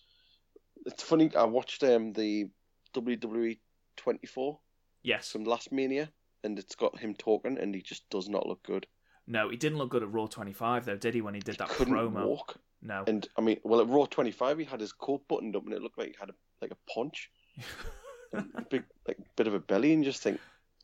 it's 0.85 1.03
funny, 1.03 1.33
I 1.35 1.43
watched 1.45 1.83
um, 1.83 2.13
the 2.13 2.49
WWE 2.93 3.59
24 3.97 4.59
Yes. 5.03 5.31
from 5.31 5.43
last 5.43 5.71
Mania, 5.71 6.11
and 6.43 6.57
it's 6.57 6.75
got 6.75 6.97
him 6.99 7.13
talking, 7.15 7.57
and 7.57 7.73
he 7.75 7.81
just 7.81 8.09
does 8.09 8.27
not 8.29 8.47
look 8.47 8.63
good. 8.63 8.87
No, 9.27 9.49
he 9.49 9.55
didn't 9.57 9.77
look 9.77 9.89
good 9.91 10.03
at 10.03 10.11
Raw 10.11 10.27
25 10.27 10.85
though, 10.85 10.97
did 10.97 11.13
he? 11.13 11.21
When 11.21 11.33
he 11.33 11.39
did 11.39 11.57
that 11.57 11.69
Couldn't 11.69 11.93
promo. 11.93 12.25
walk, 12.25 12.57
No. 12.85 13.05
and 13.07 13.25
I 13.37 13.41
mean, 13.41 13.59
well, 13.63 13.79
at 13.79 13.87
Raw 13.87 14.05
25, 14.05 14.59
he 14.59 14.65
had 14.65 14.81
his 14.81 14.91
coat 14.91 15.25
buttoned 15.29 15.55
up, 15.55 15.63
and 15.63 15.73
it 15.73 15.81
looked 15.81 15.97
like 15.97 16.09
he 16.09 16.15
had 16.19 16.29
a, 16.29 16.33
like 16.61 16.71
a 16.71 16.91
punch, 16.93 17.31
a 18.33 18.61
big 18.69 18.83
like 19.07 19.17
bit 19.37 19.47
of 19.47 19.53
a 19.53 19.59
belly, 19.59 19.93
and 19.93 20.03
just 20.03 20.21
think, 20.21 20.39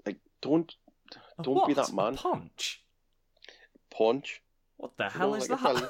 like, 0.05 0.17
don't 0.41 0.73
don't 1.41 1.67
be 1.67 1.73
that 1.73 1.91
man. 1.93 2.13
A 2.13 2.17
punch. 2.17 2.81
punch. 3.89 4.41
What 4.77 4.95
the 4.95 5.05
You 5.05 5.09
hell 5.09 5.29
know, 5.31 5.35
is 5.35 5.49
like 5.49 5.59
a 5.59 5.63
that? 5.63 5.73
belly- 5.73 5.89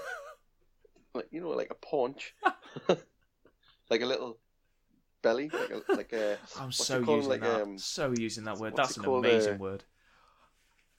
like 1.14 1.28
you 1.32 1.42
know, 1.42 1.50
like 1.50 1.70
a 1.70 1.76
paunch, 1.76 2.34
like 3.90 4.02
a 4.02 4.06
little 4.06 4.40
belly, 5.22 5.50
like 5.54 5.70
a 5.72 5.94
like 5.94 6.14
a. 6.14 6.38
I'm 6.60 6.72
so 6.72 7.00
using 7.00 7.30
like, 7.30 7.42
that. 7.42 7.62
Um, 7.62 7.78
so 7.78 8.14
using 8.18 8.46
that 8.46 8.58
word. 8.58 8.76
That's 8.76 8.98
an 8.98 9.06
amazing 9.06 9.56
uh, 9.56 9.58
word. 9.58 9.84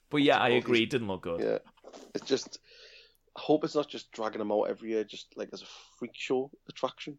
But 0.09 0.21
yeah, 0.21 0.37
I 0.37 0.49
agree. 0.49 0.83
It 0.83 0.89
didn't 0.89 1.07
look 1.07 1.23
good. 1.23 1.41
yeah, 1.41 1.57
it's 2.15 2.25
just. 2.25 2.59
I 3.35 3.39
hope 3.41 3.63
it's 3.63 3.75
not 3.75 3.87
just 3.89 4.11
dragging 4.11 4.41
him 4.41 4.51
out 4.51 4.63
every 4.63 4.89
year, 4.89 5.03
just 5.03 5.27
like 5.37 5.49
as 5.53 5.61
a 5.61 5.65
freak 5.97 6.11
show 6.13 6.51
attraction. 6.69 7.17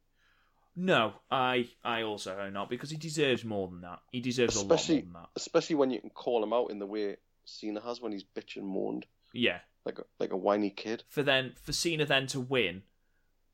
No, 0.76 1.14
I 1.30 1.68
I 1.84 2.02
also 2.02 2.34
hope 2.36 2.52
not 2.52 2.70
because 2.70 2.90
he 2.90 2.96
deserves 2.96 3.44
more 3.44 3.68
than 3.68 3.82
that. 3.82 4.00
He 4.10 4.20
deserves 4.20 4.56
Especially- 4.56 4.94
a 4.96 4.98
lot 4.98 5.04
more 5.04 5.12
than 5.14 5.22
that. 5.22 5.28
Especially 5.36 5.76
when 5.76 5.90
you 5.90 6.00
can 6.00 6.10
call 6.10 6.42
him 6.42 6.52
out 6.52 6.70
in 6.70 6.78
the 6.78 6.86
way 6.86 7.16
Cena 7.44 7.80
has 7.80 8.00
when 8.00 8.12
he's 8.12 8.24
bitch 8.24 8.56
and 8.56 8.66
moaned 8.66 9.06
Yeah. 9.34 9.60
like 9.84 9.98
a, 9.98 10.04
like 10.18 10.32
a 10.32 10.36
whiny 10.36 10.70
kid. 10.70 11.02
For 11.08 11.22
then 11.22 11.54
for 11.62 11.72
Cena 11.72 12.06
then 12.06 12.26
to 12.28 12.40
win, 12.40 12.82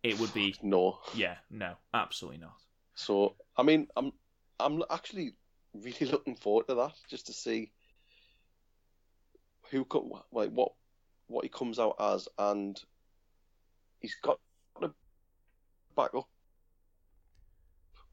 it 0.02 0.18
would 0.20 0.32
be 0.34 0.54
No. 0.62 1.00
yeah, 1.14 1.38
no, 1.50 1.74
absolutely 1.94 2.38
not. 2.38 2.56
So 2.94 3.36
I 3.56 3.62
mean, 3.62 3.88
I'm 3.96 4.12
I'm 4.60 4.82
actually 4.90 5.34
really 5.74 6.06
looking 6.12 6.36
forward 6.36 6.66
to 6.68 6.74
that, 6.76 6.94
just 7.08 7.26
to 7.26 7.32
see 7.32 7.72
who 9.70 9.84
could 9.84 10.02
like 10.32 10.50
what 10.50 10.72
what 11.28 11.44
he 11.44 11.48
comes 11.48 11.78
out 11.78 11.94
as, 12.00 12.28
and 12.38 12.78
he's 14.00 14.16
got 14.22 14.38
to 14.82 14.90
back 15.96 16.14
up. 16.14 16.28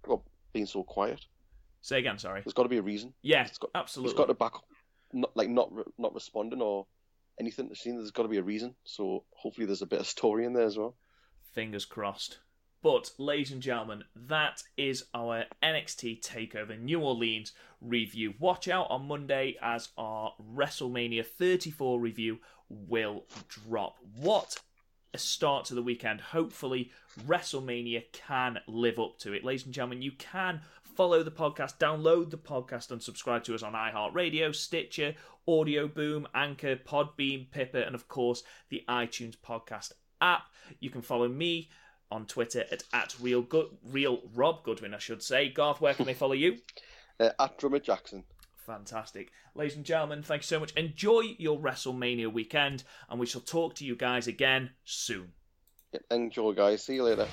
Well, 0.08 0.24
being 0.54 0.66
so 0.68 0.84
quiet, 0.84 1.22
Say 1.82 2.00
again, 2.00 2.18
sorry. 2.20 2.42
there's 2.44 2.54
got 2.54 2.64
to 2.64 2.70
be 2.70 2.78
a 2.78 2.82
reason. 2.84 3.14
Yeah, 3.22 3.48
He's 3.48 3.58
got- 3.58 3.72
absolutely. 3.76 4.12
He's 4.12 4.18
got 4.18 4.28
to 4.28 4.34
back 4.34 4.56
up 4.56 4.64
not 5.14 5.36
like 5.36 5.50
not 5.50 5.72
not 5.98 6.14
responding 6.14 6.62
or 6.62 6.86
anything 7.40 7.74
seen. 7.76 7.96
There's 7.96 8.12
got 8.12 8.24
to 8.24 8.30
be 8.30 8.38
a 8.38 8.44
reason. 8.44 8.76
So 8.84 9.24
hopefully 9.36 9.66
there's 9.66 9.82
a 9.82 9.86
bit 9.88 10.00
of 10.00 10.08
story 10.08 10.46
in 10.46 10.54
there 10.54 10.66
as 10.66 10.78
well. 10.78 10.96
Fingers 11.54 11.86
crossed. 11.86 12.40
But, 12.86 13.10
ladies 13.18 13.52
and 13.52 13.64
gentlemen, 13.64 14.04
that 14.16 14.62
is 14.78 15.06
our 15.16 15.46
NXT 15.64 16.22
TakeOver 16.22 16.80
New 16.80 17.00
Orleans 17.00 17.54
review. 17.82 18.36
Watch 18.38 18.68
out 18.68 18.92
on 18.92 19.08
Monday 19.08 19.56
as 19.60 19.90
our 19.98 20.34
WrestleMania 20.54 21.26
34 21.26 22.00
review 22.00 22.38
will 22.70 23.24
drop. 23.48 23.96
What 24.18 24.60
a 25.16 25.18
start 25.18 25.66
to 25.66 25.74
the 25.74 25.82
weekend. 25.82 26.22
Hopefully, 26.22 26.92
WrestleMania 27.26 28.04
can 28.12 28.60
live 28.68 29.00
up 29.00 29.18
to 29.18 29.34
it. 29.34 29.44
Ladies 29.44 29.66
and 29.66 29.74
gentlemen, 29.74 30.04
you 30.04 30.12
can 30.12 30.62
follow 30.84 31.24
the 31.24 31.32
podcast, 31.32 31.80
download 31.80 32.30
the 32.30 32.38
podcast, 32.38 32.92
and 32.92 33.02
subscribe 33.02 33.44
to 33.46 33.56
us 33.56 33.64
on 33.64 33.74
iHeartRadio, 33.74 34.54
Stitcher, 34.54 35.16
Audio 35.48 35.88
Boom, 35.88 36.28
Anchor, 36.36 36.76
Podbean, 36.76 37.50
Pippa, 37.50 37.84
and 37.84 37.96
of 37.96 38.08
course, 38.08 38.44
the 38.70 38.84
iTunes 38.88 39.36
podcast 39.36 39.94
app. 40.22 40.44
You 40.80 40.92
can 40.92 41.02
follow 41.02 41.28
me 41.28 41.70
on 42.12 42.26
Twitter 42.26 42.66
at, 42.72 42.84
at 42.94 43.16
real, 43.20 43.42
Good, 43.42 43.68
real 43.84 44.22
Rob 44.34 44.64
Goodwin, 44.64 44.94
I 44.94 45.00
should 45.00 45.24
say. 45.24 45.50
Garth, 45.50 45.82
where 45.82 45.94
can 45.94 46.06
they 46.06 46.14
follow 46.14 46.34
you? 46.34 46.58
Uh, 47.18 47.30
at 47.40 47.58
Drummer 47.58 47.80
Jackson. 47.80 48.26
Fantastic. 48.66 49.32
Ladies 49.54 49.78
and 49.78 49.86
gentlemen, 49.86 50.22
thank 50.22 50.42
you 50.42 50.48
so 50.48 50.60
much. 50.60 50.74
Enjoy 50.74 51.22
your 51.38 51.58
WrestleMania 51.58 52.30
weekend, 52.30 52.84
and 53.10 53.18
we 53.22 53.26
shall 53.26 53.40
talk 53.40 53.76
to 53.76 53.86
you 53.86 53.96
guys 53.96 54.28
again 54.28 54.72
soon. 54.84 55.32
Enjoy, 56.12 56.52
guys. 56.52 56.84
See 56.84 56.96
you 56.96 57.04
later. 57.04 57.26